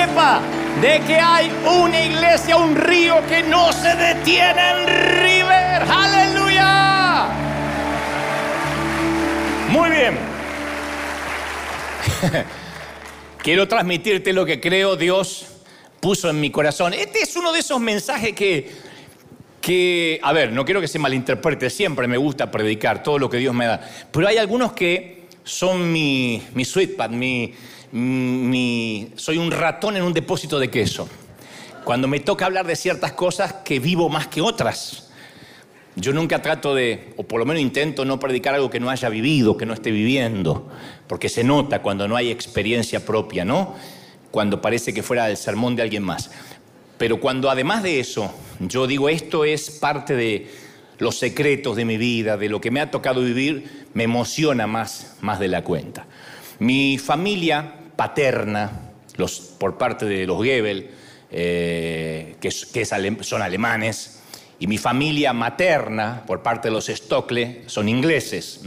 sepa 0.00 0.40
de 0.80 1.00
que 1.00 1.16
hay 1.16 1.50
una 1.66 2.04
iglesia, 2.04 2.56
un 2.56 2.74
río 2.74 3.16
que 3.26 3.42
no 3.42 3.72
se 3.72 3.94
detiene 3.96 4.70
en 4.70 4.86
River. 5.22 5.82
Aleluya. 5.90 7.28
Muy 9.70 9.90
bien. 9.90 10.18
Quiero 13.42 13.68
transmitirte 13.68 14.32
lo 14.32 14.46
que 14.46 14.60
creo 14.60 14.96
Dios 14.96 15.46
puso 16.00 16.30
en 16.30 16.40
mi 16.40 16.50
corazón. 16.50 16.94
Este 16.94 17.20
es 17.20 17.36
uno 17.36 17.52
de 17.52 17.60
esos 17.60 17.80
mensajes 17.80 18.32
que, 18.32 18.70
que, 19.60 20.18
a 20.22 20.32
ver, 20.32 20.52
no 20.52 20.64
quiero 20.64 20.80
que 20.80 20.88
se 20.88 20.98
malinterprete, 20.98 21.68
siempre 21.68 22.06
me 22.06 22.16
gusta 22.16 22.50
predicar 22.50 23.02
todo 23.02 23.18
lo 23.18 23.28
que 23.28 23.36
Dios 23.36 23.54
me 23.54 23.66
da, 23.66 23.80
pero 24.10 24.26
hay 24.28 24.38
algunos 24.38 24.72
que 24.72 25.26
son 25.44 25.92
mi, 25.92 26.42
mi 26.54 26.64
sweetpad, 26.64 27.10
mi, 27.10 27.54
mi, 27.92 29.12
soy 29.16 29.38
un 29.38 29.50
ratón 29.50 29.96
en 29.96 30.02
un 30.02 30.12
depósito 30.12 30.58
de 30.58 30.70
queso. 30.70 31.08
Cuando 31.84 32.08
me 32.08 32.20
toca 32.20 32.46
hablar 32.46 32.66
de 32.66 32.76
ciertas 32.76 33.12
cosas 33.12 33.52
que 33.64 33.80
vivo 33.80 34.08
más 34.08 34.26
que 34.26 34.40
otras. 34.40 35.10
Yo 35.96 36.12
nunca 36.12 36.40
trato 36.40 36.74
de, 36.74 37.14
o 37.16 37.24
por 37.24 37.40
lo 37.40 37.46
menos 37.46 37.60
intento 37.60 38.04
no 38.04 38.20
predicar 38.20 38.54
algo 38.54 38.70
que 38.70 38.78
no 38.78 38.90
haya 38.90 39.08
vivido, 39.08 39.56
que 39.56 39.66
no 39.66 39.74
esté 39.74 39.90
viviendo, 39.90 40.68
porque 41.08 41.28
se 41.28 41.42
nota 41.42 41.82
cuando 41.82 42.06
no 42.06 42.16
hay 42.16 42.30
experiencia 42.30 43.04
propia, 43.04 43.44
¿no? 43.44 43.74
Cuando 44.30 44.60
parece 44.60 44.94
que 44.94 45.02
fuera 45.02 45.28
el 45.28 45.36
sermón 45.36 45.74
de 45.74 45.82
alguien 45.82 46.04
más. 46.04 46.30
Pero 46.96 47.18
cuando 47.18 47.50
además 47.50 47.82
de 47.82 47.98
eso, 47.98 48.32
yo 48.60 48.86
digo 48.86 49.08
esto 49.08 49.44
es 49.44 49.70
parte 49.70 50.14
de 50.14 50.48
los 50.98 51.18
secretos 51.18 51.76
de 51.76 51.84
mi 51.84 51.96
vida, 51.96 52.36
de 52.36 52.48
lo 52.48 52.60
que 52.60 52.70
me 52.70 52.80
ha 52.80 52.90
tocado 52.90 53.22
vivir, 53.22 53.86
me 53.94 54.04
emociona 54.04 54.66
más, 54.66 55.16
más 55.20 55.40
de 55.40 55.48
la 55.48 55.64
cuenta. 55.64 56.06
Mi 56.60 56.98
familia 56.98 57.79
paterna, 58.00 58.70
los, 59.16 59.40
por 59.40 59.76
parte 59.76 60.06
de 60.06 60.26
los 60.26 60.42
Gebel, 60.42 60.90
eh, 61.30 62.36
que, 62.40 62.50
son 62.50 63.42
alemanes, 63.42 64.22
y 64.58 64.66
mi 64.66 64.78
familia 64.78 65.34
materna, 65.34 66.24
por 66.26 66.42
parte 66.42 66.68
de 66.68 66.72
los 66.72 66.86
Stokle, 66.86 67.64
son 67.66 67.90
ingleses. 67.90 68.62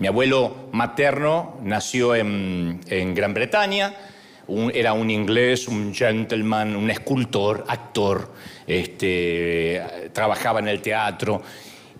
Mi 0.00 0.08
abuelo 0.08 0.70
materno 0.72 1.60
nació 1.62 2.16
en, 2.16 2.80
Gran 3.14 3.32
Bretaña, 3.32 3.94
era 4.74 4.92
un 4.92 5.08
inglés, 5.08 5.68
un 5.68 5.94
gentleman, 5.94 6.74
un 6.74 6.90
escultor, 6.90 7.64
actor, 7.68 8.32
este, 8.66 10.10
trabajaba 10.12 10.58
en 10.58 10.66
el 10.66 10.82
teatro. 10.82 11.42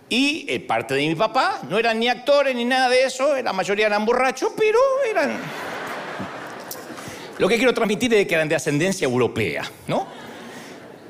Y 0.08 0.44
eh, 0.48 0.58
parte 0.58 0.94
de 0.94 1.06
mi 1.06 1.14
papá 1.14 1.60
no 1.70 1.78
eran 1.78 2.00
ni 2.00 2.08
actores 2.08 2.52
ni 2.56 2.64
nada 2.64 2.88
de 2.88 3.04
eso, 3.04 3.40
la 3.40 3.52
mayoría 3.52 3.86
eran 3.86 4.04
borrachos, 4.04 4.50
pero 4.56 4.80
eran... 5.08 5.38
Lo 7.38 7.48
que 7.48 7.56
quiero 7.56 7.72
transmitir 7.72 8.12
es 8.14 8.26
que 8.26 8.34
eran 8.34 8.48
de 8.48 8.56
ascendencia 8.56 9.04
europea, 9.04 9.70
¿no? 9.86 10.06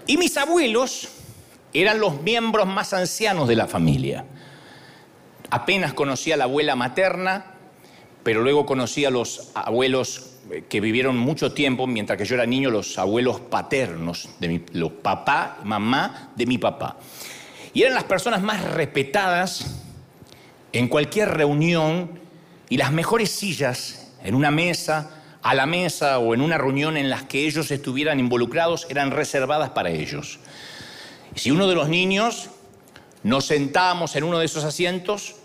Y 0.07 0.17
mis 0.19 0.37
abuelos 0.37 1.09
eran 1.73 2.01
los 2.01 2.21
miembros 2.23 2.67
más 2.67 2.93
ancianos 2.93 3.49
de 3.49 3.57
la 3.57 3.67
familia. 3.67 4.25
Apenas 5.51 5.95
conocí 5.95 6.31
a 6.33 6.37
la 6.37 6.45
abuela 6.45 6.77
materna, 6.77 7.47
pero 8.23 8.43
luego 8.43 8.67
conocí 8.67 9.07
a 9.07 9.11
los 9.11 9.51
abuelos 9.55 10.35
eh, 10.51 10.65
que 10.69 10.81
vivieron 10.81 11.17
mucho 11.17 11.53
tiempo, 11.53 11.87
mientras 11.87 12.19
que 12.19 12.27
yo 12.27 12.35
era 12.35 12.45
niño, 12.45 12.71
los 12.71 12.99
abuelos 12.99 13.41
paternos, 13.41 14.29
de 14.39 14.63
los 14.73 14.93
papá, 14.93 15.59
mamá 15.65 16.33
de 16.37 16.45
mi 16.45 16.59
papá. 16.59 16.99
Y 17.73 17.83
eran 17.83 17.95
las 17.95 18.05
personas 18.05 18.43
más 18.43 18.63
respetadas 18.65 19.83
en 20.73 20.89
cualquier 20.89 21.31
reunión 21.31 22.19
y 22.69 22.77
las 22.77 22.93
mejores 22.93 23.31
sillas 23.31 24.13
en 24.23 24.35
una 24.35 24.51
mesa, 24.51 25.18
a 25.43 25.55
la 25.55 25.67
mesa 25.67 26.19
o 26.19 26.35
en 26.35 26.41
una 26.41 26.59
reunión 26.59 26.97
en 26.97 27.11
las 27.11 27.25
que 27.25 27.47
ellos 27.47 27.71
estuvieran 27.71 28.21
involucrados 28.21 28.87
eran 28.91 29.11
reservadas 29.11 29.71
para 29.71 29.91
ellos. 29.91 30.39
Si 31.35 31.51
uno 31.51 31.69
de 31.69 31.75
los 31.75 31.89
niños 31.89 32.51
nos 33.23 33.47
sentábamos 33.47 34.17
en 34.17 34.25
uno 34.25 34.39
de 34.39 34.47
esos 34.47 34.65
asientos, 34.65 35.37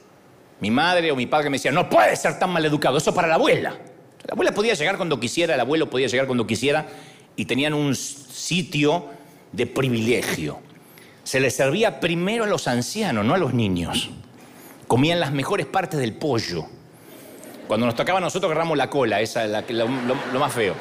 mi 0.60 0.72
madre 0.72 1.12
o 1.12 1.16
mi 1.16 1.26
padre 1.26 1.50
me 1.50 1.58
decían, 1.58 1.76
no 1.76 1.90
puede 1.90 2.16
ser 2.16 2.40
tan 2.40 2.50
mal 2.50 2.66
educado, 2.66 2.98
eso 2.98 3.14
para 3.14 3.28
la 3.28 3.36
abuela. 3.36 3.78
La 4.24 4.32
abuela 4.32 4.54
podía 4.54 4.74
llegar 4.74 4.98
cuando 4.98 5.20
quisiera, 5.20 5.54
el 5.56 5.60
abuelo 5.60 5.90
podía 5.90 6.08
llegar 6.08 6.26
cuando 6.26 6.48
quisiera 6.48 6.88
y 7.36 7.46
tenían 7.46 7.74
un 7.74 7.96
sitio 7.96 9.10
de 9.52 9.68
privilegio. 9.68 10.60
Se 11.24 11.40
les 11.40 11.56
servía 11.56 12.00
primero 12.00 12.44
a 12.44 12.48
los 12.48 12.68
ancianos, 12.68 13.26
no 13.26 13.34
a 13.34 13.38
los 13.38 13.54
niños. 13.54 14.10
Comían 14.88 15.20
las 15.20 15.32
mejores 15.32 15.66
partes 15.66 16.00
del 16.00 16.14
pollo. 16.14 16.66
Cuando 17.68 17.86
nos 17.86 17.96
tocaba 17.96 18.18
a 18.20 18.22
nosotros 18.22 18.52
agarramos 18.52 18.78
la 18.78 18.90
cola, 18.90 19.22
esa 19.22 19.46
es 19.46 19.72
lo, 19.72 19.88
lo 19.88 20.40
más 20.40 20.54
feo. 20.54 20.76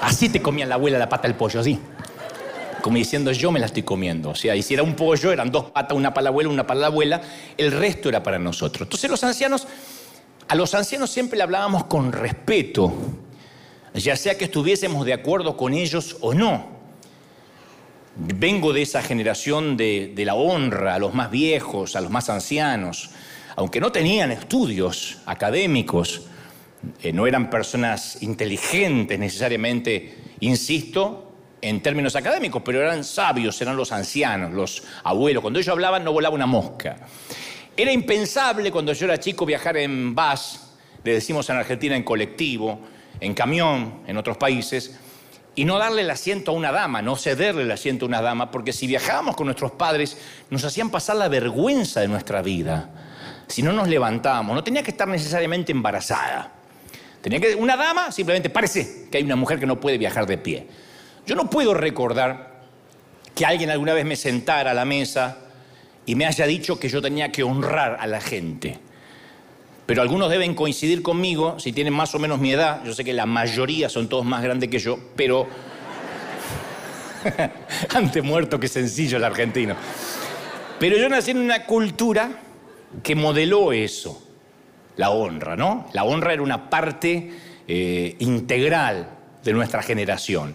Así 0.00 0.28
te 0.28 0.40
comían 0.40 0.68
la 0.68 0.76
abuela 0.76 0.98
la 0.98 1.08
pata 1.08 1.28
del 1.28 1.36
pollo, 1.36 1.60
así 1.60 1.80
como 2.80 2.96
diciendo 2.96 3.32
yo 3.32 3.50
me 3.50 3.60
la 3.60 3.66
estoy 3.66 3.82
comiendo. 3.82 4.30
O 4.30 4.34
sea, 4.34 4.56
y 4.56 4.62
si 4.62 4.74
era 4.74 4.82
un 4.82 4.94
pollo, 4.94 5.32
eran 5.32 5.50
dos 5.50 5.70
patas, 5.70 5.96
una 5.96 6.14
para 6.14 6.24
la 6.24 6.28
abuela, 6.30 6.50
una 6.50 6.66
para 6.66 6.80
la 6.80 6.86
abuela, 6.86 7.20
el 7.56 7.72
resto 7.72 8.08
era 8.08 8.22
para 8.22 8.38
nosotros. 8.38 8.86
Entonces 8.86 9.10
los 9.10 9.22
ancianos, 9.24 9.66
a 10.48 10.54
los 10.54 10.74
ancianos 10.74 11.10
siempre 11.10 11.36
le 11.36 11.42
hablábamos 11.42 11.84
con 11.84 12.12
respeto, 12.12 12.92
ya 13.94 14.16
sea 14.16 14.38
que 14.38 14.44
estuviésemos 14.44 15.04
de 15.04 15.12
acuerdo 15.12 15.56
con 15.56 15.74
ellos 15.74 16.16
o 16.20 16.34
no. 16.34 16.78
Vengo 18.16 18.72
de 18.72 18.82
esa 18.82 19.02
generación 19.02 19.76
de, 19.76 20.12
la 20.16 20.34
honra 20.34 20.94
a 20.94 20.98
los 20.98 21.14
más 21.14 21.30
viejos, 21.30 21.94
a 21.94 22.00
los 22.00 22.10
más 22.10 22.28
ancianos, 22.30 23.10
aunque 23.58 23.80
no 23.80 23.90
tenían 23.90 24.30
estudios 24.30 25.18
académicos, 25.26 26.22
eh, 27.02 27.12
no 27.12 27.26
eran 27.26 27.50
personas 27.50 28.22
inteligentes 28.22 29.18
necesariamente, 29.18 30.16
insisto, 30.38 31.32
en 31.60 31.82
términos 31.82 32.14
académicos, 32.14 32.62
pero 32.64 32.80
eran 32.80 33.02
sabios, 33.02 33.60
eran 33.60 33.76
los 33.76 33.90
ancianos, 33.90 34.52
los 34.52 34.84
abuelos. 35.02 35.42
Cuando 35.42 35.58
ellos 35.58 35.72
hablaban 35.72 36.04
no 36.04 36.12
volaba 36.12 36.36
una 36.36 36.46
mosca. 36.46 36.98
Era 37.76 37.90
impensable 37.90 38.70
cuando 38.70 38.92
yo 38.92 39.06
era 39.06 39.18
chico 39.18 39.44
viajar 39.44 39.76
en 39.76 40.14
bus, 40.14 40.60
le 41.02 41.14
decimos 41.14 41.50
en 41.50 41.56
Argentina 41.56 41.96
en 41.96 42.04
colectivo, 42.04 42.78
en 43.18 43.34
camión, 43.34 44.02
en 44.06 44.16
otros 44.18 44.36
países, 44.36 45.00
y 45.56 45.64
no 45.64 45.78
darle 45.78 46.02
el 46.02 46.10
asiento 46.10 46.52
a 46.52 46.54
una 46.54 46.70
dama, 46.70 47.02
no 47.02 47.16
cederle 47.16 47.62
el 47.62 47.72
asiento 47.72 48.04
a 48.04 48.08
una 48.08 48.22
dama, 48.22 48.52
porque 48.52 48.72
si 48.72 48.86
viajábamos 48.86 49.34
con 49.34 49.46
nuestros 49.46 49.72
padres 49.72 50.16
nos 50.48 50.62
hacían 50.64 50.90
pasar 50.90 51.16
la 51.16 51.26
vergüenza 51.26 52.00
de 52.00 52.06
nuestra 52.06 52.40
vida. 52.40 53.06
Si 53.48 53.62
no 53.62 53.72
nos 53.72 53.88
levantábamos, 53.88 54.54
no 54.54 54.62
tenía 54.62 54.82
que 54.82 54.90
estar 54.90 55.08
necesariamente 55.08 55.72
embarazada. 55.72 56.52
Tenía 57.20 57.40
que 57.40 57.54
una 57.54 57.76
dama 57.76 58.12
simplemente 58.12 58.50
parece 58.50 59.06
que 59.10 59.18
hay 59.18 59.24
una 59.24 59.36
mujer 59.36 59.58
que 59.58 59.66
no 59.66 59.80
puede 59.80 59.98
viajar 59.98 60.26
de 60.26 60.38
pie. 60.38 60.66
Yo 61.26 61.34
no 61.34 61.50
puedo 61.50 61.74
recordar 61.74 62.60
que 63.34 63.44
alguien 63.44 63.70
alguna 63.70 63.94
vez 63.94 64.04
me 64.04 64.16
sentara 64.16 64.70
a 64.70 64.74
la 64.74 64.84
mesa 64.84 65.38
y 66.06 66.14
me 66.14 66.26
haya 66.26 66.46
dicho 66.46 66.78
que 66.78 66.88
yo 66.88 67.02
tenía 67.02 67.32
que 67.32 67.42
honrar 67.42 67.96
a 68.00 68.06
la 68.06 68.20
gente. 68.20 68.78
Pero 69.86 70.02
algunos 70.02 70.30
deben 70.30 70.54
coincidir 70.54 71.02
conmigo, 71.02 71.58
si 71.58 71.72
tienen 71.72 71.94
más 71.94 72.14
o 72.14 72.18
menos 72.18 72.38
mi 72.38 72.52
edad, 72.52 72.84
yo 72.84 72.92
sé 72.92 73.04
que 73.04 73.14
la 73.14 73.26
mayoría 73.26 73.88
son 73.88 74.08
todos 74.08 74.24
más 74.24 74.42
grandes 74.42 74.68
que 74.68 74.78
yo, 74.78 74.98
pero... 75.16 75.48
Antes 77.94 78.22
muerto 78.22 78.60
que 78.60 78.68
sencillo 78.68 79.16
el 79.16 79.24
argentino. 79.24 79.74
Pero 80.78 80.96
yo 80.96 81.08
nací 81.08 81.32
en 81.32 81.38
una 81.38 81.64
cultura 81.64 82.30
que 83.02 83.14
modeló 83.14 83.72
eso, 83.72 84.22
la 84.96 85.10
honra, 85.10 85.56
¿no? 85.56 85.86
La 85.92 86.04
honra 86.04 86.32
era 86.32 86.42
una 86.42 86.70
parte 86.70 87.30
eh, 87.66 88.16
integral 88.18 89.10
de 89.44 89.52
nuestra 89.52 89.82
generación. 89.82 90.54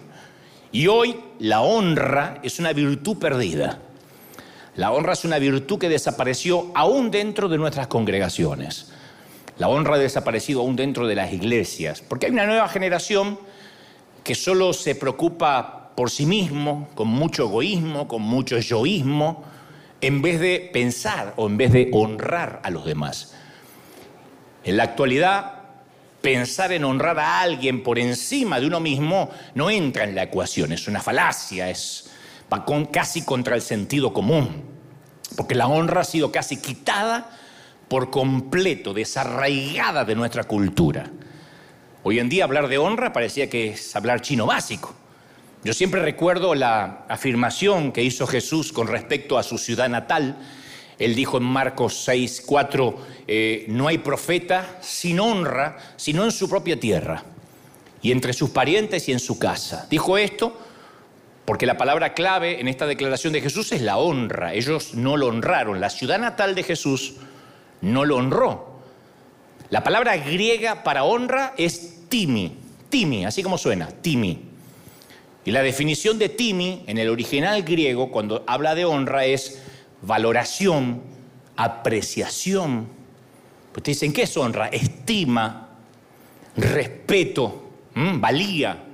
Y 0.72 0.88
hoy 0.88 1.16
la 1.38 1.62
honra 1.62 2.40
es 2.42 2.58
una 2.58 2.72
virtud 2.72 3.18
perdida. 3.18 3.78
La 4.76 4.90
honra 4.90 5.12
es 5.12 5.24
una 5.24 5.38
virtud 5.38 5.78
que 5.78 5.88
desapareció 5.88 6.72
aún 6.74 7.10
dentro 7.10 7.48
de 7.48 7.58
nuestras 7.58 7.86
congregaciones. 7.86 8.92
La 9.58 9.68
honra 9.68 9.94
ha 9.94 9.98
desaparecido 9.98 10.60
aún 10.60 10.74
dentro 10.74 11.06
de 11.06 11.14
las 11.14 11.32
iglesias, 11.32 12.02
porque 12.02 12.26
hay 12.26 12.32
una 12.32 12.46
nueva 12.46 12.68
generación 12.68 13.38
que 14.24 14.34
solo 14.34 14.72
se 14.72 14.96
preocupa 14.96 15.92
por 15.94 16.10
sí 16.10 16.26
mismo, 16.26 16.88
con 16.96 17.06
mucho 17.06 17.44
egoísmo, 17.44 18.08
con 18.08 18.22
mucho 18.22 18.58
yoísmo, 18.58 19.44
en 20.00 20.22
vez 20.22 20.40
de 20.40 20.70
pensar 20.72 21.34
o 21.36 21.46
en 21.46 21.56
vez 21.56 21.72
de 21.72 21.90
honrar 21.92 22.60
a 22.62 22.70
los 22.70 22.84
demás. 22.84 23.34
En 24.64 24.76
la 24.76 24.84
actualidad 24.84 25.64
pensar 26.20 26.72
en 26.72 26.84
honrar 26.84 27.18
a 27.18 27.40
alguien 27.40 27.82
por 27.82 27.98
encima 27.98 28.58
de 28.58 28.66
uno 28.66 28.80
mismo 28.80 29.30
no 29.54 29.68
entra 29.68 30.04
en 30.04 30.14
la 30.14 30.22
ecuación, 30.22 30.72
es 30.72 30.88
una 30.88 31.02
falacia, 31.02 31.68
es 31.68 32.10
casi 32.90 33.22
contra 33.22 33.56
el 33.56 33.60
sentido 33.60 34.12
común, 34.12 34.64
porque 35.36 35.54
la 35.54 35.66
honra 35.66 36.00
ha 36.00 36.04
sido 36.04 36.32
casi 36.32 36.56
quitada 36.56 37.30
por 37.88 38.10
completo, 38.10 38.94
desarraigada 38.94 40.04
de 40.04 40.14
nuestra 40.14 40.44
cultura. 40.44 41.10
Hoy 42.02 42.18
en 42.18 42.28
día 42.28 42.44
hablar 42.44 42.68
de 42.68 42.78
honra 42.78 43.12
parecía 43.12 43.50
que 43.50 43.70
es 43.70 43.96
hablar 43.96 44.20
chino 44.20 44.46
básico. 44.46 44.94
Yo 45.64 45.72
siempre 45.72 46.02
recuerdo 46.02 46.54
la 46.54 47.06
afirmación 47.08 47.90
que 47.90 48.02
hizo 48.02 48.26
Jesús 48.26 48.70
con 48.70 48.86
respecto 48.86 49.38
a 49.38 49.42
su 49.42 49.56
ciudad 49.56 49.88
natal, 49.88 50.36
él 50.98 51.14
dijo 51.14 51.38
en 51.38 51.44
Marcos 51.44 52.04
6, 52.04 52.42
4, 52.44 52.98
eh, 53.26 53.64
no 53.68 53.88
hay 53.88 53.96
profeta 53.98 54.78
sin 54.82 55.20
honra, 55.20 55.78
sino 55.96 56.22
en 56.24 56.32
su 56.32 56.48
propia 56.48 56.78
tierra. 56.78 57.24
y 58.02 58.12
entre 58.12 58.34
sus 58.34 58.50
parientes 58.50 59.08
y 59.08 59.12
en 59.12 59.18
su 59.18 59.38
casa. 59.38 59.86
Dijo 59.88 60.18
esto 60.18 60.54
porque 61.46 61.64
la 61.64 61.78
palabra 61.78 62.12
clave 62.12 62.60
en 62.60 62.68
esta 62.68 62.86
declaración 62.86 63.32
de 63.32 63.40
Jesús 63.40 63.72
es 63.72 63.80
la 63.80 63.96
honra. 63.96 64.52
Ellos 64.52 64.92
no 64.92 65.16
lo 65.16 65.28
honraron. 65.28 65.80
La 65.80 65.88
ciudad 65.88 66.18
natal 66.18 66.54
de 66.54 66.64
Jesús 66.64 67.14
no 67.80 68.04
lo 68.04 68.16
honró. 68.16 68.80
La 69.70 69.82
palabra 69.82 70.18
griega 70.18 70.82
para 70.82 71.04
honra 71.04 71.54
es 71.56 72.06
timi. 72.10 72.58
Timi, 72.90 73.24
así 73.24 73.42
como 73.42 73.56
suena, 73.56 73.88
timi. 73.88 74.53
Y 75.44 75.50
la 75.50 75.62
definición 75.62 76.18
de 76.18 76.30
timi 76.30 76.84
en 76.86 76.98
el 76.98 77.10
original 77.10 77.62
griego, 77.62 78.10
cuando 78.10 78.44
habla 78.46 78.74
de 78.74 78.84
honra, 78.84 79.26
es 79.26 79.62
valoración, 80.00 81.02
apreciación. 81.56 82.88
Pues 83.72 83.84
dicen, 83.84 84.12
¿qué 84.12 84.22
es 84.22 84.36
honra? 84.36 84.68
Estima, 84.68 85.68
respeto, 86.56 87.70
valía. 87.94 88.84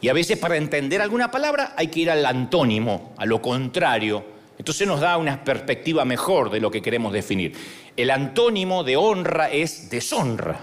Y 0.00 0.08
a 0.08 0.12
veces 0.12 0.38
para 0.38 0.56
entender 0.56 1.02
alguna 1.02 1.30
palabra 1.30 1.74
hay 1.76 1.88
que 1.88 2.00
ir 2.00 2.10
al 2.10 2.24
antónimo, 2.24 3.12
a 3.16 3.26
lo 3.26 3.42
contrario. 3.42 4.24
Entonces 4.56 4.86
nos 4.86 5.00
da 5.00 5.16
una 5.16 5.42
perspectiva 5.42 6.04
mejor 6.04 6.50
de 6.50 6.60
lo 6.60 6.70
que 6.70 6.82
queremos 6.82 7.12
definir. 7.12 7.54
El 7.96 8.10
antónimo 8.10 8.84
de 8.84 8.96
honra 8.96 9.50
es 9.50 9.90
deshonra. 9.90 10.60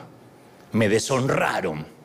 Me 0.72 0.88
deshonraron. 0.88 1.97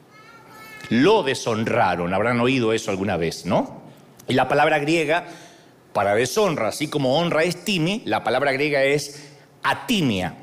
Lo 0.92 1.22
deshonraron. 1.22 2.12
Habrán 2.12 2.40
oído 2.40 2.72
eso 2.72 2.90
alguna 2.90 3.16
vez, 3.16 3.46
¿no? 3.46 3.82
Y 4.28 4.34
la 4.34 4.48
palabra 4.48 4.78
griega 4.78 5.26
para 5.92 6.14
deshonra, 6.14 6.68
así 6.68 6.88
como 6.88 7.18
honra 7.18 7.44
es 7.44 7.64
timi, 7.64 8.02
la 8.04 8.22
palabra 8.24 8.52
griega 8.52 8.82
es 8.82 9.32
atimia. 9.62 10.34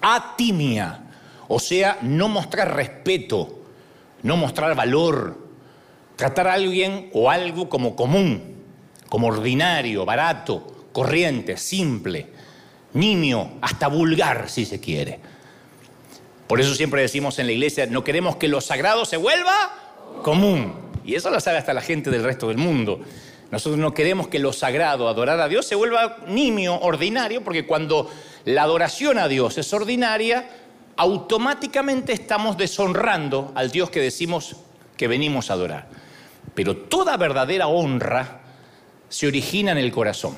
Atimia. 0.00 1.04
O 1.48 1.58
sea, 1.58 1.98
no 2.02 2.28
mostrar 2.28 2.74
respeto, 2.74 3.62
no 4.22 4.36
mostrar 4.36 4.74
valor, 4.74 5.48
Tratar 6.18 6.48
a 6.48 6.54
alguien 6.54 7.10
o 7.12 7.30
algo 7.30 7.68
como 7.68 7.94
común, 7.94 8.56
como 9.08 9.28
ordinario, 9.28 10.04
barato, 10.04 10.88
corriente, 10.90 11.56
simple, 11.56 12.26
nimio, 12.94 13.50
hasta 13.60 13.86
vulgar 13.86 14.48
si 14.48 14.64
se 14.64 14.80
quiere. 14.80 15.20
Por 16.48 16.60
eso 16.60 16.74
siempre 16.74 17.02
decimos 17.02 17.38
en 17.38 17.46
la 17.46 17.52
iglesia, 17.52 17.86
no 17.86 18.02
queremos 18.02 18.36
que 18.36 18.48
lo 18.48 18.60
sagrado 18.60 19.04
se 19.04 19.18
vuelva 19.18 19.74
común. 20.22 20.74
Y 21.04 21.14
eso 21.14 21.30
lo 21.30 21.40
sabe 21.40 21.58
hasta 21.58 21.74
la 21.74 21.82
gente 21.82 22.10
del 22.10 22.24
resto 22.24 22.48
del 22.48 22.56
mundo. 22.56 23.00
Nosotros 23.50 23.78
no 23.78 23.94
queremos 23.94 24.28
que 24.28 24.38
lo 24.38 24.52
sagrado, 24.52 25.08
adorar 25.08 25.40
a 25.40 25.48
Dios, 25.48 25.66
se 25.66 25.74
vuelva 25.74 26.18
nimio, 26.26 26.78
ordinario, 26.80 27.42
porque 27.44 27.66
cuando 27.66 28.10
la 28.44 28.62
adoración 28.62 29.18
a 29.18 29.28
Dios 29.28 29.56
es 29.58 29.72
ordinaria, 29.72 30.48
automáticamente 30.96 32.12
estamos 32.12 32.56
deshonrando 32.56 33.52
al 33.54 33.70
Dios 33.70 33.90
que 33.90 34.00
decimos 34.00 34.56
que 34.96 35.06
venimos 35.08 35.50
a 35.50 35.54
adorar. 35.54 35.86
Pero 36.54 36.76
toda 36.76 37.16
verdadera 37.16 37.68
honra 37.68 38.40
se 39.08 39.26
origina 39.26 39.72
en 39.72 39.78
el 39.78 39.92
corazón. 39.92 40.36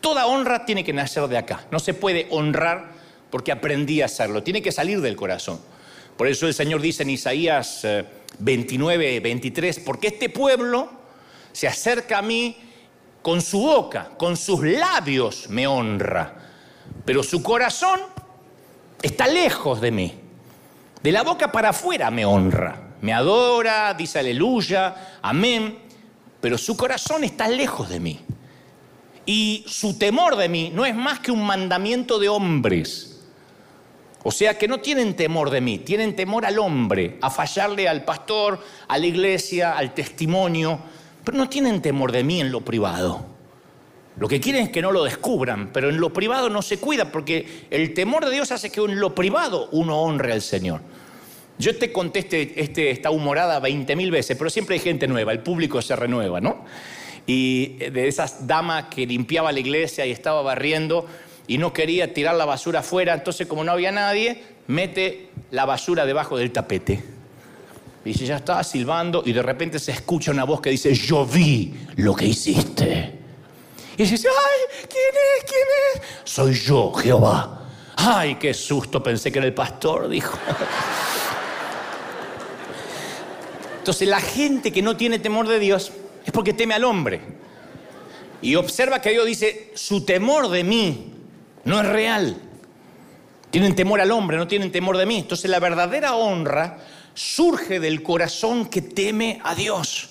Toda 0.00 0.26
honra 0.26 0.66
tiene 0.66 0.82
que 0.82 0.92
nacer 0.92 1.28
de 1.28 1.38
acá. 1.38 1.66
No 1.70 1.78
se 1.78 1.94
puede 1.94 2.26
honrar 2.30 3.01
porque 3.32 3.50
aprendí 3.50 4.00
a 4.00 4.04
hacerlo. 4.04 4.44
Tiene 4.44 4.62
que 4.62 4.70
salir 4.70 5.00
del 5.00 5.16
corazón. 5.16 5.58
Por 6.16 6.28
eso 6.28 6.46
el 6.46 6.54
Señor 6.54 6.80
dice 6.80 7.02
en 7.02 7.10
Isaías 7.10 7.84
29, 8.38 9.16
eh, 9.16 9.18
23, 9.18 9.80
porque 9.80 10.06
este 10.06 10.28
pueblo 10.28 10.88
se 11.50 11.66
acerca 11.66 12.18
a 12.18 12.22
mí 12.22 12.56
con 13.22 13.42
su 13.42 13.60
boca, 13.60 14.10
con 14.16 14.36
sus 14.36 14.62
labios 14.62 15.48
me 15.48 15.66
honra, 15.66 16.34
pero 17.04 17.24
su 17.24 17.42
corazón 17.42 18.00
está 19.02 19.26
lejos 19.26 19.80
de 19.80 19.90
mí. 19.90 20.14
De 21.02 21.10
la 21.10 21.22
boca 21.22 21.50
para 21.50 21.70
afuera 21.70 22.12
me 22.12 22.24
honra 22.24 22.92
me 23.02 23.12
adora, 23.12 23.94
dice 23.94 24.20
aleluya, 24.20 25.18
amén, 25.22 25.76
pero 26.40 26.56
su 26.56 26.76
corazón 26.76 27.24
está 27.24 27.48
lejos 27.48 27.88
de 27.88 28.00
mí. 28.00 28.20
Y 29.26 29.64
su 29.66 29.98
temor 29.98 30.36
de 30.36 30.48
mí 30.48 30.70
no 30.72 30.86
es 30.86 30.94
más 30.94 31.18
que 31.18 31.32
un 31.32 31.44
mandamiento 31.44 32.20
de 32.20 32.28
hombres. 32.28 33.11
O 34.24 34.30
sea 34.30 34.56
que 34.56 34.68
no 34.68 34.78
tienen 34.80 35.14
temor 35.14 35.50
de 35.50 35.60
mí, 35.60 35.78
tienen 35.78 36.14
temor 36.14 36.46
al 36.46 36.58
hombre, 36.58 37.18
a 37.20 37.30
fallarle 37.30 37.88
al 37.88 38.04
pastor, 38.04 38.60
a 38.86 38.98
la 38.98 39.06
iglesia, 39.06 39.76
al 39.76 39.94
testimonio, 39.94 40.78
pero 41.24 41.36
no 41.36 41.48
tienen 41.48 41.82
temor 41.82 42.12
de 42.12 42.22
mí 42.22 42.40
en 42.40 42.52
lo 42.52 42.60
privado. 42.60 43.26
Lo 44.16 44.28
que 44.28 44.40
quieren 44.40 44.64
es 44.64 44.70
que 44.70 44.82
no 44.82 44.92
lo 44.92 45.04
descubran, 45.04 45.70
pero 45.72 45.88
en 45.88 45.98
lo 45.98 46.12
privado 46.12 46.50
no 46.50 46.62
se 46.62 46.78
cuida 46.78 47.10
porque 47.10 47.66
el 47.70 47.94
temor 47.94 48.24
de 48.24 48.30
Dios 48.30 48.52
hace 48.52 48.70
que 48.70 48.80
en 48.80 49.00
lo 49.00 49.14
privado 49.14 49.68
uno 49.72 50.00
honre 50.02 50.32
al 50.32 50.42
Señor. 50.42 50.80
Yo 51.58 51.76
te 51.76 51.92
conté 51.92 52.20
este, 52.20 52.60
este 52.60 52.90
esta 52.90 53.10
humorada 53.10 53.58
20 53.60 53.96
mil 53.96 54.10
veces, 54.10 54.36
pero 54.36 54.50
siempre 54.50 54.74
hay 54.74 54.80
gente 54.80 55.08
nueva, 55.08 55.32
el 55.32 55.40
público 55.40 55.80
se 55.80 55.96
renueva, 55.96 56.40
¿no? 56.40 56.64
Y 57.26 57.76
de 57.76 58.08
esas 58.08 58.46
damas 58.46 58.86
que 58.86 59.06
limpiaba 59.06 59.52
la 59.52 59.60
iglesia 59.60 60.04
y 60.04 60.10
estaba 60.10 60.42
barriendo 60.42 61.06
y 61.46 61.58
no 61.58 61.72
quería 61.72 62.12
tirar 62.14 62.36
la 62.36 62.44
basura 62.44 62.80
afuera, 62.80 63.14
entonces 63.14 63.46
como 63.46 63.64
no 63.64 63.72
había 63.72 63.92
nadie, 63.92 64.42
mete 64.66 65.30
la 65.50 65.64
basura 65.64 66.06
debajo 66.06 66.36
del 66.36 66.52
tapete. 66.52 67.02
Y 68.04 68.12
ya 68.12 68.36
estaba 68.36 68.64
silbando 68.64 69.22
y 69.24 69.32
de 69.32 69.42
repente 69.42 69.78
se 69.78 69.92
escucha 69.92 70.32
una 70.32 70.44
voz 70.44 70.60
que 70.60 70.70
dice, 70.70 70.92
yo 70.94 71.24
vi 71.24 71.74
lo 71.96 72.14
que 72.14 72.26
hiciste. 72.26 73.18
Y 73.96 74.04
dice, 74.04 74.28
ay, 74.28 74.86
¿quién 74.88 75.14
es? 75.36 75.44
¿Quién 75.44 75.66
es? 75.94 76.02
Soy 76.24 76.54
yo, 76.54 76.92
Jehová. 76.92 77.68
Ay, 77.96 78.36
qué 78.36 78.54
susto, 78.54 79.02
pensé 79.02 79.30
que 79.30 79.38
era 79.38 79.46
el 79.46 79.54
pastor, 79.54 80.08
dijo. 80.08 80.36
Entonces 83.78 84.08
la 84.08 84.20
gente 84.20 84.72
que 84.72 84.82
no 84.82 84.96
tiene 84.96 85.18
temor 85.18 85.46
de 85.46 85.58
Dios 85.58 85.92
es 86.24 86.32
porque 86.32 86.52
teme 86.52 86.74
al 86.74 86.84
hombre. 86.84 87.20
Y 88.40 88.56
observa 88.56 89.00
que 89.00 89.10
Dios 89.10 89.26
dice, 89.26 89.70
su 89.74 90.04
temor 90.04 90.48
de 90.48 90.64
mí 90.64 91.12
no 91.64 91.80
es 91.80 91.86
real. 91.86 92.36
Tienen 93.50 93.74
temor 93.74 94.00
al 94.00 94.10
hombre, 94.10 94.36
no 94.36 94.48
tienen 94.48 94.72
temor 94.72 94.96
de 94.96 95.06
mí. 95.06 95.18
Entonces 95.18 95.50
la 95.50 95.60
verdadera 95.60 96.14
honra 96.14 96.78
surge 97.14 97.80
del 97.80 98.02
corazón 98.02 98.66
que 98.66 98.82
teme 98.82 99.40
a 99.44 99.54
Dios. 99.54 100.10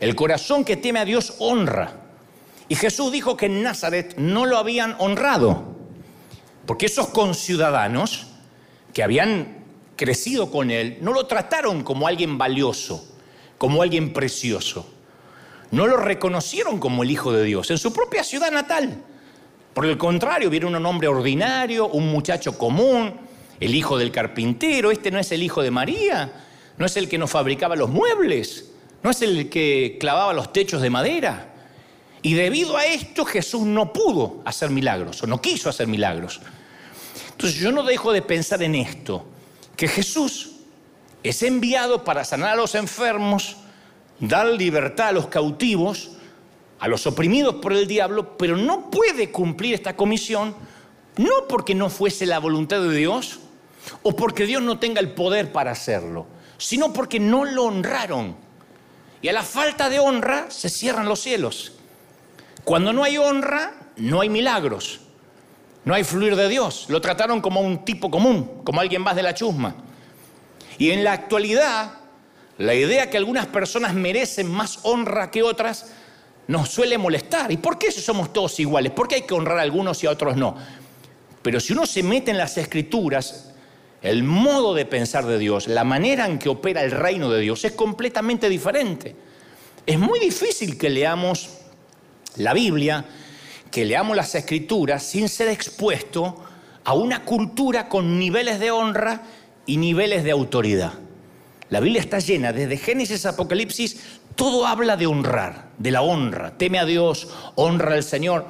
El 0.00 0.14
corazón 0.14 0.64
que 0.64 0.76
teme 0.76 1.00
a 1.00 1.04
Dios 1.04 1.34
honra. 1.38 1.94
Y 2.68 2.74
Jesús 2.74 3.12
dijo 3.12 3.36
que 3.36 3.46
en 3.46 3.62
Nazaret 3.62 4.14
no 4.16 4.46
lo 4.46 4.56
habían 4.56 4.96
honrado, 4.98 5.76
porque 6.66 6.86
esos 6.86 7.08
conciudadanos 7.08 8.28
que 8.94 9.02
habían 9.02 9.62
crecido 9.96 10.50
con 10.50 10.70
él, 10.70 10.98
no 11.00 11.12
lo 11.12 11.26
trataron 11.26 11.82
como 11.82 12.06
alguien 12.06 12.38
valioso, 12.38 13.06
como 13.58 13.82
alguien 13.82 14.12
precioso. 14.12 14.88
No 15.70 15.86
lo 15.86 15.96
reconocieron 15.96 16.78
como 16.78 17.02
el 17.02 17.10
Hijo 17.10 17.32
de 17.32 17.44
Dios 17.44 17.70
en 17.70 17.78
su 17.78 17.92
propia 17.92 18.24
ciudad 18.24 18.50
natal. 18.50 19.02
Por 19.74 19.86
el 19.86 19.96
contrario, 19.96 20.50
vieron 20.50 20.74
un 20.74 20.84
hombre 20.84 21.08
ordinario, 21.08 21.86
un 21.88 22.10
muchacho 22.12 22.58
común, 22.58 23.14
el 23.58 23.74
hijo 23.74 23.96
del 23.96 24.12
carpintero. 24.12 24.90
Este 24.90 25.10
no 25.10 25.18
es 25.18 25.32
el 25.32 25.42
hijo 25.42 25.62
de 25.62 25.70
María, 25.70 26.32
no 26.76 26.86
es 26.86 26.96
el 26.96 27.08
que 27.08 27.18
nos 27.18 27.30
fabricaba 27.30 27.76
los 27.76 27.88
muebles, 27.88 28.70
no 29.02 29.10
es 29.10 29.22
el 29.22 29.48
que 29.48 29.96
clavaba 29.98 30.32
los 30.32 30.52
techos 30.52 30.82
de 30.82 30.90
madera. 30.90 31.48
Y 32.22 32.34
debido 32.34 32.76
a 32.76 32.86
esto 32.86 33.24
Jesús 33.24 33.62
no 33.62 33.92
pudo 33.92 34.42
hacer 34.44 34.70
milagros 34.70 35.22
o 35.22 35.26
no 35.26 35.40
quiso 35.40 35.68
hacer 35.68 35.86
milagros. 35.86 36.40
Entonces 37.32 37.58
yo 37.58 37.72
no 37.72 37.82
dejo 37.82 38.12
de 38.12 38.22
pensar 38.22 38.62
en 38.62 38.74
esto 38.74 39.24
que 39.76 39.88
Jesús 39.88 40.52
es 41.22 41.42
enviado 41.42 42.04
para 42.04 42.24
sanar 42.24 42.50
a 42.50 42.56
los 42.56 42.74
enfermos, 42.74 43.56
dar 44.20 44.46
libertad 44.46 45.08
a 45.08 45.12
los 45.12 45.26
cautivos, 45.28 46.12
a 46.82 46.88
los 46.88 47.06
oprimidos 47.06 47.54
por 47.54 47.72
el 47.72 47.86
diablo, 47.86 48.36
pero 48.36 48.56
no 48.56 48.90
puede 48.90 49.30
cumplir 49.30 49.72
esta 49.72 49.94
comisión, 49.94 50.52
no 51.16 51.46
porque 51.48 51.76
no 51.76 51.88
fuese 51.88 52.26
la 52.26 52.40
voluntad 52.40 52.80
de 52.80 52.92
Dios 52.92 53.38
o 54.02 54.16
porque 54.16 54.46
Dios 54.46 54.62
no 54.62 54.80
tenga 54.80 54.98
el 54.98 55.12
poder 55.12 55.52
para 55.52 55.70
hacerlo, 55.70 56.26
sino 56.58 56.92
porque 56.92 57.20
no 57.20 57.44
lo 57.44 57.66
honraron. 57.66 58.34
Y 59.20 59.28
a 59.28 59.32
la 59.32 59.44
falta 59.44 59.88
de 59.88 60.00
honra 60.00 60.46
se 60.50 60.68
cierran 60.68 61.08
los 61.08 61.20
cielos. 61.20 61.74
Cuando 62.64 62.92
no 62.92 63.04
hay 63.04 63.16
honra, 63.16 63.74
no 63.96 64.20
hay 64.20 64.28
milagros. 64.28 65.02
No 65.84 65.94
hay 65.94 66.02
fluir 66.02 66.34
de 66.34 66.48
Dios. 66.48 66.86
Lo 66.88 67.00
trataron 67.00 67.40
como 67.40 67.60
un 67.60 67.84
tipo 67.84 68.10
común, 68.10 68.60
como 68.64 68.80
alguien 68.80 69.02
más 69.02 69.14
de 69.14 69.22
la 69.22 69.34
chusma. 69.34 69.76
Y 70.78 70.90
en 70.90 71.04
la 71.04 71.12
actualidad, 71.12 71.92
la 72.58 72.74
idea 72.74 73.08
que 73.08 73.18
algunas 73.18 73.46
personas 73.46 73.94
merecen 73.94 74.50
más 74.50 74.80
honra 74.82 75.30
que 75.30 75.44
otras 75.44 75.92
nos 76.48 76.68
suele 76.68 76.98
molestar. 76.98 77.50
¿Y 77.52 77.56
por 77.56 77.78
qué 77.78 77.90
somos 77.90 78.32
todos 78.32 78.58
iguales? 78.60 78.92
¿Por 78.92 79.08
qué 79.08 79.16
hay 79.16 79.22
que 79.22 79.34
honrar 79.34 79.58
a 79.58 79.62
algunos 79.62 80.02
y 80.02 80.06
a 80.06 80.10
otros 80.10 80.36
no? 80.36 80.56
Pero 81.42 81.60
si 81.60 81.72
uno 81.72 81.86
se 81.86 82.02
mete 82.02 82.30
en 82.30 82.38
las 82.38 82.56
escrituras, 82.58 83.52
el 84.00 84.22
modo 84.22 84.74
de 84.74 84.84
pensar 84.84 85.26
de 85.26 85.38
Dios, 85.38 85.68
la 85.68 85.84
manera 85.84 86.26
en 86.26 86.38
que 86.38 86.48
opera 86.48 86.82
el 86.82 86.90
reino 86.90 87.30
de 87.30 87.40
Dios 87.40 87.64
es 87.64 87.72
completamente 87.72 88.48
diferente. 88.48 89.14
Es 89.86 89.98
muy 89.98 90.18
difícil 90.20 90.78
que 90.78 90.90
leamos 90.90 91.50
la 92.36 92.54
Biblia 92.54 93.04
que 93.72 93.86
leamos 93.86 94.14
las 94.14 94.34
escrituras 94.34 95.02
sin 95.02 95.28
ser 95.28 95.48
expuesto 95.48 96.44
a 96.84 96.92
una 96.92 97.24
cultura 97.24 97.88
con 97.88 98.18
niveles 98.18 98.60
de 98.60 98.70
honra 98.70 99.22
y 99.64 99.78
niveles 99.78 100.22
de 100.22 100.30
autoridad. 100.30 100.92
La 101.72 101.80
Biblia 101.80 102.02
está 102.02 102.18
llena, 102.18 102.52
desde 102.52 102.76
Génesis 102.76 103.24
a 103.24 103.30
Apocalipsis, 103.30 103.96
todo 104.36 104.66
habla 104.66 104.94
de 104.94 105.06
honrar, 105.06 105.70
de 105.78 105.90
la 105.90 106.02
honra. 106.02 106.58
Teme 106.58 106.78
a 106.78 106.84
Dios, 106.84 107.30
honra 107.54 107.94
al 107.94 108.02
Señor. 108.02 108.44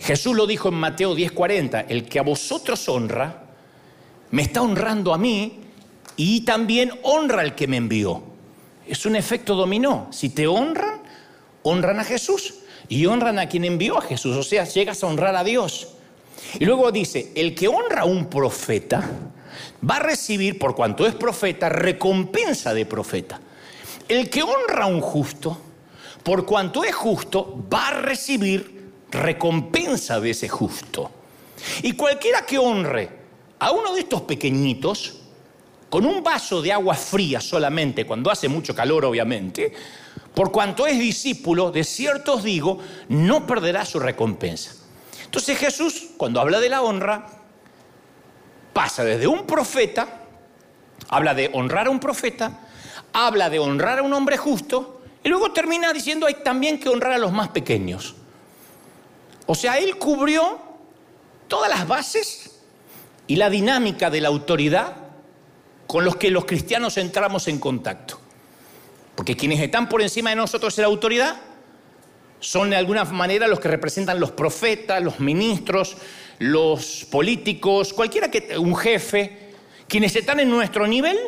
Jesús 0.00 0.34
lo 0.34 0.44
dijo 0.44 0.68
en 0.68 0.74
Mateo 0.74 1.14
10:40, 1.14 1.86
el 1.88 2.08
que 2.08 2.18
a 2.18 2.22
vosotros 2.22 2.88
honra, 2.88 3.44
me 4.32 4.42
está 4.42 4.60
honrando 4.60 5.14
a 5.14 5.18
mí 5.18 5.60
y 6.16 6.40
también 6.40 6.90
honra 7.04 7.42
al 7.42 7.54
que 7.54 7.68
me 7.68 7.76
envió. 7.76 8.24
Es 8.88 9.06
un 9.06 9.14
efecto 9.14 9.54
dominó. 9.54 10.08
Si 10.10 10.30
te 10.30 10.48
honran, 10.48 11.02
honran 11.62 12.00
a 12.00 12.04
Jesús 12.04 12.54
y 12.88 13.06
honran 13.06 13.38
a 13.38 13.48
quien 13.48 13.66
envió 13.66 13.98
a 13.98 14.02
Jesús. 14.02 14.36
O 14.36 14.42
sea, 14.42 14.64
llegas 14.64 15.04
a 15.04 15.06
honrar 15.06 15.36
a 15.36 15.44
Dios. 15.44 15.90
Y 16.58 16.64
luego 16.64 16.90
dice, 16.90 17.30
el 17.36 17.54
que 17.54 17.68
honra 17.68 18.00
a 18.00 18.04
un 18.04 18.26
profeta 18.26 19.08
va 19.88 19.96
a 19.96 20.00
recibir, 20.00 20.58
por 20.58 20.74
cuanto 20.74 21.06
es 21.06 21.14
profeta, 21.14 21.68
recompensa 21.68 22.74
de 22.74 22.86
profeta. 22.86 23.40
El 24.08 24.30
que 24.30 24.42
honra 24.42 24.84
a 24.84 24.86
un 24.86 25.00
justo, 25.00 25.58
por 26.22 26.44
cuanto 26.44 26.84
es 26.84 26.94
justo, 26.94 27.64
va 27.72 27.88
a 27.88 28.00
recibir 28.00 28.90
recompensa 29.10 30.20
de 30.20 30.30
ese 30.30 30.48
justo. 30.48 31.10
Y 31.82 31.92
cualquiera 31.92 32.44
que 32.44 32.58
honre 32.58 33.10
a 33.58 33.72
uno 33.72 33.94
de 33.94 34.00
estos 34.00 34.22
pequeñitos, 34.22 35.14
con 35.88 36.04
un 36.04 36.22
vaso 36.22 36.60
de 36.60 36.72
agua 36.72 36.94
fría 36.94 37.40
solamente, 37.40 38.06
cuando 38.06 38.30
hace 38.30 38.48
mucho 38.48 38.74
calor 38.74 39.04
obviamente, 39.04 39.72
por 40.34 40.52
cuanto 40.52 40.86
es 40.86 40.98
discípulo, 40.98 41.70
de 41.70 41.82
cierto 41.82 42.34
os 42.34 42.44
digo, 42.44 42.78
no 43.08 43.46
perderá 43.46 43.84
su 43.84 43.98
recompensa. 43.98 44.74
Entonces 45.24 45.58
Jesús, 45.58 46.10
cuando 46.16 46.40
habla 46.40 46.60
de 46.60 46.68
la 46.68 46.82
honra, 46.82 47.26
pasa 48.78 49.02
desde 49.02 49.26
un 49.26 49.44
profeta, 49.44 50.06
habla 51.08 51.34
de 51.34 51.50
honrar 51.52 51.88
a 51.88 51.90
un 51.90 51.98
profeta, 51.98 52.60
habla 53.12 53.50
de 53.50 53.58
honrar 53.58 53.98
a 53.98 54.02
un 54.04 54.12
hombre 54.12 54.36
justo, 54.36 55.02
y 55.24 55.28
luego 55.28 55.50
termina 55.50 55.92
diciendo 55.92 56.28
hay 56.28 56.34
también 56.44 56.78
que 56.78 56.88
honrar 56.88 57.14
a 57.14 57.18
los 57.18 57.32
más 57.32 57.48
pequeños. 57.48 58.14
O 59.46 59.56
sea, 59.56 59.78
él 59.78 59.98
cubrió 59.98 60.60
todas 61.48 61.68
las 61.68 61.88
bases 61.88 62.60
y 63.26 63.34
la 63.34 63.50
dinámica 63.50 64.10
de 64.10 64.20
la 64.20 64.28
autoridad 64.28 64.94
con 65.88 66.04
los 66.04 66.14
que 66.14 66.30
los 66.30 66.44
cristianos 66.44 66.98
entramos 66.98 67.48
en 67.48 67.58
contacto. 67.58 68.20
Porque 69.16 69.36
quienes 69.36 69.58
están 69.58 69.88
por 69.88 70.02
encima 70.02 70.30
de 70.30 70.36
nosotros 70.36 70.78
en 70.78 70.82
la 70.82 70.88
autoridad 70.88 71.40
son 72.38 72.70
de 72.70 72.76
alguna 72.76 73.02
manera 73.06 73.48
los 73.48 73.58
que 73.58 73.66
representan 73.66 74.20
los 74.20 74.30
profetas, 74.30 75.02
los 75.02 75.18
ministros, 75.18 75.96
los 76.38 77.06
políticos, 77.10 77.92
cualquiera 77.92 78.30
que, 78.30 78.58
un 78.58 78.76
jefe, 78.76 79.50
quienes 79.88 80.14
están 80.16 80.40
en 80.40 80.50
nuestro 80.50 80.86
nivel. 80.86 81.18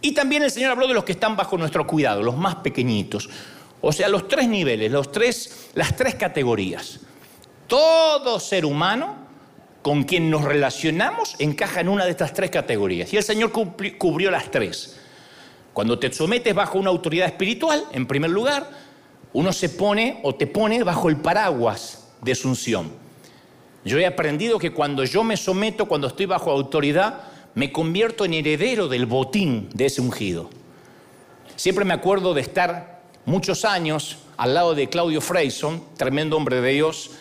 Y 0.00 0.12
también 0.12 0.42
el 0.42 0.50
Señor 0.50 0.72
habló 0.72 0.86
de 0.86 0.94
los 0.94 1.04
que 1.04 1.12
están 1.12 1.36
bajo 1.36 1.56
nuestro 1.56 1.86
cuidado, 1.86 2.22
los 2.22 2.36
más 2.36 2.56
pequeñitos. 2.56 3.30
O 3.80 3.92
sea, 3.92 4.08
los 4.08 4.28
tres 4.28 4.48
niveles, 4.48 4.90
los 4.90 5.12
tres, 5.12 5.70
las 5.74 5.96
tres 5.96 6.14
categorías. 6.14 7.00
Todo 7.66 8.40
ser 8.40 8.64
humano 8.64 9.24
con 9.82 10.04
quien 10.04 10.30
nos 10.30 10.44
relacionamos 10.44 11.36
encaja 11.38 11.80
en 11.80 11.88
una 11.88 12.04
de 12.04 12.10
estas 12.10 12.32
tres 12.32 12.50
categorías. 12.50 13.12
Y 13.12 13.18
el 13.18 13.22
Señor 13.22 13.52
cubrió 13.52 14.30
las 14.30 14.50
tres. 14.50 14.96
Cuando 15.72 15.98
te 15.98 16.12
sometes 16.12 16.54
bajo 16.54 16.78
una 16.78 16.90
autoridad 16.90 17.26
espiritual, 17.26 17.84
en 17.92 18.06
primer 18.06 18.30
lugar, 18.30 18.70
uno 19.32 19.52
se 19.52 19.68
pone 19.68 20.20
o 20.22 20.34
te 20.34 20.46
pone 20.46 20.82
bajo 20.84 21.08
el 21.08 21.16
paraguas 21.16 22.08
de 22.22 22.34
su 22.34 22.48
unción. 22.48 23.03
Yo 23.84 23.98
he 23.98 24.06
aprendido 24.06 24.58
que 24.58 24.72
cuando 24.72 25.04
yo 25.04 25.24
me 25.24 25.36
someto, 25.36 25.86
cuando 25.86 26.08
estoy 26.08 26.26
bajo 26.26 26.50
autoridad, 26.50 27.22
me 27.54 27.70
convierto 27.70 28.24
en 28.24 28.34
heredero 28.34 28.88
del 28.88 29.06
botín 29.06 29.68
de 29.74 29.86
ese 29.86 30.00
ungido. 30.00 30.50
Siempre 31.56 31.84
me 31.84 31.94
acuerdo 31.94 32.34
de 32.34 32.40
estar 32.40 33.02
muchos 33.26 33.64
años 33.64 34.18
al 34.36 34.54
lado 34.54 34.74
de 34.74 34.88
Claudio 34.88 35.20
Freyson, 35.20 35.84
tremendo 35.96 36.36
hombre 36.36 36.60
de 36.60 36.72
Dios, 36.72 37.12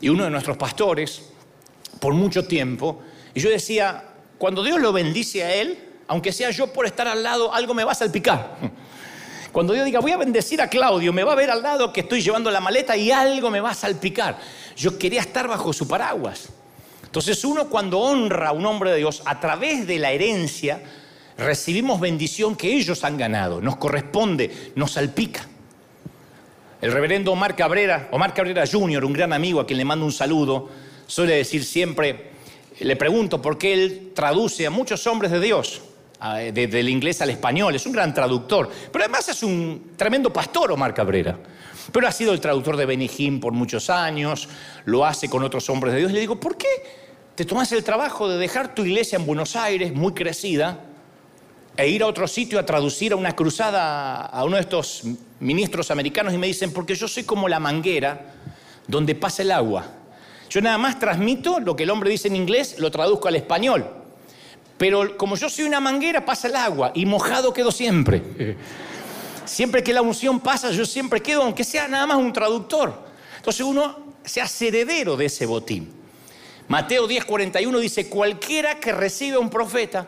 y 0.00 0.10
uno 0.10 0.24
de 0.24 0.30
nuestros 0.30 0.56
pastores, 0.56 1.30
por 2.00 2.14
mucho 2.14 2.46
tiempo. 2.46 3.02
Y 3.34 3.40
yo 3.40 3.50
decía, 3.50 4.04
cuando 4.38 4.62
Dios 4.62 4.80
lo 4.80 4.92
bendice 4.92 5.42
a 5.42 5.54
él, 5.54 5.78
aunque 6.06 6.32
sea 6.32 6.50
yo 6.50 6.72
por 6.72 6.86
estar 6.86 7.08
al 7.08 7.22
lado, 7.22 7.52
algo 7.52 7.74
me 7.74 7.84
va 7.84 7.92
a 7.92 7.96
salpicar. 7.96 8.56
Cuando 9.58 9.72
Dios 9.72 9.86
diga, 9.86 9.98
voy 9.98 10.12
a 10.12 10.16
bendecir 10.16 10.62
a 10.62 10.70
Claudio, 10.70 11.12
me 11.12 11.24
va 11.24 11.32
a 11.32 11.34
ver 11.34 11.50
al 11.50 11.60
lado 11.60 11.92
que 11.92 12.02
estoy 12.02 12.22
llevando 12.22 12.48
la 12.48 12.60
maleta 12.60 12.96
y 12.96 13.10
algo 13.10 13.50
me 13.50 13.58
va 13.58 13.70
a 13.70 13.74
salpicar. 13.74 14.38
Yo 14.76 14.96
quería 14.96 15.20
estar 15.20 15.48
bajo 15.48 15.72
su 15.72 15.88
paraguas. 15.88 16.50
Entonces 17.02 17.44
uno 17.44 17.68
cuando 17.68 17.98
honra 17.98 18.50
a 18.50 18.52
un 18.52 18.64
hombre 18.64 18.92
de 18.92 18.98
Dios 18.98 19.20
a 19.24 19.40
través 19.40 19.84
de 19.84 19.98
la 19.98 20.12
herencia, 20.12 20.80
recibimos 21.36 21.98
bendición 21.98 22.54
que 22.54 22.72
ellos 22.72 23.02
han 23.02 23.16
ganado, 23.18 23.60
nos 23.60 23.78
corresponde, 23.78 24.70
nos 24.76 24.92
salpica. 24.92 25.44
El 26.80 26.92
reverendo 26.92 27.32
Omar 27.32 27.56
Cabrera, 27.56 28.10
Omar 28.12 28.34
Cabrera 28.34 28.64
Jr., 28.64 29.04
un 29.04 29.12
gran 29.12 29.32
amigo 29.32 29.58
a 29.58 29.66
quien 29.66 29.78
le 29.78 29.84
mando 29.84 30.04
un 30.04 30.12
saludo, 30.12 30.68
suele 31.08 31.34
decir 31.34 31.64
siempre, 31.64 32.30
le 32.78 32.94
pregunto 32.94 33.42
por 33.42 33.58
qué 33.58 33.74
él 33.74 34.12
traduce 34.14 34.68
a 34.68 34.70
muchos 34.70 35.04
hombres 35.08 35.32
de 35.32 35.40
Dios, 35.40 35.82
del 36.52 36.88
inglés 36.88 37.22
al 37.22 37.30
español, 37.30 37.74
es 37.74 37.86
un 37.86 37.92
gran 37.92 38.12
traductor, 38.12 38.68
pero 38.92 39.04
además 39.04 39.28
es 39.28 39.42
un 39.42 39.92
tremendo 39.96 40.32
pastor 40.32 40.72
Omar 40.72 40.92
Cabrera. 40.92 41.38
Pero 41.92 42.06
ha 42.06 42.12
sido 42.12 42.32
el 42.32 42.40
traductor 42.40 42.76
de 42.76 42.84
Benihim 42.84 43.40
por 43.40 43.52
muchos 43.52 43.88
años, 43.88 44.48
lo 44.84 45.06
hace 45.06 45.28
con 45.28 45.42
otros 45.42 45.70
hombres 45.70 45.94
de 45.94 46.00
Dios. 46.00 46.12
Le 46.12 46.20
digo, 46.20 46.38
¿por 46.38 46.56
qué 46.56 46.68
te 47.34 47.44
tomas 47.44 47.70
el 47.72 47.82
trabajo 47.84 48.28
de 48.28 48.36
dejar 48.36 48.74
tu 48.74 48.84
iglesia 48.84 49.16
en 49.16 49.24
Buenos 49.24 49.56
Aires, 49.56 49.94
muy 49.94 50.12
crecida, 50.12 50.80
e 51.76 51.88
ir 51.88 52.02
a 52.02 52.06
otro 52.06 52.26
sitio 52.26 52.58
a 52.58 52.66
traducir 52.66 53.12
a 53.12 53.16
una 53.16 53.34
cruzada 53.36 54.26
a 54.26 54.44
uno 54.44 54.56
de 54.56 54.62
estos 54.62 55.04
ministros 55.40 55.90
americanos? 55.90 56.34
Y 56.34 56.38
me 56.38 56.48
dicen, 56.48 56.72
porque 56.72 56.94
yo 56.94 57.08
soy 57.08 57.22
como 57.22 57.48
la 57.48 57.60
manguera 57.60 58.34
donde 58.86 59.14
pasa 59.14 59.42
el 59.42 59.52
agua. 59.52 59.86
Yo 60.50 60.60
nada 60.60 60.78
más 60.78 60.98
transmito 60.98 61.60
lo 61.60 61.76
que 61.76 61.84
el 61.84 61.90
hombre 61.90 62.10
dice 62.10 62.28
en 62.28 62.36
inglés, 62.36 62.78
lo 62.78 62.90
traduzco 62.90 63.28
al 63.28 63.36
español. 63.36 63.86
Pero 64.78 65.16
como 65.16 65.36
yo 65.36 65.50
soy 65.50 65.64
una 65.64 65.80
manguera, 65.80 66.24
pasa 66.24 66.48
el 66.48 66.56
agua 66.56 66.92
y 66.94 67.04
mojado 67.04 67.52
quedo 67.52 67.70
siempre. 67.70 68.22
Siempre 69.44 69.82
que 69.82 69.94
la 69.94 70.02
unción 70.02 70.40
pasa, 70.40 70.70
yo 70.72 70.84
siempre 70.84 71.22
quedo, 71.22 71.42
aunque 71.42 71.64
sea 71.64 71.88
nada 71.88 72.06
más 72.06 72.18
un 72.18 72.34
traductor. 72.34 72.92
Entonces 73.38 73.62
uno 73.62 74.14
se 74.22 74.42
hace 74.42 74.68
heredero 74.68 75.16
de 75.16 75.24
ese 75.24 75.46
botín. 75.46 75.90
Mateo 76.68 77.08
10:41 77.08 77.78
dice, 77.80 78.10
cualquiera 78.10 78.78
que 78.78 78.92
recibe 78.92 79.36
a 79.36 79.40
un 79.40 79.48
profeta, 79.48 80.06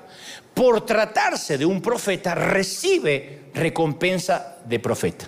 por 0.53 0.85
tratarse 0.85 1.57
de 1.57 1.65
un 1.65 1.81
profeta, 1.81 2.35
recibe 2.35 3.45
recompensa 3.55 4.59
de 4.67 4.79
profeta. 4.79 5.27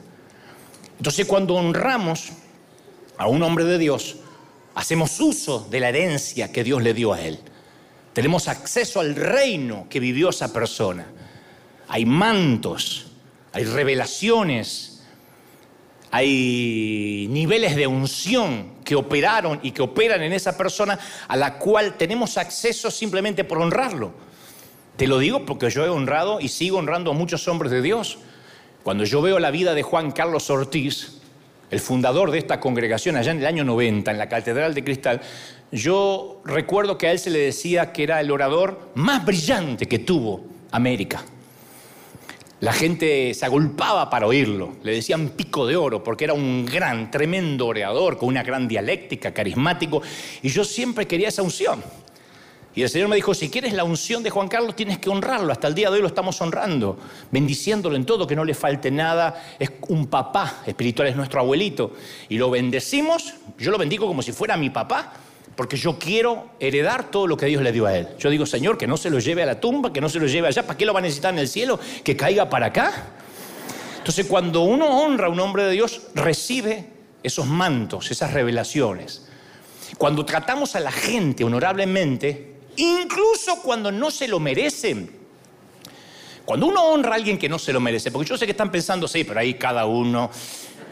Entonces 0.98 1.24
cuando 1.24 1.54
honramos 1.54 2.32
a 3.16 3.28
un 3.28 3.42
hombre 3.42 3.64
de 3.64 3.78
Dios, 3.78 4.16
Hacemos 4.74 5.20
uso 5.20 5.66
de 5.70 5.80
la 5.80 5.90
herencia 5.90 6.50
que 6.50 6.64
Dios 6.64 6.82
le 6.82 6.94
dio 6.94 7.12
a 7.12 7.20
él. 7.20 7.38
Tenemos 8.12 8.48
acceso 8.48 9.00
al 9.00 9.14
reino 9.14 9.86
que 9.88 10.00
vivió 10.00 10.30
esa 10.30 10.52
persona. 10.52 11.06
Hay 11.88 12.04
mantos, 12.04 13.06
hay 13.52 13.64
revelaciones, 13.64 15.02
hay 16.10 17.26
niveles 17.30 17.74
de 17.74 17.86
unción 17.86 18.74
que 18.84 18.94
operaron 18.94 19.60
y 19.62 19.70
que 19.70 19.80
operan 19.80 20.22
en 20.22 20.34
esa 20.34 20.58
persona 20.58 20.98
a 21.26 21.36
la 21.36 21.58
cual 21.58 21.94
tenemos 21.96 22.36
acceso 22.36 22.90
simplemente 22.90 23.44
por 23.44 23.58
honrarlo. 23.58 24.12
Te 24.96 25.06
lo 25.06 25.18
digo 25.18 25.46
porque 25.46 25.70
yo 25.70 25.86
he 25.86 25.88
honrado 25.88 26.38
y 26.38 26.48
sigo 26.48 26.76
honrando 26.76 27.12
a 27.12 27.14
muchos 27.14 27.48
hombres 27.48 27.72
de 27.72 27.80
Dios. 27.80 28.18
Cuando 28.82 29.04
yo 29.04 29.22
veo 29.22 29.38
la 29.38 29.50
vida 29.50 29.72
de 29.72 29.82
Juan 29.82 30.10
Carlos 30.10 30.50
Ortiz, 30.50 31.18
el 31.70 31.80
fundador 31.80 32.30
de 32.30 32.38
esta 32.38 32.60
congregación 32.60 33.16
allá 33.16 33.32
en 33.32 33.38
el 33.38 33.46
año 33.46 33.64
90, 33.64 34.10
en 34.10 34.18
la 34.18 34.28
Catedral 34.28 34.74
de 34.74 34.84
Cristal, 34.84 35.22
yo 35.72 36.42
recuerdo 36.44 36.98
que 36.98 37.06
a 37.06 37.12
él 37.12 37.18
se 37.18 37.30
le 37.30 37.38
decía 37.38 37.92
que 37.92 38.02
era 38.02 38.20
el 38.20 38.30
orador 38.30 38.90
más 38.94 39.24
brillante 39.24 39.86
que 39.86 39.98
tuvo 39.98 40.44
América. 40.70 41.24
La 42.60 42.72
gente 42.72 43.34
se 43.34 43.44
agolpaba 43.44 44.08
para 44.08 44.26
oírlo, 44.26 44.76
le 44.84 44.92
decían 44.92 45.30
pico 45.30 45.66
de 45.66 45.74
oro 45.74 46.04
porque 46.04 46.24
era 46.24 46.34
un 46.34 46.64
gran, 46.64 47.10
tremendo 47.10 47.66
orador 47.66 48.18
con 48.18 48.28
una 48.28 48.44
gran 48.44 48.68
dialéctica, 48.68 49.34
carismático, 49.34 50.00
y 50.42 50.48
yo 50.48 50.62
siempre 50.62 51.08
quería 51.08 51.28
esa 51.28 51.42
unción. 51.42 51.82
Y 52.74 52.82
el 52.82 52.88
Señor 52.88 53.08
me 53.08 53.16
dijo, 53.16 53.34
si 53.34 53.50
quieres 53.50 53.72
la 53.72 53.84
unción 53.84 54.22
de 54.22 54.30
Juan 54.30 54.48
Carlos, 54.48 54.76
tienes 54.76 54.98
que 54.98 55.10
honrarlo. 55.10 55.52
Hasta 55.52 55.68
el 55.68 55.74
día 55.74 55.90
de 55.90 55.96
hoy 55.96 56.00
lo 56.00 56.06
estamos 56.06 56.40
honrando, 56.40 56.98
bendiciéndolo 57.30 57.96
en 57.96 58.06
todo, 58.06 58.26
que 58.26 58.36
no 58.36 58.44
le 58.44 58.54
falte 58.54 58.90
nada. 58.90 59.44
Es 59.58 59.70
un 59.88 60.06
papá 60.06 60.62
espiritual, 60.64 61.08
es 61.08 61.16
nuestro 61.16 61.40
abuelito. 61.40 61.92
Y 62.30 62.38
lo 62.38 62.48
bendecimos, 62.48 63.34
yo 63.58 63.70
lo 63.70 63.76
bendigo 63.76 64.06
como 64.06 64.22
si 64.22 64.32
fuera 64.32 64.56
mi 64.56 64.70
papá, 64.70 65.12
porque 65.56 65.76
yo 65.76 65.98
quiero 65.98 66.50
heredar 66.58 67.10
todo 67.10 67.26
lo 67.26 67.36
que 67.36 67.46
Dios 67.46 67.62
le 67.62 67.72
dio 67.72 67.86
a 67.86 67.96
él. 67.96 68.08
Yo 68.18 68.30
digo, 68.30 68.46
Señor, 68.46 68.78
que 68.78 68.86
no 68.86 68.96
se 68.96 69.10
lo 69.10 69.18
lleve 69.18 69.42
a 69.42 69.46
la 69.46 69.60
tumba, 69.60 69.92
que 69.92 70.00
no 70.00 70.08
se 70.08 70.18
lo 70.18 70.26
lleve 70.26 70.48
allá. 70.48 70.66
¿Para 70.66 70.78
qué 70.78 70.86
lo 70.86 70.92
va 70.92 71.00
a 71.00 71.02
necesitar 71.02 71.32
en 71.32 71.40
el 71.40 71.48
cielo? 71.48 71.78
Que 72.02 72.16
caiga 72.16 72.48
para 72.48 72.66
acá. 72.66 73.06
Entonces, 73.98 74.26
cuando 74.26 74.62
uno 74.62 74.86
honra 75.02 75.26
a 75.26 75.30
un 75.30 75.38
hombre 75.40 75.64
de 75.64 75.72
Dios, 75.72 76.02
recibe 76.14 76.86
esos 77.22 77.46
mantos, 77.46 78.10
esas 78.10 78.32
revelaciones. 78.32 79.28
Cuando 79.98 80.24
tratamos 80.24 80.74
a 80.74 80.80
la 80.80 80.90
gente 80.90 81.44
honorablemente, 81.44 82.56
incluso 82.76 83.60
cuando 83.62 83.92
no 83.92 84.10
se 84.10 84.28
lo 84.28 84.40
merecen. 84.40 85.22
Cuando 86.44 86.66
uno 86.66 86.82
honra 86.82 87.12
a 87.12 87.14
alguien 87.16 87.38
que 87.38 87.48
no 87.48 87.58
se 87.58 87.72
lo 87.72 87.80
merece, 87.80 88.10
porque 88.10 88.28
yo 88.28 88.38
sé 88.38 88.46
que 88.46 88.52
están 88.52 88.72
pensando, 88.72 89.06
sí, 89.06 89.22
pero 89.22 89.38
ahí 89.38 89.54
cada 89.54 89.86
uno, 89.86 90.30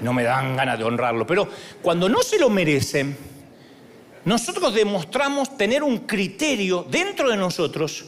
no 0.00 0.12
me 0.12 0.23
dan 0.23 0.55
ganas 0.55 0.79
de 0.79 0.85
honrarlo, 0.85 1.26
pero 1.26 1.49
cuando 1.83 2.09
no 2.09 2.23
se 2.23 2.38
lo 2.38 2.49
merecen, 2.50 3.17
nosotros 4.25 4.75
demostramos 4.75 5.57
tener 5.57 5.83
un 5.83 5.99
criterio 5.99 6.87
dentro 6.89 7.31
de 7.31 7.37
nosotros 7.37 8.05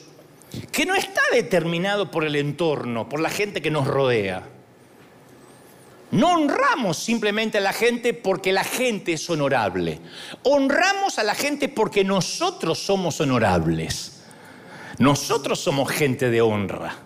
que 0.71 0.85
no 0.85 0.95
está 0.95 1.23
determinado 1.33 2.11
por 2.11 2.25
el 2.25 2.37
entorno, 2.37 3.09
por 3.09 3.21
la 3.21 3.31
gente 3.31 3.62
que 3.62 3.71
nos 3.71 3.87
rodea. 3.87 4.42
No 6.11 6.33
honramos 6.33 6.99
simplemente 6.99 7.57
a 7.57 7.62
la 7.62 7.73
gente 7.73 8.12
porque 8.12 8.52
la 8.52 8.64
gente 8.64 9.14
es 9.14 9.31
honorable. 9.31 9.99
Honramos 10.42 11.19
a 11.19 11.23
la 11.23 11.35
gente 11.35 11.71
porque 11.71 12.04
nosotros 12.04 12.78
somos 12.78 13.19
honorables. 13.23 14.23
Nosotros 14.99 15.59
somos 15.59 15.90
gente 15.90 16.28
de 16.28 16.42
honra. 16.42 16.97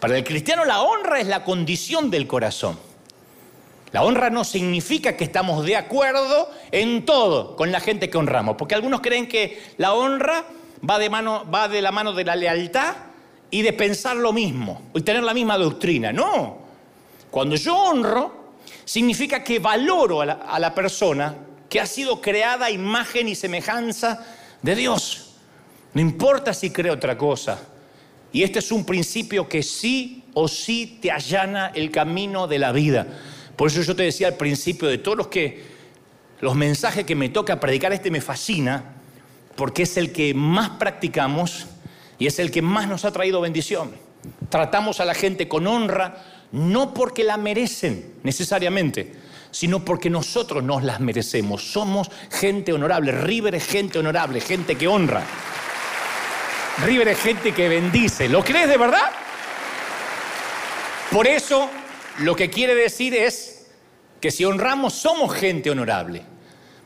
Para 0.00 0.18
el 0.18 0.24
cristiano 0.24 0.66
la 0.66 0.82
honra 0.82 1.18
es 1.18 1.26
la 1.28 1.44
condición 1.44 2.10
del 2.10 2.26
corazón. 2.26 2.78
La 3.92 4.04
honra 4.04 4.30
no 4.30 4.44
significa 4.44 5.16
que 5.16 5.24
estamos 5.24 5.64
de 5.64 5.76
acuerdo 5.76 6.48
en 6.70 7.04
todo 7.04 7.56
con 7.56 7.72
la 7.72 7.80
gente 7.80 8.08
que 8.08 8.18
honramos, 8.18 8.56
porque 8.56 8.74
algunos 8.74 9.00
creen 9.00 9.26
que 9.26 9.60
la 9.78 9.94
honra 9.94 10.44
va 10.88 10.98
de, 11.68 11.82
la 11.82 11.90
mano 11.90 12.12
de 12.12 12.24
la 12.24 12.36
lealtad 12.36 12.94
y 13.50 13.62
de 13.62 13.72
pensar 13.72 14.16
lo 14.16 14.32
mismo 14.32 14.82
y 14.94 15.00
tener 15.00 15.22
la 15.24 15.34
misma 15.34 15.58
doctrina. 15.58 16.12
No, 16.12 16.58
cuando 17.30 17.56
yo 17.56 17.76
honro, 17.76 18.52
significa 18.84 19.42
que 19.42 19.58
valoro 19.58 20.20
a 20.20 20.58
la, 20.58 20.74
persona 20.74 21.34
que 21.68 21.80
ha 21.80 21.86
sido 21.86 22.20
creada 22.20 22.66
a 22.66 22.70
imagen 22.70 23.28
y 23.28 23.34
semejanza 23.34 24.24
de 24.62 24.74
Dios. 24.76 25.34
No 25.94 26.00
importa 26.00 26.54
si 26.54 26.70
cree 26.70 26.92
otra 26.92 27.18
cosa. 27.18 27.60
Y 28.32 28.44
este 28.44 28.60
es 28.60 28.70
un 28.70 28.84
principio 28.84 29.48
que 29.48 29.64
sí 29.64 30.24
o 30.34 30.46
sí 30.46 30.98
te 31.02 31.10
allana 31.10 31.72
el 31.74 31.90
camino 31.90 32.46
de 32.46 32.58
la 32.60 32.70
vida. 32.70 33.06
Por 33.60 33.68
eso 33.68 33.82
yo 33.82 33.94
te 33.94 34.04
decía 34.04 34.26
al 34.26 34.38
principio 34.38 34.88
de 34.88 34.96
todos 34.96 35.18
los 35.18 35.26
que 35.26 35.62
los 36.40 36.54
mensajes 36.54 37.04
que 37.04 37.14
me 37.14 37.28
toca 37.28 37.60
predicar 37.60 37.92
este 37.92 38.10
me 38.10 38.22
fascina 38.22 38.94
porque 39.54 39.82
es 39.82 39.98
el 39.98 40.12
que 40.12 40.32
más 40.32 40.70
practicamos 40.78 41.66
y 42.18 42.26
es 42.26 42.38
el 42.38 42.50
que 42.50 42.62
más 42.62 42.88
nos 42.88 43.04
ha 43.04 43.12
traído 43.12 43.42
bendición. 43.42 43.90
Tratamos 44.48 44.98
a 45.00 45.04
la 45.04 45.12
gente 45.12 45.46
con 45.46 45.66
honra, 45.66 46.24
no 46.52 46.94
porque 46.94 47.22
la 47.22 47.36
merecen 47.36 48.14
necesariamente, 48.22 49.12
sino 49.50 49.84
porque 49.84 50.08
nosotros 50.08 50.64
nos 50.64 50.82
las 50.82 50.98
merecemos. 51.00 51.62
Somos 51.62 52.10
gente 52.30 52.72
honorable. 52.72 53.12
River 53.12 53.56
es 53.56 53.66
gente 53.66 53.98
honorable, 53.98 54.40
gente 54.40 54.76
que 54.76 54.88
honra. 54.88 55.22
River 56.82 57.08
es 57.08 57.18
gente 57.20 57.52
que 57.52 57.68
bendice. 57.68 58.26
¿Lo 58.26 58.42
crees 58.42 58.70
de 58.70 58.78
verdad? 58.78 59.10
Por 61.10 61.26
eso 61.26 61.68
lo 62.20 62.36
que 62.36 62.50
quiere 62.50 62.74
decir 62.74 63.14
es 63.14 63.66
que 64.20 64.30
si 64.30 64.44
honramos 64.44 64.94
somos 64.94 65.34
gente 65.34 65.70
honorable. 65.70 66.22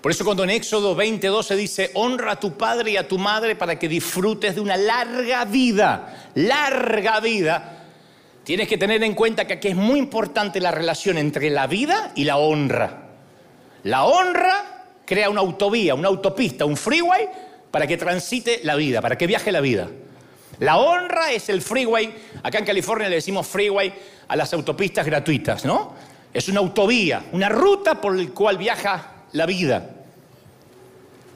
Por 0.01 0.13
eso 0.13 0.25
cuando 0.25 0.45
en 0.45 0.51
Éxodo 0.51 0.97
20:12 0.97 1.57
dice, 1.57 1.91
honra 1.95 2.33
a 2.33 2.41
tu 2.41 2.57
padre 2.57 2.93
y 2.93 2.97
a 2.97 3.09
tu 3.09 3.19
madre 3.19 3.57
para 3.57 3.79
que 3.79 3.89
disfrutes 3.89 4.55
de 4.55 4.61
una 4.61 4.77
larga 4.77 5.45
vida, 5.45 6.31
larga 6.35 7.21
vida, 7.21 7.85
tienes 8.45 8.69
que 8.69 8.79
tener 8.79 9.03
en 9.03 9.15
cuenta 9.15 9.47
que 9.47 9.55
aquí 9.55 9.69
es 9.69 9.77
muy 9.77 9.99
importante 9.99 10.61
la 10.61 10.71
relación 10.71 11.19
entre 11.19 11.51
la 11.51 11.67
vida 11.67 12.13
y 12.15 12.25
la 12.25 12.37
honra. 12.37 13.09
La 13.83 14.05
honra 14.05 14.85
crea 15.05 15.31
una 15.31 15.41
autovía, 15.41 15.95
una 15.95 16.09
autopista, 16.09 16.65
un 16.65 16.77
freeway 16.77 17.29
para 17.71 17.87
que 17.87 17.97
transite 17.97 18.61
la 18.63 18.77
vida, 18.77 19.01
para 19.01 19.19
que 19.19 19.27
viaje 19.27 19.51
la 19.51 19.61
vida. 19.61 19.89
La 20.61 20.77
honra 20.77 21.33
es 21.33 21.49
el 21.49 21.63
freeway, 21.63 22.15
acá 22.43 22.59
en 22.59 22.65
California 22.65 23.09
le 23.09 23.17
decimos 23.17 23.47
freeway 23.47 23.93
a 24.29 24.37
las 24.37 24.53
autopistas 24.53 25.07
gratuitas, 25.07 25.65
¿no? 25.65 25.95
Es 26.33 26.49
una 26.49 26.61
autovía, 26.61 27.25
una 27.33 27.49
ruta 27.49 28.01
por 28.01 28.17
la 28.17 28.29
cual 28.31 28.59
viaja 28.59 29.25
la 29.33 29.47
vida. 29.47 29.91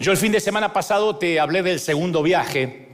Yo 0.01 0.13
el 0.13 0.19
fin 0.19 0.33
de 0.33 0.41
semana 0.41 0.73
pasado 0.73 1.17
te 1.17 1.41
hablé 1.41 1.63
del 1.63 1.81
segundo 1.81 2.23
viaje, 2.23 2.89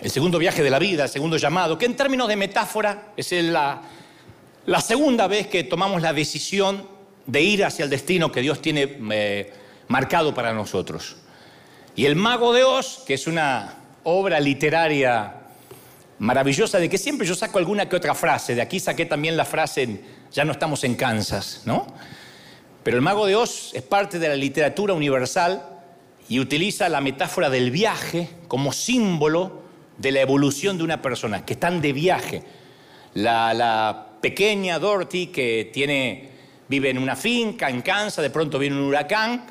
el 0.00 0.10
segundo 0.10 0.38
viaje 0.38 0.62
de 0.62 0.70
la 0.70 0.78
vida, 0.78 1.04
el 1.04 1.08
segundo 1.08 1.36
llamado, 1.36 1.76
que 1.76 1.86
en 1.86 1.96
términos 1.96 2.28
de 2.28 2.36
metáfora 2.36 3.12
es 3.16 3.32
la, 3.32 3.82
la 4.66 4.80
segunda 4.80 5.26
vez 5.26 5.48
que 5.48 5.64
tomamos 5.64 6.02
la 6.02 6.12
decisión 6.12 6.86
de 7.26 7.42
ir 7.42 7.64
hacia 7.64 7.84
el 7.84 7.90
destino 7.90 8.30
que 8.30 8.40
Dios 8.40 8.62
tiene 8.62 8.98
eh, 9.10 9.52
marcado 9.88 10.32
para 10.32 10.52
nosotros. 10.52 11.16
Y 11.96 12.06
el 12.06 12.14
Mago 12.14 12.52
de 12.52 12.62
Oz, 12.62 13.02
que 13.06 13.14
es 13.14 13.26
una 13.26 13.74
obra 14.04 14.38
literaria 14.38 15.37
maravillosa, 16.18 16.78
de 16.78 16.88
que 16.88 16.98
siempre 16.98 17.26
yo 17.26 17.34
saco 17.34 17.58
alguna 17.58 17.88
que 17.88 17.96
otra 17.96 18.14
frase, 18.14 18.54
de 18.54 18.62
aquí 18.62 18.80
saqué 18.80 19.06
también 19.06 19.36
la 19.36 19.44
frase, 19.44 20.00
ya 20.32 20.44
no 20.44 20.52
estamos 20.52 20.84
en 20.84 20.94
Kansas, 20.94 21.62
¿no? 21.64 21.86
Pero 22.82 22.96
el 22.96 23.02
Mago 23.02 23.26
de 23.26 23.36
Oz 23.36 23.72
es 23.74 23.82
parte 23.82 24.18
de 24.18 24.28
la 24.28 24.36
literatura 24.36 24.94
universal 24.94 25.62
y 26.28 26.40
utiliza 26.40 26.88
la 26.88 27.00
metáfora 27.00 27.50
del 27.50 27.70
viaje 27.70 28.28
como 28.48 28.72
símbolo 28.72 29.62
de 29.96 30.12
la 30.12 30.20
evolución 30.20 30.78
de 30.78 30.84
una 30.84 31.02
persona, 31.02 31.44
que 31.44 31.54
están 31.54 31.80
de 31.80 31.92
viaje. 31.92 32.42
La, 33.14 34.04
pequeña 34.20 34.80
Dorothy 34.80 35.28
que 35.28 35.70
tiene, 35.72 36.28
vive 36.68 36.90
en 36.90 36.98
una 36.98 37.14
finca 37.14 37.70
en 37.70 37.82
Kansas, 37.82 38.20
de 38.20 38.30
pronto 38.30 38.58
viene 38.58 38.74
un 38.74 38.82
huracán 38.82 39.44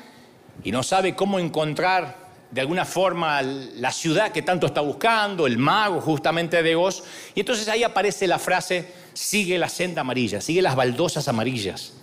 y 0.62 0.70
no 0.70 0.82
sabe 0.82 1.14
cómo 1.14 1.38
encontrar 1.38 2.27
de 2.50 2.60
alguna 2.60 2.84
forma 2.84 3.42
la 3.42 3.92
ciudad 3.92 4.32
que 4.32 4.42
tanto 4.42 4.66
está 4.66 4.80
buscando, 4.80 5.46
el 5.46 5.58
mago 5.58 6.00
justamente 6.00 6.62
de 6.62 6.76
Oz, 6.76 7.02
y 7.34 7.40
entonces 7.40 7.68
ahí 7.68 7.82
aparece 7.82 8.26
la 8.26 8.38
frase, 8.38 8.92
sigue 9.12 9.58
la 9.58 9.68
senda 9.68 10.00
amarilla, 10.00 10.40
sigue 10.40 10.62
las 10.62 10.76
baldosas 10.76 11.28
amarillas. 11.28 11.94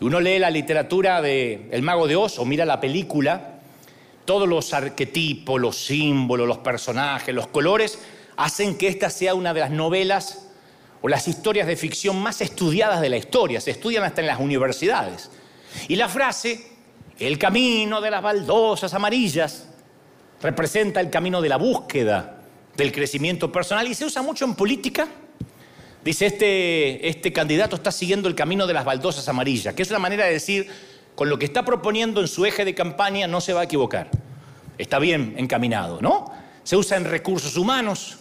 Y 0.00 0.04
uno 0.04 0.20
lee 0.20 0.38
la 0.38 0.50
literatura 0.50 1.22
de 1.22 1.68
El 1.70 1.82
mago 1.82 2.06
de 2.06 2.16
Oz 2.16 2.38
o 2.38 2.44
mira 2.44 2.64
la 2.64 2.80
película 2.80 3.54
todos 4.24 4.48
los 4.48 4.72
arquetipos, 4.72 5.60
los 5.60 5.76
símbolos, 5.76 6.48
los 6.48 6.58
personajes, 6.58 7.34
los 7.34 7.48
colores, 7.48 7.98
hacen 8.36 8.76
que 8.76 8.88
esta 8.88 9.10
sea 9.10 9.34
una 9.34 9.52
de 9.52 9.60
las 9.60 9.70
novelas 9.70 10.48
o 11.02 11.08
las 11.08 11.28
historias 11.28 11.66
de 11.66 11.76
ficción 11.76 12.20
más 12.22 12.40
estudiadas 12.40 13.00
de 13.00 13.10
la 13.10 13.16
historia. 13.16 13.60
Se 13.60 13.70
estudian 13.70 14.04
hasta 14.04 14.22
en 14.22 14.26
las 14.26 14.40
universidades. 14.40 15.30
Y 15.88 15.96
la 15.96 16.08
frase, 16.08 16.73
el 17.18 17.38
camino 17.38 18.00
de 18.00 18.10
las 18.10 18.22
baldosas 18.22 18.92
amarillas, 18.94 19.68
representa 20.42 21.00
el 21.00 21.10
camino 21.10 21.40
de 21.40 21.48
la 21.48 21.56
búsqueda, 21.56 22.38
del 22.76 22.92
crecimiento 22.92 23.52
personal 23.52 23.86
y 23.86 23.94
se 23.94 24.04
usa 24.04 24.22
mucho 24.22 24.44
en 24.44 24.54
política. 24.54 25.08
Dice, 26.04 26.26
este, 26.26 27.08
este 27.08 27.32
candidato 27.32 27.76
está 27.76 27.90
siguiendo 27.90 28.28
el 28.28 28.34
camino 28.34 28.66
de 28.66 28.74
las 28.74 28.84
baldosas 28.84 29.26
amarillas, 29.28 29.74
que 29.74 29.82
es 29.82 29.90
una 29.90 29.98
manera 29.98 30.26
de 30.26 30.32
decir, 30.32 30.68
con 31.14 31.28
lo 31.28 31.38
que 31.38 31.46
está 31.46 31.64
proponiendo 31.64 32.20
en 32.20 32.28
su 32.28 32.44
eje 32.44 32.64
de 32.64 32.74
campaña 32.74 33.26
no 33.26 33.40
se 33.40 33.52
va 33.52 33.62
a 33.62 33.64
equivocar. 33.64 34.10
Está 34.76 34.98
bien 34.98 35.34
encaminado, 35.38 36.00
¿no? 36.02 36.30
Se 36.64 36.76
usa 36.76 36.96
en 36.96 37.04
recursos 37.04 37.56
humanos. 37.56 38.18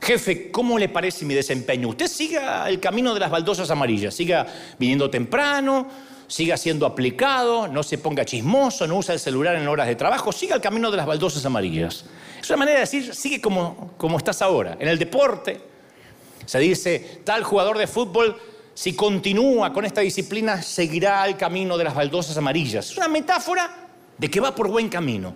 Jefe, 0.00 0.50
¿cómo 0.50 0.78
le 0.78 0.88
parece 0.88 1.24
mi 1.24 1.34
desempeño? 1.34 1.88
Usted 1.88 2.06
siga 2.06 2.68
el 2.68 2.80
camino 2.80 3.12
de 3.12 3.20
las 3.20 3.30
baldosas 3.30 3.70
amarillas, 3.70 4.14
siga 4.14 4.46
viniendo 4.78 5.10
temprano, 5.10 5.88
siga 6.30 6.56
siendo 6.56 6.86
aplicado, 6.86 7.66
no 7.66 7.82
se 7.82 7.98
ponga 7.98 8.24
chismoso, 8.24 8.86
no 8.86 8.98
usa 8.98 9.14
el 9.14 9.20
celular 9.20 9.56
en 9.56 9.66
horas 9.66 9.88
de 9.88 9.96
trabajo, 9.96 10.30
siga 10.30 10.54
el 10.54 10.60
camino 10.60 10.88
de 10.88 10.96
las 10.96 11.04
baldosas 11.04 11.44
amarillas. 11.44 12.04
Es 12.40 12.48
una 12.48 12.58
manera 12.58 12.76
de 12.76 12.80
decir, 12.82 13.12
sigue 13.12 13.40
como, 13.40 13.94
como 13.98 14.16
estás 14.16 14.40
ahora. 14.40 14.76
En 14.78 14.86
el 14.86 14.96
deporte 14.96 15.60
se 16.46 16.58
dice, 16.60 17.22
tal 17.24 17.42
jugador 17.42 17.76
de 17.76 17.88
fútbol 17.88 18.40
si 18.74 18.94
continúa 18.94 19.72
con 19.72 19.84
esta 19.84 20.02
disciplina, 20.02 20.62
seguirá 20.62 21.26
el 21.26 21.36
camino 21.36 21.76
de 21.76 21.82
las 21.82 21.94
baldosas 21.96 22.36
amarillas. 22.36 22.92
Es 22.92 22.96
una 22.96 23.08
metáfora 23.08 23.88
de 24.16 24.30
que 24.30 24.38
va 24.38 24.54
por 24.54 24.68
buen 24.68 24.88
camino. 24.88 25.34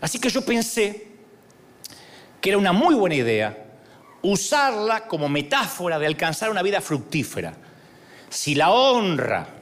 Así 0.00 0.20
que 0.20 0.30
yo 0.30 0.44
pensé 0.44 1.08
que 2.40 2.50
era 2.50 2.58
una 2.58 2.72
muy 2.72 2.94
buena 2.94 3.16
idea 3.16 3.66
usarla 4.22 5.08
como 5.08 5.28
metáfora 5.28 5.98
de 5.98 6.06
alcanzar 6.06 6.50
una 6.50 6.62
vida 6.62 6.80
fructífera. 6.80 7.52
Si 8.30 8.54
la 8.54 8.70
honra 8.70 9.53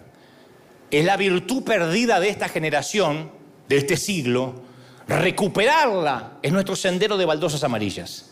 es 0.92 1.04
la 1.06 1.16
virtud 1.16 1.64
perdida 1.64 2.20
de 2.20 2.28
esta 2.28 2.48
generación, 2.50 3.30
de 3.66 3.78
este 3.78 3.96
siglo, 3.96 4.62
recuperarla 5.08 6.34
es 6.42 6.52
nuestro 6.52 6.76
sendero 6.76 7.16
de 7.16 7.24
baldosas 7.24 7.64
amarillas. 7.64 8.30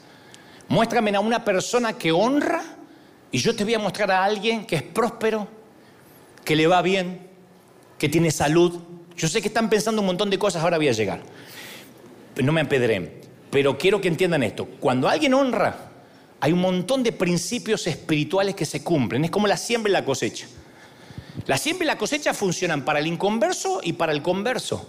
Muéstrame 0.68 1.16
a 1.16 1.20
una 1.20 1.42
persona 1.42 1.94
que 1.94 2.12
honra 2.12 2.62
y 3.33 3.38
yo 3.38 3.57
te 3.57 3.64
voy 3.64 3.75
a 3.75 3.79
mostrar 3.79 4.11
a 4.11 4.23
alguien 4.23 4.66
que 4.66 4.77
es 4.77 4.83
próspero, 4.83 5.49
que 6.44 6.55
le 6.55 6.66
va 6.66 6.83
bien, 6.83 7.29
que 7.99 8.11
tiene 8.11 8.31
salud. 8.31 8.79
Yo 9.16 9.27
sé 9.27 9.40
que 9.40 9.49
están 9.49 9.70
pensando 9.70 10.03
un 10.03 10.07
montón 10.07 10.29
de 10.29 10.38
cosas, 10.38 10.62
ahora 10.62 10.77
voy 10.77 10.88
a 10.88 10.92
llegar. 10.92 11.23
No 12.42 12.53
me 12.53 12.61
apedreen. 12.61 13.23
Pero 13.51 13.79
quiero 13.79 14.03
que 14.03 14.09
entiendan 14.09 14.42
esto. 14.42 14.66
Cuando 14.66 15.09
alguien 15.09 15.33
honra, 15.33 15.90
hay 16.40 16.53
un 16.53 16.61
montón 16.61 17.03
de 17.03 17.12
principios 17.12 17.87
espirituales 17.87 18.55
que 18.55 18.66
se 18.66 18.85
cumplen. 18.85 19.25
Es 19.25 19.31
como 19.31 19.46
la 19.46 19.57
siembra 19.57 19.88
y 19.88 19.92
la 19.94 20.05
cosecha. 20.05 20.46
La 21.51 21.59
siembra 21.59 21.85
y 21.85 21.87
la 21.89 21.99
cosecha 21.99 22.33
funcionan 22.33 22.85
para 22.85 23.01
el 23.01 23.09
inconverso 23.09 23.81
y 23.83 23.95
para 23.95 24.13
el 24.13 24.23
converso. 24.23 24.89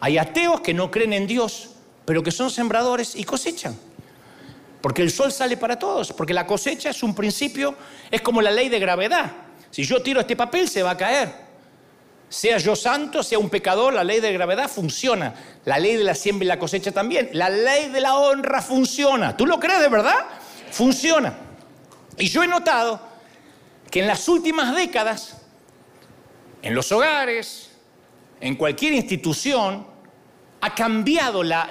Hay 0.00 0.18
ateos 0.18 0.60
que 0.60 0.74
no 0.74 0.90
creen 0.90 1.14
en 1.14 1.26
Dios, 1.26 1.70
pero 2.04 2.22
que 2.22 2.30
son 2.30 2.50
sembradores 2.50 3.16
y 3.16 3.24
cosechan. 3.24 3.74
Porque 4.82 5.00
el 5.00 5.10
sol 5.10 5.32
sale 5.32 5.56
para 5.56 5.78
todos, 5.78 6.12
porque 6.12 6.34
la 6.34 6.46
cosecha 6.46 6.90
es 6.90 7.02
un 7.02 7.14
principio, 7.14 7.74
es 8.10 8.20
como 8.20 8.42
la 8.42 8.50
ley 8.50 8.68
de 8.68 8.78
gravedad. 8.80 9.32
Si 9.70 9.84
yo 9.84 10.02
tiro 10.02 10.20
este 10.20 10.36
papel, 10.36 10.68
se 10.68 10.82
va 10.82 10.90
a 10.90 10.96
caer. 10.98 11.32
Sea 12.28 12.58
yo 12.58 12.76
santo, 12.76 13.22
sea 13.22 13.38
un 13.38 13.48
pecador, 13.48 13.94
la 13.94 14.04
ley 14.04 14.20
de 14.20 14.30
gravedad 14.30 14.68
funciona. 14.68 15.32
La 15.64 15.78
ley 15.78 15.96
de 15.96 16.04
la 16.04 16.14
siembra 16.14 16.44
y 16.44 16.48
la 16.48 16.58
cosecha 16.58 16.92
también. 16.92 17.30
La 17.32 17.48
ley 17.48 17.88
de 17.88 18.00
la 18.02 18.18
honra 18.18 18.60
funciona. 18.60 19.38
¿Tú 19.38 19.46
lo 19.46 19.58
crees 19.58 19.80
de 19.80 19.88
verdad? 19.88 20.26
Funciona. 20.70 21.32
Y 22.18 22.28
yo 22.28 22.42
he 22.42 22.46
notado 22.46 23.00
que 23.90 24.00
en 24.00 24.06
las 24.06 24.28
últimas 24.28 24.74
décadas, 24.74 25.38
en 26.62 26.74
los 26.74 26.90
hogares, 26.92 27.70
en 28.40 28.54
cualquier 28.56 28.92
institución, 28.92 29.86
ha 30.60 30.74
cambiado 30.74 31.42
la, 31.42 31.68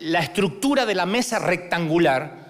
estructura 0.00 0.84
de 0.84 0.94
la 0.94 1.06
mesa 1.06 1.38
rectangular 1.38 2.46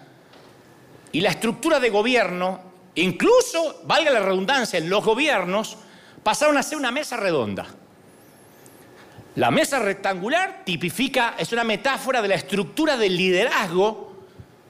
y 1.13 1.21
la 1.21 1.31
estructura 1.31 1.79
de 1.79 1.91
gobierno, 1.91 2.61
incluso, 2.95 3.83
valga 3.85 4.11
la 4.11 4.21
redundancia, 4.21 4.79
en 4.79 4.89
los 4.89 5.05
gobiernos 5.05 5.77
pasaron 6.23 6.57
a 6.57 6.63
ser 6.63 6.79
una 6.79 6.91
mesa 6.91 7.17
redonda. 7.17 7.67
La 9.37 9.51
mesa 9.51 9.79
rectangular 9.79 10.63
tipifica, 10.65 11.35
es 11.39 11.53
una 11.53 11.63
metáfora 11.63 12.23
de 12.23 12.29
la 12.29 12.37
estructura 12.37 12.97
del 12.97 13.17
liderazgo 13.17 14.17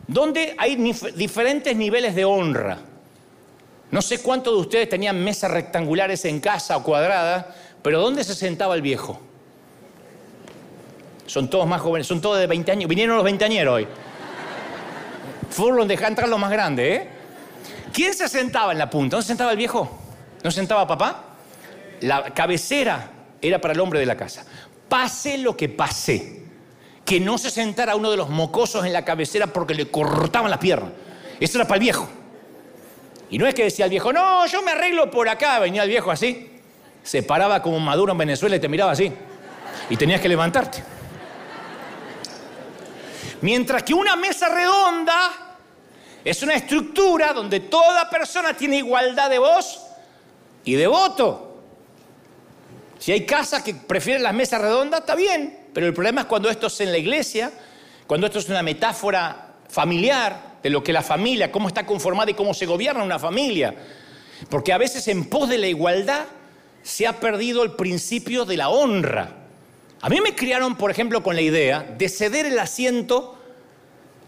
donde 0.09 0.57
hay 0.59 0.77
diferentes 1.14 1.77
niveles 1.77 2.16
de 2.16 2.25
honra. 2.25 2.79
No 3.90 4.03
sé 4.03 4.20
cuántos 4.20 4.55
de 4.55 4.61
ustedes 4.61 4.88
tenían 4.88 5.22
mesas 5.22 5.51
rectangulares 5.51 6.25
en 6.25 6.40
casa 6.40 6.77
o 6.77 6.83
cuadradas, 6.83 7.46
pero 7.83 8.01
¿dónde 8.01 8.25
se 8.25 8.35
sentaba 8.35 8.75
el 8.75 8.83
viejo? 8.83 9.20
Son 11.27 11.49
todos 11.49 11.66
más 11.66 11.81
jóvenes, 11.81 12.07
son 12.07 12.20
todos 12.20 12.38
de 12.38 12.46
20 12.46 12.72
años. 12.72 12.88
Vinieron 12.88 13.16
los 13.16 13.25
veinteañeros 13.25 13.75
hoy. 13.75 13.88
Furlong 15.51 15.87
deja 15.87 16.09
entrar 16.09 16.29
los 16.29 16.38
más 16.38 16.51
grandes, 16.51 17.01
¿eh? 17.01 17.09
¿Quién 17.92 18.14
se 18.14 18.29
sentaba 18.29 18.72
en 18.72 18.79
la 18.79 18.90
punta? 18.90 19.16
¿Dónde 19.16 19.22
se 19.22 19.29
sentaba 19.29 19.53
el 19.53 19.57
viejo? 19.57 19.99
¿No 20.42 20.51
se 20.51 20.57
sentaba 20.57 20.87
papá? 20.87 21.25
La 22.01 22.35
cabecera 22.35 23.11
era 23.40 23.61
para 23.61 23.72
el 23.72 23.81
hombre 23.81 23.99
de 23.99 24.07
la 24.07 24.16
casa. 24.16 24.44
Pase 24.88 25.38
lo 25.38 25.57
que 25.57 25.68
pase, 25.68 26.42
que 27.05 27.20
no 27.20 27.38
se 27.38 27.51
sentara 27.51 27.96
uno 27.96 28.11
de 28.11 28.16
los 28.16 28.29
mocosos 28.29 28.85
en 28.85 28.92
la 28.92 29.05
cabecera 29.05 29.46
porque 29.46 29.75
le 29.75 29.90
cortaban 29.90 30.51
las 30.51 30.61
piernas. 30.61 30.90
Eso 31.40 31.59
era 31.59 31.66
para 31.66 31.77
el 31.77 31.83
viejo. 31.83 32.09
Y 33.31 33.39
no 33.39 33.47
es 33.47 33.55
que 33.55 33.65
decía 33.65 33.87
el 33.87 33.91
viejo, 33.91 34.12
no, 34.12 34.47
yo 34.47 34.62
me 34.62 34.73
arreglo 34.73 35.11
por 35.11 35.29
acá. 35.29 35.59
Venía 35.59 35.83
el 35.83 35.89
viejo 35.89 36.11
así, 36.11 36.61
se 37.03 37.23
paraba 37.23 37.61
como 37.62 37.81
Maduro 37.81 38.12
en 38.12 38.19
Venezuela 38.19 38.57
y 38.57 38.61
te 38.61 38.69
miraba 38.69 38.93
así. 38.93 39.12
Y 39.91 39.97
tenías 39.97 40.21
que 40.21 40.29
levantarte. 40.29 40.83
Mientras 43.41 43.83
que 43.83 43.95
una 43.95 44.17
mesa 44.17 44.49
redonda 44.49 45.33
es 46.25 46.43
una 46.43 46.55
estructura 46.55 47.33
donde 47.33 47.61
toda 47.61 48.09
persona 48.11 48.55
tiene 48.55 48.79
igualdad 48.79 49.31
de 49.31 49.39
voz 49.39 49.81
y 50.65 50.75
de 50.75 50.87
voto. 50.87 51.62
Si 52.99 53.12
hay 53.12 53.27
casas 53.27 53.62
que 53.62 53.75
prefieren 53.75 54.23
las 54.23 54.35
mesas 54.35 54.61
redondas, 54.61 55.01
está 55.01 55.15
bien, 55.15 55.69
pero 55.73 55.87
el 55.87 55.95
problema 55.95 56.23
es 56.23 56.27
cuando 56.27 56.49
esto 56.49 56.69
es 56.69 56.81
en 56.81 56.91
la 56.91 56.99
iglesia, 56.99 57.53
cuando 58.07 58.27
esto 58.27 58.39
es 58.39 58.49
una 58.49 58.62
metáfora 58.62 59.55
familiar 59.69 60.56
de 60.62 60.71
lo 60.71 60.83
que 60.83 60.92
la 60.92 61.03
familia, 61.03 61.53
cómo 61.53 61.69
está 61.69 61.87
conformada 61.87 62.31
y 62.31 62.35
cómo 62.35 62.55
se 62.55 62.66
gobierna 62.66 63.03
una 63.03 63.19
familia. 63.19 63.75
Porque 64.51 64.73
a 64.73 64.79
veces 64.79 65.07
en 65.09 65.25
pos 65.27 65.49
de 65.49 65.59
la 65.59 65.66
igualdad 65.66 66.27
se 66.83 67.07
ha 67.07 67.19
perdido 67.19 67.62
el 67.62 67.73
principio 67.73 68.45
de 68.45 68.57
la 68.57 68.69
honra. 68.69 69.33
A 70.01 70.09
mí 70.09 70.21
me 70.21 70.35
criaron, 70.35 70.77
por 70.77 70.90
ejemplo, 70.90 71.23
con 71.23 71.35
la 71.35 71.42
idea 71.42 71.83
de 71.97 72.09
ceder 72.09 72.47
el 72.47 72.59
asiento 72.59 73.38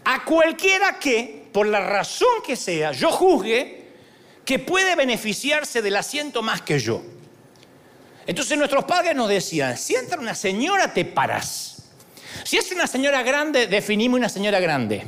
a 0.03 0.25
cualquiera 0.25 0.99
que, 0.99 1.47
por 1.53 1.67
la 1.67 1.79
razón 1.79 2.41
que 2.45 2.55
sea, 2.55 2.91
yo 2.91 3.11
juzgue 3.11 3.87
que 4.43 4.59
puede 4.59 4.95
beneficiarse 4.95 5.81
del 5.81 5.95
asiento 5.95 6.41
más 6.41 6.61
que 6.61 6.79
yo. 6.79 7.01
Entonces 8.25 8.57
nuestros 8.57 8.83
padres 8.83 9.15
nos 9.15 9.29
decían, 9.29 9.77
si 9.77 9.95
entra 9.95 10.19
una 10.19 10.35
señora, 10.35 10.93
te 10.93 11.05
paras. 11.05 11.83
Si 12.43 12.57
es 12.57 12.71
una 12.71 12.87
señora 12.87 13.23
grande, 13.23 13.67
definimos 13.67 14.17
una 14.17 14.29
señora 14.29 14.59
grande. 14.59 15.05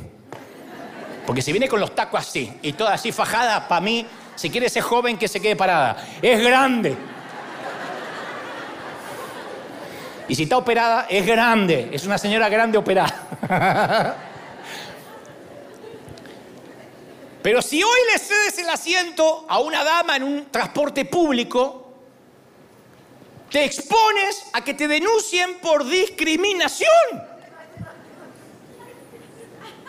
Porque 1.26 1.42
si 1.42 1.52
viene 1.52 1.68
con 1.68 1.80
los 1.80 1.94
tacos 1.94 2.20
así 2.20 2.52
y 2.62 2.72
toda 2.72 2.94
así 2.94 3.12
fajada, 3.12 3.68
para 3.68 3.80
mí, 3.80 4.06
si 4.34 4.50
quiere 4.50 4.68
ser 4.68 4.82
joven, 4.82 5.16
que 5.16 5.28
se 5.28 5.40
quede 5.40 5.56
parada. 5.56 6.04
Es 6.20 6.42
grande. 6.42 6.96
Y 10.28 10.34
si 10.34 10.44
está 10.44 10.56
operada, 10.56 11.06
es 11.08 11.26
grande. 11.26 11.90
Es 11.92 12.04
una 12.06 12.18
señora 12.18 12.48
grande 12.48 12.78
operada. 12.78 14.16
Pero 17.42 17.60
si 17.60 17.82
hoy 17.82 18.00
le 18.12 18.18
cedes 18.18 18.58
el 18.58 18.70
asiento 18.70 19.44
a 19.48 19.58
una 19.58 19.82
dama 19.82 20.16
en 20.16 20.22
un 20.22 20.46
transporte 20.50 21.04
público, 21.04 21.92
te 23.50 23.64
expones 23.64 24.44
a 24.52 24.62
que 24.62 24.74
te 24.74 24.86
denuncien 24.86 25.56
por 25.60 25.84
discriminación. 25.84 27.31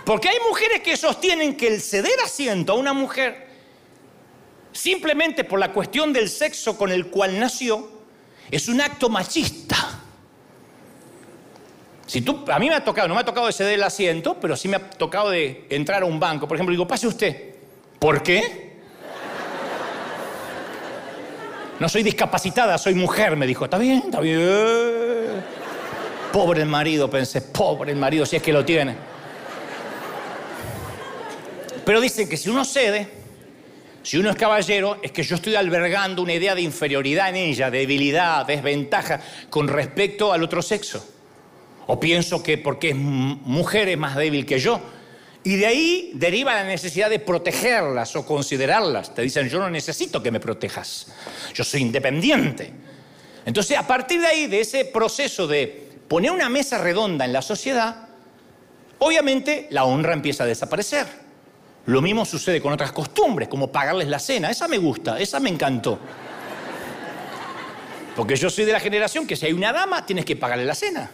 Porque 0.05 0.29
hay 0.29 0.37
mujeres 0.47 0.81
que 0.81 0.97
sostienen 0.97 1.55
que 1.55 1.67
el 1.67 1.81
ceder 1.81 2.19
asiento 2.23 2.73
a 2.73 2.75
una 2.75 2.93
mujer 2.93 3.47
simplemente 4.73 5.43
por 5.43 5.59
la 5.59 5.71
cuestión 5.71 6.11
del 6.11 6.29
sexo 6.29 6.77
con 6.77 6.91
el 6.91 7.07
cual 7.07 7.39
nació 7.39 7.89
es 8.51 8.67
un 8.67 8.81
acto 8.81 9.09
machista. 9.09 9.99
Si 12.05 12.21
tú, 12.21 12.43
a 12.51 12.59
mí 12.59 12.67
me 12.67 12.75
ha 12.75 12.83
tocado, 12.83 13.07
no 13.07 13.15
me 13.15 13.21
ha 13.21 13.25
tocado 13.25 13.47
de 13.47 13.53
ceder 13.53 13.75
el 13.75 13.83
asiento, 13.83 14.37
pero 14.39 14.57
sí 14.57 14.67
me 14.67 14.75
ha 14.75 14.89
tocado 14.89 15.29
de 15.29 15.65
entrar 15.69 16.03
a 16.03 16.05
un 16.05 16.19
banco. 16.19 16.47
Por 16.47 16.57
ejemplo, 16.57 16.71
digo, 16.71 16.87
pase 16.87 17.07
usted. 17.07 17.55
¿Por 17.97 18.21
qué? 18.21 18.73
No 21.79 21.87
soy 21.89 22.03
discapacitada, 22.03 22.77
soy 22.77 22.93
mujer, 22.93 23.35
me 23.37 23.47
dijo. 23.47 23.65
Está 23.65 23.77
bien, 23.77 24.03
está 24.05 24.19
bien. 24.19 25.43
Pobre 26.31 26.61
el 26.61 26.67
marido, 26.67 27.09
pensé, 27.09 27.41
pobre 27.41 27.93
el 27.93 27.97
marido, 27.97 28.25
si 28.25 28.35
es 28.35 28.43
que 28.43 28.53
lo 28.53 28.65
tiene. 28.65 29.12
Pero 31.85 32.01
dicen 32.01 32.29
que 32.29 32.37
si 32.37 32.49
uno 32.49 32.63
cede, 32.65 33.07
si 34.03 34.17
uno 34.17 34.29
es 34.29 34.35
caballero, 34.35 34.99
es 35.01 35.11
que 35.11 35.23
yo 35.23 35.35
estoy 35.35 35.55
albergando 35.55 36.21
una 36.21 36.33
idea 36.33 36.55
de 36.55 36.61
inferioridad 36.61 37.29
en 37.29 37.37
ella, 37.37 37.71
debilidad, 37.71 38.45
desventaja 38.45 39.21
con 39.49 39.67
respecto 39.67 40.33
al 40.33 40.43
otro 40.43 40.61
sexo. 40.61 41.05
O 41.87 41.99
pienso 41.99 42.43
que 42.43 42.57
porque 42.57 42.89
es 42.89 42.95
mujer 42.95 43.89
es 43.89 43.97
más 43.97 44.15
débil 44.15 44.45
que 44.45 44.59
yo. 44.59 44.81
Y 45.45 45.55
de 45.55 45.65
ahí 45.65 46.11
deriva 46.15 46.53
la 46.53 46.63
necesidad 46.63 47.09
de 47.09 47.19
protegerlas 47.19 48.15
o 48.15 48.25
considerarlas. 48.25 49.13
Te 49.13 49.21
dicen, 49.21 49.49
yo 49.49 49.59
no 49.59 49.69
necesito 49.69 50.23
que 50.23 50.31
me 50.31 50.39
protejas. 50.39 51.07
Yo 51.53 51.63
soy 51.63 51.81
independiente. 51.81 52.71
Entonces, 53.45 53.77
a 53.77 53.85
partir 53.85 54.21
de 54.21 54.27
ahí, 54.27 54.47
de 54.47 54.61
ese 54.61 54.85
proceso 54.85 55.47
de 55.47 55.89
poner 56.07 56.31
una 56.31 56.47
mesa 56.47 56.77
redonda 56.77 57.25
en 57.25 57.33
la 57.33 57.41
sociedad, 57.41 58.07
obviamente 58.99 59.67
la 59.71 59.83
honra 59.83 60.13
empieza 60.13 60.43
a 60.43 60.47
desaparecer. 60.47 61.22
Lo 61.85 62.01
mismo 62.01 62.23
sucede 62.23 62.61
con 62.61 62.71
otras 62.71 62.91
costumbres, 62.91 63.49
como 63.49 63.71
pagarles 63.71 64.07
la 64.07 64.19
cena. 64.19 64.49
Esa 64.49 64.67
me 64.67 64.77
gusta, 64.77 65.19
esa 65.19 65.39
me 65.39 65.49
encantó. 65.49 65.99
Porque 68.15 68.35
yo 68.35 68.49
soy 68.49 68.65
de 68.65 68.71
la 68.71 68.79
generación 68.79 69.27
que 69.27 69.35
si 69.35 69.47
hay 69.47 69.53
una 69.53 69.73
dama, 69.73 70.05
tienes 70.05 70.23
que 70.23 70.35
pagarle 70.35 70.65
la 70.65 70.75
cena. 70.75 71.11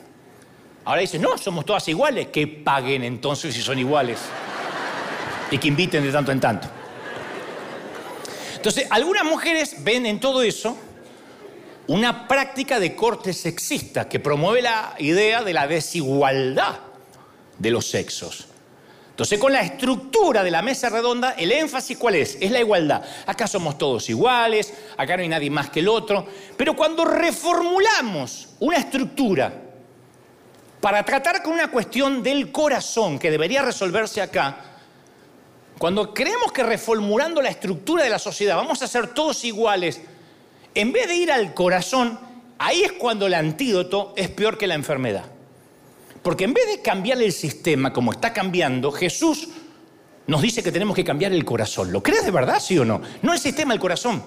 Ahora 0.85 1.01
dicen, 1.01 1.21
no, 1.21 1.37
somos 1.37 1.65
todas 1.65 1.87
iguales. 1.87 2.27
Que 2.27 2.45
paguen 2.47 3.03
entonces 3.03 3.55
si 3.55 3.61
son 3.61 3.79
iguales. 3.79 4.19
Y 5.49 5.57
que 5.57 5.67
inviten 5.67 6.03
de 6.03 6.11
tanto 6.11 6.31
en 6.31 6.39
tanto. 6.39 6.67
Entonces, 8.55 8.87
algunas 8.89 9.23
mujeres 9.23 9.83
ven 9.83 10.05
en 10.05 10.19
todo 10.19 10.43
eso 10.43 10.77
una 11.87 12.27
práctica 12.27 12.79
de 12.79 12.95
corte 12.95 13.33
sexista 13.33 14.07
que 14.07 14.19
promueve 14.19 14.61
la 14.61 14.93
idea 14.99 15.41
de 15.41 15.53
la 15.53 15.65
desigualdad 15.65 16.79
de 17.57 17.71
los 17.71 17.87
sexos. 17.89 18.48
Entonces, 19.19 19.37
con 19.37 19.51
la 19.51 19.59
estructura 19.59 20.45
de 20.45 20.49
la 20.49 20.61
mesa 20.61 20.87
redonda, 20.87 21.31
el 21.31 21.51
énfasis 21.51 21.97
cuál 21.97 22.15
es? 22.15 22.37
Es 22.39 22.51
la 22.51 22.61
igualdad. 22.61 23.03
Acá 23.25 23.47
somos 23.47 23.77
todos 23.77 24.09
iguales, 24.09 24.73
acá 24.95 25.17
no 25.17 25.23
hay 25.23 25.27
nadie 25.27 25.49
más 25.49 25.69
que 25.69 25.81
el 25.81 25.89
otro. 25.89 26.25
Pero 26.55 26.73
cuando 26.73 27.03
reformulamos 27.03 28.55
una 28.61 28.77
estructura 28.77 29.51
para 30.79 31.03
tratar 31.03 31.43
con 31.43 31.51
una 31.51 31.69
cuestión 31.69 32.23
del 32.23 32.49
corazón 32.53 33.19
que 33.19 33.29
debería 33.29 33.61
resolverse 33.61 34.21
acá, 34.21 34.55
cuando 35.77 36.13
creemos 36.13 36.53
que 36.53 36.63
reformulando 36.63 37.41
la 37.41 37.49
estructura 37.49 38.05
de 38.05 38.09
la 38.11 38.19
sociedad 38.19 38.55
vamos 38.55 38.81
a 38.83 38.87
ser 38.87 39.07
todos 39.07 39.43
iguales, 39.43 39.99
en 40.73 40.93
vez 40.93 41.09
de 41.09 41.15
ir 41.17 41.29
al 41.33 41.53
corazón, 41.53 42.17
ahí 42.57 42.83
es 42.83 42.93
cuando 42.93 43.27
el 43.27 43.33
antídoto 43.33 44.13
es 44.15 44.29
peor 44.29 44.57
que 44.57 44.65
la 44.65 44.75
enfermedad. 44.75 45.25
Porque 46.21 46.43
en 46.43 46.53
vez 46.53 46.67
de 46.67 46.81
cambiar 46.81 47.21
el 47.21 47.31
sistema 47.31 47.93
como 47.93 48.11
está 48.11 48.33
cambiando, 48.33 48.91
Jesús 48.91 49.49
nos 50.27 50.41
dice 50.41 50.61
que 50.61 50.71
tenemos 50.71 50.95
que 50.95 51.03
cambiar 51.03 51.31
el 51.31 51.45
corazón. 51.45 51.91
¿Lo 51.91 52.03
crees 52.03 52.25
de 52.25 52.31
verdad, 52.31 52.59
sí 52.59 52.77
o 52.77 52.85
no? 52.85 53.01
No 53.21 53.33
el 53.33 53.39
sistema, 53.39 53.73
el 53.73 53.79
corazón. 53.79 54.21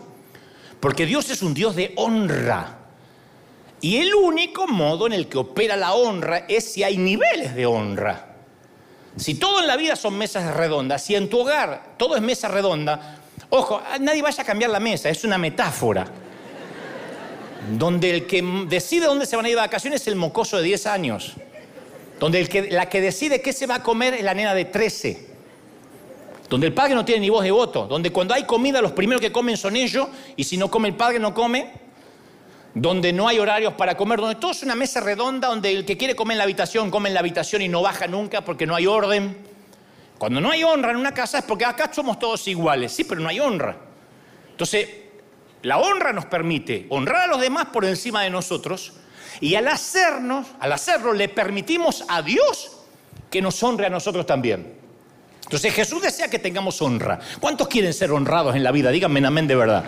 Porque 0.81 1.07
Dios 1.07 1.31
es 1.31 1.42
un 1.42 1.55
Dios 1.55 1.76
de 1.76 1.92
honra. 1.96 2.78
Y 3.81 3.98
el 3.98 4.14
único 4.14 4.66
modo 4.66 5.07
en 5.07 5.12
el 5.12 5.28
que 5.28 5.38
opera 5.38 5.76
la 5.76 5.92
honra 5.92 6.44
es 6.48 6.72
si 6.72 6.83
hay 6.83 6.96
niveles 6.96 7.55
de 7.55 7.66
honra. 7.66 8.37
Si 9.16 9.35
todo 9.35 9.61
en 9.61 9.66
la 9.66 9.76
vida 9.76 9.94
son 9.94 10.16
mesas 10.16 10.57
redondas, 10.57 11.02
si 11.02 11.14
en 11.14 11.28
tu 11.28 11.40
hogar 11.40 11.94
todo 11.98 12.16
es 12.16 12.22
mesa 12.22 12.48
redonda, 12.48 13.20
ojo, 13.50 13.83
nadie 14.00 14.22
vaya 14.22 14.42
a 14.42 14.46
cambiar 14.46 14.70
la 14.70 14.81
mesa, 14.81 15.11
es 15.11 15.22
una 15.24 15.37
metáfora. 15.37 16.07
Donde 17.78 18.11
el 18.11 18.26
que 18.26 18.42
decide 18.68 19.07
dónde 19.07 19.26
se 19.26 19.37
van 19.37 19.44
a 19.44 19.48
ir 19.48 19.55
de 19.55 19.61
vacaciones 19.61 20.00
es 20.00 20.09
el 20.09 20.16
mocoso 20.16 20.57
de 20.57 20.64
10 20.64 20.87
años. 20.87 21.37
Donde 22.22 22.38
el 22.38 22.48
que, 22.48 22.70
la 22.70 22.88
que 22.88 23.00
decide 23.00 23.42
qué 23.42 23.52
se 23.52 23.66
va 23.66 23.74
a 23.74 23.82
comer 23.82 24.14
es 24.14 24.22
la 24.22 24.32
nena 24.32 24.54
de 24.54 24.66
13. 24.66 25.26
Donde 26.48 26.68
el 26.68 26.72
padre 26.72 26.94
no 26.94 27.04
tiene 27.04 27.22
ni 27.22 27.30
voz 27.30 27.42
de 27.42 27.50
voto. 27.50 27.88
Donde 27.88 28.12
cuando 28.12 28.32
hay 28.32 28.44
comida 28.44 28.80
los 28.80 28.92
primeros 28.92 29.20
que 29.20 29.32
comen 29.32 29.56
son 29.56 29.74
ellos 29.74 30.06
y 30.37 30.44
si 30.44 30.56
no 30.56 30.70
come 30.70 30.87
el 30.87 30.94
padre 30.94 31.18
no 31.18 31.35
come 31.35 31.72
donde 32.74 33.12
no 33.12 33.26
hay 33.26 33.40
horarios 33.40 33.74
para 33.74 33.96
comer, 33.96 34.20
donde 34.20 34.37
todo 34.37 34.52
es 34.52 34.62
una 34.62 34.76
mesa 34.76 35.00
redonda, 35.00 35.48
donde 35.48 35.72
el 35.72 35.85
que 35.85 35.96
quiere 35.96 36.14
comer 36.14 36.37
en 36.37 36.38
la 36.38 36.44
habitación 36.44 36.92
come 36.92 37.08
en 37.08 37.14
la 37.14 37.20
habitación 37.20 37.61
y 37.61 37.68
no 37.68 37.82
baja 37.82 38.06
nunca 38.06 38.42
porque 38.42 38.68
no 38.68 38.76
hay 38.76 38.87
orden. 38.87 39.37
Cuando 40.16 40.40
no 40.40 40.52
hay 40.52 40.62
honra 40.62 40.92
en 40.92 40.98
una 40.98 41.12
casa 41.12 41.38
es 41.38 41.44
porque 41.44 41.64
acá 41.64 41.90
somos 41.92 42.20
todos 42.20 42.46
iguales, 42.46 42.92
sí, 42.92 43.02
pero 43.02 43.20
no 43.20 43.30
hay 43.30 43.40
honra. 43.40 43.76
Entonces, 44.48 44.88
la 45.62 45.78
honra 45.78 46.12
nos 46.12 46.26
permite 46.26 46.87
honrar 46.88 47.22
a 47.22 47.26
los 47.26 47.40
demás 47.40 47.66
por 47.72 47.85
encima 47.85 48.22
de 48.22 48.30
nosotros 48.30 48.92
y 49.40 49.55
al 49.55 49.68
hacernos, 49.68 50.47
al 50.61 50.73
hacerlo, 50.73 51.12
le 51.12 51.29
permitimos 51.29 52.05
a 52.09 52.23
Dios 52.23 52.79
que 53.31 53.42
nos 53.42 53.62
honre 53.62 53.87
a 53.87 53.90
nosotros 53.90 54.27
también. 54.27 54.75
Entonces 55.45 55.75
Jesús 55.75 56.03
desea 56.03 56.29
que 56.29 56.38
tengamos 56.38 56.81
honra. 56.81 57.18
¿Cuántos 57.40 57.68
quieren 57.68 57.92
ser 57.92 58.12
honrados 58.12 58.57
en 58.57 58.62
la 58.62 58.73
vida? 58.73 58.90
Díganme 58.90 59.27
amén 59.27 59.47
de 59.47 59.57
verdad. 59.57 59.85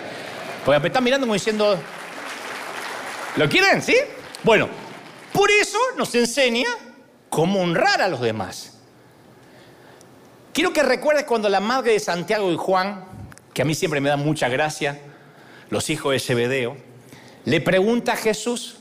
Porque 0.64 0.80
me 0.80 0.88
están 0.88 1.04
mirando 1.04 1.26
como 1.26 1.34
diciendo, 1.34 1.78
¿Lo 3.36 3.48
quieren? 3.48 3.82
¿Sí? 3.82 3.96
Bueno, 4.44 4.68
por 5.32 5.50
eso 5.50 5.78
nos 5.96 6.14
enseña 6.14 6.68
cómo 7.28 7.60
honrar 7.60 8.00
a 8.00 8.08
los 8.08 8.20
demás. 8.20 8.78
Quiero 10.52 10.72
que 10.72 10.84
recuerdes 10.84 11.24
cuando 11.24 11.48
la 11.48 11.58
madre 11.58 11.94
de 11.94 12.00
Santiago 12.00 12.52
y 12.52 12.56
Juan, 12.56 13.04
que 13.52 13.62
a 13.62 13.64
mí 13.64 13.74
siempre 13.74 14.00
me 14.00 14.08
da 14.08 14.16
mucha 14.16 14.48
gracia, 14.48 15.00
los 15.68 15.90
hijos 15.90 16.12
de 16.12 16.20
Zebedeo, 16.20 16.76
le 17.44 17.60
pregunta 17.60 18.12
a 18.12 18.16
Jesús 18.16 18.76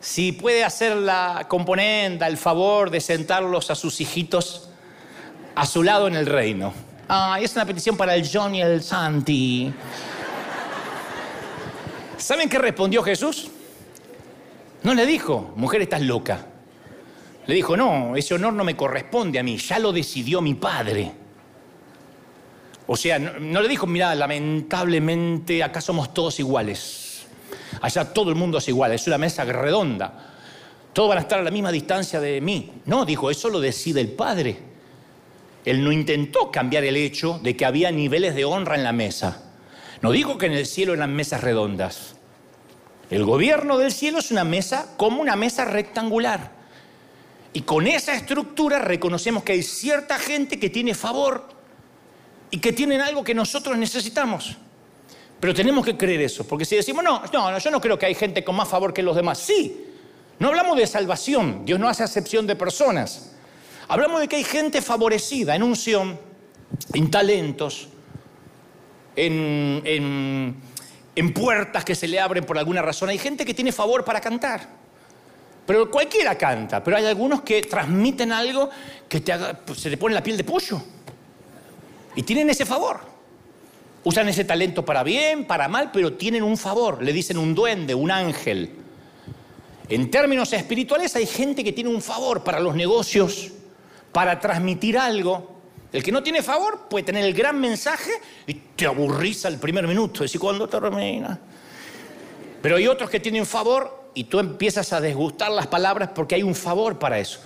si 0.00 0.32
puede 0.32 0.64
hacer 0.64 0.96
la 0.96 1.46
componenda, 1.48 2.26
el 2.26 2.36
favor 2.36 2.90
de 2.90 3.00
sentarlos 3.00 3.70
a 3.70 3.74
sus 3.74 4.00
hijitos 4.00 4.70
a 5.54 5.66
su 5.66 5.82
lado 5.82 6.08
en 6.08 6.16
el 6.16 6.26
reino. 6.26 6.72
Ah, 7.08 7.38
es 7.40 7.54
una 7.54 7.66
petición 7.66 7.96
para 7.96 8.14
el 8.14 8.28
John 8.30 8.54
y 8.54 8.62
el 8.62 8.82
Santi. 8.82 9.72
¿Saben 12.16 12.48
qué 12.48 12.58
respondió 12.58 13.02
Jesús? 13.02 13.50
No 14.82 14.94
le 14.94 15.04
dijo, 15.04 15.52
mujer, 15.56 15.82
estás 15.82 16.00
loca. 16.00 16.46
Le 17.46 17.54
dijo, 17.54 17.76
no, 17.76 18.16
ese 18.16 18.34
honor 18.34 18.52
no 18.52 18.64
me 18.64 18.76
corresponde 18.76 19.38
a 19.38 19.42
mí, 19.42 19.56
ya 19.56 19.78
lo 19.78 19.92
decidió 19.92 20.40
mi 20.40 20.54
padre. 20.54 21.12
O 22.86 22.96
sea, 22.96 23.18
no, 23.18 23.60
le 23.60 23.68
dijo, 23.68 23.86
mira, 23.86 24.14
lamentablemente 24.14 25.62
acá 25.62 25.80
somos 25.80 26.14
todos 26.14 26.38
iguales. 26.40 27.09
Allá 27.80 28.12
todo 28.12 28.30
el 28.30 28.36
mundo 28.36 28.58
es 28.58 28.68
igual, 28.68 28.92
es 28.92 29.06
una 29.06 29.18
mesa 29.18 29.44
redonda. 29.44 30.30
Todos 30.92 31.08
van 31.08 31.18
a 31.18 31.20
estar 31.22 31.38
a 31.38 31.42
la 31.42 31.50
misma 31.50 31.72
distancia 31.72 32.20
de 32.20 32.40
mí. 32.40 32.72
No, 32.86 33.04
dijo, 33.04 33.30
eso 33.30 33.48
lo 33.48 33.60
decide 33.60 34.00
el 34.00 34.10
Padre. 34.10 34.58
Él 35.64 35.84
no 35.84 35.92
intentó 35.92 36.50
cambiar 36.50 36.84
el 36.84 36.96
hecho 36.96 37.38
de 37.42 37.56
que 37.56 37.64
había 37.64 37.90
niveles 37.90 38.34
de 38.34 38.44
honra 38.44 38.74
en 38.74 38.84
la 38.84 38.92
mesa. 38.92 39.44
No 40.02 40.10
dijo 40.10 40.38
que 40.38 40.46
en 40.46 40.52
el 40.52 40.66
cielo 40.66 40.94
eran 40.94 41.14
mesas 41.14 41.42
redondas. 41.42 42.16
El 43.10 43.24
gobierno 43.24 43.76
del 43.76 43.92
cielo 43.92 44.18
es 44.18 44.30
una 44.30 44.44
mesa 44.44 44.94
como 44.96 45.20
una 45.20 45.36
mesa 45.36 45.64
rectangular. 45.64 46.52
Y 47.52 47.62
con 47.62 47.86
esa 47.86 48.14
estructura 48.14 48.78
reconocemos 48.78 49.42
que 49.42 49.52
hay 49.52 49.62
cierta 49.62 50.18
gente 50.18 50.58
que 50.58 50.70
tiene 50.70 50.94
favor 50.94 51.48
y 52.50 52.58
que 52.58 52.72
tienen 52.72 53.00
algo 53.00 53.24
que 53.24 53.34
nosotros 53.34 53.76
necesitamos. 53.76 54.56
Pero 55.40 55.54
tenemos 55.54 55.84
que 55.84 55.96
creer 55.96 56.20
eso, 56.20 56.46
porque 56.46 56.66
si 56.66 56.76
decimos, 56.76 57.02
no, 57.02 57.22
no, 57.32 57.58
yo 57.58 57.70
no 57.70 57.80
creo 57.80 57.98
que 57.98 58.06
hay 58.06 58.14
gente 58.14 58.44
con 58.44 58.54
más 58.54 58.68
favor 58.68 58.92
que 58.92 59.02
los 59.02 59.16
demás. 59.16 59.38
Sí, 59.38 59.86
no 60.38 60.48
hablamos 60.48 60.76
de 60.76 60.86
salvación, 60.86 61.64
Dios 61.64 61.80
no 61.80 61.88
hace 61.88 62.02
acepción 62.02 62.46
de 62.46 62.56
personas. 62.56 63.32
Hablamos 63.88 64.20
de 64.20 64.28
que 64.28 64.36
hay 64.36 64.44
gente 64.44 64.82
favorecida 64.82 65.56
en 65.56 65.62
unción, 65.62 66.18
en 66.92 67.10
talentos, 67.10 67.88
en, 69.16 70.62
puertas 71.34 71.84
que 71.84 71.94
se 71.94 72.06
le 72.06 72.20
abren 72.20 72.44
por 72.44 72.56
alguna 72.56 72.82
razón. 72.82 73.08
Hay 73.08 73.18
gente 73.18 73.44
que 73.44 73.54
tiene 73.54 73.72
favor 73.72 74.04
para 74.04 74.20
cantar. 74.20 74.68
Pero 75.66 75.90
cualquiera 75.90 76.36
canta, 76.36 76.82
pero 76.82 76.96
hay 76.96 77.06
algunos 77.06 77.42
que 77.42 77.62
transmiten 77.62 78.32
algo 78.32 78.70
que 79.08 79.20
te 79.20 79.32
pues, 79.66 79.80
se 79.80 79.90
te 79.90 79.96
pone 79.96 80.14
la 80.14 80.22
piel 80.22 80.36
de 80.36 80.44
pollo. 80.44 80.80
Y 82.14 82.22
tienen 82.22 82.50
ese 82.50 82.64
favor. 82.64 83.09
Usan 84.02 84.28
ese 84.28 84.44
talento 84.44 84.84
para 84.84 85.02
bien, 85.02 85.44
para 85.44 85.68
mal, 85.68 85.90
pero 85.92 86.14
tienen 86.14 86.42
un 86.42 86.56
favor. 86.56 87.02
Le 87.02 87.12
dicen 87.12 87.36
un 87.36 87.54
duende, 87.54 87.94
un 87.94 88.10
ángel. 88.10 88.70
En 89.88 90.10
términos 90.10 90.52
espirituales 90.52 91.14
hay 91.16 91.26
gente 91.26 91.62
que 91.62 91.72
tiene 91.72 91.90
un 91.90 92.00
favor 92.00 92.42
para 92.42 92.60
los 92.60 92.74
negocios, 92.74 93.50
para 94.12 94.38
transmitir 94.38 94.96
algo. 94.96 95.60
El 95.92 96.02
que 96.02 96.12
no 96.12 96.22
tiene 96.22 96.42
favor 96.42 96.86
puede 96.88 97.04
tener 97.04 97.24
el 97.24 97.34
gran 97.34 97.60
mensaje 97.60 98.12
y 98.46 98.54
te 98.54 98.86
aburriza 98.86 99.48
el 99.48 99.58
primer 99.58 99.86
minuto, 99.86 100.22
decir, 100.22 100.40
¿cuándo 100.40 100.68
termina? 100.68 101.38
Pero 102.62 102.76
hay 102.76 102.86
otros 102.86 103.10
que 103.10 103.20
tienen 103.20 103.44
favor 103.44 104.10
y 104.14 104.24
tú 104.24 104.38
empiezas 104.38 104.92
a 104.92 105.00
desgustar 105.00 105.50
las 105.50 105.66
palabras 105.66 106.10
porque 106.14 106.36
hay 106.36 106.42
un 106.42 106.54
favor 106.54 106.98
para 106.98 107.18
eso. 107.18 107.40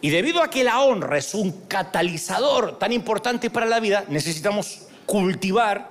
Y 0.00 0.10
debido 0.10 0.42
a 0.42 0.50
que 0.50 0.64
la 0.64 0.80
honra 0.82 1.16
es 1.16 1.32
un 1.32 1.66
catalizador 1.66 2.78
tan 2.78 2.92
importante 2.92 3.50
para 3.50 3.66
la 3.66 3.80
vida, 3.80 4.04
necesitamos 4.08 4.88
cultivar 5.06 5.88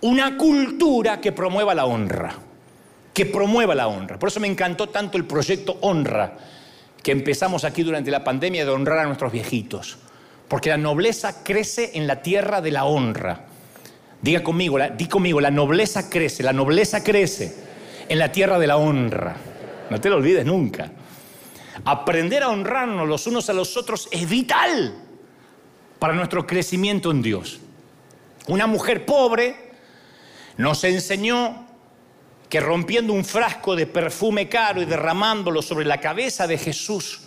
una 0.00 0.36
cultura 0.36 1.20
que 1.20 1.32
promueva 1.32 1.74
la 1.74 1.86
honra, 1.86 2.34
que 3.14 3.26
promueva 3.26 3.74
la 3.74 3.88
honra. 3.88 4.18
Por 4.18 4.28
eso 4.28 4.40
me 4.40 4.48
encantó 4.48 4.88
tanto 4.88 5.16
el 5.18 5.24
proyecto 5.24 5.78
Honra, 5.82 6.36
que 7.02 7.12
empezamos 7.12 7.64
aquí 7.64 7.82
durante 7.82 8.10
la 8.10 8.24
pandemia 8.24 8.64
de 8.64 8.70
honrar 8.70 8.98
a 9.00 9.06
nuestros 9.06 9.32
viejitos 9.32 9.98
porque 10.52 10.68
la 10.68 10.76
nobleza 10.76 11.42
crece 11.42 11.92
en 11.94 12.06
la 12.06 12.20
tierra 12.20 12.60
de 12.60 12.70
la 12.70 12.84
honra. 12.84 13.46
Diga 14.20 14.42
conmigo, 14.42 14.76
di 14.98 15.06
conmigo, 15.06 15.40
la 15.40 15.50
nobleza 15.50 16.10
crece, 16.10 16.42
la 16.42 16.52
nobleza 16.52 17.02
crece 17.02 17.56
en 18.06 18.18
la 18.18 18.30
tierra 18.30 18.58
de 18.58 18.66
la 18.66 18.76
honra. 18.76 19.34
No 19.88 19.98
te 19.98 20.10
lo 20.10 20.16
olvides 20.16 20.44
nunca. 20.44 20.92
Aprender 21.86 22.42
a 22.42 22.50
honrarnos 22.50 23.08
los 23.08 23.26
unos 23.26 23.48
a 23.48 23.54
los 23.54 23.78
otros 23.78 24.10
es 24.12 24.28
vital 24.28 24.94
para 25.98 26.12
nuestro 26.12 26.46
crecimiento 26.46 27.10
en 27.10 27.22
Dios. 27.22 27.58
Una 28.48 28.66
mujer 28.66 29.04
pobre 29.04 29.72
nos 30.56 30.82
enseñó 30.84 31.66
que 32.48 32.60
rompiendo 32.60 33.12
un 33.12 33.24
frasco 33.24 33.74
de 33.74 33.86
perfume 33.86 34.48
caro 34.48 34.82
y 34.82 34.84
derramándolo 34.84 35.62
sobre 35.62 35.86
la 35.86 35.98
cabeza 35.98 36.46
de 36.46 36.58
Jesús, 36.58 37.20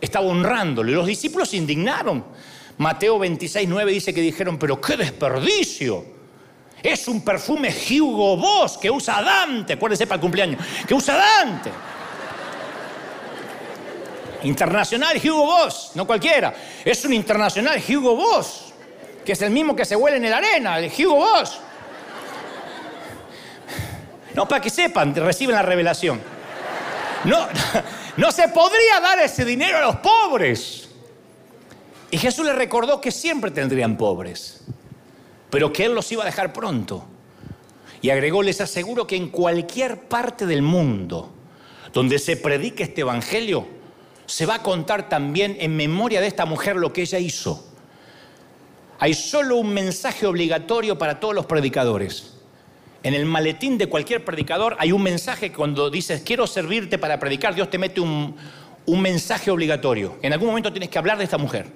estaba 0.00 0.26
honrándolo. 0.26 0.90
Y 0.90 0.94
los 0.94 1.06
discípulos 1.06 1.50
se 1.50 1.58
indignaron. 1.58 2.24
Mateo 2.78 3.18
26, 3.18 3.68
9 3.68 3.92
dice 3.92 4.14
que 4.14 4.22
dijeron, 4.22 4.58
pero 4.58 4.80
qué 4.80 4.96
desperdicio. 4.96 6.04
Es 6.82 7.06
un 7.08 7.22
perfume 7.22 7.74
Hugo 7.90 8.38
Boss 8.38 8.78
que 8.78 8.90
usa 8.90 9.20
Dante, 9.20 9.74
acuérdense 9.74 10.06
para 10.06 10.14
el 10.14 10.20
cumpleaños, 10.22 10.64
que 10.86 10.94
usa 10.94 11.14
Dante. 11.16 11.70
Internacional 14.44 15.20
Hugo 15.22 15.44
Boss, 15.44 15.92
no 15.94 16.06
cualquiera. 16.06 16.54
Es 16.82 17.04
un 17.04 17.12
internacional 17.12 17.82
Hugo 17.86 18.16
Boss, 18.16 18.69
que 19.24 19.32
es 19.32 19.42
el 19.42 19.50
mismo 19.50 19.76
que 19.76 19.84
se 19.84 19.96
huele 19.96 20.16
en 20.16 20.30
la 20.30 20.38
arena, 20.38 20.78
el 20.78 20.90
Hugo 20.90 21.16
Boss. 21.16 21.60
No, 24.34 24.46
para 24.46 24.60
que 24.60 24.70
sepan, 24.70 25.14
reciben 25.14 25.54
la 25.54 25.62
revelación. 25.62 26.20
No, 27.24 27.48
no 28.16 28.32
se 28.32 28.48
podría 28.48 29.00
dar 29.00 29.18
ese 29.18 29.44
dinero 29.44 29.78
a 29.78 29.82
los 29.82 29.96
pobres. 29.96 30.88
Y 32.10 32.18
Jesús 32.18 32.44
les 32.44 32.54
recordó 32.54 33.00
que 33.00 33.12
siempre 33.12 33.50
tendrían 33.50 33.96
pobres, 33.96 34.62
pero 35.48 35.72
que 35.72 35.84
Él 35.84 35.94
los 35.94 36.10
iba 36.10 36.22
a 36.22 36.26
dejar 36.26 36.52
pronto. 36.52 37.04
Y 38.02 38.10
agregó, 38.10 38.42
les 38.42 38.60
aseguro 38.60 39.06
que 39.06 39.16
en 39.16 39.28
cualquier 39.28 40.00
parte 40.08 40.46
del 40.46 40.62
mundo 40.62 41.30
donde 41.92 42.18
se 42.18 42.36
predique 42.36 42.84
este 42.84 43.02
Evangelio, 43.02 43.66
se 44.26 44.46
va 44.46 44.56
a 44.56 44.62
contar 44.62 45.08
también 45.08 45.56
en 45.60 45.76
memoria 45.76 46.20
de 46.20 46.28
esta 46.28 46.46
mujer 46.46 46.76
lo 46.76 46.92
que 46.92 47.02
ella 47.02 47.18
hizo. 47.18 47.69
Hay 49.00 49.14
solo 49.14 49.56
un 49.56 49.72
mensaje 49.72 50.26
obligatorio 50.26 50.98
para 50.98 51.18
todos 51.18 51.34
los 51.34 51.46
predicadores. 51.46 52.34
En 53.02 53.14
el 53.14 53.24
maletín 53.24 53.78
de 53.78 53.86
cualquier 53.86 54.22
predicador 54.26 54.76
hay 54.78 54.92
un 54.92 55.02
mensaje 55.02 55.50
cuando 55.52 55.88
dices, 55.88 56.20
quiero 56.20 56.46
servirte 56.46 56.98
para 56.98 57.18
predicar, 57.18 57.54
Dios 57.54 57.70
te 57.70 57.78
mete 57.78 58.02
un, 58.02 58.36
mensaje 58.86 59.50
obligatorio. 59.50 60.18
En 60.20 60.34
algún 60.34 60.48
momento 60.48 60.70
tienes 60.70 60.90
que 60.90 60.98
hablar 60.98 61.16
de 61.16 61.24
esta 61.24 61.38
mujer. 61.38 61.66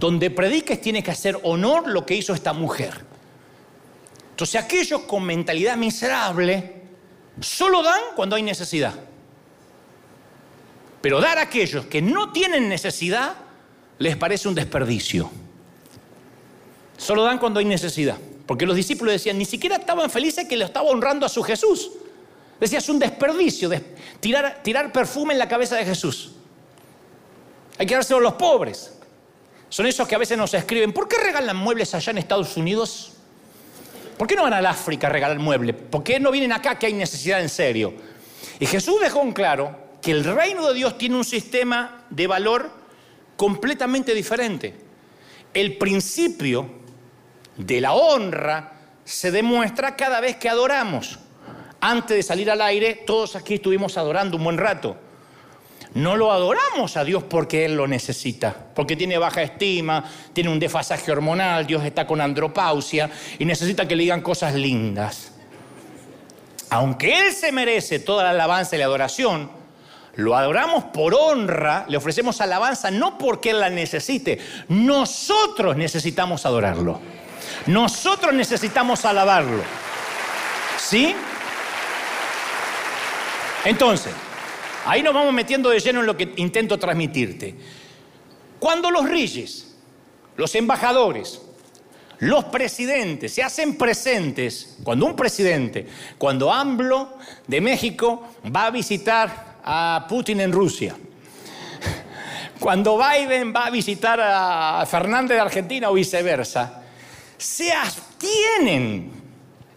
Donde 0.00 0.30
prediques 0.30 0.80
tienes 0.80 1.04
que 1.04 1.12
hacer 1.12 1.38
honor 1.44 1.86
lo 1.86 2.04
que 2.04 2.16
hizo 2.16 2.34
esta 2.34 2.52
mujer. 2.52 3.04
Entonces 4.30 4.60
aquellos 4.60 5.02
con 5.02 5.22
mentalidad 5.22 5.76
miserable 5.76 6.82
solo 7.40 7.84
dan 7.84 8.00
cuando 8.16 8.34
hay 8.34 8.42
necesidad. 8.42 8.94
Pero 11.00 11.20
dar 11.20 11.38
a 11.38 11.42
aquellos 11.42 11.86
que 11.86 12.02
no 12.02 12.32
tienen 12.32 12.68
necesidad 12.68 13.36
les 13.98 14.16
parece 14.16 14.48
un 14.48 14.54
desperdicio. 14.54 15.30
Solo 16.96 17.22
dan 17.24 17.38
cuando 17.38 17.60
hay 17.60 17.66
necesidad. 17.66 18.16
Porque 18.46 18.64
los 18.64 18.76
discípulos 18.76 19.12
decían, 19.12 19.36
ni 19.36 19.44
siquiera 19.44 19.76
estaban 19.76 20.08
felices 20.08 20.48
que 20.48 20.56
le 20.56 20.64
estaba 20.64 20.88
honrando 20.88 21.26
a 21.26 21.28
su 21.28 21.42
Jesús. 21.42 21.90
Decía, 22.58 22.78
es 22.78 22.88
un 22.88 22.98
desperdicio 22.98 23.70
tirar, 24.20 24.62
tirar 24.62 24.90
perfume 24.90 25.34
en 25.34 25.38
la 25.38 25.48
cabeza 25.48 25.76
de 25.76 25.84
Jesús. 25.84 26.32
Hay 27.76 27.86
que 27.86 27.94
dárselo 27.94 28.18
a 28.18 28.22
los 28.22 28.32
pobres. 28.34 28.94
Son 29.68 29.86
esos 29.86 30.08
que 30.08 30.14
a 30.14 30.18
veces 30.18 30.38
nos 30.38 30.54
escriben, 30.54 30.92
¿por 30.92 31.08
qué 31.08 31.18
regalan 31.18 31.56
muebles 31.56 31.94
allá 31.94 32.10
en 32.10 32.18
Estados 32.18 32.56
Unidos? 32.56 33.12
¿Por 34.16 34.26
qué 34.26 34.34
no 34.34 34.42
van 34.42 34.54
al 34.54 34.66
África 34.66 35.08
a 35.08 35.10
regalar 35.10 35.38
muebles? 35.38 35.76
¿Por 35.76 36.02
qué 36.02 36.18
no 36.18 36.30
vienen 36.30 36.52
acá 36.52 36.78
que 36.78 36.86
hay 36.86 36.94
necesidad 36.94 37.40
en 37.40 37.48
serio? 37.48 37.92
Y 38.58 38.66
Jesús 38.66 39.00
dejó 39.00 39.22
en 39.22 39.32
claro 39.32 39.76
que 40.00 40.10
el 40.10 40.24
reino 40.24 40.66
de 40.66 40.74
Dios 40.74 40.96
tiene 40.96 41.16
un 41.16 41.24
sistema 41.24 42.06
de 42.08 42.26
valor 42.26 42.70
completamente 43.38 44.14
diferente. 44.14 44.74
El 45.54 45.78
principio 45.78 46.68
de 47.56 47.80
la 47.80 47.94
honra 47.94 48.72
se 49.04 49.30
demuestra 49.30 49.94
cada 49.94 50.20
vez 50.20 50.36
que 50.36 50.48
adoramos. 50.48 51.20
Antes 51.80 52.16
de 52.16 52.22
salir 52.24 52.50
al 52.50 52.60
aire, 52.60 53.04
todos 53.06 53.36
aquí 53.36 53.54
estuvimos 53.54 53.96
adorando 53.96 54.36
un 54.36 54.42
buen 54.42 54.58
rato. 54.58 54.96
No 55.94 56.16
lo 56.16 56.32
adoramos 56.32 56.96
a 56.96 57.04
Dios 57.04 57.22
porque 57.22 57.64
Él 57.64 57.76
lo 57.76 57.86
necesita, 57.86 58.54
porque 58.74 58.96
tiene 58.96 59.16
baja 59.18 59.40
estima, 59.40 60.04
tiene 60.32 60.50
un 60.50 60.58
desfasaje 60.58 61.12
hormonal, 61.12 61.64
Dios 61.64 61.84
está 61.84 62.08
con 62.08 62.20
andropausia 62.20 63.08
y 63.38 63.44
necesita 63.44 63.86
que 63.86 63.94
le 63.94 64.02
digan 64.02 64.20
cosas 64.20 64.54
lindas. 64.54 65.32
Aunque 66.70 67.20
Él 67.20 67.32
se 67.32 67.52
merece 67.52 68.00
toda 68.00 68.24
la 68.24 68.30
alabanza 68.30 68.74
y 68.74 68.80
la 68.80 68.86
adoración, 68.86 69.57
lo 70.16 70.36
adoramos 70.36 70.84
por 70.84 71.14
honra, 71.14 71.84
le 71.88 71.96
ofrecemos 71.96 72.40
alabanza 72.40 72.90
no 72.90 73.18
porque 73.18 73.52
la 73.52 73.70
necesite, 73.70 74.38
nosotros 74.68 75.76
necesitamos 75.76 76.44
adorarlo. 76.44 77.00
Nosotros 77.66 78.34
necesitamos 78.34 79.04
alabarlo. 79.04 79.62
¿Sí? 80.78 81.14
Entonces, 83.64 84.12
ahí 84.86 85.02
nos 85.02 85.14
vamos 85.14 85.32
metiendo 85.32 85.70
de 85.70 85.80
lleno 85.80 86.00
en 86.00 86.06
lo 86.06 86.16
que 86.16 86.32
intento 86.36 86.78
transmitirte. 86.78 87.54
Cuando 88.58 88.90
los 88.90 89.08
reyes, 89.08 89.76
los 90.36 90.54
embajadores, 90.54 91.40
los 92.18 92.44
presidentes 92.46 93.32
se 93.32 93.42
hacen 93.42 93.76
presentes, 93.76 94.78
cuando 94.82 95.06
un 95.06 95.14
presidente, 95.14 95.86
cuando 96.16 96.52
AMLO 96.52 97.16
de 97.46 97.60
México 97.60 98.28
va 98.54 98.66
a 98.66 98.70
visitar 98.70 99.47
a 99.64 100.06
Putin 100.08 100.40
en 100.40 100.52
Rusia, 100.52 100.96
cuando 102.58 102.98
Biden 102.98 103.52
va 103.54 103.66
a 103.66 103.70
visitar 103.70 104.20
a 104.20 104.84
Fernández 104.86 105.36
de 105.36 105.40
Argentina 105.40 105.90
o 105.90 105.94
viceversa, 105.94 106.82
se 107.36 107.72
abstienen 107.72 109.12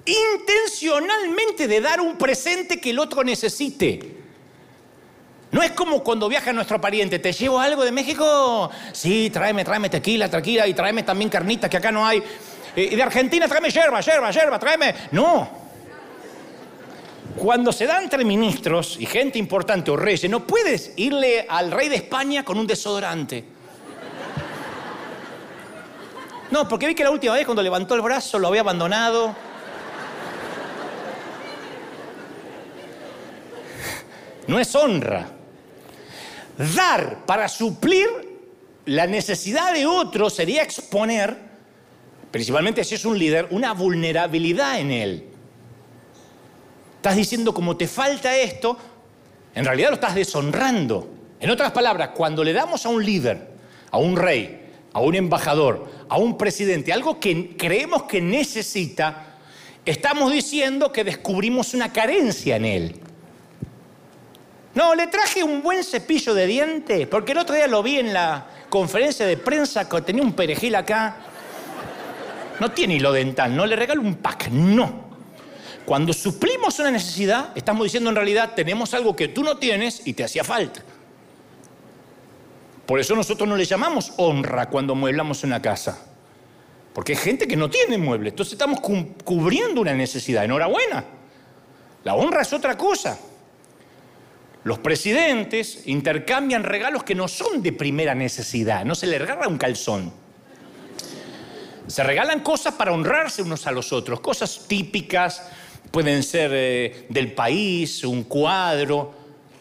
intencionalmente 0.06 1.68
de 1.68 1.82
dar 1.82 2.02
un 2.02 2.18
presente 2.18 2.80
que 2.80 2.90
el 2.90 3.00
otro 3.00 3.24
necesite. 3.24 4.18
No 5.52 5.62
es 5.62 5.72
como 5.72 6.02
cuando 6.02 6.30
viaja 6.30 6.54
nuestro 6.54 6.80
pariente, 6.80 7.20
¿te 7.20 7.34
llevo 7.34 7.60
algo 7.60 7.84
de 7.84 7.92
México? 7.92 8.72
Sí, 8.94 9.30
tráeme, 9.30 9.66
tráeme 9.66 9.90
tequila, 9.90 10.30
tranquila, 10.30 10.66
y 10.66 10.74
tráeme 10.74 11.04
también 11.04 11.30
carnitas 11.30 11.70
que 11.70 11.78
acá 11.78 11.92
no 11.92 12.06
hay. 12.06 12.24
Eh, 12.76 12.90
y 12.92 12.96
de 12.96 13.04
Argentina, 13.04 13.48
tráeme 13.48 13.70
yerba, 13.70 14.00
yerba, 14.00 14.32
yerba, 14.32 14.58
tráeme. 14.58 14.96
No. 15.12 15.61
Cuando 17.38 17.72
se 17.72 17.86
da 17.86 18.02
entre 18.02 18.24
ministros 18.24 18.98
y 19.00 19.06
gente 19.06 19.40
importante 19.40 19.92
o 19.92 19.98
reyes, 19.98 20.30
no 20.30 20.46
puedes 20.46 20.94
irle 20.98 21.46
al 21.48 21.72
rey 21.72 21.90
de 21.90 21.96
España 21.96 22.44
con 22.44 22.58
un 22.58 22.68
desodorante. 22.68 23.44
No, 26.52 26.68
porque 26.68 26.88
vi 26.88 26.96
que 26.96 27.04
la 27.04 27.12
última 27.12 27.34
vez 27.34 27.46
cuando 27.46 27.64
levantó 27.64 27.96
el 27.96 28.02
brazo 28.02 28.38
lo 28.38 28.50
había 28.50 28.62
abandonado. 28.62 29.34
No 34.48 34.60
es 34.60 34.76
honra. 34.76 35.30
Dar 36.76 37.26
para 37.26 37.48
suplir 37.48 38.08
la 38.86 39.08
necesidad 39.08 39.74
de 39.74 39.86
otro 39.86 40.30
sería 40.30 40.64
exponer, 40.64 41.38
principalmente 42.32 42.84
si 42.84 42.96
es 42.96 43.06
un 43.06 43.18
líder, 43.18 43.48
una 43.52 43.74
vulnerabilidad 43.74 44.80
en 44.80 44.92
él. 44.92 45.31
Estás 47.02 47.16
diciendo 47.16 47.52
como 47.52 47.76
te 47.76 47.88
falta 47.88 48.38
esto, 48.38 48.78
en 49.56 49.66
realidad 49.66 49.90
lo 49.90 49.96
estás 49.96 50.14
deshonrando. 50.14 51.10
En 51.40 51.50
otras 51.50 51.72
palabras, 51.72 52.10
cuando 52.10 52.44
le 52.44 52.54
damos 52.54 52.86
a 52.86 52.90
un 52.90 53.04
líder, 53.04 53.56
a 53.90 53.98
un 53.98 54.16
rey, 54.16 54.70
a 54.94 55.00
un 55.00 55.16
embajador, 55.16 55.90
a 56.08 56.18
un 56.20 56.38
presidente, 56.38 56.94
algo 56.94 57.20
que 57.20 57.58
creemos 57.58 58.04
que 58.04 58.22
necesita, 58.22 59.38
estamos 59.84 60.32
diciendo 60.32 60.92
que 60.92 61.04
descubrimos 61.04 61.74
una 61.74 61.92
carencia 61.92 62.58
en 62.58 62.66
él. 62.66 63.00
No, 64.76 64.94
le 64.94 65.08
traje 65.08 65.44
un 65.44 65.64
buen 65.64 65.84
cepillo 65.84 66.36
de 66.36 66.46
dientes, 66.46 67.08
porque 67.08 67.32
el 67.32 67.40
otro 67.40 67.56
día 67.56 67.66
lo 67.66 67.82
vi 67.82 67.98
en 67.98 68.14
la 68.14 68.46
conferencia 68.70 69.26
de 69.26 69.38
prensa 69.38 69.90
que 69.90 70.04
tenía 70.04 70.22
un 70.22 70.34
perejil 70.34 70.76
acá. 70.76 71.16
No 72.60 72.70
tiene 72.70 72.94
hilo 72.94 73.12
dental, 73.12 73.56
no 73.56 73.66
le 73.66 73.76
regalo 73.76 74.02
un 74.02 74.18
pack, 74.18 74.50
no. 74.52 75.11
Cuando 75.92 76.14
suplimos 76.14 76.80
una 76.80 76.90
necesidad, 76.90 77.52
estamos 77.54 77.84
diciendo 77.84 78.10
en 78.10 78.16
realidad, 78.16 78.54
tenemos 78.56 78.94
algo 78.94 79.14
que 79.14 79.28
tú 79.28 79.44
no 79.44 79.58
tienes 79.58 80.08
y 80.08 80.14
te 80.14 80.24
hacía 80.24 80.42
falta. 80.42 80.82
Por 82.86 82.98
eso 82.98 83.14
nosotros 83.14 83.50
no 83.50 83.58
le 83.58 83.66
llamamos 83.66 84.14
honra 84.16 84.70
cuando 84.70 84.96
mueblamos 84.96 85.44
una 85.44 85.62
casa. 85.62 86.02
Porque 86.94 87.12
hay 87.12 87.18
gente 87.18 87.46
que 87.46 87.58
no 87.58 87.70
tiene 87.70 87.98
muebles. 87.98 88.32
Entonces 88.32 88.54
estamos 88.54 88.80
cubriendo 88.80 89.82
una 89.82 89.94
necesidad. 89.94 90.46
Enhorabuena. 90.46 91.04
La 92.06 92.16
honra 92.16 92.44
es 92.44 92.54
otra 92.54 92.78
cosa. 92.78 93.20
Los 94.64 94.80
presidentes 94.80 95.86
intercambian 95.88 96.64
regalos 96.64 97.04
que 97.04 97.16
no 97.16 97.28
son 97.28 97.62
de 97.62 97.74
primera 97.74 98.16
necesidad. 98.16 98.86
No 98.86 98.96
se 98.96 99.08
le 99.08 99.20
regala 99.20 99.50
un 99.50 99.58
calzón. 99.58 100.14
Se 101.88 102.02
regalan 102.02 102.40
cosas 102.40 102.76
para 102.76 102.94
honrarse 102.94 103.42
unos 103.42 103.68
a 103.68 103.74
los 103.74 103.92
otros. 103.92 104.22
Cosas 104.22 104.68
típicas, 104.70 105.52
pueden 105.92 106.24
ser 106.24 106.52
eh, 106.54 107.06
del 107.10 107.34
país, 107.34 108.04
un 108.04 108.24
cuadro. 108.24 109.14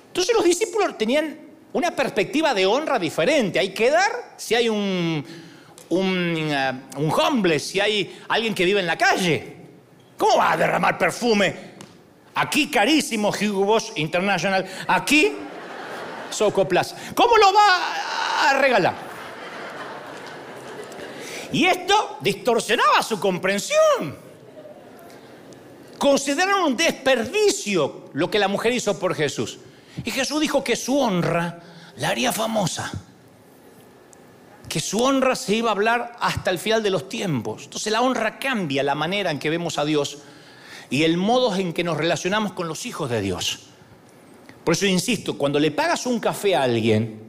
Entonces 0.06 0.34
los 0.34 0.44
discípulos 0.44 0.96
tenían 0.96 1.38
una 1.72 1.90
perspectiva 1.94 2.54
de 2.54 2.66
honra 2.66 2.98
diferente. 2.98 3.58
Hay 3.58 3.70
que 3.70 3.90
dar 3.90 4.34
si 4.36 4.54
hay 4.54 4.68
un, 4.68 5.24
un, 5.90 7.12
homeless, 7.12 7.62
si 7.66 7.80
hay 7.80 8.20
alguien 8.28 8.54
que 8.54 8.64
vive 8.64 8.80
en 8.80 8.86
la 8.86 8.96
calle. 8.96 9.56
¿Cómo 10.16 10.36
va 10.36 10.52
a 10.52 10.56
derramar 10.56 10.98
perfume? 10.98 11.70
Aquí 12.34 12.70
carísimo 12.70 13.30
Hugo 13.30 13.64
Boss 13.64 13.92
International, 13.96 14.64
aquí 14.86 15.32
Soco 16.30 16.66
Plus. 16.66 16.94
¿Cómo 17.14 17.36
lo 17.36 17.52
va 17.52 18.50
a 18.50 18.58
regalar? 18.58 18.94
Y 21.52 21.66
esto 21.66 22.18
distorsionaba 22.20 23.02
su 23.02 23.18
comprensión. 23.18 24.29
Consideraron 26.00 26.62
un 26.62 26.76
desperdicio 26.78 28.08
lo 28.14 28.30
que 28.30 28.38
la 28.38 28.48
mujer 28.48 28.72
hizo 28.72 28.98
por 28.98 29.14
Jesús. 29.14 29.58
Y 30.02 30.10
Jesús 30.10 30.40
dijo 30.40 30.64
que 30.64 30.74
su 30.74 30.98
honra 30.98 31.60
la 31.96 32.08
haría 32.08 32.32
famosa. 32.32 32.90
Que 34.66 34.80
su 34.80 34.98
honra 35.02 35.36
se 35.36 35.56
iba 35.56 35.68
a 35.68 35.72
hablar 35.72 36.16
hasta 36.18 36.50
el 36.50 36.58
final 36.58 36.82
de 36.82 36.88
los 36.88 37.10
tiempos. 37.10 37.64
Entonces 37.64 37.92
la 37.92 38.00
honra 38.00 38.38
cambia 38.38 38.82
la 38.82 38.94
manera 38.94 39.30
en 39.30 39.38
que 39.38 39.50
vemos 39.50 39.76
a 39.76 39.84
Dios 39.84 40.20
y 40.88 41.02
el 41.02 41.18
modo 41.18 41.54
en 41.54 41.74
que 41.74 41.84
nos 41.84 41.98
relacionamos 41.98 42.54
con 42.54 42.66
los 42.66 42.86
hijos 42.86 43.10
de 43.10 43.20
Dios. 43.20 43.66
Por 44.64 44.72
eso 44.72 44.86
insisto, 44.86 45.36
cuando 45.36 45.60
le 45.60 45.70
pagas 45.70 46.06
un 46.06 46.18
café 46.18 46.56
a 46.56 46.62
alguien, 46.62 47.20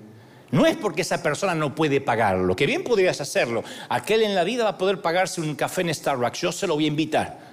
no 0.51 0.65
es 0.65 0.77
porque 0.77 1.01
esa 1.01 1.21
persona 1.21 1.53
no 1.55 1.75
puede 1.75 1.99
pagarlo, 1.99 2.55
que 2.55 2.67
bien 2.67 2.85
podrías 2.85 3.19
hacerlo. 3.19 3.65
Aquel 3.89 4.21
en 4.21 4.33
la 4.33 4.45
vida 4.45 4.63
va 4.63 4.69
a 4.69 4.77
poder 4.77 5.01
pagarse 5.01 5.41
un 5.41 5.55
café 5.55 5.81
en 5.81 5.93
Starbucks, 5.93 6.39
yo 6.39 6.53
se 6.53 6.67
lo 6.67 6.75
voy 6.75 6.85
a 6.85 6.87
invitar. 6.87 7.50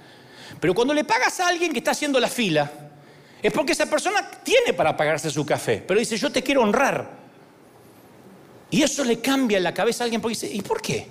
Pero 0.59 0.73
cuando 0.73 0.93
le 0.93 1.03
pagas 1.03 1.39
a 1.39 1.47
alguien 1.47 1.71
que 1.71 1.79
está 1.79 1.91
haciendo 1.91 2.19
la 2.19 2.27
fila, 2.27 2.71
es 3.41 3.53
porque 3.53 3.71
esa 3.71 3.85
persona 3.85 4.29
tiene 4.43 4.73
para 4.73 4.95
pagarse 4.97 5.29
su 5.29 5.45
café, 5.45 5.83
pero 5.85 5.99
dice, 5.99 6.17
yo 6.17 6.31
te 6.31 6.43
quiero 6.43 6.61
honrar. 6.61 7.09
Y 8.71 8.83
eso 8.83 9.03
le 9.03 9.19
cambia 9.19 9.57
en 9.57 9.63
la 9.63 9.73
cabeza 9.73 10.03
a 10.03 10.05
alguien 10.05 10.21
porque 10.21 10.35
dice, 10.35 10.53
¿y 10.53 10.61
por 10.61 10.81
qué? 10.81 11.07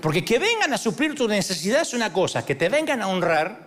Porque 0.00 0.24
que 0.24 0.38
vengan 0.38 0.72
a 0.72 0.78
suplir 0.78 1.14
tu 1.14 1.26
necesidad 1.26 1.82
es 1.82 1.94
una 1.94 2.12
cosa, 2.12 2.44
que 2.44 2.54
te 2.54 2.68
vengan 2.68 3.00
a 3.02 3.08
honrar 3.08 3.66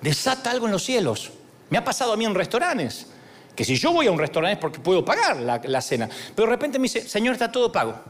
desata 0.00 0.50
algo 0.50 0.66
en 0.66 0.72
los 0.72 0.82
cielos. 0.82 1.30
Me 1.68 1.78
ha 1.78 1.84
pasado 1.84 2.12
a 2.12 2.16
mí 2.16 2.24
en 2.24 2.34
restaurantes, 2.34 3.06
que 3.54 3.64
si 3.64 3.76
yo 3.76 3.92
voy 3.92 4.06
a 4.06 4.10
un 4.10 4.18
restaurante 4.18 4.54
es 4.54 4.58
porque 4.58 4.80
puedo 4.80 5.04
pagar 5.04 5.36
la, 5.36 5.80
cena, 5.82 6.08
pero 6.34 6.46
de 6.46 6.52
repente 6.52 6.78
me 6.78 6.84
dice, 6.84 7.06
Señor, 7.06 7.34
está 7.34 7.52
todo 7.52 7.70
pago. 7.70 8.00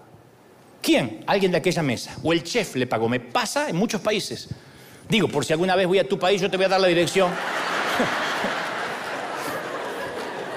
¿Quién? 0.80 1.24
Alguien 1.26 1.52
de 1.52 1.58
aquella 1.58 1.82
mesa. 1.82 2.16
O 2.22 2.32
el 2.32 2.42
chef 2.42 2.76
le 2.76 2.86
pagó. 2.86 3.06
Me 3.06 3.20
pasa 3.20 3.68
en 3.68 3.76
muchos 3.76 4.00
países. 4.00 4.48
Digo, 5.10 5.26
por 5.28 5.44
si 5.44 5.52
alguna 5.52 5.74
vez 5.74 5.88
voy 5.88 5.98
a 5.98 6.08
tu 6.08 6.18
país, 6.18 6.40
yo 6.40 6.48
te 6.48 6.56
voy 6.56 6.66
a 6.66 6.68
dar 6.68 6.80
la 6.80 6.86
dirección. 6.86 7.30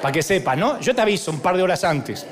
Para 0.02 0.12
que 0.12 0.22
sepas, 0.22 0.58
¿no? 0.58 0.80
Yo 0.80 0.94
te 0.94 1.02
aviso 1.02 1.32
un 1.32 1.40
par 1.40 1.58
de 1.58 1.64
horas 1.64 1.84
antes. 1.84 2.26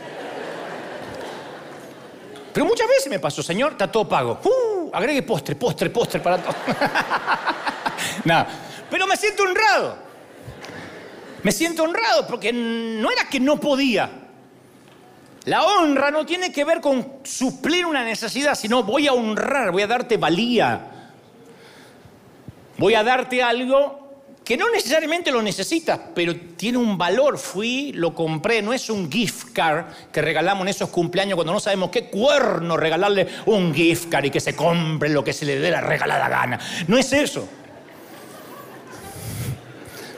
Pero 2.53 2.65
muchas 2.65 2.87
veces 2.87 3.09
me 3.09 3.17
pasó, 3.17 3.41
señor, 3.41 3.71
está 3.71 3.91
todo 3.91 4.07
pago. 4.07 4.39
Uh, 4.43 4.91
agregue 4.93 5.23
postre, 5.23 5.55
postre, 5.55 5.89
postre 5.89 6.19
para 6.19 6.37
todo. 6.37 6.53
Nada. 8.25 8.47
Pero 8.89 9.07
me 9.07 9.17
siento 9.17 9.43
honrado. 9.43 9.97
Me 11.41 11.51
siento 11.51 11.83
honrado 11.83 12.27
porque 12.27 12.53
no 12.53 13.09
era 13.09 13.27
que 13.27 13.39
no 13.39 13.59
podía. 13.59 14.11
La 15.45 15.63
honra 15.63 16.11
no 16.11 16.23
tiene 16.23 16.51
que 16.51 16.63
ver 16.65 16.81
con 16.81 17.21
suplir 17.23 17.87
una 17.87 18.03
necesidad, 18.03 18.53
sino 18.53 18.83
voy 18.83 19.07
a 19.07 19.13
honrar, 19.13 19.71
voy 19.71 19.81
a 19.81 19.87
darte 19.87 20.17
valía. 20.17 20.90
Voy 22.81 22.95
a 22.95 23.03
darte 23.03 23.43
algo 23.43 24.33
que 24.43 24.57
no 24.57 24.67
necesariamente 24.71 25.31
lo 25.31 25.43
necesitas, 25.43 25.99
pero 26.15 26.35
tiene 26.57 26.79
un 26.79 26.97
valor. 26.97 27.37
Fui, 27.37 27.91
lo 27.93 28.15
compré, 28.15 28.63
no 28.63 28.73
es 28.73 28.89
un 28.89 29.11
gift 29.11 29.53
card 29.53 29.85
que 30.11 30.19
regalamos 30.19 30.63
en 30.63 30.69
esos 30.69 30.89
cumpleaños 30.89 31.35
cuando 31.35 31.53
no 31.53 31.59
sabemos 31.59 31.91
qué 31.91 32.05
cuerno 32.05 32.75
regalarle 32.77 33.27
un 33.45 33.71
gift 33.71 34.09
card 34.09 34.25
y 34.25 34.29
que 34.31 34.39
se 34.39 34.55
compre 34.55 35.09
lo 35.09 35.23
que 35.23 35.31
se 35.31 35.45
le 35.45 35.59
dé 35.59 35.69
la 35.69 35.81
regalada 35.81 36.27
gana. 36.27 36.59
No 36.87 36.97
es 36.97 37.13
eso. 37.13 37.47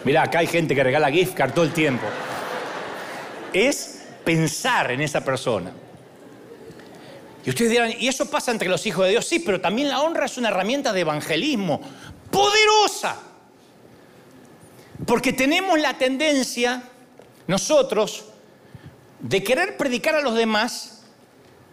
Mirá, 0.06 0.24
acá 0.24 0.40
hay 0.40 0.48
gente 0.48 0.74
que 0.74 0.86
regala 0.86 1.12
gift 1.12 1.34
card 1.34 1.52
todo 1.52 1.66
el 1.66 1.74
tiempo. 1.74 2.06
Es 3.52 4.06
pensar 4.24 4.90
en 4.92 5.02
esa 5.02 5.20
persona. 5.26 5.74
Y 7.46 7.50
ustedes 7.50 7.72
dirán, 7.72 7.92
¿y 8.00 8.08
eso 8.08 8.30
pasa 8.30 8.52
entre 8.52 8.70
los 8.70 8.86
hijos 8.86 9.04
de 9.04 9.12
Dios? 9.12 9.26
Sí, 9.26 9.40
pero 9.40 9.60
también 9.60 9.90
la 9.90 10.00
honra 10.00 10.28
es 10.28 10.38
una 10.38 10.48
herramienta 10.48 10.94
de 10.94 11.02
evangelismo 11.02 11.82
poderosa. 12.34 13.16
Porque 15.06 15.32
tenemos 15.34 15.80
la 15.80 15.98
tendencia, 15.98 16.84
nosotros, 17.48 18.26
de 19.20 19.44
querer 19.44 19.78
predicar 19.78 20.16
a 20.16 20.22
los 20.22 20.34
demás, 20.34 21.04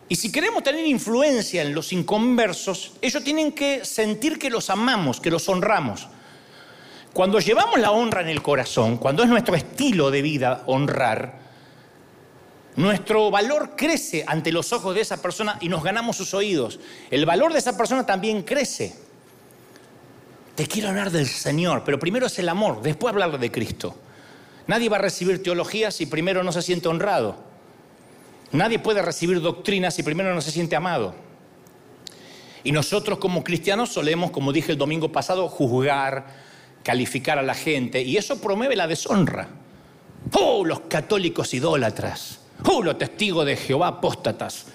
y 0.08 0.16
si 0.16 0.30
queremos 0.30 0.62
tener 0.62 0.84
influencia 0.86 1.62
en 1.62 1.74
los 1.74 1.92
inconversos, 1.92 2.92
ellos 3.00 3.24
tienen 3.24 3.52
que 3.52 3.84
sentir 3.84 4.38
que 4.38 4.50
los 4.50 4.68
amamos, 4.68 5.20
que 5.20 5.30
los 5.30 5.48
honramos. 5.48 6.08
Cuando 7.12 7.40
llevamos 7.40 7.80
la 7.80 7.92
honra 7.92 8.20
en 8.20 8.28
el 8.28 8.42
corazón, 8.42 8.98
cuando 8.98 9.22
es 9.22 9.28
nuestro 9.28 9.54
estilo 9.54 10.10
de 10.10 10.22
vida 10.22 10.62
honrar, 10.66 11.40
nuestro 12.76 13.30
valor 13.30 13.74
crece 13.76 14.24
ante 14.26 14.52
los 14.52 14.72
ojos 14.72 14.94
de 14.94 15.00
esa 15.00 15.22
persona 15.22 15.58
y 15.60 15.68
nos 15.68 15.82
ganamos 15.82 16.16
sus 16.16 16.34
oídos. 16.34 16.80
El 17.10 17.24
valor 17.24 17.52
de 17.52 17.60
esa 17.60 17.76
persona 17.76 18.04
también 18.04 18.42
crece. 18.42 19.09
Te 20.60 20.66
quiero 20.66 20.90
hablar 20.90 21.10
del 21.10 21.26
Señor, 21.26 21.84
pero 21.86 21.98
primero 21.98 22.26
es 22.26 22.38
el 22.38 22.46
amor, 22.46 22.82
después 22.82 23.14
hablar 23.14 23.38
de 23.38 23.50
Cristo. 23.50 23.94
Nadie 24.66 24.90
va 24.90 24.98
a 24.98 25.00
recibir 25.00 25.42
teología 25.42 25.90
si 25.90 26.04
primero 26.04 26.44
no 26.44 26.52
se 26.52 26.60
siente 26.60 26.86
honrado. 26.86 27.34
Nadie 28.52 28.78
puede 28.78 29.00
recibir 29.00 29.40
doctrina 29.40 29.90
si 29.90 30.02
primero 30.02 30.34
no 30.34 30.42
se 30.42 30.50
siente 30.50 30.76
amado. 30.76 31.14
Y 32.62 32.72
nosotros 32.72 33.18
como 33.18 33.42
cristianos 33.42 33.88
solemos, 33.88 34.32
como 34.32 34.52
dije 34.52 34.72
el 34.72 34.76
domingo 34.76 35.10
pasado, 35.10 35.48
juzgar, 35.48 36.26
calificar 36.82 37.38
a 37.38 37.42
la 37.42 37.54
gente, 37.54 38.02
y 38.02 38.18
eso 38.18 38.38
promueve 38.38 38.76
la 38.76 38.86
deshonra. 38.86 39.48
¡Oh, 40.34 40.66
los 40.66 40.80
católicos 40.80 41.54
idólatras! 41.54 42.38
¡Oh, 42.66 42.82
los 42.82 42.98
testigos 42.98 43.46
de 43.46 43.56
Jehová 43.56 43.88
apóstatas! 43.88 44.66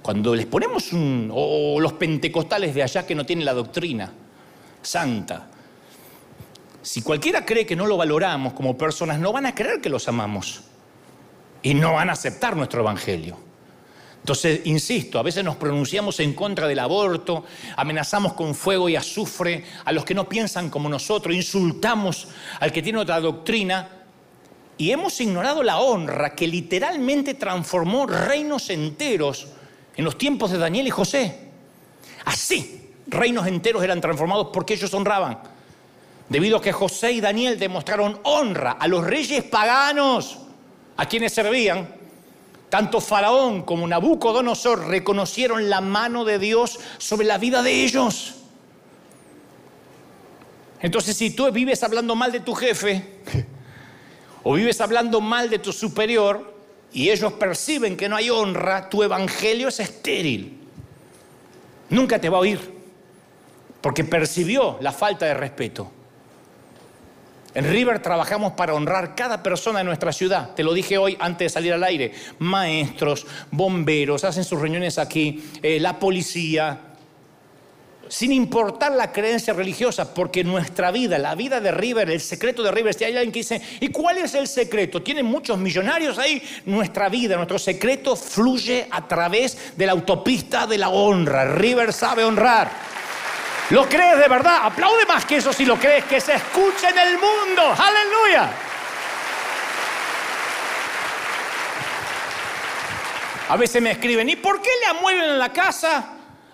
Cuando 0.00 0.34
les 0.34 0.46
ponemos 0.46 0.94
un... 0.94 1.30
o 1.30 1.78
los 1.78 1.92
pentecostales 1.92 2.74
de 2.74 2.84
allá 2.84 3.06
que 3.06 3.14
no 3.14 3.26
tienen 3.26 3.44
la 3.44 3.52
doctrina 3.52 4.10
santa. 4.82 5.48
Si 6.82 7.02
cualquiera 7.02 7.44
cree 7.44 7.66
que 7.66 7.76
no 7.76 7.86
lo 7.86 7.96
valoramos 7.96 8.54
como 8.54 8.76
personas, 8.76 9.18
no 9.18 9.32
van 9.32 9.46
a 9.46 9.54
creer 9.54 9.80
que 9.80 9.88
los 9.88 10.08
amamos 10.08 10.62
y 11.62 11.74
no 11.74 11.94
van 11.94 12.08
a 12.08 12.14
aceptar 12.14 12.56
nuestro 12.56 12.80
evangelio. 12.80 13.36
Entonces, 14.20 14.60
insisto, 14.64 15.18
a 15.18 15.22
veces 15.22 15.42
nos 15.42 15.56
pronunciamos 15.56 16.20
en 16.20 16.34
contra 16.34 16.68
del 16.68 16.78
aborto, 16.78 17.44
amenazamos 17.76 18.34
con 18.34 18.54
fuego 18.54 18.88
y 18.88 18.96
azufre 18.96 19.64
a 19.84 19.92
los 19.92 20.04
que 20.04 20.14
no 20.14 20.28
piensan 20.28 20.68
como 20.68 20.88
nosotros, 20.88 21.34
insultamos 21.34 22.28
al 22.60 22.70
que 22.70 22.82
tiene 22.82 22.98
otra 22.98 23.18
doctrina 23.20 23.88
y 24.76 24.90
hemos 24.90 25.20
ignorado 25.20 25.62
la 25.62 25.78
honra 25.78 26.34
que 26.34 26.46
literalmente 26.46 27.34
transformó 27.34 28.06
reinos 28.06 28.68
enteros 28.70 29.48
en 29.96 30.04
los 30.04 30.18
tiempos 30.18 30.50
de 30.50 30.58
Daniel 30.58 30.86
y 30.86 30.90
José. 30.90 31.50
Así, 32.24 32.79
reinos 33.10 33.46
enteros 33.46 33.82
eran 33.82 34.00
transformados 34.00 34.48
porque 34.52 34.74
ellos 34.74 34.92
honraban. 34.94 35.38
Debido 36.28 36.58
a 36.58 36.62
que 36.62 36.72
José 36.72 37.12
y 37.12 37.20
Daniel 37.20 37.58
demostraron 37.58 38.20
honra 38.22 38.72
a 38.72 38.86
los 38.86 39.04
reyes 39.04 39.42
paganos 39.44 40.38
a 40.96 41.06
quienes 41.06 41.32
servían, 41.32 41.92
tanto 42.68 43.00
Faraón 43.00 43.62
como 43.62 43.86
Nabucodonosor 43.86 44.86
reconocieron 44.86 45.68
la 45.68 45.80
mano 45.80 46.24
de 46.24 46.38
Dios 46.38 46.78
sobre 46.98 47.26
la 47.26 47.36
vida 47.36 47.62
de 47.62 47.84
ellos. 47.84 48.36
Entonces, 50.80 51.16
si 51.16 51.30
tú 51.30 51.50
vives 51.50 51.82
hablando 51.82 52.14
mal 52.14 52.30
de 52.30 52.40
tu 52.40 52.54
jefe 52.54 53.20
o 54.44 54.54
vives 54.54 54.80
hablando 54.80 55.20
mal 55.20 55.50
de 55.50 55.58
tu 55.58 55.72
superior 55.72 56.54
y 56.92 57.10
ellos 57.10 57.32
perciben 57.32 57.96
que 57.96 58.08
no 58.08 58.14
hay 58.14 58.30
honra, 58.30 58.88
tu 58.88 59.02
evangelio 59.02 59.68
es 59.68 59.80
estéril. 59.80 60.60
Nunca 61.88 62.20
te 62.20 62.28
va 62.28 62.38
a 62.38 62.40
oír 62.40 62.79
porque 63.80 64.04
percibió 64.04 64.78
la 64.80 64.92
falta 64.92 65.26
de 65.26 65.34
respeto. 65.34 65.90
En 67.52 67.68
River 67.68 68.00
trabajamos 68.00 68.52
para 68.52 68.74
honrar 68.74 69.16
cada 69.16 69.42
persona 69.42 69.80
de 69.80 69.84
nuestra 69.84 70.12
ciudad. 70.12 70.54
Te 70.54 70.62
lo 70.62 70.72
dije 70.72 70.98
hoy 70.98 71.16
antes 71.18 71.46
de 71.46 71.48
salir 71.50 71.72
al 71.72 71.82
aire. 71.82 72.12
Maestros, 72.38 73.26
bomberos, 73.50 74.22
hacen 74.22 74.44
sus 74.44 74.60
reuniones 74.60 74.98
aquí, 74.98 75.44
eh, 75.60 75.80
la 75.80 75.98
policía, 75.98 76.78
sin 78.10 78.32
importar 78.32 78.92
la 78.92 79.12
creencia 79.12 79.52
religiosa, 79.52 80.12
porque 80.14 80.42
nuestra 80.42 80.90
vida, 80.90 81.16
la 81.18 81.36
vida 81.36 81.60
de 81.60 81.70
River, 81.70 82.10
el 82.10 82.20
secreto 82.20 82.62
de 82.62 82.72
River, 82.72 82.92
si 82.92 83.04
hay 83.04 83.16
alguien 83.16 83.32
que 83.32 83.38
dice, 83.40 83.60
¿y 83.80 83.88
cuál 83.88 84.18
es 84.18 84.34
el 84.34 84.48
secreto? 84.48 85.00
Tienen 85.02 85.26
muchos 85.26 85.58
millonarios 85.58 86.18
ahí. 86.18 86.42
Nuestra 86.66 87.08
vida, 87.08 87.36
nuestro 87.36 87.58
secreto 87.58 88.16
fluye 88.16 88.86
a 88.90 89.06
través 89.06 89.76
de 89.76 89.86
la 89.86 89.92
autopista 89.92 90.66
de 90.66 90.78
la 90.78 90.88
honra. 90.88 91.54
River 91.54 91.92
sabe 91.92 92.24
honrar. 92.24 92.89
¿Lo 93.70 93.88
crees 93.88 94.18
de 94.18 94.28
verdad? 94.28 94.58
Aplaude 94.62 95.06
más 95.06 95.24
que 95.24 95.36
eso 95.36 95.52
si 95.52 95.64
lo 95.64 95.78
crees, 95.78 96.04
que 96.04 96.20
se 96.20 96.34
escuche 96.34 96.88
en 96.88 96.98
el 96.98 97.14
mundo. 97.14 97.62
Aleluya. 97.62 98.50
A 103.48 103.56
veces 103.56 103.80
me 103.80 103.92
escriben, 103.92 104.28
¿y 104.28 104.36
por 104.36 104.60
qué 104.60 104.70
le 104.80 104.86
amueblan 104.86 105.38
la 105.38 105.52
casa 105.52 106.04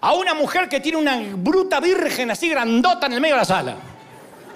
a 0.00 0.12
una 0.12 0.34
mujer 0.34 0.68
que 0.68 0.80
tiene 0.80 0.98
una 0.98 1.18
bruta 1.34 1.80
virgen 1.80 2.30
así 2.30 2.48
grandota 2.48 3.06
en 3.06 3.14
el 3.14 3.20
medio 3.20 3.34
de 3.34 3.40
la 3.40 3.44
sala? 3.46 3.76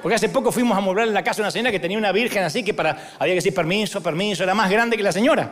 Porque 0.03 0.15
hace 0.15 0.29
poco 0.29 0.53
fuimos 0.53 0.75
a 0.75 0.79
amueblar 0.79 1.09
en 1.09 1.15
la 1.15 1.23
casa 1.23 1.41
a 1.41 1.45
una 1.45 1.51
señora 1.51 1.71
que 1.71 1.81
tenía 1.81 1.99
una 1.99 2.13
virgen 2.13 2.43
así 2.43 2.63
que 2.63 2.75
para, 2.75 3.13
había 3.19 3.33
que 3.33 3.37
decir 3.37 3.55
permiso, 3.55 4.03
permiso, 4.03 4.43
era 4.43 4.55
más 4.55 4.71
grande 4.71 4.97
que 4.97 5.03
la 5.03 5.13
señora. 5.13 5.51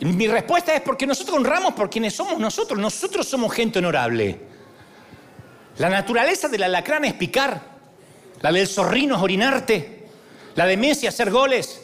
Mi 0.00 0.28
respuesta 0.28 0.74
es 0.74 0.80
porque 0.80 1.06
nosotros 1.06 1.36
honramos 1.36 1.74
por 1.74 1.90
quienes 1.90 2.14
somos 2.14 2.38
nosotros. 2.38 2.78
Nosotros 2.78 3.26
somos 3.26 3.52
gente 3.52 3.80
honorable. 3.80 4.40
La 5.78 5.88
naturaleza 5.88 6.48
del 6.48 6.62
alacrán 6.62 7.04
es 7.04 7.14
picar. 7.14 7.60
La 8.40 8.52
del 8.52 8.68
zorrino 8.68 9.16
es 9.16 9.22
orinarte. 9.22 10.06
La 10.54 10.66
de 10.66 10.76
Messi 10.76 11.06
hacer 11.06 11.30
goles. 11.30 11.82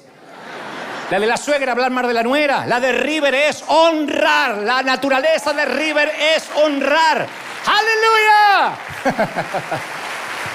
La 1.11 1.19
de 1.19 1.27
la 1.27 1.37
suegra 1.37 1.73
hablar 1.73 1.91
más 1.91 2.07
de 2.07 2.15
la 2.15 2.23
nuera. 2.23 2.67
La 2.67 2.79
de 2.79 2.93
River 2.93 3.35
es 3.35 3.65
honrar. 3.67 4.59
La 4.59 4.83
naturaleza 4.83 5.53
de 5.53 5.65
River 5.65 6.13
es 6.37 6.49
honrar. 6.57 7.27
¡Aleluya! 7.67 8.79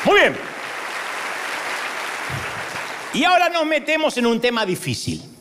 Muy 0.05 0.19
bien. 0.19 0.37
Y 3.13 3.23
ahora 3.25 3.49
nos 3.49 3.65
metemos 3.65 4.17
en 4.17 4.27
un 4.27 4.39
tema 4.39 4.65
difícil. 4.65 5.38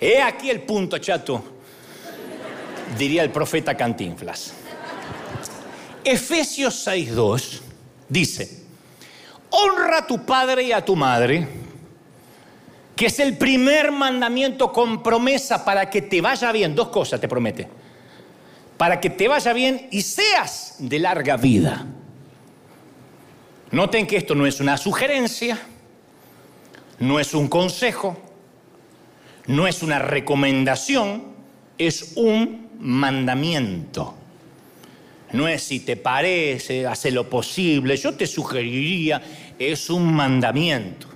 He 0.00 0.20
aquí 0.22 0.48
el 0.48 0.62
punto, 0.62 0.96
chato, 0.98 1.42
diría 2.96 3.22
el 3.22 3.30
profeta 3.30 3.76
Cantinflas. 3.76 4.54
Efesios 6.02 6.86
6.2 6.86 7.60
dice, 8.08 8.64
honra 9.50 9.98
a 9.98 10.06
tu 10.06 10.24
padre 10.24 10.62
y 10.62 10.72
a 10.72 10.82
tu 10.82 10.96
madre, 10.96 11.46
que 12.96 13.06
es 13.06 13.18
el 13.18 13.36
primer 13.36 13.92
mandamiento 13.92 14.72
con 14.72 15.02
promesa 15.02 15.64
para 15.64 15.90
que 15.90 16.02
te 16.02 16.20
vaya 16.20 16.50
bien. 16.52 16.74
Dos 16.74 16.88
cosas 16.88 17.20
te 17.20 17.28
promete. 17.28 17.68
Para 18.76 18.98
que 19.00 19.10
te 19.10 19.28
vaya 19.28 19.52
bien 19.52 19.88
y 19.90 20.00
seas 20.00 20.76
de 20.78 20.98
larga 20.98 21.36
vida. 21.36 21.86
Noten 23.70 24.06
que 24.06 24.16
esto 24.16 24.34
no 24.34 24.46
es 24.46 24.60
una 24.60 24.76
sugerencia, 24.76 25.58
no 26.98 27.20
es 27.20 27.34
un 27.34 27.48
consejo, 27.48 28.16
no 29.46 29.66
es 29.66 29.82
una 29.82 29.98
recomendación, 29.98 31.24
es 31.78 32.12
un 32.16 32.68
mandamiento. 32.80 34.14
No 35.32 35.46
es 35.46 35.62
si 35.62 35.80
te 35.80 35.96
parece, 35.96 36.86
hace 36.86 37.10
lo 37.10 37.28
posible, 37.28 37.96
yo 37.96 38.14
te 38.14 38.26
sugeriría, 38.26 39.22
es 39.58 39.90
un 39.90 40.12
mandamiento. 40.12 41.06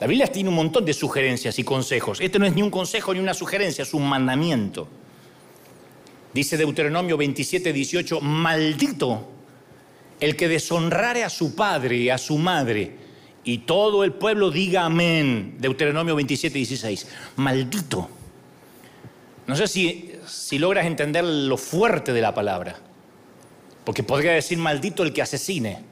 La 0.00 0.06
Biblia 0.06 0.26
tiene 0.26 0.48
un 0.50 0.56
montón 0.56 0.84
de 0.84 0.92
sugerencias 0.92 1.58
y 1.58 1.64
consejos. 1.64 2.20
Este 2.20 2.38
no 2.38 2.46
es 2.46 2.54
ni 2.54 2.62
un 2.62 2.70
consejo 2.70 3.14
ni 3.14 3.20
una 3.20 3.32
sugerencia, 3.32 3.82
es 3.82 3.94
un 3.94 4.06
mandamiento. 4.06 4.88
Dice 6.34 6.56
Deuteronomio 6.56 7.16
27, 7.16 7.72
18, 7.72 8.20
maldito 8.20 9.28
el 10.20 10.36
que 10.36 10.48
deshonrare 10.48 11.24
a 11.24 11.30
su 11.30 11.54
padre 11.54 11.96
y 11.96 12.10
a 12.10 12.18
su 12.18 12.38
madre. 12.38 13.03
Y 13.44 13.58
todo 13.58 14.04
el 14.04 14.12
pueblo 14.12 14.50
diga 14.50 14.84
amén. 14.84 15.56
Deuteronomio 15.58 16.16
27, 16.16 16.56
16. 16.56 17.08
Maldito. 17.36 18.08
No 19.46 19.54
sé 19.54 19.68
si, 19.68 20.12
si 20.26 20.58
logras 20.58 20.86
entender 20.86 21.24
lo 21.24 21.56
fuerte 21.56 22.12
de 22.12 22.22
la 22.22 22.34
palabra. 22.34 22.76
Porque 23.84 24.02
podría 24.02 24.32
decir 24.32 24.56
maldito 24.56 25.02
el 25.02 25.12
que 25.12 25.22
asesine. 25.22 25.84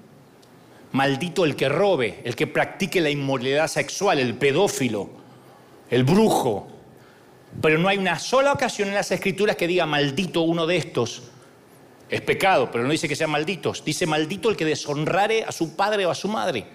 Maldito 0.93 1.45
el 1.45 1.57
que 1.57 1.69
robe, 1.69 2.21
el 2.25 2.35
que 2.35 2.47
practique 2.47 3.01
la 3.01 3.11
inmoralidad 3.11 3.69
sexual, 3.69 4.19
el 4.19 4.35
pedófilo, 4.35 5.11
el 5.91 6.05
brujo, 6.05 6.69
pero 7.61 7.79
no 7.79 7.89
hay 7.89 7.99
una 7.99 8.19
sola 8.19 8.53
ocasión 8.53 8.89
en 8.89 8.95
las 8.95 9.11
escrituras 9.11 9.57
que 9.57 9.67
diga 9.67 9.85
maldito 9.85 10.43
uno 10.43 10.67
de 10.67 10.77
estos. 10.77 11.25
Es 12.09 12.21
pecado, 12.21 12.71
pero 12.71 12.85
no 12.85 12.91
dice 12.91 13.09
que 13.09 13.17
sean 13.17 13.31
malditos. 13.31 13.85
Dice 13.85 14.07
maldito 14.07 14.51
el 14.51 14.57
que 14.57 14.65
deshonrare 14.65 15.45
a 15.45 15.53
su 15.53 15.77
padre 15.77 16.07
o 16.07 16.11
a 16.11 16.15
su 16.15 16.29
madre. 16.29 16.67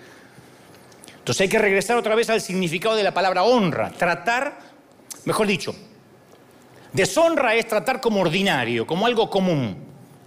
Entonces 1.27 1.41
hay 1.41 1.49
que 1.49 1.59
regresar 1.59 1.97
otra 1.97 2.15
vez 2.15 2.29
al 2.29 2.39
significado 2.39 2.95
de 2.95 3.03
la 3.03 3.13
palabra 3.13 3.43
honra. 3.43 3.91
Tratar, 3.91 4.59
mejor 5.25 5.45
dicho, 5.45 5.75
deshonra 6.93 7.53
es 7.53 7.67
tratar 7.67 7.99
como 7.99 8.21
ordinario, 8.21 8.87
como 8.87 9.05
algo 9.05 9.29
común, 9.29 9.75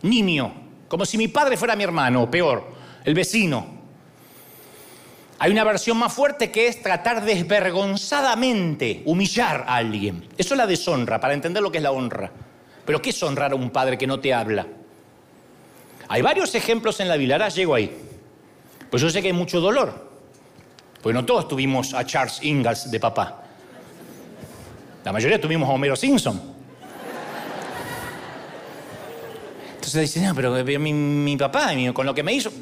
nimio, 0.02 0.52
como 0.88 1.06
si 1.06 1.16
mi 1.16 1.28
padre 1.28 1.56
fuera 1.56 1.74
mi 1.74 1.84
hermano, 1.84 2.24
o 2.24 2.30
peor, 2.30 2.70
el 3.02 3.14
vecino. 3.14 3.66
Hay 5.38 5.50
una 5.50 5.64
versión 5.64 5.96
más 5.96 6.12
fuerte 6.12 6.50
que 6.50 6.66
es 6.66 6.82
tratar 6.82 7.24
desvergonzadamente, 7.24 9.00
humillar 9.06 9.64
a 9.66 9.76
alguien. 9.76 10.28
Eso 10.36 10.52
es 10.52 10.58
la 10.58 10.66
deshonra, 10.66 11.18
para 11.18 11.32
entender 11.32 11.62
lo 11.62 11.72
que 11.72 11.78
es 11.78 11.82
la 11.82 11.92
honra. 11.92 12.30
Pero 12.84 13.00
¿qué 13.00 13.08
es 13.08 13.22
honrar 13.22 13.52
a 13.52 13.54
un 13.54 13.70
padre 13.70 13.96
que 13.96 14.06
no 14.06 14.20
te 14.20 14.34
habla? 14.34 14.66
Hay 16.08 16.20
varios 16.20 16.54
ejemplos 16.54 17.00
en 17.00 17.08
la 17.08 17.16
Biblia, 17.16 17.36
ahora 17.36 17.48
llego 17.48 17.74
ahí. 17.74 17.90
Pues 18.90 19.02
yo 19.02 19.08
sé 19.08 19.22
que 19.22 19.28
hay 19.28 19.32
mucho 19.32 19.62
dolor. 19.62 20.09
Pues 21.02 21.14
no 21.14 21.24
todos 21.24 21.48
tuvimos 21.48 21.94
a 21.94 22.04
Charles 22.04 22.42
Ingalls 22.42 22.90
de 22.90 23.00
papá. 23.00 23.42
La 25.04 25.12
mayoría 25.12 25.40
tuvimos 25.40 25.68
a 25.68 25.72
Homero 25.72 25.96
Simpson. 25.96 26.40
Entonces 29.74 30.02
dicen, 30.02 30.24
no, 30.24 30.34
pero 30.34 30.52
mi, 30.78 30.92
mi 30.92 31.36
papá, 31.36 31.70
con 31.94 32.04
lo 32.04 32.14
que 32.14 32.22
me 32.22 32.34
hizo. 32.34 32.52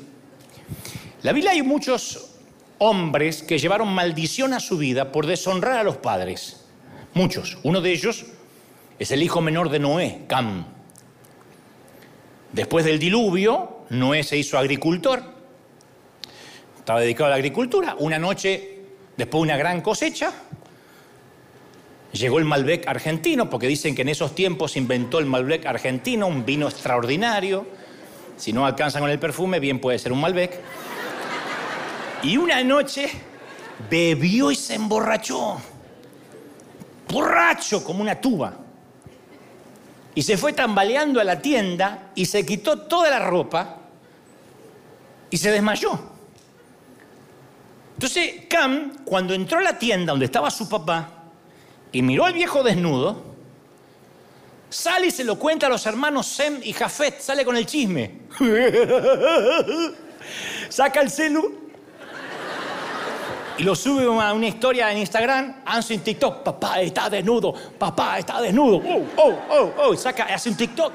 La 1.23 1.33
Biblia 1.33 1.51
hay 1.51 1.63
muchos 1.63 2.37
hombres 2.79 3.43
que 3.43 3.59
llevaron 3.59 3.93
maldición 3.93 4.53
a 4.53 4.61
su 4.61 4.79
vida 4.79 5.11
por 5.11 5.27
deshonrar 5.27 5.79
a 5.79 5.83
los 5.83 5.97
padres. 5.97 6.65
Muchos. 7.15 7.59
Uno 7.65 7.81
de 7.81 7.93
ellos 7.93 8.27
es 8.99 9.11
el 9.11 9.23
hijo 9.23 9.41
menor 9.41 9.69
de 9.69 9.81
Noé, 9.81 10.25
Cam. 10.29 10.65
Después 12.53 12.85
del 12.85 13.01
diluvio, 13.01 13.85
Noé 13.91 14.23
se 14.23 14.37
hizo 14.37 14.57
agricultor. 14.57 15.38
Estaba 16.89 17.01
dedicado 17.01 17.27
a 17.27 17.29
la 17.29 17.37
agricultura. 17.37 17.97
Una 17.99 18.19
noche, 18.19 18.79
después 19.15 19.41
de 19.41 19.43
una 19.43 19.59
gran 19.59 19.83
cosecha, 19.83 20.33
llegó 22.13 22.39
el 22.39 22.47
Malbec 22.47 22.89
argentino, 22.89 23.51
porque 23.51 23.67
dicen 23.67 23.95
que 23.95 24.01
en 24.01 24.09
esos 24.09 24.35
tiempos 24.35 24.75
inventó 24.75 25.19
el 25.19 25.27
Malbec 25.27 25.67
argentino, 25.67 26.27
un 26.27 26.47
vino 26.47 26.67
extraordinario. 26.67 27.67
Si 28.39 28.55
no 28.55 28.65
alcanzan 28.65 29.03
con 29.03 29.11
el 29.11 29.19
perfume, 29.19 29.61
bien 29.61 29.81
puede 29.81 29.99
ser 29.99 30.13
un 30.13 30.23
Malbec. 30.23 30.59
Y 32.23 32.39
una 32.39 32.65
noche 32.65 33.11
bebió 33.91 34.51
y 34.51 34.55
se 34.55 34.77
emborrachó. 34.77 35.61
Borracho 37.13 37.85
como 37.85 38.01
una 38.01 38.19
tuba. 38.19 38.55
Y 40.15 40.23
se 40.23 40.39
fue 40.39 40.55
tambaleando 40.55 41.21
a 41.21 41.25
la 41.25 41.43
tienda 41.43 42.13
y 42.15 42.25
se 42.25 42.47
quitó 42.47 42.79
toda 42.79 43.11
la 43.11 43.19
ropa 43.19 43.77
y 45.29 45.37
se 45.37 45.51
desmayó. 45.51 46.17
Entonces 47.99 48.45
Cam, 48.49 48.93
cuando 49.05 49.35
entró 49.35 49.59
a 49.59 49.63
la 49.63 49.77
tienda 49.77 50.13
donde 50.13 50.27
estaba 50.27 50.53
su 50.53 50.69
papá 50.69 51.11
y 51.91 52.01
miró 52.01 52.27
al 52.27 52.33
viejo 52.33 52.63
desnudo, 52.63 53.25
sale 54.71 55.09
y 55.09 55.11
se 55.11 55.25
lo 55.25 55.37
cuenta 55.37 55.67
a 55.67 55.69
los 55.69 55.85
hermanos 55.85 56.29
Sem 56.29 56.61
y 56.63 56.73
Jafet, 56.73 57.19
sale 57.21 57.45
con 57.45 57.57
el 57.57 57.67
chisme. 57.67 58.21
Saca 60.69 61.01
el 61.01 61.11
celu 61.11 61.59
y 63.59 63.65
lo 63.65 63.75
sube 63.75 64.05
a 64.05 64.33
una 64.33 64.47
historia 64.47 64.93
en 64.93 64.99
Instagram, 64.99 65.63
hace 65.67 65.95
un 65.95 66.01
TikTok, 66.01 66.45
papá 66.45 66.81
está 66.81 67.11
desnudo, 67.11 67.53
papá 67.77 68.21
está 68.21 68.41
desnudo, 68.41 68.77
oh, 68.77 69.07
oh, 69.17 69.39
oh, 69.51 69.73
oh, 69.77 69.97
saca, 69.97 70.23
hace 70.33 70.51
un 70.51 70.57
TikTok. 70.57 70.93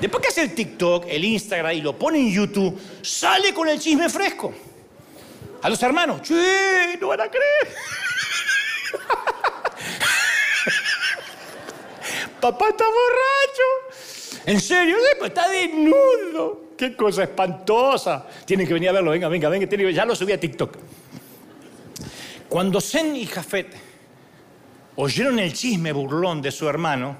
Después 0.00 0.22
que 0.24 0.28
hace 0.30 0.42
el 0.42 0.56
TikTok, 0.56 1.04
el 1.08 1.24
Instagram 1.24 1.72
y 1.76 1.82
lo 1.82 1.96
pone 1.96 2.18
en 2.18 2.32
YouTube, 2.32 2.76
sale 3.00 3.54
con 3.54 3.68
el 3.68 3.78
chisme 3.78 4.08
fresco. 4.08 4.52
A 5.62 5.68
los 5.68 5.82
hermanos, 5.82 6.22
che, 6.22 6.96
no 7.00 7.08
van 7.08 7.20
a 7.20 7.28
creer. 7.28 7.68
papá 12.40 12.70
está 12.70 12.84
borracho. 12.84 14.42
En 14.46 14.60
serio, 14.60 14.96
pues 15.18 15.30
está 15.30 15.48
desnudo. 15.48 16.70
Qué 16.76 16.96
cosa 16.96 17.24
espantosa. 17.24 18.26
Tienen 18.46 18.66
que 18.66 18.74
venir 18.74 18.88
a 18.88 18.92
verlo, 18.92 19.10
venga, 19.10 19.28
venga, 19.28 19.48
venga, 19.48 19.90
ya 19.90 20.04
lo 20.04 20.16
subí 20.16 20.32
a 20.32 20.40
TikTok. 20.40 20.76
Cuando 22.48 22.80
Zen 22.80 23.14
y 23.14 23.26
Jafet 23.26 23.76
oyeron 24.96 25.38
el 25.38 25.52
chisme 25.52 25.92
burlón 25.92 26.42
de 26.42 26.50
su 26.50 26.68
hermano, 26.68 27.16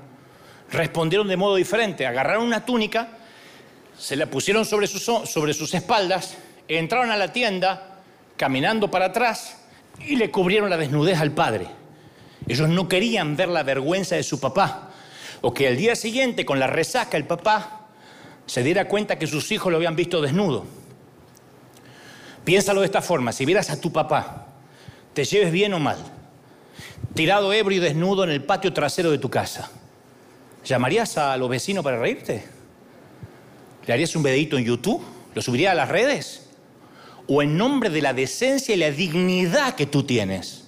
respondieron 0.72 1.28
de 1.28 1.36
modo 1.36 1.56
diferente. 1.56 2.06
Agarraron 2.06 2.44
una 2.44 2.64
túnica, 2.64 3.08
se 3.96 4.16
la 4.16 4.26
pusieron 4.26 4.64
sobre 4.64 4.86
sus, 4.86 5.02
sobre 5.02 5.52
sus 5.52 5.72
espaldas, 5.74 6.36
entraron 6.66 7.10
a 7.10 7.16
la 7.16 7.32
tienda, 7.32 7.89
caminando 8.40 8.90
para 8.90 9.04
atrás, 9.04 9.58
y 9.98 10.16
le 10.16 10.30
cubrieron 10.30 10.70
la 10.70 10.78
desnudez 10.78 11.20
al 11.20 11.32
padre. 11.32 11.66
Ellos 12.48 12.70
no 12.70 12.88
querían 12.88 13.36
ver 13.36 13.50
la 13.50 13.62
vergüenza 13.62 14.16
de 14.16 14.22
su 14.22 14.40
papá, 14.40 14.92
o 15.42 15.52
que 15.52 15.68
el 15.68 15.76
día 15.76 15.94
siguiente, 15.94 16.46
con 16.46 16.58
la 16.58 16.66
resaca, 16.66 17.18
el 17.18 17.26
papá 17.26 17.88
se 18.46 18.62
diera 18.62 18.88
cuenta 18.88 19.18
que 19.18 19.26
sus 19.26 19.52
hijos 19.52 19.70
lo 19.70 19.76
habían 19.76 19.94
visto 19.94 20.22
desnudo. 20.22 20.64
Piénsalo 22.42 22.80
de 22.80 22.86
esta 22.86 23.02
forma, 23.02 23.30
si 23.30 23.44
vieras 23.44 23.68
a 23.68 23.78
tu 23.78 23.92
papá 23.92 24.46
te 25.12 25.24
lleves 25.24 25.52
bien 25.52 25.74
o 25.74 25.78
mal, 25.78 25.98
tirado 27.14 27.52
ebrio 27.52 27.76
y 27.76 27.80
desnudo 27.80 28.24
en 28.24 28.30
el 28.30 28.42
patio 28.42 28.72
trasero 28.72 29.10
de 29.10 29.18
tu 29.18 29.28
casa, 29.28 29.70
¿llamarías 30.64 31.18
a 31.18 31.36
los 31.36 31.50
vecinos 31.50 31.84
para 31.84 31.98
reírte? 31.98 32.42
¿Le 33.86 33.92
harías 33.92 34.16
un 34.16 34.22
videito 34.22 34.56
en 34.56 34.64
YouTube? 34.64 35.04
¿Lo 35.34 35.42
subirías 35.42 35.72
a 35.72 35.74
las 35.74 35.90
redes? 35.90 36.49
¿O 37.32 37.42
en 37.42 37.56
nombre 37.56 37.90
de 37.90 38.02
la 38.02 38.12
decencia 38.12 38.74
y 38.74 38.78
la 38.78 38.90
dignidad 38.90 39.76
que 39.76 39.86
tú 39.86 40.02
tienes? 40.02 40.64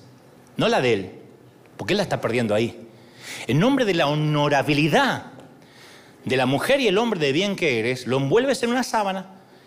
No 0.57 0.69
la 0.69 0.81
de 0.81 0.93
él, 0.93 1.13
porque 1.77 1.95
él 1.95 1.97
la 1.97 2.05
está 2.05 2.21
perdiendo 2.21 2.55
ahí. 2.55 2.87
En 3.49 3.59
nombre 3.59 3.85
de 3.85 3.95
la 3.95 4.07
honorabilidad 4.07 5.33
de 6.25 6.37
la 6.37 6.47
mujer 6.47 6.79
y 6.79 6.87
el 6.87 6.99
hombre 6.99 7.19
de 7.19 7.33
bien 7.33 7.57
que 7.57 7.81
eres, 7.81 8.07
lo 8.07 8.19
envuelves 8.19 8.63
en 8.63 8.71
una 8.71 8.85
sábana, 8.85 9.27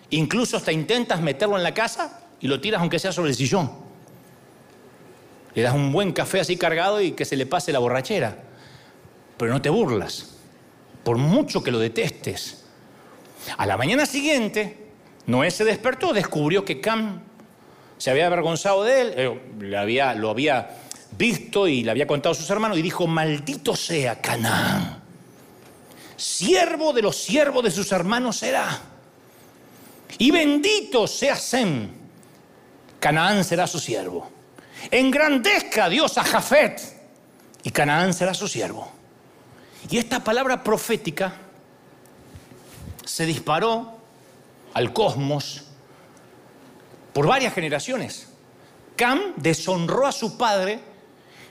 incluso 0.09 0.55
hasta 0.55 0.71
intentas 0.71 1.19
meterlo 1.19 1.57
en 1.57 1.63
la 1.63 1.73
casa 1.73 2.21
y 2.39 2.47
lo 2.47 2.61
tiras 2.61 2.79
aunque 2.79 2.97
sea 2.97 3.11
sobre 3.11 3.31
el 3.31 3.35
sillón. 3.35 3.69
Le 5.53 5.63
das 5.63 5.75
un 5.75 5.91
buen 5.91 6.13
café 6.13 6.39
así 6.39 6.55
cargado 6.55 7.01
y 7.01 7.11
que 7.11 7.25
se 7.25 7.35
le 7.35 7.45
pase 7.45 7.73
la 7.73 7.79
borrachera. 7.79 8.41
Pero 9.35 9.51
no 9.51 9.61
te 9.61 9.69
burlas, 9.69 10.37
por 11.03 11.17
mucho 11.17 11.61
que 11.61 11.71
lo 11.71 11.79
detestes. 11.79 12.63
A 13.57 13.65
la 13.65 13.75
mañana 13.75 14.05
siguiente, 14.05 14.84
Noé 15.27 15.51
se 15.51 15.63
despertó, 15.63 16.13
descubrió 16.13 16.63
que 16.63 16.79
Cam 16.79 17.21
se 17.97 18.11
había 18.11 18.27
avergonzado 18.27 18.83
de 18.83 19.01
él, 19.01 19.13
eh, 19.15 19.41
le 19.59 19.77
había, 19.77 20.13
lo 20.13 20.29
había 20.29 20.77
visto 21.17 21.67
y 21.67 21.83
le 21.83 21.91
había 21.91 22.07
contado 22.07 22.33
a 22.33 22.35
sus 22.35 22.49
hermanos 22.49 22.77
y 22.77 22.81
dijo, 22.81 23.07
maldito 23.07 23.75
sea 23.75 24.21
Canaán, 24.21 25.01
siervo 26.15 26.93
de 26.93 27.01
los 27.01 27.15
siervos 27.15 27.63
de 27.63 27.71
sus 27.71 27.91
hermanos 27.91 28.37
será. 28.37 28.81
Y 30.17 30.31
bendito 30.31 31.07
sea 31.07 31.35
Sem, 31.35 31.89
Canaán 32.99 33.43
será 33.43 33.67
su 33.67 33.79
siervo. 33.79 34.29
Engrandezca 34.91 35.89
Dios 35.89 36.17
a 36.17 36.23
Jafet 36.23 36.81
y 37.63 37.71
Canaán 37.71 38.13
será 38.13 38.33
su 38.33 38.47
siervo. 38.47 38.91
Y 39.89 39.97
esta 39.97 40.23
palabra 40.23 40.63
profética 40.63 41.35
se 43.03 43.25
disparó 43.25 43.94
al 44.75 44.91
cosmos 44.91 45.63
por 47.13 47.25
varias 47.25 47.53
generaciones. 47.53 48.27
Cam 48.97 49.33
deshonró 49.37 50.05
a 50.05 50.11
su 50.11 50.37
padre, 50.37 50.79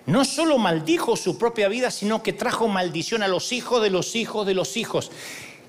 no 0.06 0.26
solo 0.26 0.58
maldijo 0.58 1.16
su 1.16 1.38
propia 1.38 1.68
vida, 1.68 1.90
sino 1.90 2.22
que 2.22 2.34
trajo 2.34 2.68
maldición 2.68 3.22
a 3.22 3.28
los 3.28 3.52
hijos 3.52 3.82
de 3.82 3.88
los 3.88 4.14
hijos 4.14 4.46
de 4.46 4.52
los 4.52 4.76
hijos. 4.76 5.10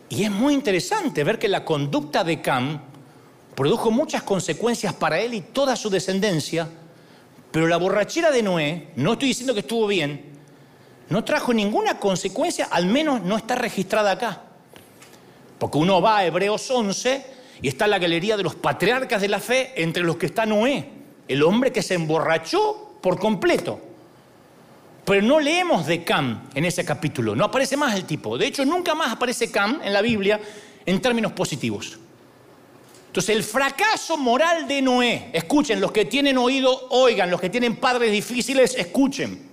Y 0.10 0.24
es 0.24 0.32
muy 0.32 0.54
interesante 0.54 1.24
ver 1.24 1.40
que 1.40 1.48
la 1.48 1.64
conducta 1.64 2.26
de 2.26 2.42
Cam 2.42 2.82
produjo 3.56 3.90
muchas 3.90 4.24
consecuencias 4.24 4.94
para 4.94 5.20
él 5.22 5.34
y 5.34 5.42
toda 5.42 5.78
su 5.78 5.90
descendencia 5.90 6.68
Pero 7.52 7.68
la 7.68 7.78
borrachera 7.78 8.32
de 8.32 8.44
Noé, 8.44 8.90
no 8.98 9.14
estoy 9.14 9.30
diciendo 9.30 9.54
que 9.54 9.62
estuvo 9.62 9.88
bien, 9.88 10.34
no 11.10 11.24
trajo 11.24 11.54
ninguna 11.54 12.00
consecuencia, 12.00 12.68
al 12.70 12.86
menos 12.88 13.22
no 13.22 13.38
está 13.38 13.56
registrada 13.56 14.12
acá. 14.12 14.42
Porque 15.58 15.78
uno 15.78 16.02
va 16.02 16.18
a 16.18 16.26
Hebreos 16.26 16.70
11 16.70 17.35
y 17.62 17.68
está 17.68 17.88
la 17.88 18.00
galería 18.00 18.38
de 18.38 18.44
los 18.44 18.56
patriarcas 18.56 19.22
de 19.22 19.28
la 19.28 19.40
fe, 19.40 19.74
entre 19.76 20.04
los 20.04 20.18
que 20.18 20.26
está 20.26 20.46
Noé, 20.46 20.90
el 21.28 21.44
hombre 21.44 21.72
que 21.72 21.82
se 21.82 21.94
emborrachó 21.96 22.98
por 23.02 23.20
completo. 23.20 23.80
Pero 25.06 25.22
no 25.22 25.40
leemos 25.40 25.86
de 25.86 26.04
Cam 26.04 26.50
en 26.56 26.66
ese 26.66 26.84
capítulo, 26.84 27.36
no 27.36 27.46
aparece 27.46 27.78
más 27.78 27.96
el 27.96 28.06
tipo. 28.06 28.38
De 28.38 28.48
hecho, 28.48 28.66
nunca 28.66 28.96
más 28.96 29.14
aparece 29.14 29.52
Cam 29.52 29.80
en 29.84 29.94
la 29.94 30.02
Biblia 30.02 30.40
en 30.86 31.02
términos 31.02 31.32
positivos. 31.32 32.00
Entonces, 33.08 33.36
el 33.36 33.44
fracaso 33.44 34.18
moral 34.18 34.68
de 34.68 34.82
Noé, 34.82 35.30
escuchen, 35.32 35.80
los 35.80 35.92
que 35.92 36.06
tienen 36.06 36.38
oído, 36.38 36.88
oigan, 36.90 37.32
los 37.32 37.40
que 37.40 37.50
tienen 37.50 37.78
padres 37.78 38.12
difíciles, 38.12 38.76
escuchen. 38.76 39.48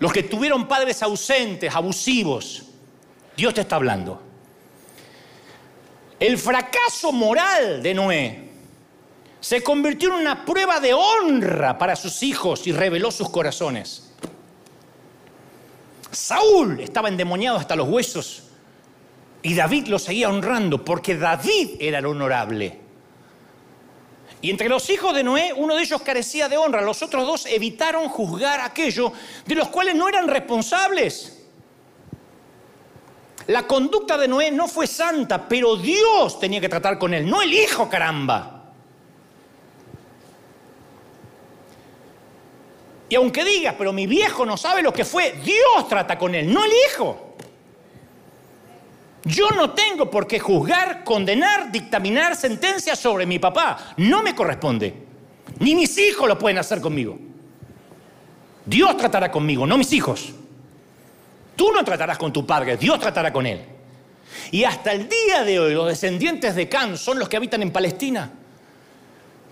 Los 0.00 0.12
que 0.12 0.24
tuvieron 0.24 0.66
padres 0.66 1.02
ausentes, 1.02 1.72
abusivos, 1.74 2.64
Dios 3.36 3.54
te 3.54 3.60
está 3.60 3.76
hablando. 3.76 4.25
El 6.18 6.38
fracaso 6.38 7.12
moral 7.12 7.82
de 7.82 7.94
Noé 7.94 8.48
se 9.38 9.62
convirtió 9.62 10.08
en 10.08 10.20
una 10.20 10.44
prueba 10.44 10.80
de 10.80 10.94
honra 10.94 11.76
para 11.76 11.94
sus 11.94 12.22
hijos 12.22 12.66
y 12.66 12.72
reveló 12.72 13.10
sus 13.10 13.28
corazones. 13.28 14.10
Saúl 16.10 16.80
estaba 16.80 17.08
endemoniado 17.08 17.58
hasta 17.58 17.76
los 17.76 17.88
huesos 17.88 18.44
y 19.42 19.54
David 19.54 19.88
lo 19.88 19.98
seguía 19.98 20.30
honrando 20.30 20.82
porque 20.82 21.16
David 21.16 21.76
era 21.78 21.98
el 21.98 22.06
honorable. 22.06 22.80
Y 24.40 24.50
entre 24.50 24.68
los 24.68 24.88
hijos 24.88 25.14
de 25.14 25.22
Noé, 25.22 25.52
uno 25.54 25.76
de 25.76 25.82
ellos 25.82 26.00
carecía 26.02 26.48
de 26.48 26.56
honra, 26.56 26.80
los 26.80 27.02
otros 27.02 27.26
dos 27.26 27.46
evitaron 27.46 28.08
juzgar 28.08 28.60
aquello 28.60 29.12
de 29.44 29.54
los 29.54 29.68
cuales 29.68 29.94
no 29.94 30.08
eran 30.08 30.28
responsables. 30.28 31.35
La 33.48 33.66
conducta 33.66 34.18
de 34.18 34.26
Noé 34.26 34.50
no 34.50 34.66
fue 34.66 34.86
santa, 34.86 35.48
pero 35.48 35.76
Dios 35.76 36.40
tenía 36.40 36.60
que 36.60 36.68
tratar 36.68 36.98
con 36.98 37.14
él, 37.14 37.28
no 37.28 37.42
el 37.42 37.52
hijo, 37.52 37.88
caramba. 37.88 38.52
Y 43.08 43.14
aunque 43.14 43.44
digas, 43.44 43.76
pero 43.78 43.92
mi 43.92 44.06
viejo 44.06 44.44
no 44.44 44.56
sabe 44.56 44.82
lo 44.82 44.92
que 44.92 45.04
fue, 45.04 45.32
Dios 45.44 45.88
trata 45.88 46.18
con 46.18 46.34
él, 46.34 46.52
no 46.52 46.64
el 46.64 46.72
hijo. 46.90 47.36
Yo 49.24 49.50
no 49.50 49.70
tengo 49.70 50.08
por 50.08 50.26
qué 50.26 50.38
juzgar, 50.38 51.02
condenar, 51.02 51.72
dictaminar 51.72 52.36
sentencias 52.36 52.98
sobre 52.98 53.26
mi 53.26 53.40
papá. 53.40 53.94
No 53.96 54.22
me 54.22 54.36
corresponde. 54.36 54.94
Ni 55.58 55.74
mis 55.74 55.98
hijos 55.98 56.28
lo 56.28 56.38
pueden 56.38 56.58
hacer 56.58 56.80
conmigo. 56.80 57.18
Dios 58.64 58.96
tratará 58.96 59.30
conmigo, 59.30 59.66
no 59.66 59.78
mis 59.78 59.92
hijos. 59.92 60.32
Tú 61.56 61.72
no 61.72 61.82
tratarás 61.82 62.18
con 62.18 62.32
tu 62.32 62.46
padre, 62.46 62.76
Dios 62.76 63.00
tratará 63.00 63.32
con 63.32 63.46
él. 63.46 63.64
Y 64.50 64.64
hasta 64.64 64.92
el 64.92 65.08
día 65.08 65.42
de 65.44 65.58
hoy 65.58 65.74
los 65.74 65.88
descendientes 65.88 66.54
de 66.54 66.68
Can 66.68 66.96
son 66.96 67.18
los 67.18 67.28
que 67.28 67.36
habitan 67.36 67.62
en 67.62 67.72
Palestina. 67.72 68.30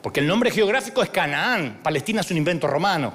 Porque 0.02 0.20
el 0.20 0.26
nombre 0.26 0.50
geográfico 0.50 1.02
es 1.02 1.10
Canaán. 1.10 1.80
Palestina 1.82 2.20
es 2.20 2.30
un 2.30 2.36
invento 2.36 2.66
romano. 2.66 3.14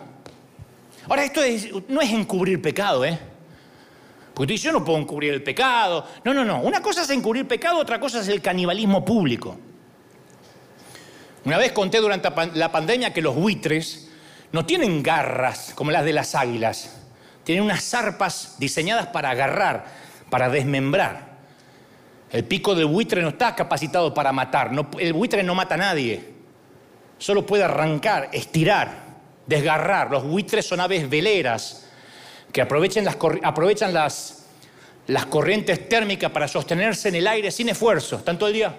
Ahora, 1.08 1.24
esto 1.24 1.42
no 1.88 2.02
es 2.02 2.12
encubrir 2.12 2.62
pecado, 2.62 3.06
¿eh? 3.06 3.18
Porque 4.34 4.58
yo 4.58 4.72
no 4.72 4.84
puedo 4.84 4.98
encubrir 4.98 5.34
el 5.34 5.44
pecado. 5.44 6.06
No, 6.24 6.34
no, 6.34 6.44
no. 6.44 6.62
Una 6.62 6.82
cosa 6.82 7.04
es 7.04 7.10
encubrir 7.12 7.48
pecado, 7.48 7.78
otra 7.80 8.00
cosa 8.00 8.22
es 8.22 8.28
el 8.28 8.42
canibalismo 8.42 9.06
público. 9.06 9.58
Una 11.46 11.58
vez 11.58 11.72
conté 11.72 12.00
durante 12.00 12.30
la 12.54 12.72
pandemia 12.72 13.14
que 13.14 13.22
los 13.22 13.36
buitres 13.36 14.10
no 14.52 14.66
tienen 14.66 15.04
garras 15.04 15.74
como 15.76 15.92
las 15.92 16.04
de 16.06 16.14
las 16.14 16.36
águilas. 16.36 16.99
Tienen 17.50 17.66
unas 17.66 17.84
zarpas 17.84 18.58
diseñadas 18.60 19.08
para 19.08 19.32
agarrar, 19.32 19.84
para 20.30 20.50
desmembrar. 20.50 21.30
El 22.30 22.44
pico 22.44 22.76
del 22.76 22.86
buitre 22.86 23.24
no 23.24 23.30
está 23.30 23.56
capacitado 23.56 24.14
para 24.14 24.32
matar. 24.32 24.70
el 25.00 25.14
buitre 25.14 25.42
no 25.42 25.56
mata 25.56 25.74
a 25.74 25.78
nadie. 25.80 26.32
Solo 27.18 27.48
puede 27.48 27.64
arrancar, 27.64 28.30
estirar 28.34 29.00
desgarrar. 29.48 30.12
Los 30.12 30.26
buitres 30.26 30.64
son 30.68 30.80
aves 30.80 31.10
veleras 31.10 31.88
que 32.54 32.62
aprovechan 32.62 33.04
las, 33.94 35.26
corrientes 35.28 35.90
térmicas 35.90 36.30
para 36.30 36.48
sostenerse 36.48 37.10
en 37.10 37.16
el 37.16 37.26
aire 37.26 37.50
sin 37.50 37.70
esfuerzo. 37.70 38.18
Están 38.18 38.38
todo 38.38 38.50
el 38.50 38.54
día 38.54 38.76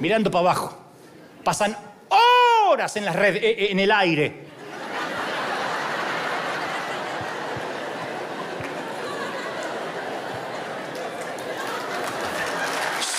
mirando 0.00 0.32
para 0.32 0.40
abajo. 0.40 0.76
Pasan 1.44 1.76
horas 2.68 2.96
en, 2.96 3.04
eh, 3.04 3.10
eh, 3.14 3.68
en 3.70 3.78
el 3.78 3.92
aire. 3.92 4.47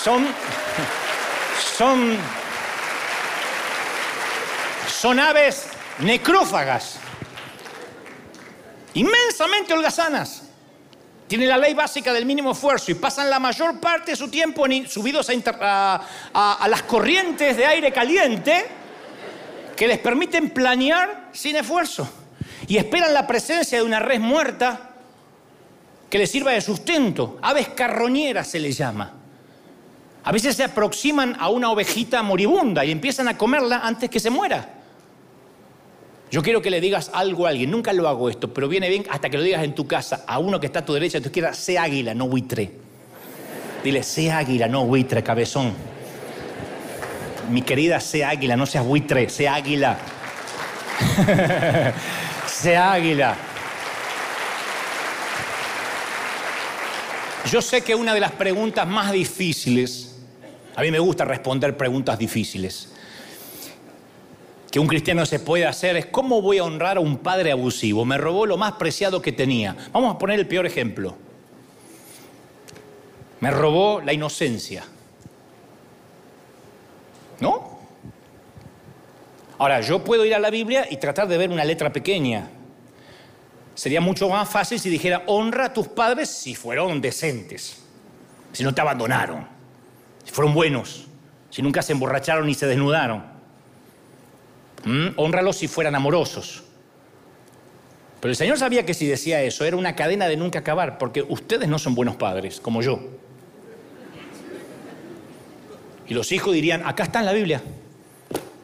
Son, 0.02 0.26
son 1.76 2.18
son 5.00 5.18
aves 5.18 5.66
necrófagas, 6.00 6.96
inmensamente 8.92 9.72
holgazanas. 9.72 10.42
Tienen 11.26 11.48
la 11.48 11.56
ley 11.56 11.72
básica 11.72 12.12
del 12.12 12.26
mínimo 12.26 12.52
esfuerzo 12.52 12.90
y 12.90 12.94
pasan 12.94 13.30
la 13.30 13.38
mayor 13.38 13.80
parte 13.80 14.10
de 14.10 14.16
su 14.16 14.28
tiempo 14.28 14.66
subidos 14.86 15.30
a, 15.30 16.66
las 16.68 16.82
corrientes 16.82 17.56
de 17.56 17.64
aire 17.64 17.92
caliente 17.92 18.66
que 19.74 19.88
les 19.88 19.98
permiten 20.00 20.50
planear 20.50 21.30
sin 21.32 21.56
esfuerzo. 21.56 22.06
Y 22.66 22.76
esperan 22.76 23.14
la 23.14 23.26
presencia 23.26 23.78
de 23.78 23.84
una 23.84 24.00
res 24.00 24.20
muerta 24.20 24.90
que 26.10 26.18
les 26.18 26.30
sirva 26.30 26.52
de 26.52 26.60
sustento. 26.60 27.38
Aves 27.40 27.68
carroñeras 27.68 28.48
se 28.48 28.58
les 28.58 28.76
llama. 28.76 29.19
A 30.22 30.32
veces 30.32 30.56
se 30.56 30.64
aproximan 30.64 31.36
a 31.38 31.48
una 31.48 31.70
ovejita 31.70 32.22
moribunda 32.22 32.84
y 32.84 32.90
empiezan 32.90 33.28
a 33.28 33.38
comerla 33.38 33.80
antes 33.82 34.10
que 34.10 34.20
se 34.20 34.30
muera. 34.30 34.80
Yo 36.30 36.42
quiero 36.42 36.62
que 36.62 36.70
le 36.70 36.80
digas 36.80 37.10
algo 37.12 37.46
a 37.46 37.50
alguien, 37.50 37.70
nunca 37.70 37.92
lo 37.92 38.06
hago 38.06 38.30
esto, 38.30 38.54
pero 38.54 38.68
viene 38.68 38.88
bien 38.88 39.04
hasta 39.10 39.28
que 39.30 39.36
lo 39.36 39.42
digas 39.42 39.64
en 39.64 39.74
tu 39.74 39.86
casa 39.86 40.24
a 40.26 40.38
uno 40.38 40.60
que 40.60 40.66
está 40.66 40.80
a 40.80 40.84
tu 40.84 40.92
derecha, 40.92 41.18
a 41.18 41.20
tu 41.20 41.28
izquierda, 41.28 41.54
sé 41.54 41.78
águila, 41.78 42.14
no 42.14 42.28
buitre. 42.28 42.70
Dile, 43.82 44.02
sé 44.02 44.30
águila, 44.30 44.68
no 44.68 44.84
buitre, 44.84 45.22
cabezón. 45.24 45.72
Mi 47.50 47.62
querida, 47.62 47.98
sé 47.98 48.24
águila, 48.24 48.56
no 48.56 48.66
seas 48.66 48.84
buitre, 48.84 49.28
sé 49.28 49.48
águila. 49.48 49.98
sé 52.46 52.76
águila. 52.76 53.36
Yo 57.50 57.60
sé 57.60 57.82
que 57.82 57.96
una 57.96 58.14
de 58.14 58.20
las 58.20 58.32
preguntas 58.32 58.86
más 58.86 59.10
difíciles, 59.10 60.09
a 60.80 60.82
mí 60.82 60.90
me 60.90 60.98
gusta 60.98 61.26
responder 61.26 61.76
preguntas 61.76 62.18
difíciles, 62.18 62.88
que 64.70 64.80
un 64.80 64.86
cristiano 64.86 65.26
se 65.26 65.38
puede 65.38 65.66
hacer 65.66 65.96
es 65.96 66.06
cómo 66.06 66.40
voy 66.40 66.56
a 66.56 66.64
honrar 66.64 66.96
a 66.96 67.00
un 67.00 67.18
padre 67.18 67.52
abusivo. 67.52 68.06
Me 68.06 68.16
robó 68.16 68.46
lo 68.46 68.56
más 68.56 68.72
preciado 68.72 69.20
que 69.20 69.30
tenía. 69.30 69.76
Vamos 69.92 70.14
a 70.14 70.18
poner 70.18 70.38
el 70.38 70.46
peor 70.46 70.64
ejemplo. 70.64 71.16
Me 73.40 73.50
robó 73.50 74.00
la 74.00 74.14
inocencia. 74.14 74.84
¿No? 77.40 77.78
Ahora, 79.58 79.82
yo 79.82 80.02
puedo 80.02 80.24
ir 80.24 80.34
a 80.34 80.38
la 80.38 80.48
Biblia 80.48 80.86
y 80.90 80.96
tratar 80.96 81.28
de 81.28 81.36
ver 81.36 81.50
una 81.50 81.64
letra 81.64 81.92
pequeña. 81.92 82.48
Sería 83.74 84.00
mucho 84.00 84.30
más 84.30 84.48
fácil 84.48 84.80
si 84.80 84.88
dijera, 84.88 85.24
honra 85.26 85.66
a 85.66 85.72
tus 85.74 85.88
padres 85.88 86.30
si 86.30 86.54
fueron 86.54 87.02
decentes, 87.02 87.82
si 88.52 88.62
no 88.62 88.74
te 88.74 88.80
abandonaron, 88.80 89.59
si 90.30 90.36
fueron 90.36 90.54
buenos, 90.54 91.06
si 91.50 91.60
nunca 91.60 91.82
se 91.82 91.92
emborracharon 91.92 92.46
ni 92.46 92.54
se 92.54 92.64
desnudaron. 92.68 93.24
Mm, 94.84 95.52
si 95.52 95.66
fueran 95.66 95.96
amorosos. 95.96 96.62
Pero 98.20 98.30
el 98.30 98.36
Señor 98.36 98.56
sabía 98.56 98.86
que 98.86 98.94
si 98.94 99.08
decía 99.08 99.42
eso 99.42 99.64
era 99.64 99.76
una 99.76 99.96
cadena 99.96 100.28
de 100.28 100.36
nunca 100.36 100.60
acabar, 100.60 100.98
porque 100.98 101.22
ustedes 101.22 101.68
no 101.68 101.80
son 101.80 101.96
buenos 101.96 102.14
padres, 102.14 102.60
como 102.60 102.80
yo. 102.80 103.00
Y 106.06 106.14
los 106.14 106.30
hijos 106.30 106.54
dirían, 106.54 106.86
acá 106.86 107.02
está 107.02 107.18
en 107.18 107.26
la 107.26 107.32
Biblia, 107.32 107.60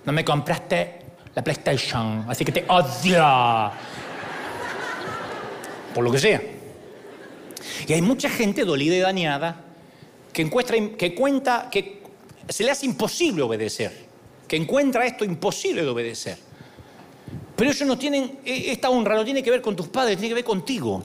no 0.04 0.12
me 0.12 0.24
compraste 0.24 1.00
la 1.34 1.42
PlayStation, 1.42 2.26
así 2.28 2.44
que 2.44 2.52
te 2.52 2.64
odio. 2.68 3.72
Por 5.92 6.04
lo 6.04 6.12
que 6.12 6.18
sea. 6.20 6.40
Y 7.88 7.92
hay 7.92 8.02
mucha 8.02 8.30
gente 8.30 8.64
dolida 8.64 8.94
y 8.94 9.00
dañada 9.00 9.65
que, 10.36 10.42
encuentra, 10.42 10.76
que 10.96 11.14
cuenta 11.14 11.68
que 11.70 12.02
se 12.48 12.62
le 12.62 12.70
hace 12.70 12.84
imposible 12.84 13.42
obedecer 13.42 14.06
que 14.46 14.56
encuentra 14.56 15.06
esto 15.06 15.24
imposible 15.24 15.82
de 15.82 15.88
obedecer. 15.88 16.38
Pero 17.56 17.70
ellos 17.70 17.88
no 17.88 17.98
tienen, 17.98 18.38
e, 18.44 18.70
esta 18.70 18.90
honra 18.90 19.16
no 19.16 19.24
tiene 19.24 19.42
que 19.42 19.50
ver 19.50 19.62
con 19.62 19.74
tus 19.74 19.88
padres, 19.88 20.16
tiene 20.16 20.28
que 20.28 20.34
ver 20.34 20.44
contigo. 20.44 21.02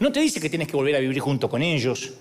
No 0.00 0.10
te 0.10 0.20
dice 0.20 0.40
que 0.40 0.48
tienes 0.48 0.68
que 0.68 0.76
volver 0.76 0.96
a 0.96 0.98
vivir 0.98 1.20
junto 1.20 1.48
con 1.48 1.62
ellos. 1.62 2.12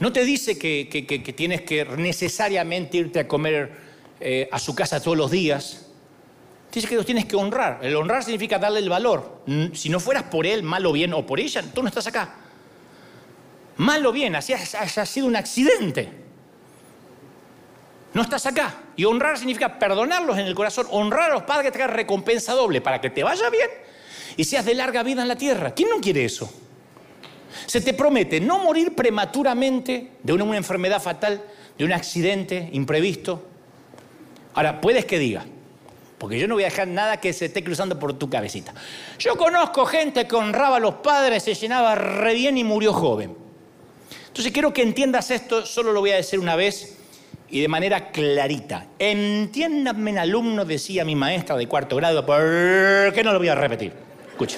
No 0.00 0.12
te 0.12 0.24
dice 0.24 0.58
que, 0.58 1.34
tienes 1.36 1.62
que 1.62 1.84
necesariamente 1.84 2.98
irte 2.98 3.20
a 3.20 3.28
comer 3.28 3.72
eh, 4.20 4.48
a 4.50 4.58
su 4.58 4.74
casa 4.74 5.00
todos 5.00 5.16
los 5.16 5.30
días. 5.30 5.86
Dice 6.72 6.88
que 6.88 6.96
los 6.96 7.06
tienes 7.06 7.26
que 7.26 7.36
honrar. 7.36 7.80
El 7.82 7.94
honrar 7.96 8.24
significa 8.24 8.58
darle 8.58 8.80
el 8.80 8.88
valor. 8.88 9.42
Si 9.74 9.88
no 9.88 10.00
fueras 10.00 10.24
por 10.24 10.46
él, 10.46 10.62
mal 10.62 10.84
o 10.86 10.92
bien, 10.92 11.12
o 11.12 11.26
por 11.26 11.38
ella, 11.38 11.62
tú 11.74 11.82
no 11.82 11.88
estás 11.88 12.06
acá. 12.06 12.41
Mal 13.82 14.06
o 14.06 14.12
bien, 14.12 14.36
así 14.36 14.52
haya 14.54 15.04
sido 15.04 15.26
un 15.26 15.34
accidente. 15.34 16.08
No 18.14 18.22
estás 18.22 18.46
acá. 18.46 18.76
Y 18.94 19.04
honrar 19.04 19.36
significa 19.36 19.76
perdonarlos 19.76 20.38
en 20.38 20.46
el 20.46 20.54
corazón. 20.54 20.86
Honrar 20.92 21.32
a 21.32 21.34
los 21.34 21.42
padres 21.42 21.72
que 21.72 21.78
te 21.78 21.86
recompensa 21.88 22.52
doble 22.52 22.80
para 22.80 23.00
que 23.00 23.10
te 23.10 23.24
vaya 23.24 23.50
bien 23.50 23.68
y 24.36 24.44
seas 24.44 24.64
de 24.64 24.74
larga 24.74 25.02
vida 25.02 25.22
en 25.22 25.28
la 25.28 25.34
tierra. 25.34 25.74
¿Quién 25.74 25.88
no 25.88 26.00
quiere 26.00 26.24
eso? 26.24 26.48
Se 27.66 27.80
te 27.80 27.92
promete 27.92 28.40
no 28.40 28.60
morir 28.60 28.94
prematuramente 28.94 30.12
de 30.22 30.32
una, 30.32 30.44
una 30.44 30.58
enfermedad 30.58 31.02
fatal, 31.02 31.42
de 31.76 31.84
un 31.84 31.92
accidente 31.92 32.70
imprevisto. 32.72 33.44
Ahora, 34.54 34.80
puedes 34.80 35.06
que 35.06 35.18
diga, 35.18 35.44
porque 36.18 36.38
yo 36.38 36.46
no 36.46 36.54
voy 36.54 36.62
a 36.62 36.66
dejar 36.66 36.86
nada 36.86 37.16
que 37.16 37.32
se 37.32 37.46
esté 37.46 37.64
cruzando 37.64 37.98
por 37.98 38.16
tu 38.16 38.30
cabecita. 38.30 38.72
Yo 39.18 39.36
conozco 39.36 39.84
gente 39.86 40.28
que 40.28 40.36
honraba 40.36 40.76
a 40.76 40.80
los 40.80 40.94
padres, 40.96 41.42
se 41.42 41.54
llenaba 41.54 41.96
re 41.96 42.34
bien 42.34 42.56
y 42.56 42.62
murió 42.62 42.92
joven. 42.92 43.41
Entonces 44.32 44.50
quiero 44.50 44.72
que 44.72 44.80
entiendas 44.80 45.30
esto, 45.30 45.66
solo 45.66 45.92
lo 45.92 46.00
voy 46.00 46.12
a 46.12 46.16
decir 46.16 46.38
una 46.38 46.56
vez 46.56 46.96
y 47.50 47.60
de 47.60 47.68
manera 47.68 48.10
clarita. 48.12 48.86
Entiéndanme, 48.98 50.18
alumno, 50.18 50.64
decía 50.64 51.04
mi 51.04 51.14
maestra 51.14 51.54
de 51.54 51.68
cuarto 51.68 51.96
grado, 51.96 52.24
¿por 52.24 53.12
qué 53.12 53.20
no 53.22 53.34
lo 53.34 53.38
voy 53.38 53.48
a 53.48 53.54
repetir? 53.54 53.92
Escucha. 54.30 54.56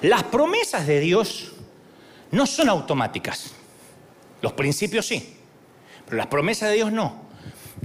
Las 0.00 0.22
promesas 0.22 0.86
de 0.86 0.98
Dios 0.98 1.52
no 2.30 2.46
son 2.46 2.70
automáticas. 2.70 3.50
Los 4.40 4.54
principios 4.54 5.04
sí, 5.04 5.36
pero 6.06 6.16
las 6.16 6.28
promesas 6.28 6.70
de 6.70 6.76
Dios 6.76 6.92
no. 6.92 7.20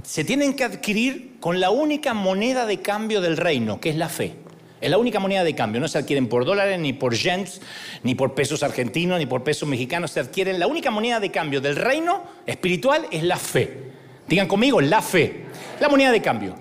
Se 0.02 0.24
tienen 0.24 0.54
que 0.54 0.64
adquirir 0.64 1.36
con 1.40 1.60
la 1.60 1.68
única 1.68 2.14
moneda 2.14 2.64
de 2.64 2.80
cambio 2.80 3.20
del 3.20 3.36
reino, 3.36 3.80
que 3.82 3.90
es 3.90 3.96
la 3.96 4.08
fe. 4.08 4.36
Es 4.82 4.90
la 4.90 4.98
única 4.98 5.20
moneda 5.20 5.44
de 5.44 5.54
cambio. 5.54 5.80
No 5.80 5.86
se 5.86 5.96
adquieren 5.96 6.28
por 6.28 6.44
dólares, 6.44 6.78
ni 6.80 6.92
por 6.92 7.14
yens, 7.14 7.60
ni 8.02 8.16
por 8.16 8.34
pesos 8.34 8.64
argentinos, 8.64 9.18
ni 9.18 9.26
por 9.26 9.44
pesos 9.44 9.68
mexicanos. 9.68 10.10
Se 10.10 10.18
adquieren. 10.18 10.58
La 10.58 10.66
única 10.66 10.90
moneda 10.90 11.20
de 11.20 11.30
cambio 11.30 11.60
del 11.60 11.76
reino 11.76 12.24
espiritual 12.44 13.06
es 13.12 13.22
la 13.22 13.36
fe. 13.36 13.92
Digan 14.26 14.48
conmigo, 14.48 14.80
la 14.80 15.00
fe. 15.00 15.44
La 15.78 15.88
moneda 15.88 16.10
de 16.10 16.20
cambio. 16.20 16.56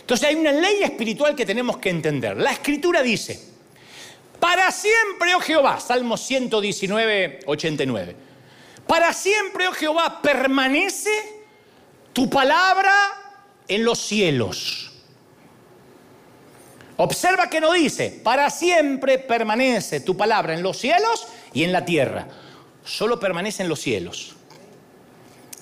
Entonces 0.00 0.28
hay 0.28 0.34
una 0.34 0.50
ley 0.50 0.82
espiritual 0.82 1.36
que 1.36 1.46
tenemos 1.46 1.76
que 1.76 1.90
entender. 1.90 2.36
La 2.36 2.50
escritura 2.50 3.00
dice, 3.00 3.40
para 4.40 4.72
siempre, 4.72 5.32
oh 5.36 5.40
Jehová, 5.40 5.78
Salmo 5.78 6.16
119, 6.16 7.40
89. 7.46 8.16
Para 8.88 9.12
siempre, 9.12 9.68
oh 9.68 9.72
Jehová, 9.72 10.20
permanece 10.20 11.12
tu 12.12 12.28
palabra 12.28 12.92
en 13.68 13.84
los 13.84 14.00
cielos. 14.00 14.91
Observa 16.96 17.48
que 17.48 17.60
no 17.60 17.72
dice, 17.72 18.20
para 18.22 18.50
siempre 18.50 19.18
permanece 19.18 20.00
tu 20.00 20.16
palabra 20.16 20.54
en 20.54 20.62
los 20.62 20.78
cielos 20.78 21.26
y 21.52 21.64
en 21.64 21.72
la 21.72 21.84
tierra. 21.84 22.28
Solo 22.84 23.18
permanece 23.18 23.62
en 23.62 23.68
los 23.68 23.80
cielos. 23.80 24.36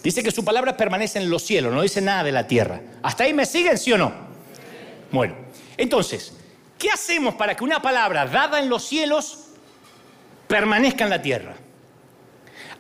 Dice 0.02 0.22
que 0.22 0.30
su 0.30 0.44
palabra 0.44 0.76
permanece 0.76 1.18
en 1.18 1.28
los 1.28 1.42
cielos, 1.42 1.72
no 1.72 1.82
dice 1.82 2.00
nada 2.00 2.24
de 2.24 2.32
la 2.32 2.46
tierra. 2.46 2.80
¿Hasta 3.02 3.24
ahí 3.24 3.34
me 3.34 3.44
siguen, 3.44 3.76
sí 3.78 3.92
o 3.92 3.98
no? 3.98 4.12
Bueno, 5.12 5.34
entonces, 5.76 6.32
¿qué 6.78 6.90
hacemos 6.90 7.34
para 7.34 7.54
que 7.54 7.64
una 7.64 7.82
palabra 7.82 8.26
dada 8.26 8.58
en 8.58 8.68
los 8.68 8.84
cielos 8.84 9.50
permanezca 10.48 11.04
en 11.04 11.10
la 11.10 11.20
tierra? 11.20 11.54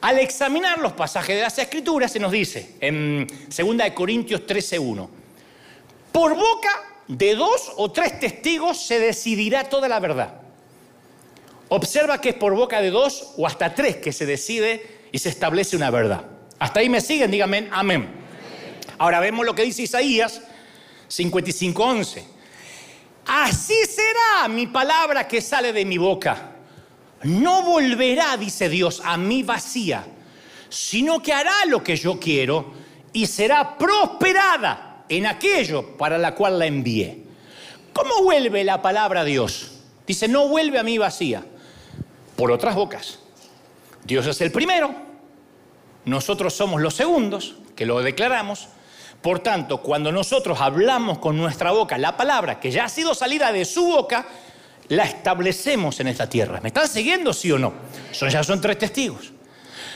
Al 0.00 0.18
examinar 0.18 0.78
los 0.78 0.94
pasajes 0.94 1.36
de 1.36 1.42
las 1.42 1.58
Escrituras 1.58 2.10
se 2.10 2.18
nos 2.18 2.32
dice 2.32 2.76
en 2.80 3.26
2 3.26 3.90
Corintios 3.94 4.46
13:1, 4.46 5.08
por 6.10 6.34
boca 6.34 6.89
de 7.10 7.34
dos 7.34 7.72
o 7.76 7.90
tres 7.90 8.20
testigos 8.20 8.86
se 8.86 9.00
decidirá 9.00 9.68
toda 9.68 9.88
la 9.88 9.98
verdad. 9.98 10.42
Observa 11.68 12.20
que 12.20 12.30
es 12.30 12.34
por 12.36 12.54
boca 12.54 12.80
de 12.80 12.90
dos 12.90 13.34
o 13.36 13.48
hasta 13.48 13.74
tres 13.74 13.96
que 13.96 14.12
se 14.12 14.26
decide 14.26 15.00
y 15.10 15.18
se 15.18 15.28
establece 15.28 15.76
una 15.76 15.90
verdad. 15.90 16.24
Hasta 16.60 16.78
ahí 16.78 16.88
me 16.88 17.00
siguen, 17.00 17.32
díganme 17.32 17.68
amén. 17.72 18.08
Ahora 18.98 19.18
vemos 19.18 19.44
lo 19.44 19.56
que 19.56 19.64
dice 19.64 19.82
Isaías 19.82 20.40
55:11. 21.08 22.22
Así 23.26 23.74
será 23.86 24.46
mi 24.48 24.68
palabra 24.68 25.26
que 25.26 25.40
sale 25.40 25.72
de 25.72 25.84
mi 25.84 25.98
boca. 25.98 26.52
No 27.24 27.64
volverá, 27.64 28.36
dice 28.36 28.68
Dios, 28.68 29.02
a 29.04 29.16
mí 29.16 29.42
vacía, 29.42 30.06
sino 30.68 31.20
que 31.20 31.32
hará 31.32 31.64
lo 31.66 31.82
que 31.82 31.96
yo 31.96 32.20
quiero 32.20 32.72
y 33.12 33.26
será 33.26 33.76
prosperada 33.76 34.89
en 35.10 35.26
aquello 35.26 35.98
para 35.98 36.16
la 36.16 36.34
cual 36.34 36.58
la 36.58 36.66
envié. 36.66 37.24
¿Cómo 37.92 38.22
vuelve 38.22 38.64
la 38.64 38.80
palabra 38.80 39.20
a 39.20 39.24
Dios? 39.24 39.72
Dice, 40.06 40.28
no 40.28 40.48
vuelve 40.48 40.78
a 40.78 40.82
mí 40.82 40.96
vacía, 40.96 41.44
por 42.36 42.50
otras 42.50 42.74
bocas. 42.74 43.18
Dios 44.04 44.26
es 44.26 44.40
el 44.40 44.50
primero, 44.50 44.94
nosotros 46.04 46.54
somos 46.54 46.80
los 46.80 46.94
segundos, 46.94 47.56
que 47.76 47.84
lo 47.84 48.00
declaramos. 48.00 48.68
Por 49.20 49.40
tanto, 49.40 49.82
cuando 49.82 50.12
nosotros 50.12 50.60
hablamos 50.60 51.18
con 51.18 51.36
nuestra 51.36 51.72
boca 51.72 51.98
la 51.98 52.16
palabra 52.16 52.58
que 52.58 52.70
ya 52.70 52.84
ha 52.84 52.88
sido 52.88 53.14
salida 53.14 53.52
de 53.52 53.64
su 53.64 53.84
boca, 53.86 54.26
la 54.88 55.04
establecemos 55.04 56.00
en 56.00 56.08
esta 56.08 56.28
tierra. 56.28 56.60
¿Me 56.62 56.68
están 56.68 56.88
siguiendo, 56.88 57.32
sí 57.32 57.52
o 57.52 57.58
no? 57.58 57.74
Son, 58.12 58.30
ya 58.30 58.42
son 58.42 58.60
tres 58.60 58.78
testigos. 58.78 59.32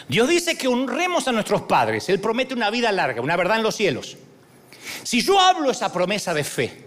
Dios 0.09 0.29
dice 0.29 0.59
que 0.59 0.69
honremos 0.69 1.27
a 1.27 1.33
nuestros 1.33 1.63
padres. 1.63 2.09
Él 2.09 2.21
promete 2.21 2.53
una 2.53 2.71
vida 2.71 2.93
larga, 2.93 3.23
una 3.23 3.37
verdad 3.37 3.57
en 3.57 3.63
los 3.63 3.75
cielos. 3.75 4.19
Si 5.03 5.21
yo 5.21 5.41
hablo 5.41 5.71
esa 5.71 5.93
promesa 5.93 6.35
de 6.35 6.45
fe 6.45 6.85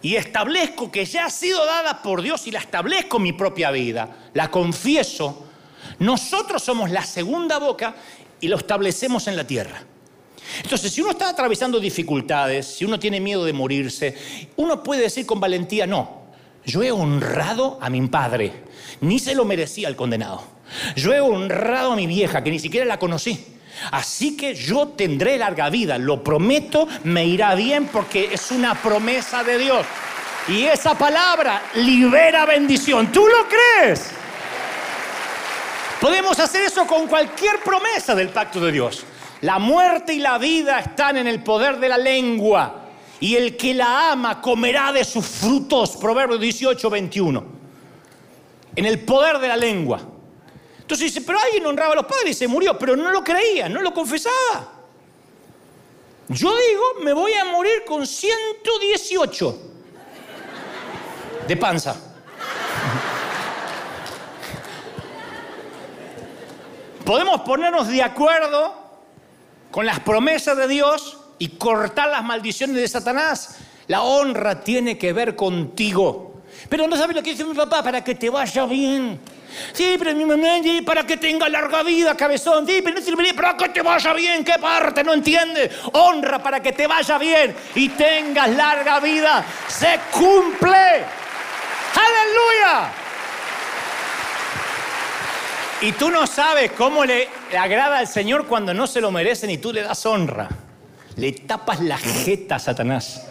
y 0.00 0.16
establezco 0.16 0.90
que 0.90 1.04
ya 1.04 1.26
ha 1.26 1.30
sido 1.30 1.64
dada 1.64 2.02
por 2.02 2.22
Dios 2.22 2.46
y 2.46 2.50
la 2.50 2.60
establezco 2.60 3.18
en 3.18 3.22
mi 3.22 3.32
propia 3.32 3.70
vida, 3.70 4.30
la 4.34 4.50
confieso, 4.50 5.46
nosotros 5.98 6.62
somos 6.62 6.90
la 6.90 7.04
segunda 7.04 7.58
boca 7.58 7.94
y 8.40 8.48
lo 8.48 8.56
establecemos 8.56 9.26
en 9.28 9.36
la 9.36 9.46
tierra. 9.46 9.82
Entonces, 10.62 10.92
si 10.92 11.00
uno 11.00 11.12
está 11.12 11.28
atravesando 11.28 11.80
dificultades, 11.80 12.66
si 12.66 12.84
uno 12.84 12.98
tiene 12.98 13.20
miedo 13.20 13.44
de 13.44 13.52
morirse, 13.52 14.16
uno 14.56 14.82
puede 14.82 15.02
decir 15.02 15.24
con 15.24 15.40
valentía, 15.40 15.86
no, 15.86 16.22
yo 16.64 16.82
he 16.82 16.90
honrado 16.90 17.78
a 17.80 17.88
mi 17.88 18.06
padre, 18.08 18.52
ni 19.00 19.18
se 19.18 19.34
lo 19.34 19.44
merecía 19.44 19.88
el 19.88 19.96
condenado. 19.96 20.42
Yo 20.96 21.12
he 21.12 21.20
honrado 21.20 21.92
a 21.92 21.96
mi 21.96 22.06
vieja, 22.06 22.42
que 22.42 22.50
ni 22.50 22.58
siquiera 22.58 22.86
la 22.86 22.98
conocí. 22.98 23.44
Así 23.90 24.36
que 24.36 24.54
yo 24.54 24.88
tendré 24.88 25.38
larga 25.38 25.70
vida, 25.70 25.98
lo 25.98 26.22
prometo, 26.22 26.86
me 27.04 27.24
irá 27.24 27.54
bien 27.54 27.86
porque 27.86 28.30
es 28.32 28.50
una 28.50 28.74
promesa 28.74 29.42
de 29.42 29.58
Dios. 29.58 29.86
Y 30.48 30.64
esa 30.64 30.96
palabra 30.96 31.62
libera 31.74 32.44
bendición. 32.46 33.12
¿Tú 33.12 33.26
lo 33.26 33.48
crees? 33.48 34.10
Podemos 36.00 36.38
hacer 36.40 36.64
eso 36.64 36.86
con 36.86 37.06
cualquier 37.06 37.60
promesa 37.60 38.14
del 38.14 38.30
pacto 38.30 38.60
de 38.60 38.72
Dios. 38.72 39.04
La 39.42 39.58
muerte 39.58 40.14
y 40.14 40.18
la 40.18 40.38
vida 40.38 40.80
están 40.80 41.16
en 41.16 41.28
el 41.28 41.42
poder 41.42 41.78
de 41.78 41.88
la 41.88 41.98
lengua. 41.98 42.80
Y 43.20 43.36
el 43.36 43.56
que 43.56 43.72
la 43.72 44.10
ama 44.10 44.40
comerá 44.40 44.92
de 44.92 45.04
sus 45.04 45.24
frutos. 45.24 45.96
Proverbios 45.96 46.40
18, 46.40 46.90
21. 46.90 47.44
En 48.74 48.84
el 48.84 48.98
poder 49.00 49.38
de 49.38 49.48
la 49.48 49.56
lengua. 49.56 50.00
Entonces 50.82 51.14
dice, 51.14 51.22
pero 51.26 51.38
alguien 51.38 51.64
honraba 51.64 51.92
a 51.92 51.96
los 51.96 52.06
padres 52.06 52.30
y 52.30 52.34
se 52.34 52.48
murió, 52.48 52.78
pero 52.78 52.94
no 52.96 53.10
lo 53.10 53.24
creía, 53.24 53.68
no 53.68 53.80
lo 53.80 53.94
confesaba. 53.94 54.82
Yo 56.28 56.54
digo, 56.56 56.82
me 57.02 57.12
voy 57.12 57.32
a 57.34 57.44
morir 57.44 57.84
con 57.86 58.06
118 58.06 59.58
de 61.46 61.56
panza. 61.56 61.96
Podemos 67.04 67.40
ponernos 67.40 67.88
de 67.88 68.02
acuerdo 68.02 68.74
con 69.70 69.86
las 69.86 70.00
promesas 70.00 70.56
de 70.56 70.68
Dios 70.68 71.18
y 71.38 71.48
cortar 71.48 72.08
las 72.10 72.24
maldiciones 72.24 72.76
de 72.76 72.88
Satanás. 72.88 73.58
La 73.88 74.02
honra 74.02 74.62
tiene 74.62 74.96
que 74.96 75.12
ver 75.12 75.34
contigo. 75.34 76.42
Pero 76.68 76.86
no 76.86 76.96
sabes 76.96 77.16
lo 77.16 77.22
que 77.22 77.30
dice 77.30 77.44
mi 77.44 77.54
papá, 77.54 77.82
para 77.82 78.04
que 78.04 78.14
te 78.14 78.30
vaya 78.30 78.64
bien. 78.66 79.20
Sí, 79.72 79.96
pero 79.98 80.14
mi 80.14 80.24
mamá, 80.24 80.62
sí, 80.62 80.82
para 80.82 81.04
que 81.04 81.16
tenga 81.16 81.48
larga 81.48 81.82
vida, 81.82 82.16
cabezón. 82.16 82.66
Sí, 82.66 82.80
pero 82.82 82.96
no 82.96 83.02
sirve 83.02 83.34
para 83.34 83.56
que 83.56 83.68
te 83.68 83.82
vaya 83.82 84.12
bien. 84.12 84.44
¿Qué 84.44 84.54
parte? 84.60 85.04
No 85.04 85.12
entiende. 85.12 85.70
Honra 85.92 86.42
para 86.42 86.60
que 86.60 86.72
te 86.72 86.86
vaya 86.86 87.18
bien 87.18 87.54
y 87.74 87.88
tengas 87.90 88.48
larga 88.50 89.00
vida. 89.00 89.44
Se 89.68 89.98
cumple. 90.10 91.04
Aleluya. 91.94 92.92
Y 95.82 95.92
tú 95.92 96.10
no 96.10 96.26
sabes 96.26 96.70
cómo 96.72 97.04
le 97.04 97.28
agrada 97.58 97.98
al 97.98 98.06
Señor 98.06 98.46
cuando 98.46 98.72
no 98.72 98.86
se 98.86 99.00
lo 99.00 99.10
merecen 99.10 99.50
y 99.50 99.58
tú 99.58 99.72
le 99.72 99.82
das 99.82 100.06
honra. 100.06 100.48
Le 101.16 101.32
tapas 101.32 101.80
la 101.80 101.98
jeta 101.98 102.56
a 102.56 102.58
Satanás. 102.58 103.26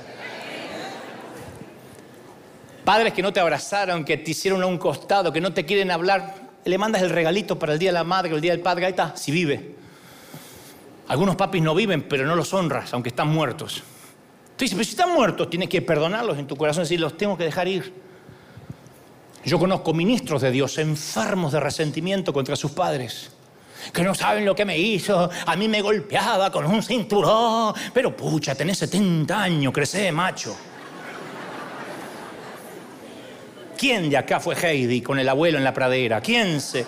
Padres 2.83 3.13
que 3.13 3.21
no 3.21 3.31
te 3.31 3.39
abrazaron, 3.39 4.03
que 4.03 4.17
te 4.17 4.31
hicieron 4.31 4.63
a 4.63 4.65
un 4.65 4.77
costado, 4.77 5.31
que 5.31 5.41
no 5.41 5.53
te 5.53 5.65
quieren 5.65 5.91
hablar, 5.91 6.35
le 6.65 6.77
mandas 6.77 7.01
el 7.01 7.09
regalito 7.09 7.57
para 7.59 7.73
el 7.73 7.79
Día 7.79 7.89
de 7.89 7.93
la 7.93 8.03
Madre 8.03 8.33
el 8.33 8.41
Día 8.41 8.51
del 8.51 8.61
Padre, 8.61 8.85
ahí 8.85 8.91
está, 8.91 9.15
si 9.15 9.31
vive. 9.31 9.75
Algunos 11.07 11.35
papis 11.35 11.61
no 11.61 11.75
viven, 11.75 12.03
pero 12.03 12.25
no 12.25 12.35
los 12.35 12.53
honras, 12.53 12.93
aunque 12.93 13.09
están 13.09 13.27
muertos. 13.27 13.83
Tú 14.55 14.65
dices, 14.65 14.75
pero 14.75 14.83
si 14.83 14.91
están 14.91 15.13
muertos, 15.13 15.49
tienes 15.49 15.69
que 15.69 15.81
perdonarlos 15.81 16.37
en 16.37 16.47
tu 16.47 16.55
corazón 16.55 16.81
y 16.81 16.85
decir, 16.85 16.99
los 16.99 17.17
tengo 17.17 17.37
que 17.37 17.43
dejar 17.43 17.67
ir. 17.67 17.93
Yo 19.43 19.59
conozco 19.59 19.93
ministros 19.93 20.41
de 20.41 20.51
Dios 20.51 20.77
enfermos 20.77 21.51
de 21.51 21.59
resentimiento 21.59 22.31
contra 22.31 22.55
sus 22.55 22.71
padres, 22.71 23.31
que 23.91 24.03
no 24.03 24.13
saben 24.13 24.45
lo 24.45 24.55
que 24.55 24.65
me 24.65 24.77
hizo, 24.77 25.29
a 25.45 25.55
mí 25.55 25.67
me 25.67 25.81
golpeaba 25.81 26.51
con 26.51 26.65
un 26.65 26.83
cinturón, 26.83 27.73
pero 27.93 28.15
pucha, 28.15 28.53
tenés 28.53 28.77
70 28.77 29.41
años, 29.41 29.73
crecé 29.73 30.11
macho. 30.11 30.55
¿Quién 33.81 34.11
de 34.11 34.17
acá 34.17 34.39
fue 34.39 34.53
Heidi 34.53 35.01
con 35.01 35.17
el 35.17 35.27
abuelo 35.27 35.57
en 35.57 35.63
la 35.63 35.73
pradera? 35.73 36.21
¿Quién 36.21 36.61
se... 36.61 36.85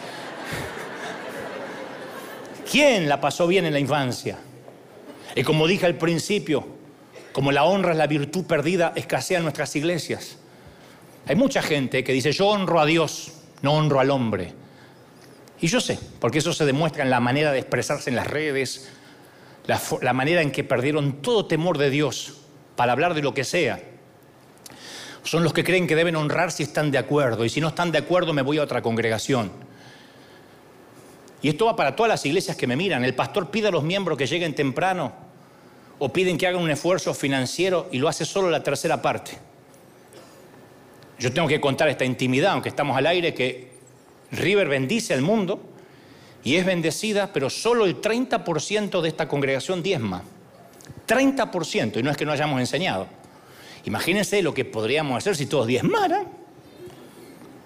¿Quién 2.71 3.09
la 3.09 3.19
pasó 3.19 3.47
bien 3.47 3.65
en 3.65 3.73
la 3.73 3.79
infancia? 3.79 4.37
Y 5.35 5.41
como 5.41 5.65
dije 5.65 5.87
al 5.87 5.95
principio, 5.95 6.67
como 7.31 7.51
la 7.51 7.63
honra 7.63 7.93
es 7.93 7.97
la 7.97 8.05
virtud 8.05 8.45
perdida, 8.45 8.93
escasea 8.95 9.39
en 9.39 9.43
nuestras 9.43 9.75
iglesias. 9.75 10.37
Hay 11.25 11.35
mucha 11.35 11.63
gente 11.63 12.03
que 12.03 12.13
dice, 12.13 12.31
yo 12.31 12.49
honro 12.49 12.79
a 12.79 12.85
Dios, 12.85 13.39
no 13.63 13.73
honro 13.73 13.99
al 13.99 14.11
hombre. 14.11 14.53
Y 15.61 15.65
yo 15.65 15.81
sé, 15.81 15.97
porque 16.19 16.37
eso 16.37 16.53
se 16.53 16.63
demuestra 16.63 17.03
en 17.03 17.09
la 17.09 17.19
manera 17.19 17.51
de 17.51 17.57
expresarse 17.57 18.11
en 18.11 18.17
las 18.17 18.27
redes, 18.27 18.91
la, 19.65 19.81
la 20.03 20.13
manera 20.13 20.43
en 20.43 20.51
que 20.51 20.63
perdieron 20.63 21.23
todo 21.23 21.47
temor 21.47 21.79
de 21.79 21.89
Dios 21.89 22.41
para 22.75 22.91
hablar 22.91 23.15
de 23.15 23.23
lo 23.23 23.33
que 23.33 23.45
sea 23.45 23.81
son 25.23 25.43
los 25.43 25.53
que 25.53 25.63
creen 25.63 25.87
que 25.87 25.95
deben 25.95 26.15
honrar 26.15 26.51
si 26.51 26.63
están 26.63 26.91
de 26.91 26.97
acuerdo 26.97 27.45
y 27.45 27.49
si 27.49 27.61
no 27.61 27.69
están 27.69 27.91
de 27.91 27.97
acuerdo 27.97 28.33
me 28.33 28.41
voy 28.41 28.57
a 28.57 28.63
otra 28.63 28.81
congregación. 28.81 29.51
Y 31.41 31.49
esto 31.49 31.65
va 31.65 31.75
para 31.75 31.95
todas 31.95 32.09
las 32.09 32.25
iglesias 32.25 32.55
que 32.55 32.67
me 32.67 32.75
miran. 32.75 33.03
El 33.03 33.15
pastor 33.15 33.51
pide 33.51 33.67
a 33.67 33.71
los 33.71 33.83
miembros 33.83 34.17
que 34.17 34.25
lleguen 34.25 34.55
temprano 34.55 35.13
o 35.99 36.11
piden 36.11 36.37
que 36.37 36.47
hagan 36.47 36.61
un 36.61 36.69
esfuerzo 36.69 37.13
financiero 37.13 37.89
y 37.91 37.97
lo 37.97 38.07
hace 38.07 38.25
solo 38.25 38.49
la 38.49 38.63
tercera 38.63 39.01
parte. 39.01 39.37
Yo 41.19 41.31
tengo 41.31 41.47
que 41.47 41.61
contar 41.61 41.89
esta 41.89 42.05
intimidad, 42.05 42.53
aunque 42.53 42.69
estamos 42.69 42.97
al 42.97 43.07
aire, 43.07 43.33
que 43.33 43.71
River 44.31 44.67
bendice 44.67 45.13
al 45.13 45.21
mundo 45.21 45.61
y 46.43 46.55
es 46.55 46.65
bendecida, 46.65 47.31
pero 47.31 47.49
solo 47.49 47.85
el 47.85 48.01
30% 48.01 49.01
de 49.01 49.07
esta 49.09 49.27
congregación 49.27 49.83
diezma. 49.83 50.23
30%, 51.07 51.99
y 51.99 52.03
no 52.03 52.11
es 52.11 52.17
que 52.17 52.25
no 52.25 52.31
hayamos 52.31 52.59
enseñado. 52.59 53.07
Imagínense 53.85 54.41
lo 54.41 54.53
que 54.53 54.65
podríamos 54.65 55.17
hacer 55.17 55.35
si 55.35 55.45
todos 55.45 55.67
diezmaran. 55.67 56.27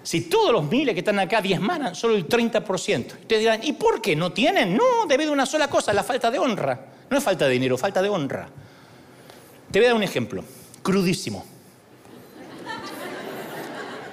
Si 0.02 0.22
todos 0.22 0.52
los 0.52 0.64
miles 0.64 0.94
que 0.94 1.00
están 1.00 1.18
acá 1.18 1.42
diezmaran, 1.42 1.94
solo 1.94 2.14
el 2.14 2.26
30%. 2.26 3.06
Ustedes 3.20 3.40
dirán, 3.40 3.60
¿y 3.62 3.74
por 3.74 4.00
qué 4.00 4.16
no 4.16 4.32
tienen? 4.32 4.76
No, 4.76 5.06
debido 5.06 5.30
a 5.30 5.34
una 5.34 5.46
sola 5.46 5.68
cosa, 5.68 5.92
la 5.92 6.02
falta 6.02 6.30
de 6.30 6.38
honra. 6.38 6.80
No 7.10 7.18
es 7.18 7.22
falta 7.22 7.46
de 7.46 7.52
dinero, 7.52 7.76
falta 7.76 8.00
de 8.00 8.08
honra. 8.08 8.48
Te 9.70 9.78
voy 9.78 9.84
a 9.84 9.88
dar 9.88 9.96
un 9.96 10.02
ejemplo, 10.02 10.42
crudísimo. 10.82 11.44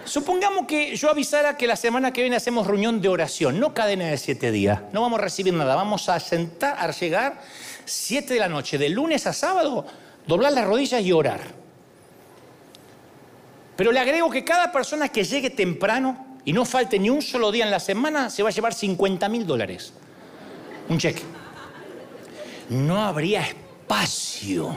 Supongamos 0.03 0.67
que 0.67 0.95
yo 0.95 1.09
avisara 1.09 1.57
que 1.57 1.65
la 1.65 1.75
semana 1.75 2.13
que 2.13 2.21
viene 2.21 2.35
hacemos 2.35 2.67
reunión 2.67 3.01
de 3.01 3.09
oración, 3.09 3.59
no 3.59 3.73
cadena 3.73 4.07
de 4.07 4.17
siete 4.17 4.51
días. 4.51 4.81
No 4.93 5.01
vamos 5.01 5.19
a 5.19 5.23
recibir 5.23 5.53
nada, 5.53 5.75
vamos 5.75 6.09
a 6.09 6.19
sentar, 6.19 6.75
a 6.77 6.91
llegar 6.91 7.41
siete 7.85 8.35
de 8.35 8.39
la 8.39 8.49
noche, 8.49 8.77
de 8.77 8.89
lunes 8.89 9.25
a 9.27 9.33
sábado, 9.33 9.85
doblar 10.27 10.53
las 10.53 10.65
rodillas 10.65 11.01
y 11.01 11.11
orar. 11.11 11.64
Pero 13.75 13.91
le 13.91 13.99
agrego 13.99 14.29
que 14.29 14.43
cada 14.43 14.71
persona 14.71 15.09
que 15.09 15.23
llegue 15.23 15.49
temprano 15.49 16.37
y 16.45 16.53
no 16.53 16.63
falte 16.63 16.99
ni 16.99 17.09
un 17.09 17.21
solo 17.21 17.51
día 17.51 17.65
en 17.65 17.71
la 17.71 17.79
semana 17.79 18.29
se 18.29 18.43
va 18.43 18.49
a 18.49 18.51
llevar 18.51 18.73
50 18.73 19.27
mil 19.29 19.45
dólares. 19.45 19.93
Un 20.87 20.97
cheque. 20.97 21.23
No 22.69 23.03
habría 23.03 23.41
espacio. 23.41 24.75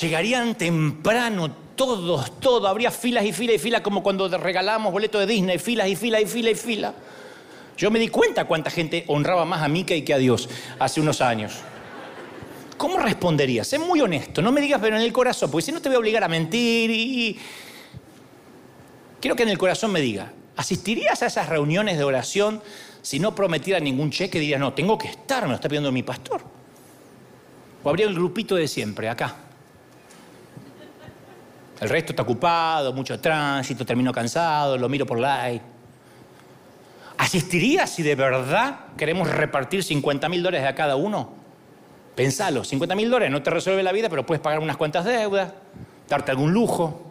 Llegarían 0.00 0.54
temprano 0.56 1.50
todos, 1.76 2.40
todos. 2.40 2.68
Habría 2.68 2.90
filas 2.90 3.24
y 3.24 3.32
filas 3.32 3.56
y 3.56 3.58
filas 3.58 3.80
como 3.82 4.02
cuando 4.02 4.26
regalamos 4.38 4.92
boletos 4.92 5.20
de 5.20 5.26
Disney, 5.26 5.58
filas 5.58 5.88
y 5.88 5.96
filas 5.96 6.22
y 6.22 6.26
filas 6.26 6.52
y 6.52 6.54
filas. 6.56 6.94
Yo 7.76 7.90
me 7.90 7.98
di 7.98 8.08
cuenta 8.08 8.44
cuánta 8.44 8.70
gente 8.70 9.04
honraba 9.08 9.44
más 9.44 9.62
a 9.62 9.68
Mickey 9.68 10.02
que 10.02 10.14
a 10.14 10.18
Dios 10.18 10.48
hace 10.78 11.00
unos 11.00 11.20
años. 11.20 11.60
¿Cómo 12.84 12.98
responderías? 12.98 13.66
Sé 13.66 13.78
muy 13.78 14.02
honesto, 14.02 14.42
no 14.42 14.52
me 14.52 14.60
digas 14.60 14.78
pero 14.78 14.94
en 14.94 15.00
el 15.00 15.10
corazón, 15.10 15.50
porque 15.50 15.64
si 15.64 15.72
no 15.72 15.80
te 15.80 15.88
voy 15.88 15.96
a 15.96 15.98
obligar 16.00 16.22
a 16.22 16.28
mentir 16.28 16.90
y... 16.90 17.38
Quiero 19.22 19.34
que 19.34 19.42
en 19.42 19.48
el 19.48 19.56
corazón 19.56 19.90
me 19.90 20.02
diga, 20.02 20.30
¿asistirías 20.54 21.22
a 21.22 21.26
esas 21.28 21.48
reuniones 21.48 21.96
de 21.96 22.04
oración 22.04 22.62
si 23.00 23.18
no 23.18 23.34
prometiera 23.34 23.80
ningún 23.80 24.10
cheque? 24.10 24.38
Dirías, 24.38 24.60
no, 24.60 24.74
tengo 24.74 24.98
que 24.98 25.08
estar, 25.08 25.44
me 25.44 25.48
lo 25.48 25.54
está 25.54 25.66
pidiendo 25.66 25.90
mi 25.92 26.02
pastor. 26.02 26.42
O 27.82 27.88
habría 27.88 28.04
el 28.04 28.14
grupito 28.14 28.54
de 28.54 28.68
siempre, 28.68 29.08
acá. 29.08 29.34
El 31.80 31.88
resto 31.88 32.12
está 32.12 32.22
ocupado, 32.22 32.92
mucho 32.92 33.18
tránsito, 33.18 33.86
termino 33.86 34.12
cansado, 34.12 34.76
lo 34.76 34.90
miro 34.90 35.06
por 35.06 35.18
like. 35.18 35.64
¿Asistirías 37.16 37.88
si 37.88 38.02
de 38.02 38.14
verdad 38.14 38.88
queremos 38.98 39.26
repartir 39.30 39.82
50 39.82 40.28
mil 40.28 40.42
dólares 40.42 40.68
a 40.68 40.74
cada 40.74 40.96
uno? 40.96 41.43
Pensalo, 42.14 42.62
50 42.62 42.94
mil 42.94 43.10
dólares 43.10 43.32
no 43.32 43.42
te 43.42 43.50
resuelve 43.50 43.82
la 43.82 43.92
vida, 43.92 44.08
pero 44.08 44.24
puedes 44.24 44.40
pagar 44.40 44.60
unas 44.60 44.76
cuantas 44.76 45.04
deudas, 45.04 45.52
darte 46.08 46.30
algún 46.30 46.52
lujo. 46.52 47.02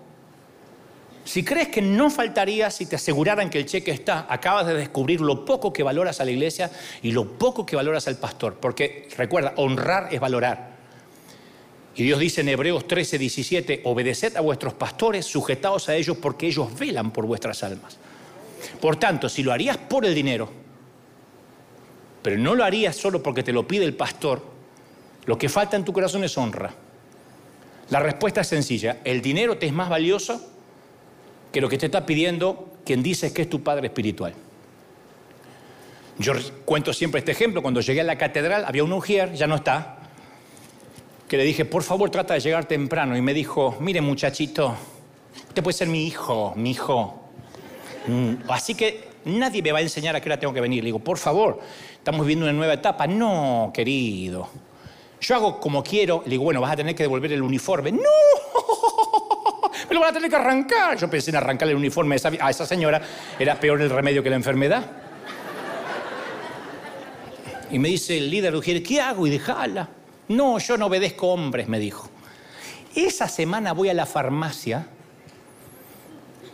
Si 1.26 1.44
crees 1.44 1.70
que 1.70 1.82
no 1.82 2.10
faltaría 2.10 2.70
si 2.70 2.86
te 2.86 2.96
aseguraran 2.96 3.50
que 3.50 3.58
el 3.58 3.66
cheque 3.66 3.92
está, 3.92 4.26
acabas 4.30 4.68
de 4.68 4.74
descubrir 4.74 5.22
lo 5.22 5.46
poco 5.46 5.72
que 5.72 5.84
valoras 5.84 6.20
a 6.20 6.26
la 6.26 6.32
iglesia 6.32 6.70
y 7.02 7.12
lo 7.12 7.38
poco 7.38 7.66
que 7.66 7.76
valoras 7.76 8.08
al 8.08 8.18
pastor. 8.18 8.56
Porque 8.56 9.08
recuerda, 9.18 9.54
honrar 9.58 10.10
es 10.12 10.20
valorar. 10.20 10.74
Y 11.96 12.04
Dios 12.04 12.20
dice 12.20 12.42
en 12.42 12.50
Hebreos 12.50 12.88
13, 12.88 13.18
17, 13.18 13.82
obedeced 13.86 14.36
a 14.36 14.42
vuestros 14.42 14.74
pastores, 14.74 15.26
sujetaos 15.26 15.90
a 15.90 15.96
ellos 15.96 16.18
porque 16.18 16.48
ellos 16.48 16.78
velan 16.78 17.12
por 17.12 17.26
vuestras 17.26 17.64
almas. 17.64 17.98
Por 18.82 18.96
tanto, 18.96 19.30
si 19.30 19.44
lo 19.44 19.52
harías 19.52 19.78
por 19.78 20.06
el 20.06 20.16
dinero, 20.16 20.50
pero 22.22 22.38
no 22.38 22.56
lo 22.56 22.64
harías 22.64 22.96
solo 22.96 23.22
porque 23.22 23.44
te 23.44 23.54
lo 23.54 23.68
pide 23.68 23.86
el 23.86 23.96
pastor, 23.96 24.53
lo 25.26 25.38
que 25.38 25.50
falta 25.50 25.78
en 25.78 25.86
tu 25.86 25.94
corazón 25.94 26.24
es 26.24 26.38
honra. 26.38 26.74
La 27.90 28.00
respuesta 28.00 28.42
es 28.42 28.48
sencilla. 28.48 29.00
El 29.04 29.22
dinero 29.22 29.58
te 29.58 29.66
es 29.66 29.74
más 29.74 29.90
valioso 29.90 30.42
que 31.52 31.62
lo 31.62 31.70
que 31.70 31.78
te 31.78 31.86
está 31.86 32.06
pidiendo 32.06 32.70
quien 32.86 33.04
dices 33.04 33.32
que 33.32 33.44
es 33.44 33.50
tu 33.50 33.62
padre 33.64 33.88
espiritual. 33.88 34.34
Yo 36.18 36.34
cuento 36.66 36.94
siempre 36.94 37.20
este 37.20 37.32
ejemplo. 37.32 37.62
Cuando 37.62 37.82
llegué 37.82 38.02
a 38.02 38.04
la 38.04 38.18
catedral 38.18 38.66
había 38.66 38.84
un 38.84 38.94
ujier, 38.94 39.34
ya 39.34 39.48
no 39.48 39.56
está, 39.56 39.98
que 41.28 41.38
le 41.38 41.44
dije, 41.44 41.66
por 41.66 41.84
favor 41.84 42.10
trata 42.10 42.34
de 42.34 42.40
llegar 42.40 42.66
temprano. 42.66 43.18
Y 43.18 43.22
me 43.22 43.34
dijo, 43.34 43.78
mire 43.80 44.02
muchachito, 44.02 44.76
usted 45.48 45.64
puede 45.64 45.78
ser 45.78 45.88
mi 45.88 46.06
hijo, 46.06 46.54
mi 46.56 46.72
hijo. 46.72 47.22
Mm, 48.08 48.50
así 48.50 48.76
que 48.76 49.08
nadie 49.26 49.62
me 49.62 49.72
va 49.72 49.80
a 49.80 49.82
enseñar 49.82 50.16
a 50.16 50.22
qué 50.22 50.30
hora 50.30 50.40
tengo 50.40 50.54
que 50.54 50.62
venir. 50.62 50.84
Le 50.84 50.88
digo, 50.88 51.00
por 51.00 51.18
favor, 51.18 51.60
estamos 51.94 52.22
viviendo 52.22 52.46
una 52.46 52.54
nueva 52.54 52.74
etapa. 52.74 53.08
No, 53.08 53.72
querido. 53.74 54.50
Yo 55.24 55.36
hago 55.36 55.58
como 55.58 55.82
quiero, 55.82 56.22
le 56.26 56.32
digo, 56.32 56.44
bueno, 56.44 56.60
vas 56.60 56.74
a 56.74 56.76
tener 56.76 56.94
que 56.94 57.04
devolver 57.04 57.32
el 57.32 57.42
uniforme. 57.42 57.94
¡No! 57.94 58.02
Me 59.90 59.96
lo 59.96 60.02
van 60.02 60.10
a 60.10 60.14
tener 60.14 60.30
que 60.30 60.36
arrancar. 60.36 60.98
Yo 60.98 61.10
pensé 61.10 61.30
en 61.30 61.38
arrancar 61.38 61.70
el 61.70 61.78
uniforme 61.78 62.18
a 62.40 62.50
esa, 62.50 62.66
señora, 62.66 63.02
era 63.40 63.58
peor 63.58 63.82
el 63.82 63.90
remedio 63.90 64.22
que 64.22 64.30
la 64.30 64.36
enfermedad. 64.36 64.86
Y 67.72 67.80
me 67.80 67.88
dice 67.88 68.18
el 68.18 68.30
líder, 68.30 68.54
¿qué 68.60 69.02
hago? 69.02 69.26
Y 69.26 69.30
déjala. 69.30 69.90
No, 70.28 70.60
yo 70.60 70.78
no 70.78 70.88
obedezco 70.88 71.30
hombres, 71.30 71.70
me 71.70 71.80
dijo. 71.80 72.10
Esa 72.94 73.30
semana 73.30 73.72
voy 73.72 73.90
a 73.90 73.94
la 73.94 74.06
farmacia 74.06 74.86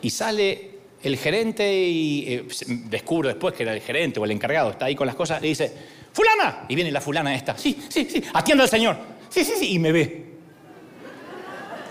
y 0.01 0.11
sale 0.11 0.77
el 1.01 1.17
gerente 1.17 1.73
y 1.73 2.33
eh, 2.33 2.47
descubro 2.85 3.29
después 3.29 3.53
que 3.55 3.63
era 3.63 3.73
el 3.73 3.81
gerente 3.81 4.19
o 4.19 4.25
el 4.25 4.31
encargado, 4.31 4.71
está 4.71 4.85
ahí 4.85 4.95
con 4.95 5.07
las 5.07 5.15
cosas, 5.15 5.41
le 5.41 5.47
dice, 5.47 5.73
fulana. 6.13 6.65
Y 6.67 6.75
viene 6.75 6.91
la 6.91 7.01
fulana 7.01 7.33
esta. 7.35 7.57
Sí, 7.57 7.81
sí, 7.89 8.07
sí. 8.09 8.23
Atienda 8.33 8.63
al 8.63 8.69
señor. 8.69 8.97
Sí, 9.29 9.43
sí, 9.43 9.53
sí. 9.57 9.73
Y 9.73 9.79
me 9.79 9.91
ve. 9.91 10.29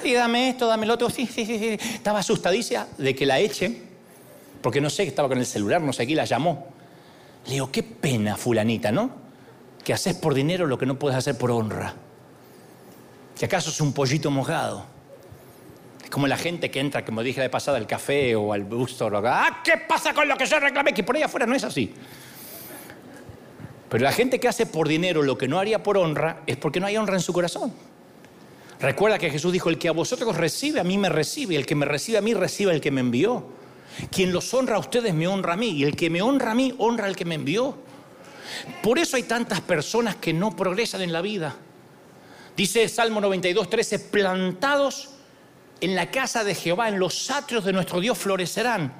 Sí, 0.02 0.14
dame 0.14 0.50
esto, 0.50 0.66
dame 0.66 0.86
lo 0.86 0.94
otro. 0.94 1.10
Sí, 1.10 1.26
sí, 1.26 1.44
sí, 1.44 1.58
sí. 1.58 1.78
Estaba 1.94 2.20
asustadicia 2.20 2.86
de 2.96 3.14
que 3.14 3.26
la 3.26 3.40
eche, 3.40 3.82
porque 4.62 4.80
no 4.80 4.90
sé, 4.90 5.04
estaba 5.04 5.28
con 5.28 5.38
el 5.38 5.46
celular, 5.46 5.80
no 5.80 5.92
sé 5.92 6.06
qué, 6.06 6.14
la 6.14 6.24
llamó. 6.24 6.68
Le 7.46 7.54
digo, 7.54 7.70
qué 7.72 7.82
pena, 7.82 8.36
fulanita, 8.36 8.92
¿no? 8.92 9.10
Que 9.84 9.92
haces 9.92 10.14
por 10.14 10.34
dinero 10.34 10.66
lo 10.66 10.78
que 10.78 10.86
no 10.86 10.98
puedes 10.98 11.16
hacer 11.16 11.36
por 11.36 11.50
honra. 11.50 11.94
Que 13.38 13.46
acaso 13.46 13.70
es 13.70 13.80
un 13.80 13.92
pollito 13.92 14.30
mojado. 14.30 14.84
Es 16.02 16.10
como 16.10 16.26
la 16.26 16.36
gente 16.36 16.70
que 16.70 16.80
entra, 16.80 17.04
como 17.04 17.22
dije 17.22 17.40
de 17.40 17.50
pasada, 17.50 17.78
al 17.78 17.86
café 17.86 18.34
o 18.36 18.52
al 18.52 18.64
bookstore. 18.64 19.18
¡Ah, 19.24 19.60
qué 19.64 19.76
pasa 19.76 20.12
con 20.12 20.28
lo 20.28 20.36
que 20.36 20.46
yo 20.46 20.58
reclamé! 20.58 20.92
Que 20.92 21.02
por 21.02 21.16
ahí 21.16 21.22
afuera 21.22 21.46
no 21.46 21.54
es 21.54 21.64
así. 21.64 21.92
Pero 23.88 24.04
la 24.04 24.12
gente 24.12 24.38
que 24.38 24.48
hace 24.48 24.66
por 24.66 24.88
dinero 24.88 25.22
lo 25.22 25.38
que 25.38 25.48
no 25.48 25.58
haría 25.58 25.82
por 25.82 25.96
honra 25.96 26.42
es 26.46 26.56
porque 26.56 26.80
no 26.80 26.86
hay 26.86 26.96
honra 26.96 27.14
en 27.14 27.22
su 27.22 27.32
corazón. 27.32 27.72
Recuerda 28.80 29.18
que 29.18 29.30
Jesús 29.30 29.52
dijo, 29.52 29.70
el 29.70 29.78
que 29.78 29.88
a 29.88 29.92
vosotros 29.92 30.36
recibe, 30.36 30.78
a 30.78 30.84
mí 30.84 30.98
me 30.98 31.08
recibe, 31.08 31.56
el 31.56 31.66
que 31.66 31.74
me 31.74 31.86
recibe 31.86 32.18
a 32.18 32.20
mí, 32.20 32.34
recibe 32.34 32.72
al 32.72 32.80
que 32.80 32.90
me 32.90 33.00
envió. 33.00 33.46
Quien 34.10 34.32
los 34.32 34.52
honra 34.54 34.76
a 34.76 34.78
ustedes 34.78 35.12
me 35.14 35.26
honra 35.26 35.54
a 35.54 35.56
mí, 35.56 35.70
y 35.70 35.84
el 35.84 35.96
que 35.96 36.10
me 36.10 36.22
honra 36.22 36.52
a 36.52 36.54
mí, 36.54 36.74
honra 36.78 37.06
al 37.06 37.16
que 37.16 37.24
me 37.24 37.34
envió. 37.34 37.76
Por 38.82 38.98
eso 38.98 39.16
hay 39.16 39.24
tantas 39.24 39.60
personas 39.60 40.16
que 40.16 40.32
no 40.32 40.54
progresan 40.54 41.00
en 41.00 41.12
la 41.12 41.22
vida. 41.22 41.56
Dice 42.56 42.88
Salmo 42.88 43.20
92, 43.20 43.68
13, 43.68 43.98
plantados 43.98 45.10
en 45.80 45.96
la 45.96 46.10
casa 46.10 46.44
de 46.44 46.54
Jehová, 46.54 46.88
en 46.88 46.98
los 46.98 47.30
atrios 47.30 47.64
de 47.64 47.72
nuestro 47.72 48.00
Dios 48.00 48.16
florecerán. 48.18 48.92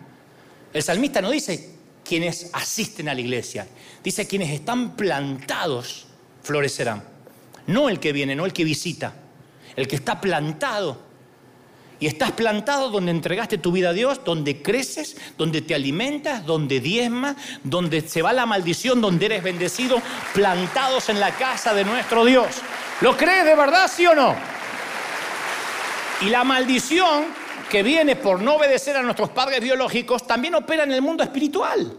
El 0.73 0.83
salmista 0.83 1.21
no 1.21 1.31
dice 1.31 1.78
quienes 2.09 2.51
asisten 2.55 3.09
a 3.09 3.15
la 3.15 3.21
iglesia, 3.21 3.69
dice 4.03 4.27
quienes 4.27 4.51
están 4.51 4.97
plantados 4.97 6.07
florecerán. 6.43 7.05
No 7.67 7.91
el 7.91 8.01
que 8.01 8.13
viene, 8.13 8.35
no 8.35 8.47
el 8.47 8.55
que 8.55 8.65
visita, 8.65 9.13
el 9.77 9.87
que 9.87 9.97
está 9.97 10.21
plantado. 10.21 11.07
Y 12.01 12.07
estás 12.07 12.31
plantado 12.33 12.91
donde 12.91 13.11
entregaste 13.11 13.59
tu 13.59 13.73
vida 13.73 13.91
a 13.91 13.93
Dios, 13.93 14.21
donde 14.25 14.63
creces, 14.63 15.17
donde 15.37 15.63
te 15.63 15.75
alimentas, 15.75 16.47
donde 16.47 16.81
diezmas, 16.81 17.37
donde 17.65 18.01
se 18.01 18.23
va 18.23 18.33
la 18.33 18.47
maldición, 18.47 19.01
donde 19.01 19.27
eres 19.27 19.43
bendecido, 19.43 20.01
plantados 20.33 21.09
en 21.09 21.21
la 21.21 21.33
casa 21.33 21.75
de 21.75 21.85
nuestro 21.85 22.25
Dios. 22.25 22.63
¿Lo 23.01 23.17
crees 23.17 23.45
de 23.45 23.55
verdad, 23.55 23.91
sí 23.93 24.07
o 24.07 24.15
no? 24.15 24.35
Y 26.23 26.31
la 26.31 26.45
maldición 26.45 27.27
que 27.69 27.83
viene 27.83 28.17
por 28.17 28.41
no 28.41 28.57
obedecer 28.57 28.97
a 28.97 29.03
nuestros 29.03 29.31
padres 29.31 29.61
biológicos 29.61 30.27
también 30.27 30.55
opera 30.55 30.85
en 30.85 30.93
el 30.93 31.03
mundo 31.03 31.23
espiritual. 31.23 31.97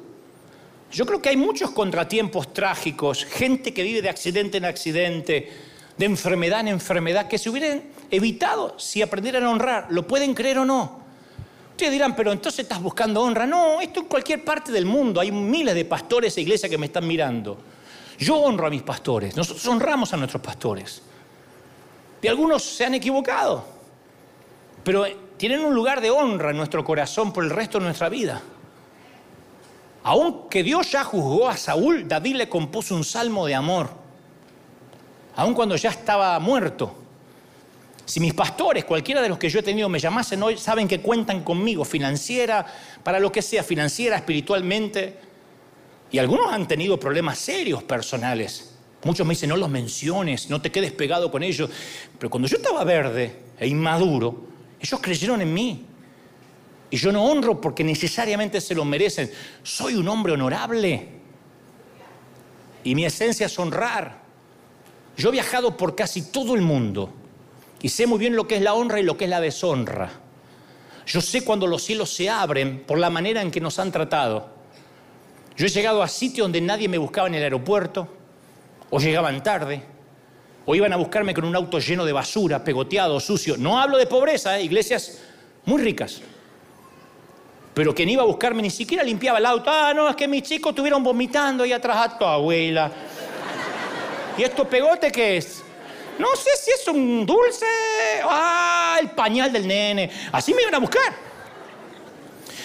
Yo 0.92 1.06
creo 1.06 1.22
que 1.22 1.30
hay 1.30 1.38
muchos 1.38 1.72
contratiempos 1.72 2.52
trágicos, 2.54 3.24
gente 3.26 3.74
que 3.74 3.84
vive 3.84 4.02
de 4.02 4.10
accidente 4.10 4.58
en 4.58 4.66
accidente, 4.66 5.52
de 5.96 6.06
enfermedad 6.06 6.62
en 6.62 6.70
enfermedad, 6.70 7.28
que 7.28 7.38
se 7.38 7.50
hubieran 7.50 7.84
evitado 8.10 8.80
si 8.80 9.02
aprendieran 9.02 9.44
a 9.44 9.52
honrar. 9.52 9.88
¿Lo 9.90 10.08
pueden 10.08 10.34
creer 10.34 10.60
o 10.60 10.66
no? 10.66 11.00
Ustedes 11.72 11.92
dirán, 11.92 12.16
pero 12.16 12.32
entonces 12.32 12.60
estás 12.62 12.82
buscando 12.82 13.22
honra. 13.22 13.46
No, 13.46 13.80
esto 13.80 14.02
en 14.02 14.08
cualquier 14.08 14.44
parte 14.44 14.72
del 14.72 14.86
mundo. 14.86 15.22
Hay 15.22 15.32
miles 15.32 15.76
de 15.76 15.86
pastores 15.86 16.36
e 16.38 16.42
iglesias 16.42 16.70
que 16.70 16.78
me 16.78 16.88
están 16.88 17.08
mirando. 17.08 17.58
Yo 18.18 18.36
honro 18.36 18.68
a 18.68 18.70
mis 18.70 18.82
pastores. 18.82 19.36
Nosotros 19.38 19.66
honramos 19.68 20.12
a 20.12 20.18
nuestros 20.18 20.42
pastores. 20.42 21.02
Y 22.22 22.28
algunos 22.28 22.64
se 22.64 22.86
han 22.86 22.96
equivocado. 22.96 23.64
Pero 24.84 25.06
tienen 25.40 25.62
un 25.62 25.74
lugar 25.74 26.02
de 26.02 26.12
honra 26.12 26.52
en 26.52 26.58
nuestro 26.58 26.84
corazón 26.84 27.32
por 27.32 27.46
el 27.46 27.50
resto 27.50 27.80
de 27.80 27.86
nuestra 27.86 28.10
vida. 28.10 28.42
Aunque 30.04 30.64
Dios 30.64 30.92
ya 30.92 31.06
juzgó 31.06 31.48
a 31.48 31.56
Saúl, 31.56 32.10
David 32.10 32.36
le 32.36 32.50
compuso 32.50 32.94
un 32.94 33.06
salmo 33.06 33.46
de 33.46 33.56
amor. 33.56 33.90
Aun 35.38 35.54
cuando 35.54 35.78
ya 35.78 35.92
estaba 35.92 36.38
muerto. 36.40 36.94
Si 38.04 38.20
mis 38.20 38.34
pastores, 38.34 38.84
cualquiera 38.84 39.22
de 39.22 39.30
los 39.30 39.38
que 39.38 39.50
yo 39.50 39.62
he 39.62 39.64
tenido, 39.64 39.88
me 39.88 39.98
llamasen 40.00 40.44
hoy, 40.44 40.58
saben 40.58 40.90
que 40.90 41.00
cuentan 41.00 41.42
conmigo, 41.42 41.86
financiera, 41.86 42.66
para 43.02 43.18
lo 43.18 43.32
que 43.32 43.42
sea, 43.42 43.64
financiera, 43.64 44.18
espiritualmente. 44.18 45.20
Y 46.12 46.18
algunos 46.18 46.52
han 46.52 46.68
tenido 46.68 47.00
problemas 47.00 47.38
serios 47.38 47.82
personales. 47.84 48.76
Muchos 49.06 49.26
me 49.26 49.36
dicen, 49.36 49.48
no 49.48 49.56
los 49.56 49.70
menciones, 49.70 50.50
no 50.50 50.62
te 50.62 50.70
quedes 50.70 50.92
pegado 50.92 51.32
con 51.32 51.44
ellos. 51.44 51.70
Pero 52.18 52.30
cuando 52.30 52.50
yo 52.50 52.58
estaba 52.58 52.84
verde 52.84 53.38
e 53.58 53.68
inmaduro, 53.68 54.50
ellos 54.80 55.00
creyeron 55.02 55.42
en 55.42 55.54
mí. 55.54 55.86
Y 56.92 56.98
yo 56.98 57.12
no 57.12 57.24
honro 57.24 57.62
porque 57.62 57.84
necesariamente 57.84 58.62
se 58.62 58.74
lo 58.74 58.84
merecen. 58.86 59.32
Soy 59.62 59.96
un 59.96 60.08
hombre 60.08 60.34
honorable. 60.34 61.08
Y 62.84 62.96
mi 62.96 63.06
esencia 63.06 63.46
es 63.46 63.60
honrar. 63.60 64.20
Yo 65.18 65.30
he 65.30 65.32
viajado 65.34 65.76
por 65.76 65.96
casi 65.96 66.32
todo 66.32 66.56
el 66.56 66.62
mundo 66.62 67.14
y 67.82 67.90
sé 67.90 68.08
muy 68.08 68.20
bien 68.20 68.36
lo 68.36 68.48
que 68.48 68.56
es 68.56 68.62
la 68.62 68.74
honra 68.74 69.00
y 69.00 69.04
lo 69.04 69.18
que 69.18 69.26
es 69.26 69.30
la 69.30 69.42
deshonra. 69.42 70.12
Yo 71.06 71.22
sé 71.22 71.44
cuando 71.44 71.68
los 71.68 71.84
cielos 71.84 72.14
se 72.14 72.30
abren 72.30 72.84
por 72.86 72.98
la 73.00 73.10
manera 73.10 73.42
en 73.42 73.52
que 73.52 73.62
nos 73.62 73.80
han 73.80 73.92
tratado. 73.92 74.50
Yo 75.58 75.66
he 75.66 75.70
llegado 75.70 76.02
a 76.02 76.08
sitios 76.08 76.46
donde 76.46 76.62
nadie 76.62 76.88
me 76.88 76.98
buscaba 76.98 77.28
en 77.28 77.36
el 77.36 77.44
aeropuerto, 77.44 78.08
o 78.90 79.00
llegaban 79.00 79.44
tarde, 79.44 79.84
o 80.72 80.76
iban 80.76 80.94
a 80.94 80.98
buscarme 80.98 81.34
con 81.34 81.46
un 81.46 81.56
auto 81.56 81.80
lleno 81.80 82.06
de 82.06 82.14
basura, 82.14 82.64
pegoteado, 82.64 83.20
sucio. 83.20 83.58
No 83.58 83.80
hablo 83.80 83.98
de 83.98 84.06
pobreza, 84.06 84.60
¿eh? 84.60 84.62
iglesias 84.62 85.20
muy 85.66 85.82
ricas. 85.82 86.22
Pero 87.74 87.96
quien 87.96 88.08
iba 88.08 88.22
a 88.22 88.26
buscarme 88.28 88.62
ni 88.62 88.70
siquiera 88.70 89.04
limpiaba 89.04 89.40
el 89.40 89.48
auto. 89.48 89.68
Ah, 89.68 89.94
no, 89.96 90.08
es 90.08 90.16
que 90.16 90.28
mis 90.28 90.44
chicos 90.44 90.70
estuvieron 90.70 91.02
vomitando 91.02 91.64
ahí 91.64 91.74
atrás 91.74 91.98
a 91.98 92.20
tu 92.20 92.24
abuela. 92.24 92.92
¿Y 94.38 94.44
esto 94.44 94.70
pegote 94.70 95.12
qué 95.12 95.38
es? 95.38 95.64
No 96.20 96.28
sé 96.36 96.52
si 96.64 96.70
es 96.70 96.88
un 96.88 97.26
dulce. 97.26 97.66
Ah, 98.26 99.00
el 99.02 99.10
pañal 99.10 99.52
del 99.52 99.68
nene. 99.68 100.12
Así 100.32 100.54
me 100.54 100.62
iban 100.62 100.76
a 100.76 100.78
buscar. 100.78 101.16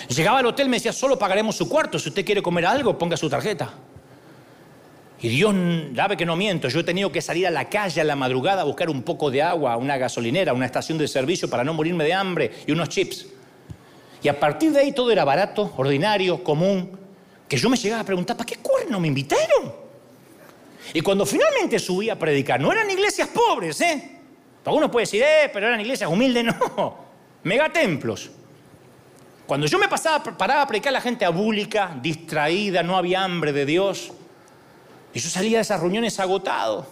Llegaba 0.09 0.41
al 0.41 0.47
hotel, 0.47 0.69
me 0.69 0.77
decía, 0.77 0.93
solo 0.93 1.19
pagaremos 1.19 1.57
su 1.57 1.67
cuarto. 1.71 1.99
Si 1.99 2.11
usted 2.11 2.23
quiere 2.23 2.43
comer 2.43 2.67
algo, 2.67 2.99
ponga 2.99 3.17
su 3.17 3.31
tarjeta. 3.31 3.73
Y 5.25 5.31
Dios 5.31 5.55
sabe 5.97 6.19
que 6.19 6.27
no 6.27 6.37
miento. 6.37 6.69
Yo 6.69 6.81
he 6.81 6.85
tenido 6.85 7.11
que 7.11 7.23
salir 7.23 7.47
a 7.47 7.51
la 7.51 7.71
calle 7.71 7.99
a 7.99 8.05
la 8.05 8.15
madrugada 8.15 8.61
a 8.61 8.65
buscar 8.67 8.91
un 8.91 9.03
poco 9.03 9.31
de 9.31 9.41
agua, 9.41 9.75
una 9.79 9.97
gasolinera, 9.97 10.53
una 10.53 10.67
estación 10.67 10.99
de 10.99 11.09
servicio 11.09 11.49
para 11.49 11.65
no 11.65 11.73
morirme 11.73 12.05
de 12.05 12.13
hambre 12.13 12.51
y 12.67 12.73
unos 12.73 12.91
chips. 12.91 13.29
Y 14.23 14.29
a 14.29 14.39
partir 14.39 14.73
de 14.73 14.81
ahí 14.81 14.93
todo 14.93 15.11
era 15.11 15.25
barato, 15.25 15.73
ordinario, 15.79 16.45
común, 16.45 16.99
que 17.49 17.57
yo 17.57 17.71
me 17.71 17.79
llegaba 17.79 18.03
a 18.03 18.05
preguntar, 18.05 18.37
¿para 18.37 18.45
qué 18.45 18.57
cuerno 18.57 19.01
me 19.01 19.09
invitaron? 19.09 19.73
Y 20.93 21.01
cuando 21.01 21.25
finalmente 21.25 21.79
subí 21.79 22.11
a 22.11 22.19
predicar, 22.19 22.61
no 22.61 22.71
eran 22.71 22.91
iglesias 22.91 23.29
pobres, 23.29 23.81
¿eh? 23.81 24.19
Algunos 24.63 24.91
pueden 24.91 25.05
decir, 25.07 25.23
eh, 25.23 25.49
pero 25.51 25.69
eran 25.69 25.81
iglesias 25.81 26.11
humildes, 26.11 26.45
no, 26.77 26.99
megatemplos. 27.45 28.31
Cuando 29.47 29.67
yo 29.67 29.79
me 29.79 29.89
pasaba, 29.89 30.23
paraba 30.23 30.61
a 30.61 30.67
predicar, 30.67 30.93
la 30.93 31.01
gente 31.01 31.25
abúlica, 31.25 31.97
distraída, 32.03 32.83
no 32.83 32.99
había 32.99 33.25
hambre 33.25 33.55
de 33.55 33.65
Dios. 33.65 34.13
Y 35.15 35.21
yo 35.21 35.31
salía 35.31 35.59
de 35.59 35.63
esas 35.63 35.81
reuniones 35.81 36.19
agotado. 36.21 36.87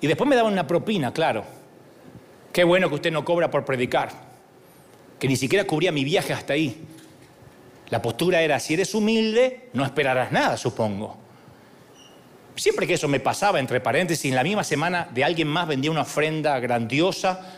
Y 0.00 0.06
después 0.06 0.28
me 0.28 0.36
daban 0.36 0.52
una 0.52 0.66
propina, 0.66 1.12
claro. 1.12 1.44
Qué 2.52 2.64
bueno 2.64 2.88
que 2.88 2.94
usted 2.94 3.12
no 3.12 3.24
cobra 3.24 3.50
por 3.50 3.64
predicar 3.64 4.28
que 5.18 5.28
ni 5.28 5.36
siquiera 5.36 5.64
cubría 5.64 5.92
mi 5.92 6.04
viaje 6.04 6.32
hasta 6.32 6.52
ahí. 6.52 6.80
La 7.90 8.00
postura 8.00 8.42
era, 8.42 8.60
si 8.60 8.74
eres 8.74 8.94
humilde, 8.94 9.70
no 9.72 9.84
esperarás 9.84 10.30
nada, 10.30 10.56
supongo. 10.56 11.16
Siempre 12.54 12.86
que 12.86 12.94
eso 12.94 13.08
me 13.08 13.20
pasaba, 13.20 13.60
entre 13.60 13.80
paréntesis, 13.80 14.24
en 14.26 14.36
la 14.36 14.42
misma 14.42 14.64
semana 14.64 15.08
de 15.12 15.24
alguien 15.24 15.48
más 15.48 15.66
vendía 15.68 15.90
una 15.90 16.02
ofrenda 16.02 16.58
grandiosa, 16.58 17.54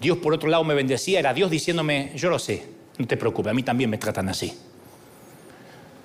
Dios 0.00 0.18
por 0.18 0.34
otro 0.34 0.48
lado 0.48 0.64
me 0.64 0.74
bendecía, 0.74 1.18
era 1.18 1.32
Dios 1.32 1.50
diciéndome, 1.50 2.12
yo 2.14 2.30
lo 2.30 2.38
sé, 2.38 2.66
no 2.98 3.06
te 3.06 3.16
preocupes, 3.16 3.50
a 3.50 3.54
mí 3.54 3.62
también 3.62 3.90
me 3.90 3.98
tratan 3.98 4.28
así. 4.28 4.56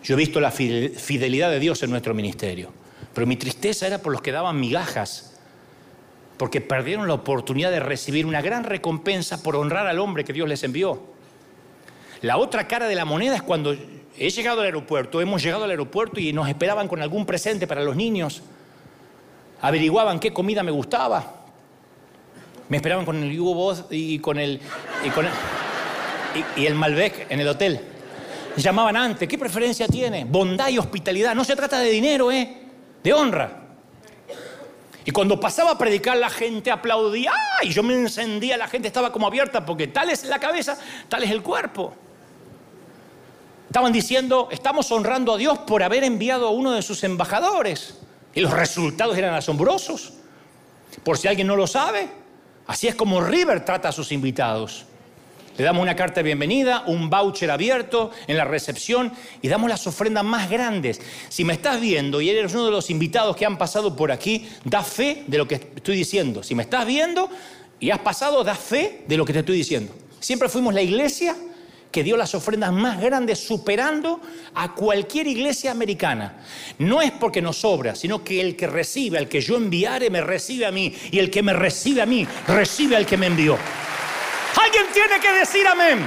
Yo 0.04 0.16
he 0.16 0.18
visto 0.18 0.39
la 0.39 0.52
fidelidad 0.52 1.50
de 1.50 1.60
Dios 1.60 1.84
en 1.84 1.91
nuestro 1.91 2.14
ministerio, 2.14 2.72
pero 3.14 3.28
mi 3.28 3.36
tristeza 3.36 3.88
era 3.88 3.97
por 3.99 4.12
los 4.12 4.22
que 4.22 4.32
daban 4.32 4.60
migajas 4.60 5.30
porque 6.39 6.62
perdieron 6.62 7.05
la 7.10 7.16
oportunidad 7.16 7.70
de 7.70 7.82
recibir 7.82 8.26
una 8.26 8.41
gran 8.41 8.64
recompensa 8.64 9.43
por 9.43 9.57
honrar 9.57 9.88
al 9.88 9.99
hombre 9.99 10.24
que 10.24 10.32
Dios 10.32 10.47
les 10.47 10.64
envió. 10.64 11.03
La 12.22 12.38
otra 12.38 12.66
cara 12.66 12.88
de 12.88 12.95
la 12.95 13.03
moneda 13.03 13.36
es 13.36 13.41
cuando 13.41 13.76
he 14.18 14.30
llegado 14.30 14.62
al 14.62 14.68
aeropuerto, 14.68 15.20
hemos 15.20 15.43
llegado 15.43 15.66
al 15.66 15.70
aeropuerto 15.70 16.22
y 16.22 16.32
nos 16.32 16.47
esperaban 16.47 16.88
con 16.88 17.01
algún 17.01 17.26
presente 17.26 17.68
para 17.68 17.84
los 17.84 17.97
niños, 17.97 18.41
averiguaban 19.60 20.18
qué 20.18 20.32
comida 20.32 20.64
me 20.64 20.72
gustaba, 20.72 21.43
me 22.70 22.78
esperaban 22.78 23.03
con 23.03 23.22
el 23.22 23.38
Hugo 23.38 23.76
y 23.89 24.20
con 24.20 24.39
el, 24.39 24.62
y, 25.03 25.10
con 25.10 25.26
el, 25.26 25.32
y 26.55 26.66
el 26.68 26.76
Malbec 26.76 27.30
en 27.30 27.41
el 27.41 27.49
hotel. 27.49 27.82
Llamaban 28.55 28.95
antes, 28.95 29.28
¿qué 29.28 29.38
preferencia 29.38 29.88
tiene? 29.89 30.24
Bondad 30.24 30.70
y 30.70 30.78
hospitalidad. 30.78 31.36
No 31.36 31.43
se 31.43 31.57
trata 31.57 31.80
de 31.80 31.89
dinero, 31.89 32.32
¿eh? 32.32 32.68
De 33.04 33.14
honra. 33.14 33.60
Y 35.06 35.12
cuando 35.12 35.39
pasaba 35.39 35.72
a 35.72 35.78
predicar 35.78 36.18
la 36.18 36.30
gente 36.30 36.70
aplaudía 36.70 37.32
y 37.62 37.70
yo 37.70 37.82
me 37.82 37.95
encendía, 37.95 38.58
la 38.58 38.68
gente 38.68 38.88
estaba 38.88 39.12
como 39.12 39.28
abierta 39.28 39.66
porque 39.66 39.88
tal 39.88 40.10
es 40.10 40.26
la 40.26 40.39
cabeza, 40.39 40.78
tal 41.08 41.24
es 41.24 41.32
el 41.32 41.41
cuerpo. 41.41 41.93
Estaban 43.68 43.93
diciendo, 43.93 44.50
estamos 44.52 44.91
honrando 44.91 45.34
a 45.34 45.38
Dios 45.38 45.60
por 45.60 45.84
haber 45.84 46.04
enviado 46.04 46.47
a 46.47 46.52
uno 46.52 46.72
de 46.72 46.82
sus 46.82 47.04
embajadores. 47.04 48.00
Y 48.34 48.41
los 48.41 48.52
resultados 48.52 49.18
eran 49.18 49.34
asombrosos. 49.34 50.14
Por 51.04 51.18
si 51.18 51.28
alguien 51.28 51.47
no 51.47 51.56
lo 51.56 51.68
sabe, 51.68 52.10
así 52.68 52.88
es 52.88 52.95
como 52.95 53.22
River 53.22 53.64
trata 53.64 53.89
a 53.89 53.91
sus 53.91 54.12
invitados. 54.12 54.86
Le 55.58 55.66
damos 55.66 55.82
una 55.82 55.95
carta 55.95 56.22
de 56.22 56.24
bienvenida, 56.24 56.84
un 56.88 57.10
voucher 57.10 57.52
abierto 57.52 58.12
en 58.28 58.38
la 58.38 58.45
recepción 58.45 59.12
y 59.41 59.47
damos 59.50 59.70
las 59.70 59.86
ofrendas 59.88 60.24
más 60.24 60.50
grandes. 60.50 61.02
Si 61.28 61.43
me 61.43 61.54
estás 61.54 61.82
viendo 61.82 62.22
y 62.22 62.30
eres 62.30 62.54
uno 62.54 62.66
de 62.66 62.72
los 62.72 62.89
invitados 62.89 63.36
que 63.36 63.45
han 63.45 63.58
pasado 63.58 63.95
por 63.95 64.12
aquí, 64.12 64.47
da 64.64 64.84
fe 64.84 65.24
de 65.28 65.38
lo 65.38 65.47
que 65.47 65.56
estoy 65.56 65.97
diciendo. 65.97 66.43
Si 66.43 66.56
me 66.56 66.64
estás 66.64 66.86
viendo 66.86 67.30
y 67.80 67.89
has 67.89 68.00
pasado, 68.00 68.43
da 68.43 68.56
fe 68.56 69.04
de 69.08 69.18
lo 69.18 69.26
que 69.26 69.34
te 69.34 69.39
estoy 69.39 69.58
diciendo. 69.58 69.93
Siempre 70.20 70.50
fuimos 70.50 70.74
la 70.74 70.82
iglesia 70.82 71.36
que 71.91 72.04
dio 72.04 72.18
las 72.18 72.36
ofrendas 72.36 72.72
más 72.72 73.02
grandes 73.02 73.39
superando 73.39 74.22
a 74.54 74.74
cualquier 74.76 75.28
iglesia 75.28 75.72
americana. 75.72 76.38
No 76.78 77.02
es 77.02 77.12
porque 77.12 77.41
nos 77.41 77.58
sobra, 77.58 77.95
sino 77.95 78.24
que 78.24 78.41
el 78.41 78.56
que 78.56 78.68
recibe, 78.68 79.18
al 79.18 79.28
que 79.28 79.41
yo 79.41 79.58
enviare, 79.58 80.10
me 80.10 80.22
recibe 80.22 80.66
a 80.66 80.72
mí. 80.72 80.93
Y 81.12 81.20
el 81.20 81.32
que 81.32 81.41
me 81.41 81.54
recibe 81.54 82.02
a 82.02 82.06
mí, 82.06 82.28
recibe 82.47 82.95
al 82.95 83.06
que 83.06 83.18
me 83.18 83.28
envió. 83.28 83.58
Alguien 84.56 84.86
tiene 84.93 85.20
que 85.20 85.32
decir 85.32 85.68
amén. 85.68 86.06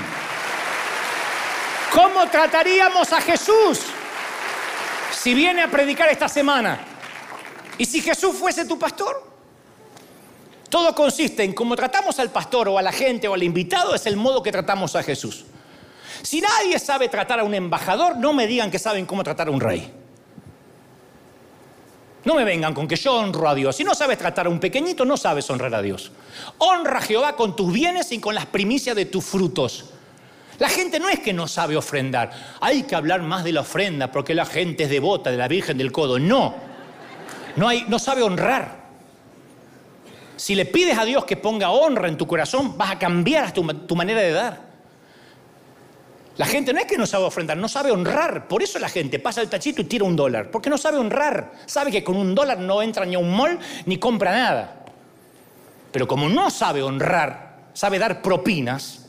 ¿Cómo 1.92 2.26
trataríamos 2.28 3.12
a 3.12 3.20
Jesús 3.20 3.80
si 5.10 5.34
viene 5.34 5.62
a 5.62 5.68
predicar 5.70 6.08
esta 6.08 6.28
semana 6.28 6.80
y 7.76 7.84
si 7.84 8.00
Jesús 8.00 8.36
fuese 8.36 8.64
tu 8.64 8.78
pastor? 8.78 9.30
Todo 10.70 10.94
consiste 10.94 11.44
en 11.44 11.52
cómo 11.52 11.76
tratamos 11.76 12.18
al 12.18 12.30
pastor 12.30 12.68
o 12.68 12.78
a 12.78 12.82
la 12.82 12.92
gente 12.92 13.28
o 13.28 13.34
al 13.34 13.42
invitado, 13.42 13.94
es 13.94 14.06
el 14.06 14.16
modo 14.16 14.42
que 14.42 14.50
tratamos 14.50 14.96
a 14.96 15.02
Jesús. 15.02 15.44
Si 16.22 16.40
nadie 16.40 16.78
sabe 16.78 17.08
tratar 17.08 17.40
a 17.40 17.44
un 17.44 17.52
embajador, 17.54 18.16
no 18.16 18.32
me 18.32 18.46
digan 18.46 18.70
que 18.70 18.78
saben 18.78 19.04
cómo 19.04 19.22
tratar 19.22 19.48
a 19.48 19.50
un 19.50 19.60
rey. 19.60 20.01
No 22.24 22.34
me 22.34 22.44
vengan 22.44 22.72
con 22.72 22.86
que 22.86 22.96
yo 22.96 23.14
honro 23.14 23.48
a 23.48 23.54
Dios. 23.54 23.74
Si 23.74 23.84
no 23.84 23.94
sabes 23.94 24.18
tratar 24.18 24.46
a 24.46 24.48
un 24.48 24.60
pequeñito, 24.60 25.04
no 25.04 25.16
sabes 25.16 25.48
honrar 25.50 25.74
a 25.74 25.82
Dios. 25.82 26.12
Honra 26.58 26.98
a 26.98 27.02
Jehová 27.02 27.34
con 27.34 27.56
tus 27.56 27.72
bienes 27.72 28.12
y 28.12 28.20
con 28.20 28.34
las 28.34 28.46
primicias 28.46 28.94
de 28.94 29.06
tus 29.06 29.24
frutos. 29.24 29.90
La 30.58 30.68
gente 30.68 31.00
no 31.00 31.08
es 31.08 31.18
que 31.18 31.32
no 31.32 31.48
sabe 31.48 31.76
ofrendar. 31.76 32.30
Hay 32.60 32.84
que 32.84 32.94
hablar 32.94 33.22
más 33.22 33.42
de 33.42 33.52
la 33.52 33.62
ofrenda 33.62 34.12
porque 34.12 34.34
la 34.34 34.46
gente 34.46 34.84
es 34.84 34.90
devota 34.90 35.30
de 35.30 35.36
la 35.36 35.48
Virgen 35.48 35.76
del 35.76 35.90
Codo. 35.90 36.18
No. 36.18 36.54
No, 37.56 37.68
hay, 37.68 37.84
no 37.88 37.98
sabe 37.98 38.22
honrar. 38.22 38.82
Si 40.36 40.54
le 40.54 40.64
pides 40.64 40.96
a 40.98 41.04
Dios 41.04 41.24
que 41.24 41.36
ponga 41.36 41.70
honra 41.70 42.08
en 42.08 42.16
tu 42.16 42.26
corazón, 42.26 42.78
vas 42.78 42.92
a 42.92 42.98
cambiar 42.98 43.52
tu, 43.52 43.66
tu 43.86 43.96
manera 43.96 44.20
de 44.20 44.30
dar. 44.30 44.71
La 46.36 46.46
gente 46.46 46.72
no 46.72 46.80
es 46.80 46.86
que 46.86 46.96
no 46.96 47.06
sabe 47.06 47.24
ofrendar, 47.24 47.56
no 47.56 47.68
sabe 47.68 47.90
honrar. 47.90 48.48
Por 48.48 48.62
eso 48.62 48.78
la 48.78 48.88
gente 48.88 49.18
pasa 49.18 49.42
el 49.42 49.48
tachito 49.48 49.82
y 49.82 49.84
tira 49.84 50.04
un 50.04 50.16
dólar. 50.16 50.50
Porque 50.50 50.70
no 50.70 50.78
sabe 50.78 50.98
honrar. 50.98 51.52
Sabe 51.66 51.90
que 51.90 52.02
con 52.02 52.16
un 52.16 52.34
dólar 52.34 52.58
no 52.58 52.82
entra 52.82 53.04
ni 53.04 53.14
a 53.14 53.18
un 53.18 53.34
mall 53.34 53.58
ni 53.86 53.98
compra 53.98 54.32
nada. 54.32 54.84
Pero 55.92 56.08
como 56.08 56.28
no 56.28 56.48
sabe 56.50 56.82
honrar, 56.82 57.68
sabe 57.74 57.98
dar 57.98 58.22
propinas, 58.22 59.06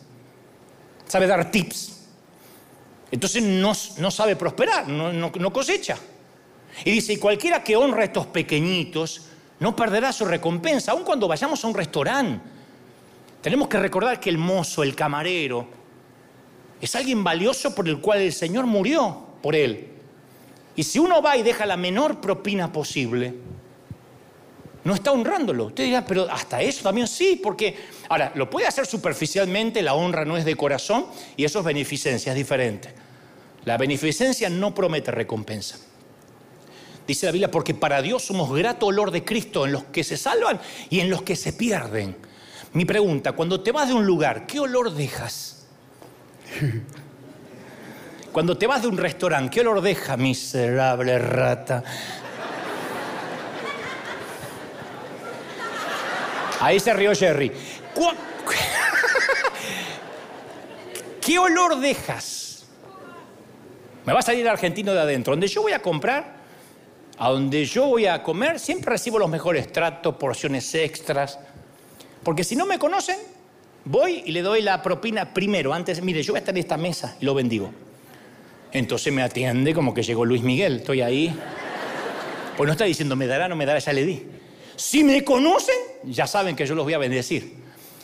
sabe 1.08 1.28
dar 1.28 1.50
tips, 1.50 2.08
entonces 3.10 3.42
no, 3.42 3.72
no 4.00 4.12
sabe 4.12 4.36
prosperar, 4.36 4.90
no, 4.90 5.14
no 5.14 5.54
cosecha. 5.54 5.98
Y 6.84 6.92
dice, 6.92 7.14
y 7.14 7.18
cualquiera 7.18 7.64
que 7.64 7.76
honra 7.76 8.02
a 8.02 8.06
estos 8.06 8.28
pequeñitos, 8.28 9.28
no 9.60 9.76
perderá 9.76 10.12
su 10.12 10.26
recompensa, 10.26 10.92
aun 10.92 11.04
cuando 11.04 11.28
vayamos 11.28 11.64
a 11.64 11.68
un 11.68 11.74
restaurante. 11.74 12.44
Tenemos 13.42 13.68
que 13.68 13.80
recordar 13.80 14.20
que 14.20 14.30
el 14.30 14.38
mozo, 14.38 14.84
el 14.84 14.96
camarero, 14.96 15.68
es 16.86 16.96
alguien 16.96 17.24
valioso 17.24 17.74
por 17.74 17.88
el 17.88 18.00
cual 18.00 18.20
el 18.20 18.34
Señor 18.34 18.66
murió 18.66 19.26
por 19.42 19.56
él. 19.56 19.88
Y 20.76 20.84
si 20.84 21.00
uno 21.00 21.22
va 21.22 21.38
y 21.38 21.44
deja 21.44 21.66
la 21.66 21.78
menor 21.78 22.20
propina 22.20 22.72
posible, 22.72 23.34
no 24.84 24.94
está 24.94 25.14
honrándolo. 25.14 25.68
Usted 25.68 25.86
dirá, 25.86 26.06
pero 26.06 26.30
hasta 26.30 26.62
eso 26.62 26.84
también 26.84 27.08
sí, 27.08 27.40
porque 27.42 27.78
ahora 28.10 28.34
lo 28.36 28.50
puede 28.50 28.68
hacer 28.68 28.86
superficialmente, 28.86 29.82
la 29.82 29.94
honra 29.94 30.26
no 30.26 30.36
es 30.36 30.44
de 30.44 30.56
corazón 30.56 31.06
y 31.38 31.46
eso 31.46 31.60
es 31.60 31.66
beneficencia, 31.66 32.34
es 32.34 32.38
diferente. 32.38 32.94
La 33.64 33.78
beneficencia 33.78 34.50
no 34.50 34.76
promete 34.76 35.12
recompensa. 35.12 35.78
Dice 37.08 37.26
la 37.28 37.32
Biblia, 37.32 37.52
porque 37.52 37.74
para 37.74 38.02
Dios 38.02 38.24
somos 38.24 38.54
grato 38.54 38.88
olor 38.88 39.12
de 39.12 39.24
Cristo 39.24 39.66
en 39.66 39.72
los 39.72 39.86
que 39.86 40.04
se 40.04 40.18
salvan 40.18 40.60
y 40.90 41.00
en 41.00 41.10
los 41.10 41.22
que 41.22 41.38
se 41.38 41.54
pierden. 41.54 42.16
Mi 42.74 42.84
pregunta, 42.84 43.34
cuando 43.34 43.62
te 43.62 43.72
vas 43.72 43.88
de 43.88 43.94
un 43.94 44.06
lugar, 44.06 44.48
¿qué 44.48 44.60
olor 44.60 44.94
dejas? 44.94 45.53
Cuando 48.32 48.58
te 48.58 48.66
vas 48.66 48.82
de 48.82 48.88
un 48.88 48.98
restaurante, 48.98 49.52
¿qué 49.52 49.62
olor 49.62 49.82
deja, 49.82 50.18
miserable 50.18 51.20
rata? 51.20 51.84
Ahí 56.60 56.80
se 56.80 56.94
rió 56.94 57.14
Jerry. 57.14 57.52
¿Qué 61.22 61.38
olor 61.38 61.80
dejas? 61.80 62.66
Me 64.06 64.14
va 64.14 64.20
a 64.20 64.24
salir 64.24 64.48
argentino 64.48 64.94
de 64.94 65.02
adentro. 65.02 65.34
Donde 65.34 65.48
yo 65.48 65.62
voy 65.62 65.74
a 65.74 65.82
comprar, 65.82 66.38
a 67.18 67.30
donde 67.30 67.66
yo 67.66 67.86
voy 67.86 68.06
a 68.06 68.24
comer, 68.24 68.60
siempre 68.60 68.92
recibo 68.92 69.20
los 69.20 69.30
mejores 69.30 69.72
tratos, 69.72 70.16
porciones 70.16 70.74
extras. 70.76 71.40
Porque 72.24 72.44
si 72.44 72.56
no 72.56 72.66
me 72.66 72.80
conocen, 72.80 73.18
voy 73.86 74.24
y 74.26 74.32
le 74.32 74.42
doy 74.42 74.62
la 74.62 74.82
propina 74.82 75.34
primero. 75.34 75.74
Antes, 75.74 76.02
mire, 76.02 76.24
yo 76.24 76.34
voy 76.34 76.38
a 76.38 76.40
estar 76.40 76.56
en 76.56 76.60
esta 76.60 76.78
mesa 76.78 77.16
y 77.20 77.26
lo 77.26 77.34
bendigo. 77.34 77.72
Entonces 78.72 79.14
me 79.14 79.22
atiende 79.22 79.74
como 79.74 79.94
que 79.94 80.04
llegó 80.04 80.26
Luis 80.26 80.42
Miguel. 80.42 80.78
Estoy 80.78 81.02
ahí. 81.02 81.36
Pues 82.58 82.68
no 82.68 82.72
está 82.74 82.86
diciendo, 82.86 83.16
me 83.16 83.28
dará, 83.28 83.48
no 83.48 83.56
me 83.56 83.66
dará, 83.66 83.80
ya 83.80 83.94
le 83.94 84.06
di. 84.06 84.24
Si 84.76 85.04
me 85.04 85.24
conocen, 85.24 85.76
ya 86.04 86.28
saben 86.28 86.56
que 86.56 86.66
yo 86.66 86.76
los 86.76 86.84
voy 86.84 86.94
a 86.94 86.98
bendecir. 86.98 87.56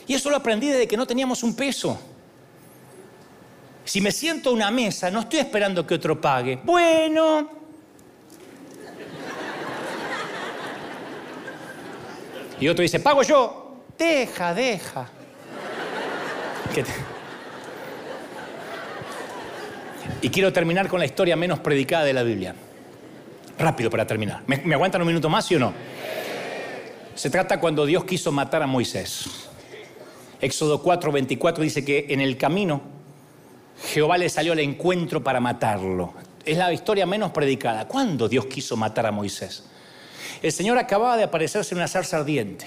Y 0.06 0.14
eso 0.14 0.30
lo 0.30 0.36
aprendí 0.36 0.68
desde 0.68 0.86
que 0.86 0.96
no 0.96 1.06
teníamos 1.06 1.42
un 1.42 1.54
peso. 1.54 2.00
Si 3.84 4.00
me 4.00 4.12
siento 4.12 4.50
a 4.50 4.52
una 4.52 4.70
mesa, 4.70 5.10
no 5.10 5.20
estoy 5.20 5.40
esperando 5.40 5.86
que 5.86 5.94
otro 5.94 6.20
pague. 6.20 6.58
Bueno, 6.62 7.60
Y 12.60 12.68
otro 12.68 12.82
dice, 12.82 13.00
pago 13.00 13.22
yo. 13.22 13.84
Deja, 13.98 14.54
deja. 14.54 15.08
Y 20.22 20.28
quiero 20.30 20.52
terminar 20.52 20.88
con 20.88 21.00
la 21.00 21.06
historia 21.06 21.36
menos 21.36 21.60
predicada 21.60 22.04
de 22.04 22.12
la 22.12 22.22
Biblia. 22.22 22.54
Rápido 23.58 23.90
para 23.90 24.06
terminar. 24.06 24.42
¿Me, 24.46 24.58
¿Me, 24.58 24.74
aguantan 24.74 25.00
un 25.02 25.08
minuto 25.08 25.28
más, 25.28 25.46
sí 25.46 25.54
o 25.54 25.58
no? 25.58 25.72
Se 27.14 27.30
trata 27.30 27.60
cuando 27.60 27.86
Dios 27.86 28.04
quiso 28.04 28.32
matar 28.32 28.62
a 28.62 28.66
Moisés. 28.66 29.24
Éxodo 30.40 30.82
4, 30.82 31.12
24 31.12 31.62
dice 31.64 31.84
que 31.84 32.06
en 32.08 32.20
el 32.20 32.36
camino 32.36 32.80
Jehová 33.92 34.18
le 34.18 34.28
salió 34.28 34.52
al 34.52 34.60
encuentro 34.60 35.22
para 35.22 35.40
matarlo. 35.40 36.14
Es 36.44 36.56
la 36.56 36.72
historia 36.72 37.06
menos 37.06 37.32
predicada. 37.32 37.86
¿Cuándo 37.86 38.28
Dios 38.28 38.46
quiso 38.46 38.76
matar 38.76 39.06
a 39.06 39.12
Moisés? 39.12 39.64
El 40.42 40.52
Señor 40.52 40.78
acababa 40.78 41.16
de 41.16 41.24
aparecerse 41.24 41.74
en 41.74 41.78
una 41.78 41.88
zarza 41.88 42.18
ardiente. 42.18 42.66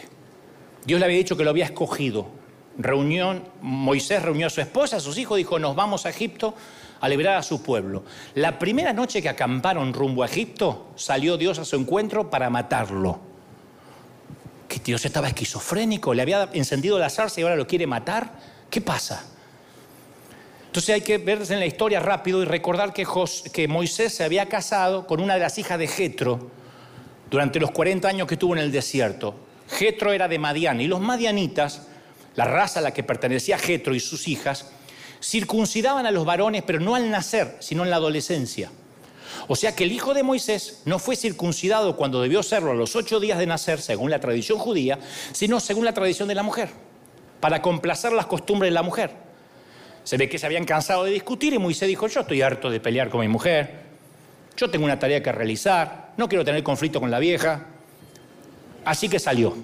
Dios 0.86 1.00
le 1.00 1.06
había 1.06 1.18
dicho 1.18 1.38
que 1.38 1.44
lo 1.44 1.50
había 1.50 1.66
escogido. 1.66 2.43
Reunión, 2.78 3.44
Moisés 3.62 4.22
reunió 4.22 4.48
a 4.48 4.50
su 4.50 4.62
esposa, 4.62 4.98
a 4.98 5.00
sus 5.00 5.18
hijos, 5.18 5.38
dijo, 5.38 5.60
nos 5.60 5.76
vamos 5.76 6.06
a 6.06 6.10
Egipto 6.10 6.56
a 7.00 7.10
liberar 7.10 7.36
a 7.36 7.44
su 7.44 7.62
pueblo. 7.62 8.04
La 8.36 8.58
primera 8.58 8.94
noche 8.94 9.22
que 9.22 9.30
acamparon 9.30 9.94
rumbo 9.94 10.24
a 10.24 10.26
Egipto, 10.26 10.92
salió 10.96 11.36
Dios 11.38 11.60
a 11.60 11.66
su 11.66 11.76
encuentro 11.76 12.30
para 12.30 12.50
matarlo. 12.50 13.20
Que 14.68 14.80
Dios 14.80 15.04
estaba 15.06 15.28
esquizofrénico, 15.28 16.14
le 16.14 16.22
había 16.22 16.50
encendido 16.54 16.98
la 16.98 17.10
zarza 17.10 17.42
y 17.42 17.44
ahora 17.44 17.58
lo 17.58 17.68
quiere 17.68 17.86
matar. 17.88 18.32
¿Qué 18.70 18.80
pasa? 18.80 19.26
Entonces 20.74 20.96
hay 20.96 21.02
que 21.02 21.20
verse 21.20 21.54
en 21.54 21.60
la 21.60 21.68
historia 21.68 22.00
rápido 22.00 22.42
y 22.42 22.46
recordar 22.46 22.94
que, 22.94 23.68
Moisés 23.68 24.16
se 24.16 24.24
había 24.24 24.48
casado 24.48 25.06
con 25.06 25.20
una 25.20 25.36
de 25.36 25.42
las 25.42 25.60
hijas 25.60 25.78
de 25.78 25.88
Jetro, 25.88 26.50
durante 27.30 27.60
los 27.60 27.70
40 27.70 28.08
años 28.08 28.28
que 28.28 28.34
estuvo 28.34 28.56
en 28.56 28.62
el 28.62 28.72
desierto. 28.72 29.36
Jetro 29.68 30.14
era 30.14 30.28
de 30.28 30.40
Madián 30.40 30.82
y 30.82 30.88
los 30.88 31.00
madianitas, 31.00 31.86
la 32.36 32.46
raza 32.46 32.80
a 32.80 32.84
la 32.84 32.94
que 32.94 33.04
pertenecía 33.04 33.58
Jetro 33.58 33.96
y 33.96 34.00
sus 34.00 34.28
hijas, 34.28 34.68
circuncidaban 35.22 36.06
a 36.06 36.12
los 36.12 36.26
varones, 36.26 36.64
pero 36.66 36.80
no 36.80 36.96
al 36.96 37.10
nacer, 37.10 37.56
sino 37.60 37.84
en 37.84 37.90
la 37.90 37.98
adolescencia. 37.98 38.72
O 39.48 39.56
sea 39.56 39.76
que 39.76 39.84
el 39.84 39.92
hijo 39.92 40.14
de 40.14 40.24
Moisés 40.24 40.82
no 40.86 41.00
fue 41.00 41.16
circuncidado 41.16 41.96
cuando 41.96 42.22
debió 42.22 42.44
serlo 42.44 42.72
a 42.72 42.76
los 42.76 42.96
ocho 42.96 43.20
días 43.20 43.38
de 43.38 43.46
nacer, 43.46 43.82
según 43.82 44.10
la 44.10 44.20
tradición 44.20 44.58
judía, 44.58 45.00
sino 45.32 45.60
según 45.60 45.86
la 45.86 45.94
tradición 45.94 46.28
de 46.28 46.36
la 46.36 46.44
mujer, 46.44 46.70
para 47.40 47.62
complacer 47.62 48.14
las 48.14 48.26
costumbres 48.26 48.70
de 48.70 48.76
la 48.76 48.84
mujer. 48.84 49.12
Se 50.04 50.18
ve 50.18 50.30
que 50.30 50.38
se 50.38 50.46
habían 50.46 50.66
cansado 50.66 51.06
de 51.06 51.12
discutir 51.12 51.54
y 51.54 51.60
Moisés 51.60 51.88
dijo, 51.88 52.08
yo 52.08 52.22
estoy 52.22 52.42
harto 52.42 52.70
de 52.70 52.80
pelear 52.80 53.10
con 53.10 53.22
mi 53.22 53.28
mujer, 53.28 53.84
yo 54.56 54.70
tengo 54.70 54.86
una 54.86 55.00
tarea 55.00 55.24
que 55.24 55.32
realizar, 55.32 56.14
no 56.18 56.28
quiero 56.28 56.46
tener 56.46 56.62
conflicto 56.64 57.00
con 57.00 57.10
la 57.10 57.20
vieja. 57.20 57.66
Así 58.86 59.10
que 59.10 59.20
salió. 59.20 59.56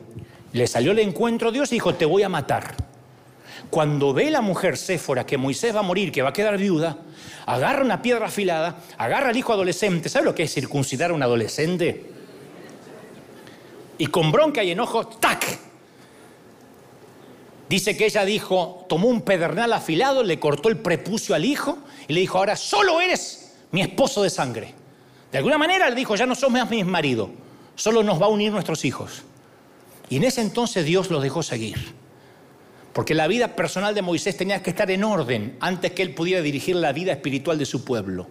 Le 0.53 0.67
salió 0.67 0.91
el 0.91 0.99
encuentro 0.99 1.51
Dios 1.51 1.71
y 1.71 1.76
dijo, 1.76 1.95
te 1.95 2.05
voy 2.05 2.23
a 2.23 2.30
matar. 2.30 2.76
Cuando 3.69 4.13
ve 4.13 4.31
la 4.31 4.41
mujer 4.41 4.77
Séfora 4.77 5.26
que 5.26 5.38
Moisés 5.38 5.76
va 5.76 5.80
a 5.80 5.84
morir, 5.84 6.11
que 6.11 6.21
va 6.21 6.30
a 6.30 6.34
quedar 6.34 6.57
viuda, 6.57 6.97
agarra 7.45 7.84
una 7.84 8.01
piedra 8.01 8.26
afilada, 8.26 8.77
agarra 8.97 9.30
al 9.30 9.38
hijo 9.38 9.53
adolescente. 9.53 10.09
¿Sabe 10.09 10.26
lo 10.26 10.35
que 10.35 10.43
es 10.43 10.53
circuncidar 10.53 11.11
a 11.11 11.13
un 11.13 11.21
adolescente? 11.21 12.05
Y 13.99 14.07
con 14.07 14.31
bronca 14.31 14.63
y 14.63 14.71
enojo, 14.71 15.05
¡tac! 15.07 15.59
Dice 17.69 17.95
que 17.95 18.05
ella 18.05 18.26
dijo, 18.26 18.85
tomó 18.89 19.07
un 19.07 19.21
pedernal 19.21 19.71
afilado, 19.73 20.23
le 20.23 20.39
cortó 20.39 20.69
el 20.69 20.77
prepucio 20.77 21.35
al 21.35 21.45
hijo 21.45 21.77
y 22.07 22.13
le 22.13 22.21
dijo, 22.21 22.39
ahora 22.39 22.55
solo 22.55 22.99
eres 22.99 23.53
mi 23.71 23.81
esposo 23.81 24.23
de 24.23 24.31
sangre. 24.31 24.73
De 25.31 25.38
alguna 25.38 25.59
manera 25.59 25.88
le 25.89 25.95
dijo, 25.95 26.15
ya 26.15 26.26
no 26.26 26.34
somos 26.34 26.59
más 26.59 26.69
mi 26.71 26.84
marido, 26.84 27.30
solo 27.76 28.01
nos 28.01 28.19
va 28.19 28.26
a 28.26 28.30
unir 28.30 28.51
nuestros 28.51 28.84
hijos. 28.85 29.21
Y 30.10 30.18
en 30.18 30.23
ese 30.23 30.41
entonces 30.41 30.86
Dios 30.86 31.10
los 31.10 31.22
dejó 31.22 31.44
seguir. 31.44 31.94
Porque 32.94 33.14
la 33.14 33.27
vida 33.27 33.56
personal 33.56 33.94
de 33.94 34.02
Moisés 34.02 34.36
tenía 34.36 34.64
que 34.64 34.72
estar 34.72 34.90
en 34.90 35.03
orden 35.03 35.56
antes 35.60 35.91
que 35.91 36.02
él 36.02 36.15
pudiera 36.15 36.41
dirigir 36.41 36.76
la 36.76 36.91
vida 36.91 37.11
espiritual 37.11 37.57
de 37.57 37.65
su 37.65 37.84
pueblo. 37.84 38.27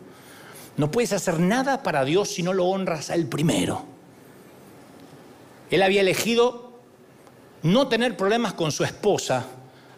No 0.77 0.91
puedes 0.91 1.13
hacer 1.13 1.41
nada 1.41 1.83
para 1.83 2.05
Dios 2.05 2.29
si 2.29 2.43
no 2.43 2.53
lo 2.53 2.67
honras 2.67 3.11
a 3.11 3.15
Él 3.15 3.27
primero. 3.27 3.85
Él 5.71 5.83
había 5.83 6.01
elegido 6.01 6.79
no 7.63 7.89
tener 7.89 8.17
problemas 8.17 8.55
con 8.55 8.71
su 8.71 8.85
esposa 8.85 9.47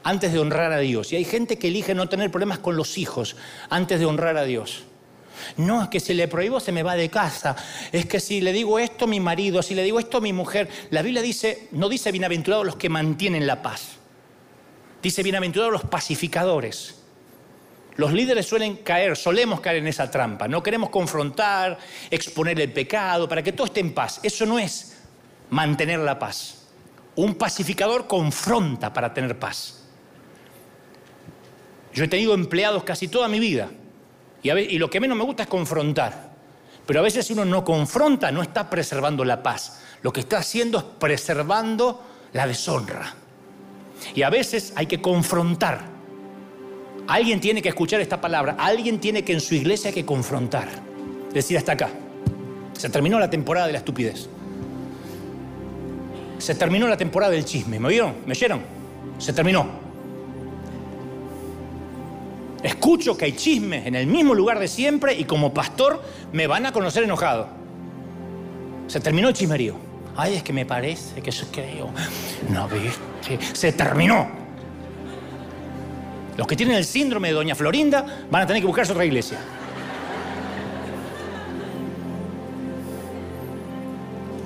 antes 0.03 0.33
de 0.33 0.39
honrar 0.39 0.73
a 0.73 0.79
Dios. 0.79 1.13
Y 1.13 1.17
hay 1.17 1.25
gente 1.25 1.59
que 1.59 1.69
elige 1.69 1.95
no 1.95 2.09
tener 2.09 2.31
problemas 2.31 2.59
con 2.59 2.77
los 2.77 2.97
hijos 2.97 3.37
antes 3.69 4.01
de 4.01 4.07
honrar 4.07 4.39
a 4.39 4.45
Dios. 4.45 4.85
No, 5.57 5.83
es 5.83 5.89
que 5.89 6.01
si 6.01 6.15
le 6.15 6.29
prohíbo 6.29 6.61
se 6.61 6.73
me 6.73 6.83
va 6.83 6.97
de 6.97 7.09
casa. 7.09 7.57
Es 7.93 8.07
que 8.07 8.21
si 8.21 8.41
le 8.41 8.53
digo 8.53 8.79
esto 8.79 9.05
a 9.05 9.09
mi 9.09 9.21
marido, 9.21 9.63
si 9.63 9.75
le 9.75 9.83
digo 9.83 9.99
esto 9.99 10.19
a 10.19 10.21
mi 10.21 10.33
mujer. 10.33 10.69
La 10.91 11.03
Biblia 11.03 11.23
dice, 11.23 11.69
no 11.73 11.89
dice 11.89 12.13
bienaventurados 12.13 12.67
los 12.67 12.77
que 12.77 12.89
mantienen 12.89 13.47
la 13.47 13.63
paz. 13.63 13.97
Dice 15.03 15.23
bienaventurados 15.23 15.73
los 15.73 15.85
pacificadores. 15.85 16.97
Los 17.97 18.13
líderes 18.13 18.47
suelen 18.47 18.77
caer, 18.77 19.17
solemos 19.17 19.61
caer 19.61 19.79
en 19.79 19.87
esa 19.87 20.11
trampa. 20.11 20.49
No 20.49 20.63
queremos 20.63 20.91
confrontar, 20.91 21.79
exponer 22.11 22.59
el 22.61 22.73
pecado, 22.73 23.29
para 23.29 23.43
que 23.43 23.53
todo 23.53 23.67
esté 23.67 23.81
en 23.81 23.93
paz. 23.93 24.21
Eso 24.23 24.47
no 24.47 24.59
es 24.59 24.99
mantener 25.51 25.99
la 25.99 26.19
paz. 26.19 26.67
Un 27.17 27.35
pacificador 27.35 28.07
confronta 28.07 28.93
para 28.93 29.13
tener 29.13 29.39
paz. 29.39 29.85
Yo 31.93 32.05
he 32.05 32.09
tenido 32.09 32.35
empleados 32.35 32.85
casi 32.85 33.09
toda 33.09 33.29
mi 33.29 33.41
vida 33.41 33.71
y, 34.43 34.79
lo 34.79 34.89
que 34.89 35.01
menos 35.01 35.17
me 35.17 35.25
gusta 35.25 35.45
es 35.45 35.49
confrontar. 35.49 36.31
Pero 36.87 37.01
a 37.01 37.03
veces 37.03 37.27
si 37.27 37.33
uno 37.33 37.45
no 37.45 37.65
confronta, 37.65 38.33
no 38.33 38.43
está 38.43 38.69
preservando 38.71 39.25
la 39.25 39.43
paz. 39.43 39.83
Lo 40.03 40.13
que 40.13 40.21
está 40.21 40.39
haciendo 40.39 40.79
es 40.79 40.85
preservando 40.99 42.03
la 42.33 42.47
deshonra. 42.47 43.15
Y 44.15 44.23
a 44.23 44.31
veces 44.31 44.73
hay 44.77 44.87
que 44.87 45.01
confrontar. 45.01 45.85
Alguien 47.07 47.41
tiene 47.41 47.61
que 47.61 47.69
escuchar 47.69 48.01
esta 48.01 48.21
palabra. 48.21 48.57
Alguien 48.59 48.99
tiene 48.99 49.25
que 49.25 49.33
en 49.33 49.41
su 49.41 49.55
iglesia 49.55 49.89
hay 49.89 49.95
que 49.95 50.07
confrontar. 50.07 50.69
Decir 51.33 51.59
hasta 51.59 51.73
acá. 51.73 51.91
Se 52.73 52.89
terminó 52.89 53.21
la 53.21 53.29
temporada 53.29 53.67
de 53.67 53.73
la 53.73 53.79
estupidez. 53.79 54.29
Se 56.39 56.55
terminó 56.55 56.89
la 56.89 56.97
temporada 56.97 57.33
del 57.33 57.45
chisme. 57.45 57.79
¿Me 57.79 57.89
vieron? 57.91 58.15
¿Me 58.25 58.33
oyeron? 58.33 58.63
Se 59.19 59.33
terminó. 59.33 59.90
Escucho 62.63 63.17
que 63.17 63.27
hay 63.27 63.33
chismes 63.33 63.87
en 63.87 63.95
el 63.95 64.07
mismo 64.07 64.35
lugar 64.35 64.59
de 64.59 64.69
siempre 64.69 65.15
y 65.15 65.25
como 65.25 65.55
pastor 65.55 66.03
me 66.33 66.47
van 66.47 66.67
a 66.67 66.73
conocer 66.73 67.05
enojado. 67.05 67.49
Se 68.87 69.01
terminó 69.01 69.29
el 69.29 69.35
chismerío. 69.35 69.77
Ay, 70.17 70.35
es 70.35 70.43
que 70.43 70.53
me 70.53 70.67
parece 70.67 71.23
que 71.23 71.31
yo 71.31 71.47
creo. 71.51 71.91
No 72.51 72.69
viste. 72.69 73.39
Se 73.55 73.73
terminó. 73.73 74.29
Los 76.37 76.47
que 76.47 76.57
tienen 76.57 76.77
el 76.77 76.85
síndrome 76.85 77.29
de 77.29 77.35
Doña 77.35 77.55
Florinda 77.55 78.05
van 78.31 78.43
a 78.43 78.47
tener 78.47 78.63
que 78.63 78.67
buscarse 78.67 78.93
otra 78.93 79.05
iglesia. 79.05 79.39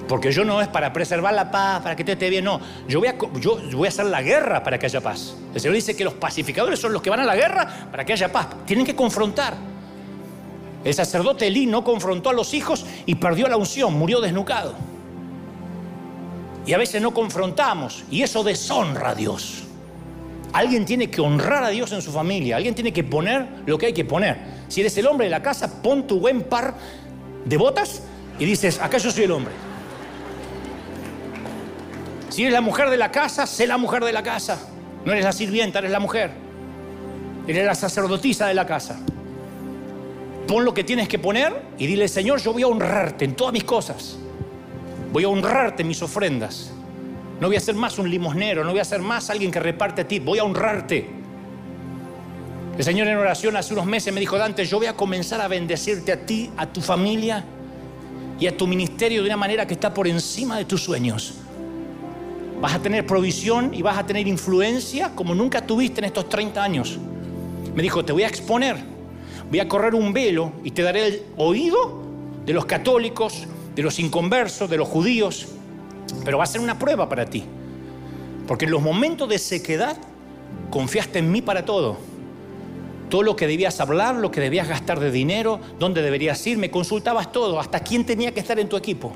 Porque 0.08 0.32
yo 0.32 0.44
no 0.44 0.60
es 0.60 0.68
para 0.68 0.92
preservar 0.92 1.32
la 1.32 1.50
paz, 1.50 1.82
para 1.82 1.96
que 1.96 2.04
te 2.04 2.12
esté 2.12 2.28
bien, 2.28 2.44
no. 2.44 2.60
Yo 2.86 2.98
voy, 2.98 3.08
a, 3.08 3.16
yo 3.40 3.58
voy 3.72 3.86
a 3.86 3.88
hacer 3.88 4.06
la 4.06 4.22
guerra 4.22 4.62
para 4.62 4.78
que 4.78 4.86
haya 4.86 5.00
paz. 5.00 5.36
El 5.54 5.60
Señor 5.60 5.74
dice 5.74 5.96
que 5.96 6.04
los 6.04 6.14
pacificadores 6.14 6.78
son 6.78 6.92
los 6.92 7.00
que 7.00 7.10
van 7.10 7.20
a 7.20 7.24
la 7.24 7.34
guerra 7.34 7.88
para 7.90 8.04
que 8.04 8.12
haya 8.12 8.30
paz. 8.30 8.48
Tienen 8.66 8.84
que 8.84 8.94
confrontar. 8.94 9.54
El 10.84 10.92
sacerdote 10.92 11.46
Elí 11.46 11.66
no 11.66 11.82
confrontó 11.82 12.28
a 12.28 12.32
los 12.34 12.52
hijos 12.52 12.84
y 13.06 13.14
perdió 13.14 13.48
la 13.48 13.56
unción, 13.56 13.94
murió 13.94 14.20
desnucado. 14.20 14.74
Y 16.66 16.74
a 16.74 16.78
veces 16.78 17.00
no 17.00 17.12
confrontamos 17.12 18.04
y 18.10 18.22
eso 18.22 18.44
deshonra 18.44 19.10
a 19.10 19.14
Dios. 19.14 19.64
Alguien 20.52 20.84
tiene 20.84 21.10
que 21.10 21.20
honrar 21.20 21.64
a 21.64 21.70
Dios 21.70 21.90
en 21.92 22.00
su 22.00 22.12
familia, 22.12 22.56
alguien 22.56 22.74
tiene 22.74 22.92
que 22.92 23.02
poner 23.02 23.46
lo 23.66 23.76
que 23.76 23.86
hay 23.86 23.92
que 23.92 24.04
poner. 24.04 24.38
Si 24.68 24.80
eres 24.80 24.96
el 24.98 25.06
hombre 25.06 25.26
de 25.26 25.30
la 25.30 25.42
casa, 25.42 25.82
pon 25.82 26.06
tu 26.06 26.20
buen 26.20 26.42
par 26.42 26.74
de 27.44 27.56
botas 27.56 28.02
y 28.38 28.44
dices, 28.44 28.78
acá 28.80 28.98
yo 28.98 29.10
soy 29.10 29.24
el 29.24 29.32
hombre. 29.32 29.52
Si 32.34 32.42
eres 32.42 32.52
la 32.52 32.60
mujer 32.60 32.90
de 32.90 32.96
la 32.96 33.12
casa, 33.12 33.46
sé 33.46 33.64
la 33.64 33.78
mujer 33.78 34.04
de 34.04 34.12
la 34.12 34.20
casa. 34.20 34.58
No 35.04 35.12
eres 35.12 35.24
la 35.24 35.30
sirvienta, 35.30 35.78
eres 35.78 35.92
la 35.92 36.00
mujer. 36.00 36.32
Eres 37.46 37.64
la 37.64 37.76
sacerdotisa 37.76 38.48
de 38.48 38.54
la 38.54 38.66
casa. 38.66 38.98
Pon 40.48 40.64
lo 40.64 40.74
que 40.74 40.82
tienes 40.82 41.06
que 41.06 41.20
poner 41.20 41.52
y 41.78 41.86
dile, 41.86 42.08
Señor, 42.08 42.40
yo 42.40 42.52
voy 42.52 42.64
a 42.64 42.66
honrarte 42.66 43.24
en 43.24 43.36
todas 43.36 43.52
mis 43.52 43.62
cosas. 43.62 44.16
Voy 45.12 45.22
a 45.22 45.28
honrarte 45.28 45.82
en 45.82 45.86
mis 45.86 46.02
ofrendas. 46.02 46.72
No 47.38 47.46
voy 47.46 47.54
a 47.54 47.60
ser 47.60 47.76
más 47.76 48.00
un 48.00 48.10
limosnero, 48.10 48.64
no 48.64 48.72
voy 48.72 48.80
a 48.80 48.84
ser 48.84 49.00
más 49.00 49.30
alguien 49.30 49.52
que 49.52 49.60
reparte 49.60 50.00
a 50.00 50.08
ti, 50.08 50.18
voy 50.18 50.40
a 50.40 50.44
honrarte. 50.44 51.08
El 52.76 52.82
Señor 52.82 53.06
en 53.06 53.16
oración 53.16 53.56
hace 53.56 53.74
unos 53.74 53.86
meses 53.86 54.12
me 54.12 54.18
dijo, 54.18 54.36
Dante, 54.36 54.64
yo 54.64 54.78
voy 54.78 54.88
a 54.88 54.94
comenzar 54.94 55.40
a 55.40 55.46
bendecirte 55.46 56.10
a 56.10 56.26
ti, 56.26 56.50
a 56.56 56.66
tu 56.66 56.80
familia 56.80 57.44
y 58.40 58.48
a 58.48 58.56
tu 58.56 58.66
ministerio 58.66 59.22
de 59.22 59.28
una 59.28 59.36
manera 59.36 59.68
que 59.68 59.74
está 59.74 59.94
por 59.94 60.08
encima 60.08 60.58
de 60.58 60.64
tus 60.64 60.82
sueños. 60.82 61.34
Vas 62.60 62.74
a 62.74 62.78
tener 62.80 63.06
provisión 63.06 63.74
y 63.74 63.82
vas 63.82 63.98
a 63.98 64.06
tener 64.06 64.26
influencia 64.26 65.10
como 65.14 65.34
nunca 65.34 65.66
tuviste 65.66 66.00
en 66.00 66.04
estos 66.04 66.28
30 66.28 66.62
años. 66.62 66.98
Me 67.74 67.82
dijo, 67.82 68.04
te 68.04 68.12
voy 68.12 68.22
a 68.22 68.28
exponer, 68.28 68.76
voy 69.50 69.60
a 69.60 69.68
correr 69.68 69.94
un 69.94 70.12
velo 70.12 70.52
y 70.62 70.70
te 70.70 70.82
daré 70.82 71.06
el 71.06 71.22
oído 71.36 72.02
de 72.46 72.52
los 72.52 72.66
católicos, 72.66 73.46
de 73.74 73.82
los 73.82 73.98
inconversos, 73.98 74.70
de 74.70 74.76
los 74.76 74.88
judíos, 74.88 75.48
pero 76.24 76.38
va 76.38 76.44
a 76.44 76.46
ser 76.46 76.60
una 76.60 76.78
prueba 76.78 77.08
para 77.08 77.26
ti. 77.26 77.44
Porque 78.46 78.66
en 78.66 78.70
los 78.70 78.82
momentos 78.82 79.28
de 79.28 79.38
sequedad 79.38 79.96
confiaste 80.70 81.18
en 81.18 81.32
mí 81.32 81.42
para 81.42 81.64
todo. 81.64 81.96
Todo 83.08 83.22
lo 83.22 83.36
que 83.36 83.46
debías 83.46 83.80
hablar, 83.80 84.16
lo 84.16 84.30
que 84.30 84.40
debías 84.40 84.68
gastar 84.68 85.00
de 85.00 85.10
dinero, 85.10 85.60
dónde 85.78 86.02
deberías 86.02 86.46
ir, 86.46 86.58
me 86.58 86.70
consultabas 86.70 87.32
todo, 87.32 87.58
hasta 87.60 87.80
quién 87.80 88.04
tenía 88.04 88.32
que 88.32 88.40
estar 88.40 88.58
en 88.58 88.68
tu 88.68 88.76
equipo. 88.76 89.12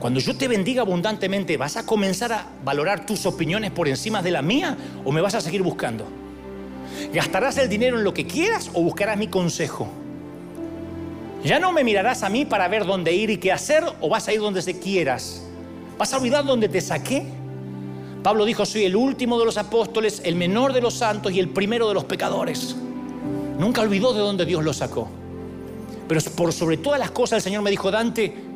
Cuando 0.00 0.18
yo 0.18 0.34
te 0.34 0.48
bendiga 0.48 0.80
abundantemente, 0.80 1.58
¿vas 1.58 1.76
a 1.76 1.84
comenzar 1.84 2.32
a 2.32 2.46
valorar 2.64 3.04
tus 3.04 3.26
opiniones 3.26 3.70
por 3.70 3.86
encima 3.86 4.22
de 4.22 4.30
la 4.30 4.40
mía 4.40 4.76
o 5.04 5.12
me 5.12 5.20
vas 5.20 5.34
a 5.34 5.42
seguir 5.42 5.62
buscando? 5.62 6.06
¿Gastarás 7.12 7.58
el 7.58 7.68
dinero 7.68 7.98
en 7.98 8.04
lo 8.04 8.14
que 8.14 8.26
quieras 8.26 8.70
o 8.72 8.82
buscarás 8.82 9.18
mi 9.18 9.28
consejo? 9.28 9.88
Ya 11.44 11.58
no 11.58 11.70
me 11.72 11.84
mirarás 11.84 12.22
a 12.22 12.30
mí 12.30 12.46
para 12.46 12.66
ver 12.68 12.86
dónde 12.86 13.12
ir 13.12 13.28
y 13.28 13.36
qué 13.36 13.52
hacer 13.52 13.84
o 14.00 14.08
vas 14.08 14.26
a 14.26 14.32
ir 14.32 14.40
donde 14.40 14.62
se 14.62 14.78
quieras. 14.78 15.42
¿Vas 15.98 16.14
a 16.14 16.16
olvidar 16.16 16.46
dónde 16.46 16.70
te 16.70 16.80
saqué? 16.80 17.26
Pablo 18.22 18.46
dijo, 18.46 18.64
soy 18.64 18.84
el 18.84 18.96
último 18.96 19.38
de 19.38 19.44
los 19.44 19.58
apóstoles, 19.58 20.22
el 20.24 20.34
menor 20.34 20.72
de 20.72 20.80
los 20.80 20.94
santos 20.94 21.32
y 21.32 21.40
el 21.40 21.50
primero 21.50 21.88
de 21.88 21.94
los 21.94 22.04
pecadores. 22.04 22.74
Nunca 23.58 23.82
olvidó 23.82 24.14
de 24.14 24.20
dónde 24.20 24.46
Dios 24.46 24.64
lo 24.64 24.72
sacó. 24.72 25.08
Pero 26.08 26.20
por 26.34 26.54
sobre 26.54 26.78
todas 26.78 26.98
las 26.98 27.10
cosas 27.10 27.36
el 27.36 27.42
Señor 27.42 27.62
me 27.62 27.70
dijo, 27.70 27.90
Dante, 27.90 28.49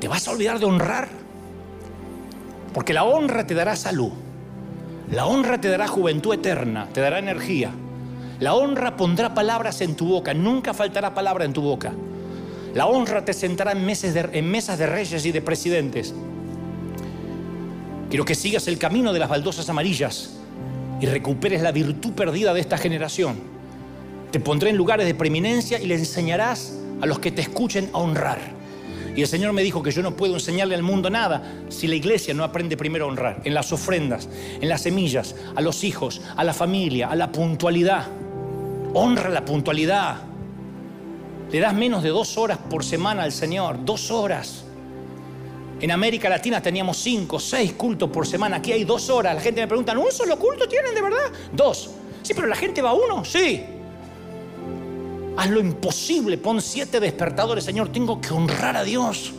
¿Te 0.00 0.08
vas 0.08 0.26
a 0.28 0.30
olvidar 0.30 0.58
de 0.58 0.66
honrar? 0.66 1.08
Porque 2.72 2.92
la 2.92 3.04
honra 3.04 3.46
te 3.46 3.54
dará 3.54 3.74
salud. 3.76 4.12
La 5.10 5.26
honra 5.26 5.60
te 5.60 5.68
dará 5.68 5.88
juventud 5.88 6.34
eterna, 6.34 6.88
te 6.92 7.00
dará 7.00 7.18
energía. 7.18 7.70
La 8.40 8.54
honra 8.54 8.96
pondrá 8.96 9.34
palabras 9.34 9.80
en 9.80 9.96
tu 9.96 10.06
boca, 10.06 10.34
nunca 10.34 10.74
faltará 10.74 11.14
palabra 11.14 11.44
en 11.44 11.52
tu 11.52 11.62
boca. 11.62 11.92
La 12.74 12.86
honra 12.86 13.24
te 13.24 13.32
sentará 13.32 13.72
en, 13.72 13.78
en 13.78 14.50
mesas 14.50 14.78
de 14.78 14.86
reyes 14.86 15.24
y 15.24 15.32
de 15.32 15.42
presidentes. 15.42 16.14
Quiero 18.10 18.24
que 18.24 18.34
sigas 18.34 18.68
el 18.68 18.78
camino 18.78 19.12
de 19.12 19.18
las 19.18 19.28
baldosas 19.28 19.68
amarillas 19.68 20.36
y 21.00 21.06
recuperes 21.06 21.62
la 21.62 21.72
virtud 21.72 22.12
perdida 22.12 22.54
de 22.54 22.60
esta 22.60 22.78
generación. 22.78 23.36
Te 24.30 24.40
pondré 24.40 24.70
en 24.70 24.76
lugares 24.76 25.06
de 25.06 25.14
preeminencia 25.14 25.80
y 25.80 25.86
le 25.86 25.94
enseñarás 25.94 26.74
a 27.00 27.06
los 27.06 27.18
que 27.18 27.32
te 27.32 27.40
escuchen 27.40 27.90
a 27.92 27.98
honrar. 27.98 28.57
Y 29.18 29.22
el 29.22 29.26
Señor 29.26 29.52
me 29.52 29.64
dijo 29.64 29.82
que 29.82 29.90
yo 29.90 30.00
no 30.00 30.14
puedo 30.14 30.34
enseñarle 30.34 30.76
al 30.76 30.84
mundo 30.84 31.10
nada 31.10 31.42
si 31.70 31.88
la 31.88 31.96
iglesia 31.96 32.34
no 32.34 32.44
aprende 32.44 32.76
primero 32.76 33.04
a 33.04 33.08
honrar, 33.08 33.40
en 33.42 33.52
las 33.52 33.72
ofrendas, 33.72 34.28
en 34.60 34.68
las 34.68 34.82
semillas, 34.82 35.34
a 35.56 35.60
los 35.60 35.82
hijos, 35.82 36.20
a 36.36 36.44
la 36.44 36.54
familia, 36.54 37.08
a 37.08 37.16
la 37.16 37.32
puntualidad. 37.32 38.06
Honra 38.94 39.28
la 39.28 39.44
puntualidad. 39.44 40.18
Le 41.50 41.58
das 41.58 41.74
menos 41.74 42.04
de 42.04 42.10
dos 42.10 42.38
horas 42.38 42.58
por 42.70 42.84
semana 42.84 43.24
al 43.24 43.32
Señor, 43.32 43.84
dos 43.84 44.12
horas. 44.12 44.62
En 45.80 45.90
América 45.90 46.28
Latina 46.28 46.62
teníamos 46.62 46.98
cinco, 46.98 47.40
seis 47.40 47.72
cultos 47.72 48.10
por 48.10 48.24
semana. 48.24 48.58
Aquí 48.58 48.70
hay 48.70 48.84
dos 48.84 49.10
horas. 49.10 49.34
La 49.34 49.40
gente 49.40 49.60
me 49.60 49.66
pregunta, 49.66 49.98
¿un 49.98 50.12
solo 50.12 50.38
culto 50.38 50.68
tienen 50.68 50.94
de 50.94 51.02
verdad? 51.02 51.32
Dos. 51.52 51.90
Sí, 52.22 52.34
pero 52.34 52.46
la 52.46 52.54
gente 52.54 52.80
va 52.80 52.90
a 52.90 52.94
uno. 52.94 53.24
Sí. 53.24 53.64
Haz 55.38 55.50
lo 55.50 55.60
imposible, 55.60 56.36
pon 56.36 56.60
siete 56.60 56.98
despertadores, 56.98 57.62
Señor, 57.62 57.92
tengo 57.92 58.20
que 58.20 58.34
honrar 58.34 58.76
a 58.76 58.82
Dios. 58.82 59.32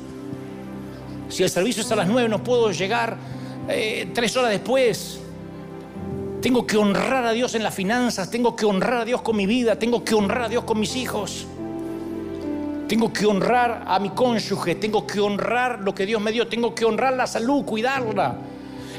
Si 1.28 1.44
el 1.44 1.50
servicio 1.50 1.84
es 1.84 1.92
a 1.92 1.98
las 1.98 2.08
nueve, 2.08 2.30
no 2.30 2.42
puedo 2.42 2.72
llegar 2.72 3.18
eh, 3.68 4.10
tres 4.14 4.38
horas 4.38 4.52
después. 4.52 5.20
Tengo 6.42 6.66
que 6.66 6.78
honrar 6.78 7.26
a 7.26 7.34
Dios 7.34 7.54
en 7.54 7.64
las 7.64 7.76
finanzas, 7.76 8.32
tengo 8.32 8.56
que 8.56 8.66
honrar 8.66 9.02
a 9.02 9.04
Dios 9.04 9.22
con 9.22 9.36
mi 9.36 9.46
vida, 9.46 9.76
tengo 9.78 10.06
que 10.06 10.16
honrar 10.16 10.44
a 10.44 10.48
Dios 10.48 10.64
con 10.64 10.80
mis 10.80 10.96
hijos. 10.96 11.46
Tengo 12.88 13.12
que 13.12 13.26
honrar 13.26 13.84
a 13.86 14.00
mi 14.00 14.12
cónyuge, 14.12 14.76
tengo 14.76 15.06
que 15.06 15.20
honrar 15.20 15.82
lo 15.82 15.94
que 15.94 16.06
Dios 16.06 16.22
me 16.22 16.32
dio, 16.32 16.48
tengo 16.48 16.74
que 16.74 16.86
honrar 16.86 17.12
la 17.12 17.28
salud, 17.28 17.66
cuidarla. 17.66 18.38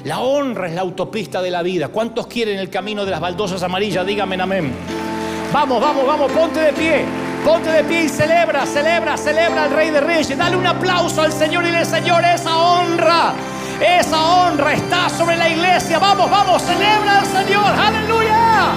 La 0.04 0.20
honra 0.20 0.68
es 0.68 0.74
la 0.74 0.82
autopista 0.82 1.40
de 1.40 1.50
la 1.50 1.62
vida. 1.62 1.88
¿Cuántos 1.88 2.26
quieren 2.26 2.58
el 2.58 2.68
camino 2.68 3.06
de 3.06 3.10
las 3.10 3.20
baldosas 3.20 3.62
amarillas? 3.62 4.06
Díganme 4.06 4.36
amén. 4.38 5.09
Vamos, 5.52 5.80
vamos, 5.80 6.06
vamos, 6.06 6.32
ponte 6.32 6.60
de 6.60 6.72
pie. 6.72 7.04
Ponte 7.44 7.70
de 7.70 7.82
pie 7.84 8.04
y 8.04 8.08
celebra, 8.08 8.64
celebra, 8.66 9.16
celebra 9.16 9.64
al 9.64 9.70
Rey 9.70 9.90
de 9.90 10.00
Reyes. 10.00 10.36
Dale 10.36 10.56
un 10.56 10.66
aplauso 10.66 11.22
al 11.22 11.32
Señor 11.32 11.64
y 11.64 11.72
le 11.72 11.84
Señor, 11.84 12.22
esa 12.24 12.56
honra, 12.56 13.32
esa 13.80 14.22
honra 14.22 14.74
está 14.74 15.08
sobre 15.08 15.36
la 15.36 15.48
iglesia. 15.48 15.98
Vamos, 15.98 16.30
vamos, 16.30 16.62
celebra 16.62 17.18
al 17.20 17.26
Señor. 17.26 17.66
Aleluya. 17.66 18.74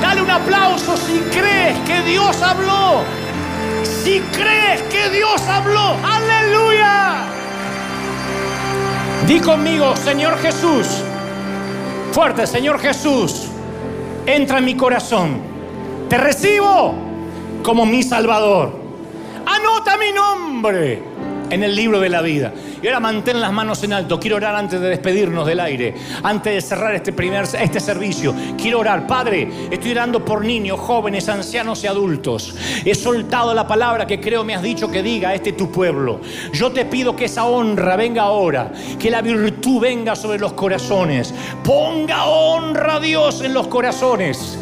Dale 0.00 0.22
un 0.22 0.30
aplauso 0.30 0.96
si 0.96 1.18
crees 1.30 1.78
que 1.86 2.02
Dios 2.02 2.42
habló, 2.42 3.02
si 4.02 4.20
crees 4.32 4.82
que 4.82 5.08
Dios 5.10 5.40
habló, 5.48 5.96
aleluya. 6.04 7.24
Di 9.26 9.40
conmigo, 9.40 9.94
Señor 9.96 10.38
Jesús, 10.38 10.88
fuerte, 12.10 12.48
Señor 12.48 12.80
Jesús, 12.80 13.46
entra 14.26 14.58
en 14.58 14.64
mi 14.64 14.76
corazón. 14.76 15.51
Te 16.12 16.18
recibo 16.18 16.92
como 17.62 17.86
mi 17.86 18.02
Salvador. 18.02 18.70
Anota 19.46 19.96
mi 19.96 20.12
nombre 20.12 21.02
en 21.48 21.62
el 21.62 21.74
libro 21.74 22.00
de 22.00 22.10
la 22.10 22.20
vida. 22.20 22.52
Y 22.82 22.88
ahora 22.88 22.98
mantén 22.98 23.40
las 23.40 23.52
manos 23.52 23.84
en 23.84 23.92
alto. 23.92 24.18
Quiero 24.18 24.36
orar 24.36 24.56
antes 24.56 24.80
de 24.80 24.88
despedirnos 24.88 25.46
del 25.46 25.60
aire, 25.60 25.94
antes 26.24 26.52
de 26.52 26.60
cerrar 26.60 26.92
este 26.96 27.12
primer 27.12 27.44
este 27.44 27.78
servicio. 27.78 28.34
Quiero 28.60 28.80
orar, 28.80 29.06
Padre, 29.06 29.48
estoy 29.70 29.92
orando 29.92 30.24
por 30.24 30.44
niños, 30.44 30.80
jóvenes, 30.80 31.28
ancianos 31.28 31.84
y 31.84 31.86
adultos. 31.86 32.56
He 32.84 32.96
soltado 32.96 33.54
la 33.54 33.68
palabra 33.68 34.04
que 34.04 34.20
creo 34.20 34.42
me 34.42 34.56
has 34.56 34.62
dicho 34.62 34.90
que 34.90 35.00
diga, 35.00 35.32
este 35.32 35.52
tu 35.52 35.70
pueblo. 35.70 36.20
Yo 36.52 36.72
te 36.72 36.84
pido 36.84 37.14
que 37.14 37.26
esa 37.26 37.44
honra 37.44 37.94
venga 37.94 38.22
ahora, 38.22 38.72
que 38.98 39.10
la 39.10 39.22
virtud 39.22 39.80
venga 39.80 40.16
sobre 40.16 40.40
los 40.40 40.54
corazones. 40.54 41.32
Ponga 41.62 42.24
honra 42.24 42.96
a 42.96 43.00
Dios 43.00 43.42
en 43.42 43.54
los 43.54 43.68
corazones. 43.68 44.58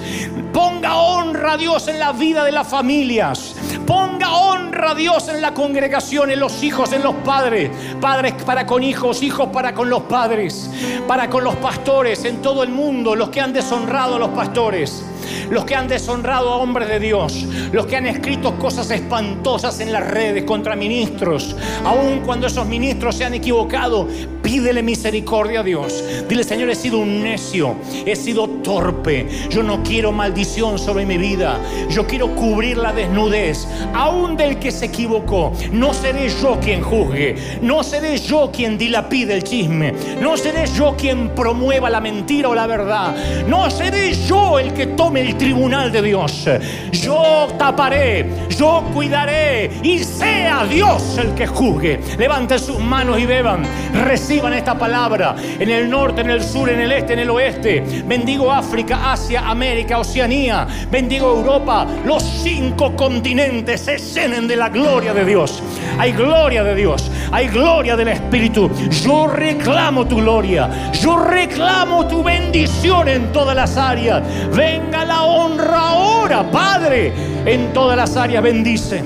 Ponga 0.53 0.97
honra 0.97 1.53
a 1.53 1.57
Dios 1.57 1.89
en 1.89 1.99
la 1.99 2.13
vida 2.13 2.45
de 2.45 2.53
las 2.53 2.69
familias. 2.69 3.55
Ponga 3.87 4.33
honra 4.35 4.91
a 4.91 4.95
Dios 4.95 5.29
en 5.29 5.41
la 5.41 5.55
congregación, 5.55 6.31
en 6.31 6.41
los 6.41 6.63
hijos, 6.63 6.93
en 6.93 7.03
los 7.03 7.15
padres. 7.17 7.71
Padres 8.11 8.35
para 8.45 8.67
con 8.67 8.83
hijos, 8.83 9.23
hijos 9.23 9.51
para 9.53 9.73
con 9.73 9.89
los 9.89 10.03
padres. 10.03 10.69
Para 11.07 11.31
con 11.31 11.45
los 11.45 11.55
pastores 11.55 12.25
en 12.25 12.43
todo 12.43 12.65
el 12.65 12.71
mundo, 12.71 13.15
los 13.15 13.29
que 13.29 13.41
han 13.41 13.53
deshonrado 13.53 14.17
a 14.17 14.19
los 14.19 14.31
pastores 14.31 15.05
los 15.51 15.65
que 15.65 15.75
han 15.75 15.89
deshonrado 15.89 16.51
a 16.51 16.57
hombres 16.57 16.89
de 16.89 17.01
Dios, 17.01 17.45
los 17.73 17.87
que 17.87 17.97
han 17.97 18.07
escrito 18.07 18.57
cosas 18.59 18.91
espantosas 18.91 19.81
en 19.81 19.93
las 19.93 20.07
redes 20.07 20.45
contra 20.45 20.77
ministros, 20.77 21.57
aun 21.85 22.21
cuando 22.25 22.47
esos 22.47 22.67
ministros 22.67 23.17
se 23.17 23.25
han 23.25 23.35
equivocado, 23.35 24.09
pídele 24.43 24.83
misericordia 24.83 25.61
a 25.61 25.63
Dios. 25.63 26.05
Dile, 26.29 26.45
Señor, 26.45 26.71
he 26.71 26.75
sido 26.75 26.99
un 26.99 27.23
necio, 27.23 27.77
he 28.07 28.17
sido 28.17 28.49
torpe, 28.49 29.27
yo 29.51 29.63
no 29.63 29.83
quiero 29.83 30.13
maldición 30.13 30.79
sobre 30.79 31.05
mi 31.05 31.19
vida, 31.19 31.59
yo 31.91 32.07
quiero 32.07 32.35
cubrir 32.35 32.77
la 32.77 32.93
desnudez, 32.93 33.67
aún 33.95 34.37
del 34.37 34.59
que 34.59 34.71
se 34.71 34.87
equivocó. 34.87 35.53
No 35.73 35.93
seré 35.93 36.29
yo 36.29 36.59
quien 36.61 36.83
juzgue, 36.83 37.59
no 37.63 37.83
seré 37.83 38.00
yo 38.19 38.51
quien 38.53 38.77
dilapide 38.79 39.35
el 39.35 39.45
chisme, 39.45 39.93
no 40.21 40.37
seré 40.37 40.67
yo 40.67 40.97
quien 40.97 41.31
promueva 41.31 41.91
la 41.91 42.01
mentira 42.01 42.49
o 42.49 42.55
la 42.55 42.67
verdad, 42.67 43.15
no 43.47 43.71
seré 43.71 44.13
yo 44.15 44.59
el 44.59 44.73
que 44.73 44.89
tome 44.89 45.21
el 45.21 45.37
tribunal 45.37 45.93
de 45.93 46.03
Dios. 46.03 46.49
Yo 46.93 47.49
taparé, 47.59 48.27
yo 48.57 48.85
cuidaré 48.93 49.71
y 49.83 49.99
sea 49.99 50.65
Dios 50.65 51.19
el 51.19 51.35
que 51.35 51.47
juzgue. 51.47 52.01
Levanten 52.19 52.59
sus 52.59 52.79
manos 52.79 53.19
y 53.19 53.27
beban. 53.27 53.63
Reciban 54.05 54.53
esta 54.53 54.79
palabra 54.79 55.37
en 55.59 55.69
el 55.69 55.89
norte, 55.89 56.21
en 56.21 56.31
el 56.31 56.43
sur, 56.43 56.69
en 56.69 56.81
el 56.81 56.93
este, 56.93 57.15
en 57.15 57.21
el 57.21 57.31
oeste. 57.31 57.85
Bendigo 58.07 58.51
África, 58.53 59.13
Asia, 59.13 59.49
América, 59.49 59.99
Oceanía. 59.99 60.67
Bendigo 60.91 61.31
Europa. 61.31 61.87
Los 62.05 62.23
cinco 62.23 62.95
continentes 62.97 63.81
se 63.81 63.99
llenen 63.99 64.47
de 64.49 64.57
la 64.57 64.69
gloria 64.69 65.15
de 65.15 65.25
Dios. 65.25 65.63
Hay 65.99 66.13
gloria 66.13 66.65
de 66.65 66.75
Dios. 66.75 67.11
Hay 67.33 67.49
gloria 67.49 67.90
del 67.97 68.09
Espíritu. 68.09 68.71
Yo 69.03 69.27
reclamo 69.27 70.07
tu 70.07 70.17
gloria. 70.17 70.93
Yo 70.93 71.17
reclamo 71.17 72.07
tu 72.07 72.23
bendición 72.23 73.09
en 73.09 73.33
todas 73.33 73.57
las 73.57 73.77
áreas. 73.77 74.23
Venga 74.55 75.05
la 75.05 75.23
honra 75.23 75.91
ahora, 75.91 76.51
Padre, 76.51 77.13
en 77.47 77.73
todas 77.73 77.97
las 77.97 78.17
áreas. 78.17 78.43
Bendice. 78.43 79.03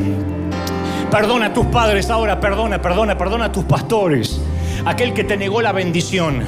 Perdona 1.10 1.46
a 1.46 1.52
tus 1.52 1.66
padres 1.66 2.10
ahora, 2.10 2.40
perdona, 2.40 2.82
perdona, 2.82 3.16
perdona 3.16 3.44
a 3.44 3.52
tus 3.52 3.64
pastores. 3.64 4.40
Aquel 4.84 5.14
que 5.14 5.24
te 5.24 5.36
negó 5.36 5.62
la 5.62 5.72
bendición, 5.72 6.42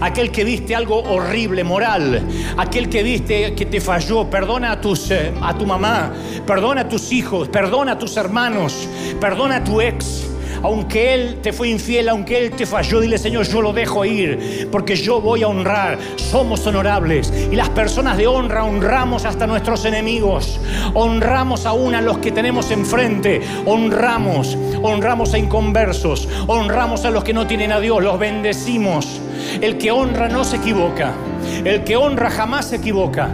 aquel 0.00 0.30
que 0.30 0.44
viste 0.44 0.74
algo 0.74 1.02
horrible, 1.02 1.64
moral, 1.64 2.22
aquel 2.56 2.88
que 2.88 3.02
viste 3.02 3.54
que 3.54 3.66
te 3.66 3.80
falló, 3.80 4.30
perdona 4.30 4.72
a, 4.72 4.80
tus, 4.80 5.10
eh, 5.10 5.32
a 5.42 5.58
tu 5.58 5.66
mamá, 5.66 6.12
perdona 6.46 6.82
a 6.82 6.88
tus 6.88 7.12
hijos, 7.12 7.48
perdona 7.48 7.92
a 7.92 7.98
tus 7.98 8.16
hermanos, 8.16 8.88
perdona 9.20 9.56
a 9.56 9.64
tu 9.64 9.80
ex 9.80 10.33
aunque 10.64 11.12
Él 11.12 11.38
te 11.42 11.52
fue 11.52 11.68
infiel, 11.68 12.08
aunque 12.08 12.38
Él 12.38 12.50
te 12.50 12.64
falló, 12.64 13.00
dile 13.00 13.18
Señor, 13.18 13.46
yo 13.46 13.60
lo 13.60 13.74
dejo 13.74 14.04
ir, 14.06 14.68
porque 14.72 14.96
yo 14.96 15.20
voy 15.20 15.42
a 15.42 15.48
honrar. 15.48 15.98
Somos 16.16 16.66
honorables 16.66 17.32
y 17.52 17.54
las 17.54 17.68
personas 17.68 18.16
de 18.16 18.26
honra 18.26 18.64
honramos 18.64 19.26
hasta 19.26 19.46
nuestros 19.46 19.84
enemigos, 19.84 20.58
honramos 20.94 21.66
aún 21.66 21.94
a 21.94 22.00
los 22.00 22.18
que 22.18 22.32
tenemos 22.32 22.70
enfrente, 22.70 23.42
honramos, 23.66 24.56
honramos 24.82 25.34
a 25.34 25.38
inconversos, 25.38 26.28
honramos 26.46 27.04
a 27.04 27.10
los 27.10 27.22
que 27.22 27.34
no 27.34 27.46
tienen 27.46 27.70
a 27.70 27.78
Dios, 27.80 28.02
los 28.02 28.18
bendecimos. 28.18 29.20
El 29.60 29.76
que 29.78 29.90
honra 29.90 30.28
no 30.28 30.44
se 30.44 30.56
equivoca. 30.56 31.12
El 31.64 31.84
que 31.84 31.96
honra 31.96 32.30
jamás 32.30 32.68
se 32.68 32.76
equivoca. 32.76 33.30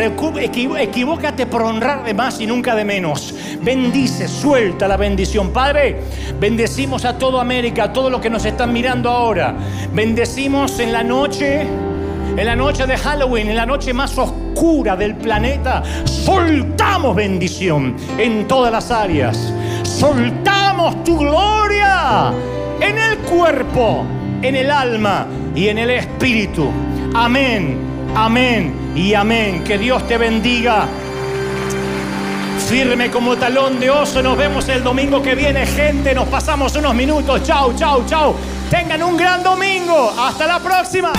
Equivócate 0.00 1.46
por 1.46 1.62
honrar 1.62 2.04
de 2.04 2.14
más 2.14 2.40
y 2.40 2.46
nunca 2.46 2.74
de 2.74 2.84
menos. 2.84 3.34
Bendice, 3.60 4.28
suelta 4.28 4.88
la 4.88 4.96
bendición. 4.96 5.50
Padre, 5.50 6.00
bendecimos 6.40 7.04
a 7.04 7.18
toda 7.18 7.40
América, 7.40 7.84
a 7.84 7.92
todos 7.92 8.10
los 8.10 8.20
que 8.20 8.30
nos 8.30 8.44
están 8.44 8.72
mirando 8.72 9.10
ahora. 9.10 9.54
Bendecimos 9.92 10.78
en 10.78 10.92
la 10.92 11.02
noche, 11.02 11.62
en 11.62 12.46
la 12.46 12.56
noche 12.56 12.86
de 12.86 12.96
Halloween, 12.96 13.48
en 13.48 13.56
la 13.56 13.66
noche 13.66 13.92
más 13.92 14.16
oscura 14.16 14.96
del 14.96 15.14
planeta. 15.16 15.82
Soltamos 16.04 17.14
bendición 17.14 17.96
en 18.18 18.48
todas 18.48 18.72
las 18.72 18.90
áreas. 18.90 19.52
Soltamos 19.82 21.04
tu 21.04 21.18
gloria 21.18 22.32
en 22.80 22.98
el 22.98 23.18
cuerpo, 23.18 24.04
en 24.40 24.56
el 24.56 24.70
alma 24.70 25.26
y 25.54 25.68
en 25.68 25.78
el 25.78 25.90
espíritu. 25.90 26.70
Amén, 27.14 27.76
amén 28.14 28.81
y 28.94 29.14
amén. 29.14 29.64
Que 29.64 29.78
Dios 29.78 30.06
te 30.06 30.18
bendiga. 30.18 30.86
Firme 32.68 33.10
como 33.10 33.36
talón 33.36 33.78
de 33.80 33.90
oso. 33.90 34.22
Nos 34.22 34.36
vemos 34.36 34.68
el 34.68 34.82
domingo 34.82 35.22
que 35.22 35.34
viene, 35.34 35.66
gente. 35.66 36.14
Nos 36.14 36.28
pasamos 36.28 36.74
unos 36.76 36.94
minutos. 36.94 37.42
Chau, 37.42 37.74
chau, 37.74 38.04
chau. 38.06 38.34
Tengan 38.70 39.02
un 39.02 39.16
gran 39.16 39.42
domingo. 39.42 40.14
Hasta 40.18 40.46
la 40.46 40.58
próxima. 40.58 41.12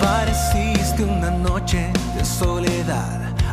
Apareciste 0.00 1.04
una 1.04 1.30
noche 1.30 1.90
de 2.16 2.24
soledad, 2.24 3.21